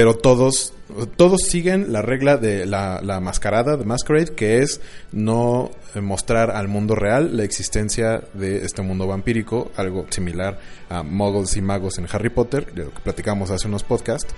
pero 0.00 0.14
todos 0.14 0.72
todos 1.18 1.42
siguen 1.42 1.92
la 1.92 2.00
regla 2.00 2.38
de 2.38 2.64
la, 2.64 3.02
la, 3.02 3.20
mascarada 3.20 3.76
de 3.76 3.84
Masquerade, 3.84 4.34
que 4.34 4.60
es 4.60 4.80
no 5.12 5.72
mostrar 6.00 6.50
al 6.50 6.68
mundo 6.68 6.94
real 6.94 7.36
la 7.36 7.44
existencia 7.44 8.22
de 8.32 8.64
este 8.64 8.80
mundo 8.80 9.06
vampírico, 9.06 9.70
algo 9.76 10.06
similar 10.08 10.58
a 10.88 11.02
muggles 11.02 11.54
y 11.58 11.60
magos 11.60 11.98
en 11.98 12.06
Harry 12.10 12.30
Potter, 12.30 12.72
de 12.72 12.84
lo 12.84 12.94
que 12.94 13.00
platicamos 13.00 13.50
hace 13.50 13.68
unos 13.68 13.82
podcasts. 13.82 14.34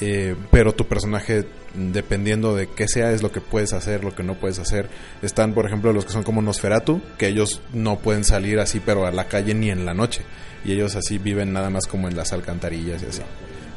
Eh, 0.00 0.34
pero 0.50 0.74
tu 0.74 0.88
personaje, 0.88 1.44
dependiendo 1.74 2.56
de 2.56 2.66
qué 2.66 2.88
sea, 2.88 3.12
es 3.12 3.22
lo 3.22 3.30
que 3.30 3.40
puedes 3.40 3.72
hacer, 3.72 4.02
lo 4.02 4.16
que 4.16 4.24
no 4.24 4.34
puedes 4.34 4.58
hacer. 4.58 4.88
Están, 5.22 5.54
por 5.54 5.64
ejemplo, 5.64 5.92
los 5.92 6.06
que 6.06 6.12
son 6.12 6.24
como 6.24 6.42
Nosferatu, 6.42 7.00
que 7.18 7.28
ellos 7.28 7.60
no 7.72 8.00
pueden 8.00 8.24
salir 8.24 8.58
así, 8.58 8.80
pero 8.80 9.06
a 9.06 9.12
la 9.12 9.28
calle 9.28 9.54
ni 9.54 9.70
en 9.70 9.86
la 9.86 9.94
noche. 9.94 10.22
Y 10.64 10.72
ellos 10.72 10.96
así 10.96 11.18
viven 11.18 11.52
nada 11.52 11.70
más 11.70 11.86
como 11.86 12.08
en 12.08 12.16
las 12.16 12.32
alcantarillas 12.32 13.00
y 13.04 13.06
así. 13.06 13.22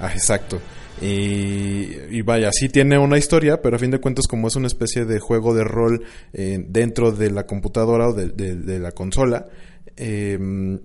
Ah, 0.01 0.11
exacto. 0.11 0.59
Y, 1.01 2.21
vaya, 2.21 2.49
sí 2.51 2.69
tiene 2.69 2.97
una 2.97 3.17
historia, 3.17 3.61
pero 3.61 3.75
a 3.75 3.79
fin 3.79 3.91
de 3.91 3.99
cuentas 3.99 4.27
como 4.27 4.47
es 4.47 4.55
una 4.55 4.67
especie 4.67 5.05
de 5.05 5.19
juego 5.19 5.53
de 5.53 5.63
rol 5.63 6.03
eh, 6.33 6.63
dentro 6.67 7.11
de 7.11 7.29
la 7.29 7.45
computadora 7.45 8.09
o 8.09 8.13
de, 8.13 8.29
de, 8.29 8.55
de 8.55 8.79
la 8.79 8.91
consola, 8.91 9.47
eh, 9.95 10.79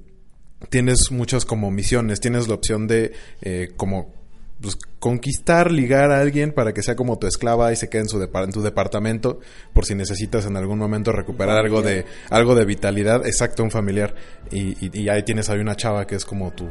tienes 0.68 1.10
muchas 1.10 1.44
como 1.44 1.70
misiones, 1.70 2.20
tienes 2.20 2.48
la 2.48 2.54
opción 2.54 2.86
de 2.86 3.12
eh, 3.42 3.72
como 3.76 4.21
pues, 4.62 4.78
conquistar, 5.00 5.72
ligar 5.72 6.12
a 6.12 6.20
alguien 6.20 6.52
para 6.52 6.72
que 6.72 6.82
sea 6.82 6.94
como 6.94 7.18
tu 7.18 7.26
esclava 7.26 7.72
y 7.72 7.76
se 7.76 7.88
quede 7.88 8.02
en, 8.02 8.08
su 8.08 8.22
en 8.22 8.52
tu 8.52 8.62
departamento 8.62 9.40
por 9.74 9.84
si 9.84 9.94
necesitas 9.94 10.46
en 10.46 10.56
algún 10.56 10.78
momento 10.78 11.10
recuperar 11.12 11.58
algo 11.58 11.82
de 11.82 12.06
algo 12.30 12.54
de 12.54 12.64
vitalidad, 12.64 13.26
exacto, 13.26 13.64
un 13.64 13.70
familiar. 13.70 14.14
Y, 14.50 14.76
y, 14.84 15.02
y, 15.02 15.08
ahí 15.08 15.24
tienes 15.24 15.50
ahí 15.50 15.58
una 15.58 15.74
chava 15.74 16.06
que 16.06 16.14
es 16.14 16.24
como 16.24 16.52
tu, 16.52 16.68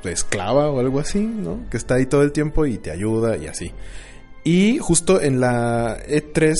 tu, 0.00 0.08
esclava 0.08 0.70
o 0.70 0.78
algo 0.78 1.00
así, 1.00 1.20
¿no? 1.20 1.68
Que 1.70 1.76
está 1.76 1.96
ahí 1.96 2.06
todo 2.06 2.22
el 2.22 2.32
tiempo 2.32 2.64
y 2.64 2.78
te 2.78 2.90
ayuda 2.90 3.36
y 3.36 3.48
así. 3.48 3.72
Y 4.44 4.78
justo 4.78 5.20
en 5.20 5.38
la 5.38 5.98
E3 6.04 6.54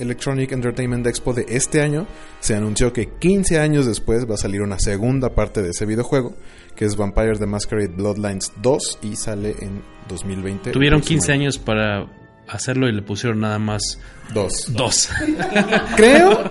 Electronic 0.00 0.50
Entertainment 0.50 1.06
Expo 1.06 1.32
de 1.32 1.46
este 1.48 1.80
año 1.80 2.06
se 2.40 2.56
anunció 2.56 2.92
que 2.92 3.10
15 3.10 3.60
años 3.60 3.86
después 3.86 4.28
va 4.28 4.34
a 4.34 4.38
salir 4.38 4.60
una 4.60 4.78
segunda 4.80 5.34
parte 5.34 5.62
de 5.62 5.70
ese 5.70 5.86
videojuego 5.86 6.34
que 6.78 6.84
es 6.84 6.96
Vampire 6.96 7.36
the 7.36 7.46
Masquerade 7.46 7.88
Bloodlines 7.88 8.52
2 8.62 9.00
y 9.02 9.16
sale 9.16 9.56
en 9.58 9.82
2020. 10.08 10.70
Tuvieron 10.70 11.00
15 11.00 11.32
años 11.32 11.58
para 11.58 12.06
hacerlo 12.46 12.88
y 12.88 12.92
le 12.92 13.02
pusieron 13.02 13.40
nada 13.40 13.58
más 13.58 13.98
dos. 14.32 14.72
Dos. 14.72 15.08
creo, 15.96 16.48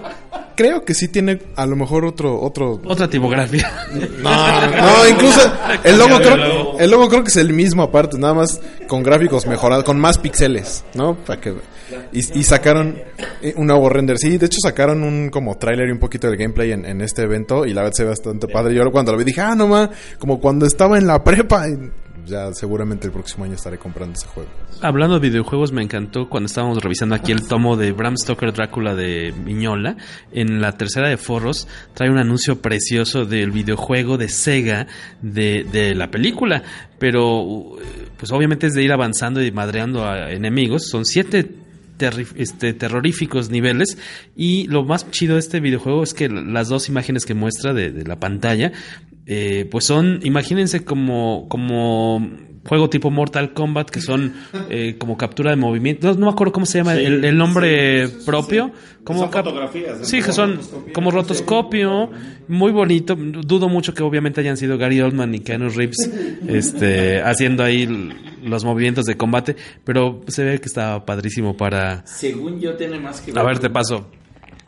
creo 0.58 0.84
que 0.84 0.94
sí 0.94 1.08
tiene 1.08 1.40
a 1.56 1.66
lo 1.66 1.78
mejor 1.78 2.04
otro, 2.04 2.42
otro. 2.42 2.82
Otra 2.84 3.10
tipografía. 3.10 3.72
No, 4.22 4.70
no, 4.70 5.08
incluso 5.08 5.40
el 5.86 5.98
logo 5.98 6.18
creo, 6.18 6.78
el 6.78 6.92
logo 6.92 7.08
creo 7.08 7.24
que 7.24 7.30
es 7.30 7.38
el 7.38 7.54
mismo 7.54 7.84
aparte, 7.84 8.18
nada 8.18 8.34
más 8.34 8.60
con 8.90 9.04
gráficos 9.04 9.48
mejorados, 9.48 9.86
con 9.86 9.98
más 9.98 10.18
píxeles, 10.18 10.84
¿no? 10.94 11.16
Para 11.16 11.40
que 11.40 11.56
y, 12.12 12.40
y, 12.40 12.44
sacaron 12.44 12.98
un 13.56 13.68
nuevo 13.68 13.90
render. 13.90 14.18
Sí, 14.18 14.38
de 14.38 14.46
hecho 14.46 14.60
sacaron 14.62 15.04
un 15.04 15.30
como 15.30 15.58
tráiler 15.58 15.90
y 15.90 15.92
un 15.92 16.00
poquito 16.00 16.28
del 16.28 16.38
gameplay 16.38 16.72
en, 16.72 16.86
en, 16.86 17.02
este 17.02 17.24
evento 17.24 17.66
y 17.66 17.74
la 17.74 17.82
verdad 17.82 17.96
se 17.96 18.04
ve 18.04 18.10
bastante 18.10 18.48
padre. 18.48 18.76
Yo 18.76 18.90
cuando 18.92 19.12
lo 19.12 19.18
vi 19.18 19.24
dije, 19.24 19.42
ah, 19.42 19.56
no 19.56 19.68
más, 19.68 19.90
como 20.20 20.40
cuando 20.40 20.66
estaba 20.66 20.98
en 20.98 21.08
la 21.08 21.24
prepa. 21.24 21.68
Y 21.68 21.78
ya 22.28 22.54
seguramente 22.54 23.08
el 23.08 23.14
próximo 23.14 23.46
año 23.46 23.54
estaré 23.54 23.78
comprando 23.78 24.14
ese 24.18 24.28
juego. 24.28 24.50
Hablando 24.82 25.20
de 25.20 25.30
videojuegos, 25.30 25.72
me 25.72 25.82
encantó 25.82 26.30
cuando 26.30 26.48
estábamos 26.48 26.84
revisando 26.84 27.16
aquí 27.16 27.32
el 27.32 27.48
tomo 27.48 27.78
de 27.78 27.92
Bram 27.94 28.18
Stoker 28.18 28.54
Drácula 28.54 28.96
de 28.96 29.34
Miñola. 29.44 29.98
En 30.32 30.62
la 30.62 30.74
tercera 30.74 31.10
de 31.10 31.18
Forros 31.18 31.68
trae 31.94 32.10
un 32.10 32.20
anuncio 32.20 32.62
precioso 32.62 33.26
del 33.26 33.52
videojuego 33.52 34.18
de 34.18 34.30
Sega 34.30 34.88
de, 35.22 35.66
de 35.72 35.96
la 35.96 36.12
película. 36.12 36.64
Pero, 37.00 37.78
pues 38.18 38.32
obviamente 38.32 38.68
es 38.68 38.74
de 38.74 38.84
ir 38.84 38.92
avanzando 38.92 39.42
y 39.42 39.52
madreando 39.52 40.06
a 40.06 40.32
enemigos. 40.32 40.88
Son 40.90 41.06
siete 41.06 41.50
este, 42.36 42.74
terroríficos 42.74 43.50
niveles. 43.50 43.98
Y 44.36 44.68
lo 44.68 44.84
más 44.84 45.10
chido 45.12 45.36
de 45.36 45.40
este 45.40 45.60
videojuego 45.60 46.04
es 46.04 46.14
que 46.14 46.30
las 46.30 46.70
dos 46.70 46.90
imágenes 46.90 47.26
que 47.26 47.34
muestra 47.34 47.74
de, 47.74 47.92
de 47.92 48.06
la 48.06 48.20
pantalla, 48.20 48.72
eh, 49.26 49.68
pues 49.70 49.86
son, 49.86 50.20
imagínense 50.24 50.86
como, 50.86 51.48
como 51.50 52.22
juego 52.68 52.90
tipo 52.90 53.10
Mortal 53.10 53.54
Kombat 53.54 53.90
que 53.90 54.02
son 54.02 54.34
eh, 54.70 54.96
como 54.98 55.18
captura 55.18 55.52
de 55.52 55.56
movimiento. 55.56 56.08
No, 56.08 56.14
no, 56.14 56.26
me 56.28 56.32
acuerdo 56.32 56.54
cómo 56.54 56.66
se 56.66 56.80
llama 56.80 56.96
sí, 56.96 57.04
el, 57.04 57.24
el, 57.24 57.38
nombre 57.38 58.08
sí, 58.08 58.18
propio. 58.26 58.72
Como 59.04 59.22
son 59.22 59.32
fotografías. 59.32 60.08
Sí, 60.08 60.22
que 60.22 60.34
son 60.34 60.60
como 60.94 61.12
rotoscopio, 61.12 62.10
muy 62.48 62.72
bonito. 62.72 63.16
Dudo 63.16 63.70
mucho 63.70 63.94
que 63.94 64.04
obviamente 64.04 64.42
hayan 64.42 64.58
sido 64.58 64.78
Gary 64.78 65.02
Oldman 65.02 65.34
y 65.36 65.40
Keanu 65.40 65.70
Reeves 65.70 66.10
este, 66.48 67.22
haciendo 67.22 67.64
ahí 67.64 67.88
los 68.48 68.64
movimientos 68.64 69.06
de 69.06 69.18
combate, 69.18 69.56
pero 69.84 70.22
se 70.28 70.44
ve 70.44 70.60
que 70.60 70.68
estaba 70.68 71.06
padrísimo 71.06 71.56
para... 71.56 72.06
Según 72.06 72.60
yo 72.60 72.76
tiene 72.76 73.00
más 73.00 73.22
que 73.22 73.32
ver... 73.32 73.40
A 73.40 73.44
ver, 73.44 73.60
te 73.60 73.70
paso. 73.70 74.10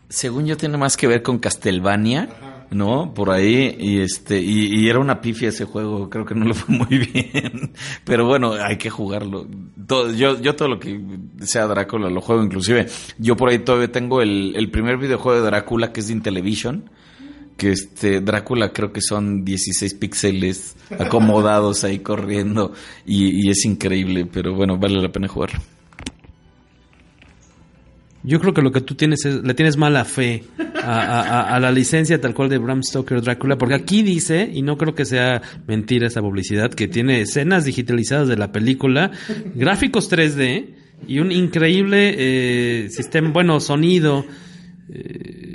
Según 0.07 0.45
yo 0.45 0.57
tiene 0.57 0.77
más 0.77 0.97
que 0.97 1.07
ver 1.07 1.21
con 1.21 1.39
Castlevania. 1.39 2.29
Ajá. 2.31 2.59
¿no? 2.71 3.13
Por 3.13 3.31
ahí, 3.31 3.75
y 3.79 3.99
este, 3.99 4.39
y, 4.39 4.79
y, 4.79 4.89
era 4.89 4.99
una 4.99 5.21
pifia 5.21 5.49
ese 5.49 5.65
juego, 5.65 6.09
creo 6.09 6.25
que 6.25 6.35
no 6.35 6.45
lo 6.45 6.53
fue 6.53 6.75
muy 6.75 6.97
bien, 7.13 7.73
pero 8.03 8.25
bueno, 8.25 8.53
hay 8.53 8.77
que 8.77 8.89
jugarlo. 8.89 9.47
Todo, 9.87 10.13
yo, 10.13 10.39
yo 10.39 10.55
todo 10.55 10.67
lo 10.67 10.79
que 10.79 10.99
sea 11.41 11.65
Drácula 11.67 12.09
lo 12.09 12.21
juego, 12.21 12.43
inclusive, 12.43 12.87
yo 13.17 13.35
por 13.35 13.49
ahí 13.49 13.59
todavía 13.59 13.91
tengo 13.91 14.21
el, 14.21 14.53
el 14.55 14.69
primer 14.69 14.97
videojuego 14.97 15.41
de 15.41 15.45
Drácula 15.45 15.91
que 15.91 16.01
es 16.01 16.07
de 16.07 16.13
Intellivision, 16.13 16.89
que 17.59 17.71
este, 17.71 18.21
Drácula 18.21 18.73
creo 18.73 18.91
que 18.91 19.01
son 19.01 19.45
16 19.45 19.93
píxeles 19.95 20.75
acomodados 20.97 21.83
ahí 21.83 21.99
corriendo, 21.99 22.73
y, 23.05 23.47
es 23.49 23.65
increíble, 23.65 24.25
pero 24.25 24.55
bueno, 24.55 24.79
vale 24.79 24.99
la 24.99 25.11
pena 25.11 25.27
jugarlo. 25.27 25.59
Yo 28.23 28.39
creo 28.39 28.53
que 28.53 28.61
lo 28.61 28.71
que 28.71 28.81
tú 28.81 28.95
tienes 28.95 29.25
es, 29.25 29.43
le 29.43 29.53
tienes 29.53 29.77
mala 29.77 30.03
fe 30.03 30.43
a, 30.83 31.57
la 31.61 31.71
licencia 31.71 32.19
tal 32.19 32.33
cual 32.33 32.49
de 32.49 32.57
Bram 32.57 32.81
Stoker 32.81 33.21
Drácula, 33.21 33.57
porque 33.57 33.75
aquí 33.75 34.01
dice, 34.01 34.49
y 34.51 34.61
no 34.61 34.77
creo 34.77 34.95
que 34.95 35.05
sea 35.05 35.41
mentira 35.67 36.07
esa 36.07 36.21
publicidad, 36.21 36.71
que 36.71 36.87
tiene 36.87 37.21
escenas 37.21 37.65
digitalizadas 37.65 38.27
de 38.27 38.37
la 38.37 38.51
película, 38.51 39.11
gráficos 39.53 40.11
3D 40.11 40.69
y 41.07 41.19
un 41.19 41.31
increíble 41.31 42.15
eh, 42.17 42.89
sistema, 42.89 43.29
bueno, 43.29 43.59
sonido. 43.59 44.25
Eh, 44.91 45.48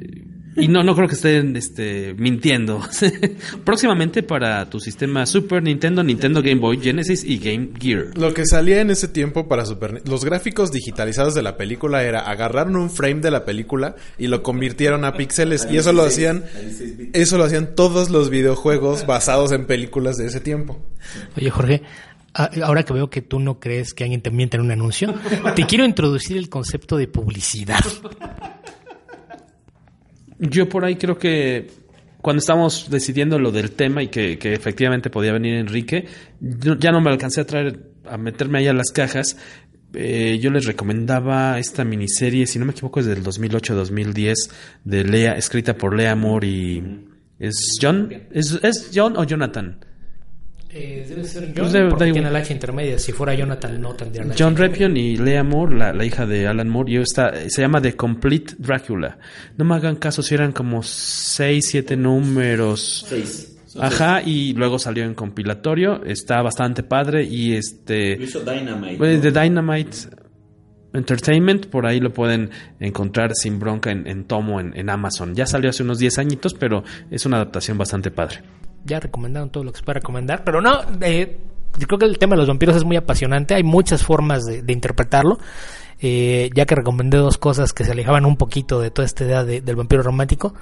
Y 0.57 0.69
no, 0.69 0.83
no 0.85 0.95
creo 0.95 1.09
que 1.09 1.15
estén 1.15 1.57
este, 1.57 2.15
mintiendo. 2.15 2.81
Próximamente 3.65 4.23
para 4.23 4.69
tu 4.71 4.79
sistema 4.79 5.27
Super 5.27 5.63
Nintendo, 5.63 6.03
Nintendo 6.03 6.43
Game 6.43 6.61
Boy, 6.61 6.81
Genesis 6.81 7.25
y 7.25 7.39
Game 7.39 7.71
Gear. 7.79 8.17
Lo 8.17 8.33
que 8.33 8.47
salía 8.47 8.81
en 8.81 8.91
ese 8.91 9.09
tiempo 9.09 9.49
para 9.49 9.67
Super 9.67 10.03
los 10.07 10.25
gráficos 10.25 10.71
digitalizados 10.71 11.35
de 11.35 11.43
la 11.43 11.57
película 11.57 12.05
era 12.05 12.21
agarraron 12.21 12.77
un 12.77 12.91
frame 12.91 13.21
de 13.21 13.31
la 13.31 13.45
película 13.45 13.97
y 14.19 14.29
lo 14.29 14.43
convirtieron 14.43 15.05
a 15.05 15.15
píxeles 15.15 15.67
y 15.71 15.77
eso 15.77 15.93
lo 15.93 16.03
hacían 16.03 16.45
eso 17.13 17.39
lo 17.39 17.45
hacían 17.45 17.75
todos 17.75 18.11
los 18.11 18.31
videojuegos 18.31 19.07
basados 19.07 19.53
en 19.53 19.67
películas 19.67 20.17
de 20.17 20.27
ese 20.27 20.41
tiempo. 20.41 20.81
Oye, 21.37 21.51
Jorge, 21.51 21.83
ahora 22.35 22.83
que 22.83 22.93
veo 22.93 23.11
que 23.11 23.23
tú 23.23 23.41
no 23.41 23.59
crees 23.59 23.95
que 23.95 24.05
alguien 24.05 24.23
te 24.23 24.31
miente 24.31 24.57
en 24.57 24.63
un 24.63 24.71
anuncio, 24.71 25.15
te 25.55 25.67
quiero 25.67 25.85
introducir 25.85 26.37
el 26.37 26.49
concepto 26.49 26.97
de 26.97 27.09
publicidad. 27.09 27.85
Yo 30.39 30.69
por 30.69 30.85
ahí 30.85 30.97
creo 30.97 31.19
que 31.19 31.69
cuando 32.21 32.41
estábamos 32.41 32.89
decidiendo 32.91 33.39
lo 33.39 33.53
del 33.53 33.73
tema 33.73 34.03
y 34.03 34.09
que, 34.09 34.39
efectivamente 34.43 35.11
podía 35.11 35.33
venir 35.33 35.55
Enrique, 35.55 36.07
ya 36.41 36.91
no 36.91 37.01
me 37.01 37.11
alcancé 37.11 37.43
a 37.43 37.47
traer, 37.47 37.81
a 38.07 38.17
meterme 38.17 38.61
ahí 38.61 38.67
a 38.67 38.73
las 38.73 38.93
cajas. 38.93 39.37
Eh, 39.93 40.39
yo 40.41 40.51
les 40.51 40.65
recomendaba 40.65 41.59
esta 41.59 41.85
miniserie, 41.85 42.47
si 42.47 42.59
no 42.59 42.65
me 42.65 42.73
equivoco, 42.73 43.01
es 43.01 43.07
del 43.07 43.23
2008-2010, 43.23 44.35
de 44.85 45.05
Lea, 45.05 45.33
escrita 45.33 45.77
por 45.77 45.95
Lea 45.97 46.17
Moore 46.17 46.49
y... 46.49 47.05
¿Es 47.39 47.79
John? 47.81 48.11
¿Es, 48.31 48.59
¿Es 48.63 48.91
John 48.95 49.17
o 49.17 49.25
Jonathan? 49.25 49.85
Eh, 50.77 51.07
debe 51.09 51.23
ser 51.23 51.55
pues 51.55 51.73
John, 51.73 51.89
porque 51.91 52.11
tiene 52.11 52.31
la 52.33 52.41
H 52.41 52.53
intermedia. 52.53 52.99
Si 52.99 53.13
fuera 53.13 53.33
Jonathan, 53.33 53.81
no 53.81 53.95
tendría 53.95 54.25
la 54.25 54.35
John 54.37 54.57
Repion 54.57 54.97
y 54.97 55.17
Lea 55.17 55.45
Moore, 55.45 55.77
la, 55.77 56.05
hija 56.05 56.27
de 56.27 56.49
Alan 56.49 56.69
Moore, 56.69 56.93
yo 56.93 57.01
está, 57.01 57.33
se 57.49 57.63
llama 57.63 57.81
The 57.81 57.95
Complete 57.95 58.55
Dracula. 58.59 59.17
No 59.57 59.65
me 59.65 59.77
hagan 59.77 59.95
caso 59.97 60.21
si 60.21 60.35
eran 60.35 60.51
como 60.51 60.83
6, 60.83 61.65
7 61.65 61.97
números. 61.97 63.07
6. 63.09 63.57
Ajá, 63.79 64.21
y 64.23 64.53
luego 64.55 64.81
salió 64.81 65.05
en 65.05 65.15
compilatorio. 65.15 66.05
Está 66.05 66.43
bastante 66.43 66.83
padre 66.83 67.23
y 67.23 67.55
este... 67.55 68.17
Lo 68.17 68.25
hizo 68.25 68.41
Dynamite. 68.41 68.97
Pues, 68.97 69.23
de 69.23 69.31
Dynamite 69.31 69.97
Entertainment, 70.93 71.67
por 71.67 71.87
ahí 71.87 72.01
lo 72.01 72.13
pueden 72.13 72.51
encontrar 72.81 73.33
sin 73.35 73.61
bronca 73.61 73.93
en, 73.93 74.25
tomo 74.25 74.59
en, 74.59 74.77
en 74.77 74.91
Amazon. 74.91 75.37
Ya 75.37 75.47
salió 75.47 75.71
hace 75.71 75.85
unos 75.85 75.99
10 75.99 76.19
añitos, 76.19 76.55
pero 76.55 76.83
es 77.13 77.27
una 77.27 77.37
adaptación 77.37 77.79
bastante 77.79 78.11
padre 78.11 78.43
ya 78.85 79.01
recomendaron 79.01 79.51
todo 79.51 79.65
lo 79.65 79.73
que 79.73 79.79
se 79.79 79.85
puede 79.85 80.01
recomendar, 80.01 80.45
pero 80.45 80.61
no, 80.61 80.81
eh, 81.01 81.39
yo 81.79 81.87
creo 81.87 81.99
que 81.99 82.07
el 82.07 82.19
tema 82.19 82.35
de 82.35 82.39
los 82.39 82.49
vampiros 82.49 82.77
es 82.77 82.85
muy 82.85 82.97
apasionante, 82.97 83.55
hay 83.55 83.63
muchas 83.63 84.03
formas 84.03 84.45
de, 84.45 84.73
interpretarlo. 84.73 85.39
Eh, 86.01 86.51
ya 86.55 86.67
que 86.67 86.75
recomendé 86.75 87.19
dos 87.19 87.39
cosas 87.39 87.73
que 87.73 87.85
se 87.85 87.93
alejaban 87.93 88.27
un 88.27 88.37
poquito 88.37 88.81
de 88.81 88.91
toda 88.91 89.07
esta 89.07 89.25
idea 89.25 89.45
del 89.45 89.77
vampiro 89.77 90.03
romántico, 90.03 90.53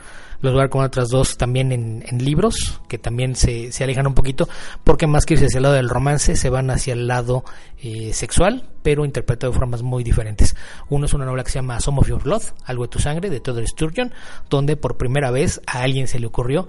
los 0.41 0.53
voy 0.53 0.61
a 0.61 0.63
dar 0.65 0.71
con 0.71 0.85
otras 0.85 1.09
dos 1.09 1.37
también 1.37 1.73
en, 1.73 2.25
libros, 2.25 2.81
que 2.87 2.99
también 2.99 3.35
se, 3.35 3.73
se, 3.73 3.83
alejan 3.83 4.07
un 4.07 4.15
poquito, 4.15 4.49
porque 4.85 5.07
más 5.07 5.25
que 5.25 5.35
irse 5.35 5.47
hacia 5.47 5.59
el 5.59 5.63
lado 5.63 5.75
del 5.77 5.89
romance, 5.89 6.37
se 6.37 6.51
van 6.51 6.71
hacia 6.71 6.93
el 6.93 7.07
lado 7.07 7.45
eh, 7.81 8.13
sexual, 8.13 8.69
pero 8.83 9.05
interpretado 9.05 9.53
de 9.53 9.59
formas 9.59 9.83
muy 9.83 10.05
diferentes. 10.05 10.55
Uno 10.91 11.07
es 11.07 11.15
una 11.15 11.25
novela 11.25 11.45
que 11.45 11.51
se 11.51 11.59
llama 11.59 11.81
Some 11.81 12.01
of 12.01 12.09
Your 12.09 12.23
Blood, 12.23 12.43
Algo 12.65 12.85
de 12.85 12.89
tu 12.89 12.99
Sangre, 12.99 13.31
de 13.31 13.41
Theodore 13.41 13.67
Sturgeon, 13.67 14.13
donde 14.51 14.77
por 14.77 14.97
primera 14.97 15.31
vez 15.31 15.61
a 15.67 15.83
alguien 15.83 16.09
se 16.09 16.19
le 16.19 16.27
ocurrió 16.27 16.69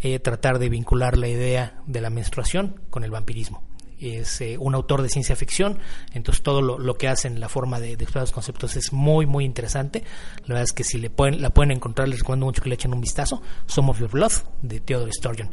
eh, 0.00 0.18
tratar 0.18 0.58
de 0.58 0.68
vincular 0.68 1.16
la 1.16 1.28
idea 1.28 1.80
de 1.86 2.00
la 2.00 2.10
menstruación 2.10 2.80
con 2.90 3.04
el 3.04 3.10
vampirismo. 3.10 3.62
Es 4.00 4.40
eh, 4.40 4.58
un 4.58 4.74
autor 4.74 5.02
de 5.02 5.08
ciencia 5.08 5.34
ficción, 5.36 5.78
entonces 6.12 6.42
todo 6.42 6.60
lo, 6.60 6.94
que 6.94 7.08
hace 7.08 7.28
en 7.28 7.40
la 7.40 7.48
forma 7.48 7.80
de, 7.80 7.92
explorar 7.92 8.24
los 8.24 8.32
conceptos 8.32 8.76
es 8.76 8.92
muy, 8.92 9.24
muy 9.24 9.44
interesante. 9.44 10.02
La 10.42 10.48
verdad 10.48 10.64
es 10.64 10.72
que 10.72 10.84
si 10.84 10.98
le 10.98 11.10
pueden, 11.10 11.40
la 11.40 11.50
pueden 11.50 11.70
encontrar, 11.70 12.08
les 12.08 12.18
recomiendo 12.18 12.46
mucho 12.46 12.60
que 12.60 12.68
le 12.68 12.74
echen 12.74 12.92
un 12.92 13.00
vistazo. 13.00 13.40
Some 13.66 13.90
of 13.90 14.00
Your 14.00 14.10
Blood, 14.10 14.32
de 14.62 14.80
Theodore 14.80 15.12
Sturgeon. 15.12 15.50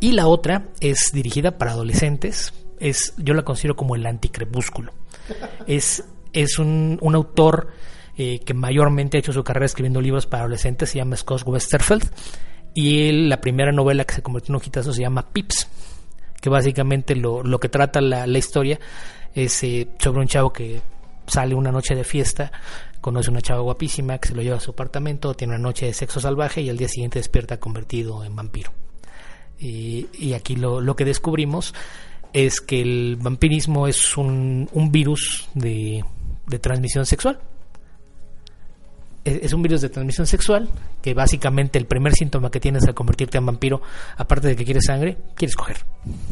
Y 0.00 0.12
la 0.12 0.26
otra 0.26 0.68
es 0.80 1.12
dirigida 1.12 1.56
para 1.56 1.70
adolescentes, 1.70 2.52
es, 2.80 3.14
yo 3.16 3.32
la 3.32 3.42
considero 3.42 3.76
como 3.76 3.94
el 3.94 4.04
anticrepúsculo. 4.04 4.92
Es, 5.66 6.04
es 6.32 6.58
un, 6.58 6.98
un 7.00 7.14
autor 7.14 7.68
eh, 8.16 8.38
que 8.40 8.54
mayormente 8.54 9.16
ha 9.16 9.20
hecho 9.20 9.32
su 9.32 9.42
carrera 9.42 9.66
escribiendo 9.66 10.00
libros 10.00 10.26
para 10.26 10.44
adolescentes, 10.44 10.90
se 10.90 10.98
llama 10.98 11.16
Scott 11.16 11.42
Westerfeld 11.46 12.08
y 12.74 13.12
la 13.28 13.40
primera 13.40 13.72
novela 13.72 14.04
que 14.04 14.14
se 14.14 14.22
convirtió 14.22 14.52
en 14.52 14.56
un 14.56 14.66
hitazo 14.66 14.92
se 14.92 15.02
llama 15.02 15.30
Pips, 15.32 15.68
que 16.40 16.50
básicamente 16.50 17.14
lo, 17.14 17.42
lo 17.42 17.60
que 17.60 17.68
trata 17.68 18.00
la, 18.00 18.26
la 18.26 18.38
historia 18.38 18.80
es 19.32 19.62
eh, 19.62 19.88
sobre 19.98 20.20
un 20.20 20.26
chavo 20.26 20.52
que 20.52 20.82
sale 21.26 21.54
una 21.54 21.70
noche 21.72 21.94
de 21.94 22.04
fiesta, 22.04 22.52
conoce 23.00 23.30
una 23.30 23.40
chava 23.40 23.60
guapísima 23.60 24.18
que 24.18 24.28
se 24.28 24.34
lo 24.34 24.42
lleva 24.42 24.56
a 24.56 24.60
su 24.60 24.72
apartamento, 24.72 25.34
tiene 25.34 25.54
una 25.54 25.62
noche 25.62 25.86
de 25.86 25.94
sexo 25.94 26.20
salvaje 26.20 26.60
y 26.60 26.68
al 26.68 26.76
día 26.76 26.88
siguiente 26.88 27.18
despierta 27.18 27.58
convertido 27.58 28.24
en 28.24 28.34
vampiro. 28.34 28.72
Y, 29.58 30.08
y 30.18 30.32
aquí 30.34 30.56
lo, 30.56 30.80
lo, 30.80 30.96
que 30.96 31.04
descubrimos 31.04 31.74
es 32.32 32.60
que 32.60 32.82
el 32.82 33.16
vampirismo 33.20 33.86
es 33.86 34.16
un, 34.16 34.68
un 34.72 34.90
virus 34.90 35.48
de, 35.54 36.04
de 36.46 36.58
transmisión 36.58 37.06
sexual 37.06 37.38
es 39.24 39.52
un 39.52 39.62
virus 39.62 39.80
de 39.80 39.88
transmisión 39.88 40.26
sexual 40.26 40.68
que 41.02 41.14
básicamente 41.14 41.78
el 41.78 41.86
primer 41.86 42.12
síntoma 42.12 42.50
que 42.50 42.60
tienes 42.60 42.84
al 42.84 42.94
convertirte 42.94 43.38
en 43.38 43.46
vampiro, 43.46 43.80
aparte 44.16 44.48
de 44.48 44.56
que 44.56 44.64
quieres 44.64 44.84
sangre, 44.86 45.16
quieres 45.34 45.56
coger. 45.56 45.78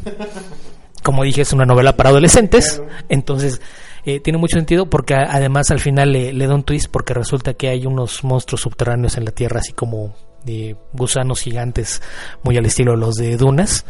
Como 1.02 1.24
dije, 1.24 1.42
es 1.42 1.52
una 1.52 1.64
novela 1.64 1.96
para 1.96 2.10
adolescentes, 2.10 2.80
entonces 3.08 3.60
eh, 4.04 4.20
tiene 4.20 4.38
mucho 4.38 4.56
sentido 4.56 4.88
porque 4.88 5.14
además 5.14 5.70
al 5.72 5.80
final 5.80 6.12
le, 6.12 6.32
le 6.32 6.46
da 6.46 6.54
un 6.54 6.62
twist 6.62 6.88
porque 6.90 7.12
resulta 7.12 7.54
que 7.54 7.68
hay 7.68 7.86
unos 7.86 8.22
monstruos 8.22 8.60
subterráneos 8.60 9.16
en 9.16 9.24
la 9.24 9.32
Tierra, 9.32 9.58
así 9.58 9.72
como 9.72 10.14
de 10.44 10.76
gusanos 10.92 11.40
gigantes 11.40 12.02
muy 12.42 12.56
al 12.56 12.66
estilo 12.66 12.92
de 12.92 12.98
los 12.98 13.14
de 13.14 13.36
Dunas 13.36 13.84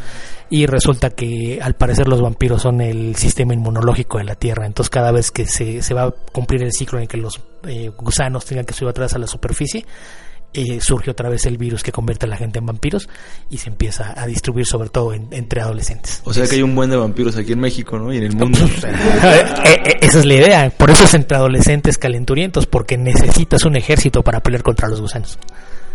y 0.50 0.66
resulta 0.66 1.10
que 1.10 1.60
al 1.62 1.74
parecer 1.74 2.08
los 2.08 2.20
vampiros 2.20 2.62
son 2.62 2.80
el 2.80 3.16
sistema 3.16 3.54
inmunológico 3.54 4.18
de 4.18 4.24
la 4.24 4.34
Tierra 4.34 4.66
entonces 4.66 4.90
cada 4.90 5.12
vez 5.12 5.30
que 5.30 5.46
se, 5.46 5.82
se 5.82 5.94
va 5.94 6.04
a 6.04 6.10
cumplir 6.10 6.62
el 6.62 6.72
ciclo 6.72 6.98
en 6.98 7.06
que 7.06 7.16
los 7.16 7.40
eh, 7.66 7.90
gusanos 7.96 8.44
tengan 8.44 8.64
que 8.64 8.74
subir 8.74 8.90
atrás 8.90 9.14
a 9.14 9.18
la 9.18 9.26
superficie 9.26 9.84
eh, 10.54 10.80
surge 10.82 11.10
otra 11.10 11.30
vez 11.30 11.46
el 11.46 11.56
virus 11.56 11.82
que 11.82 11.92
convierte 11.92 12.26
a 12.26 12.28
la 12.28 12.36
gente 12.36 12.58
en 12.58 12.66
vampiros 12.66 13.08
y 13.48 13.56
se 13.56 13.70
empieza 13.70 14.12
a 14.14 14.26
distribuir 14.26 14.66
sobre 14.66 14.90
todo 14.90 15.14
entre 15.14 15.62
adolescentes. 15.62 16.20
O 16.24 16.34
sea 16.34 16.46
que 16.46 16.56
hay 16.56 16.62
un 16.62 16.74
buen 16.74 16.90
de 16.90 16.96
vampiros 16.96 17.38
aquí 17.38 17.52
en 17.52 17.60
México, 17.60 17.98
¿no? 17.98 18.12
Y 18.12 18.18
en 18.18 18.24
el 18.24 18.36
mundo. 18.36 18.58
Eh, 19.64 19.98
esa 20.00 20.18
es 20.18 20.26
la 20.26 20.34
idea. 20.34 20.70
Por 20.70 20.90
eso 20.90 21.04
es 21.04 21.14
entre 21.14 21.36
adolescentes 21.36 21.96
calenturientos, 21.96 22.66
porque 22.66 22.98
necesitas 22.98 23.64
un 23.64 23.76
ejército 23.76 24.22
para 24.22 24.40
pelear 24.40 24.62
contra 24.62 24.88
los 24.88 25.00
gusanos. 25.00 25.38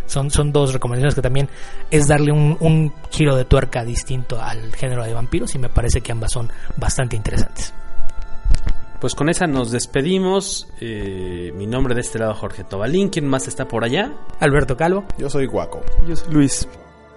Son, 0.07 0.31
son 0.31 0.51
dos 0.51 0.73
recomendaciones 0.73 1.15
que 1.15 1.21
también 1.21 1.49
es 1.91 2.07
darle 2.07 2.31
un, 2.31 2.57
un 2.59 2.93
giro 3.11 3.35
de 3.35 3.45
tuerca 3.45 3.83
distinto 3.83 4.41
al 4.41 4.73
género 4.73 5.03
de 5.03 5.13
vampiros 5.13 5.53
y 5.55 5.59
me 5.59 5.69
parece 5.69 6.01
que 6.01 6.11
ambas 6.11 6.31
son 6.31 6.51
bastante 6.77 7.15
interesantes. 7.15 7.73
Pues 8.99 9.13
con 9.13 9.29
esa 9.29 9.45
nos 9.45 9.71
despedimos. 9.71 10.67
Eh, 10.81 11.51
mi 11.55 11.67
nombre 11.67 11.93
de 11.93 12.01
este 12.01 12.17
lado 12.17 12.33
Jorge 12.33 12.63
Tobalín. 12.63 13.09
¿Quién 13.09 13.27
más 13.27 13.47
está 13.47 13.67
por 13.67 13.83
allá? 13.83 14.11
Alberto 14.39 14.75
Calvo. 14.75 15.05
Yo 15.19 15.29
soy 15.29 15.45
Guaco. 15.45 15.81
Yo 16.07 16.15
soy 16.15 16.33
Luis. 16.33 16.67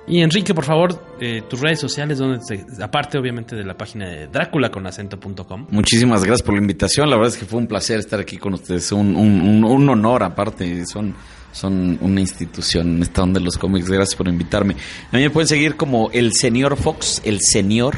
Y 0.06 0.20
Enrique, 0.22 0.52
por 0.54 0.64
favor, 0.64 1.00
eh, 1.20 1.42
tus 1.48 1.60
redes 1.60 1.78
sociales, 1.78 2.18
donde 2.18 2.40
aparte 2.82 3.16
obviamente 3.16 3.54
de 3.54 3.64
la 3.64 3.74
página 3.74 4.08
de 4.08 4.26
Drácula 4.26 4.70
con 4.70 4.86
acento.com. 4.86 5.68
Muchísimas 5.70 6.24
gracias 6.24 6.42
por 6.42 6.54
la 6.54 6.60
invitación. 6.60 7.08
La 7.08 7.16
verdad 7.16 7.32
es 7.32 7.38
que 7.38 7.46
fue 7.46 7.60
un 7.60 7.66
placer 7.66 8.00
estar 8.00 8.18
aquí 8.18 8.36
con 8.36 8.54
ustedes. 8.54 8.90
Un, 8.92 9.16
un, 9.16 9.64
un 9.64 9.88
honor 9.88 10.22
aparte. 10.24 10.84
Son 10.84 11.14
son 11.52 11.98
una 12.00 12.20
institución 12.20 12.96
en 12.96 13.02
esta 13.02 13.22
onda 13.22 13.38
de 13.40 13.44
los 13.44 13.58
cómics. 13.58 13.88
Gracias 13.88 14.16
por 14.16 14.28
invitarme. 14.28 14.76
A 15.12 15.16
mí 15.16 15.22
me 15.22 15.30
pueden 15.30 15.48
seguir 15.48 15.76
como 15.76 16.10
el 16.12 16.32
señor 16.32 16.76
Fox, 16.76 17.20
el 17.24 17.40
señor 17.40 17.96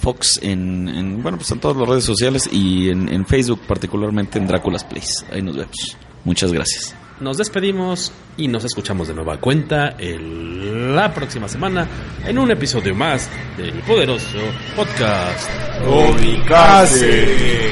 Fox 0.00 0.38
en, 0.42 1.22
bueno, 1.22 1.38
pues 1.38 1.50
en 1.50 1.60
todas 1.60 1.76
las 1.76 1.88
redes 1.88 2.04
sociales 2.04 2.48
y 2.52 2.90
en, 2.90 3.24
Facebook, 3.26 3.60
particularmente 3.66 4.38
en 4.38 4.46
Drácula's 4.46 4.84
Place. 4.84 5.24
Ahí 5.32 5.42
nos 5.42 5.56
vemos. 5.56 5.96
Muchas 6.24 6.52
gracias. 6.52 6.94
Nos 7.20 7.38
despedimos 7.38 8.12
y 8.36 8.48
nos 8.48 8.64
escuchamos 8.64 9.08
de 9.08 9.14
nueva 9.14 9.38
cuenta 9.38 9.96
la 9.98 11.14
próxima 11.14 11.48
semana 11.48 11.88
en 12.26 12.38
un 12.38 12.50
episodio 12.50 12.94
más 12.94 13.30
del 13.56 13.80
poderoso 13.80 14.38
podcast 14.74 15.48
Comicase. 15.84 17.70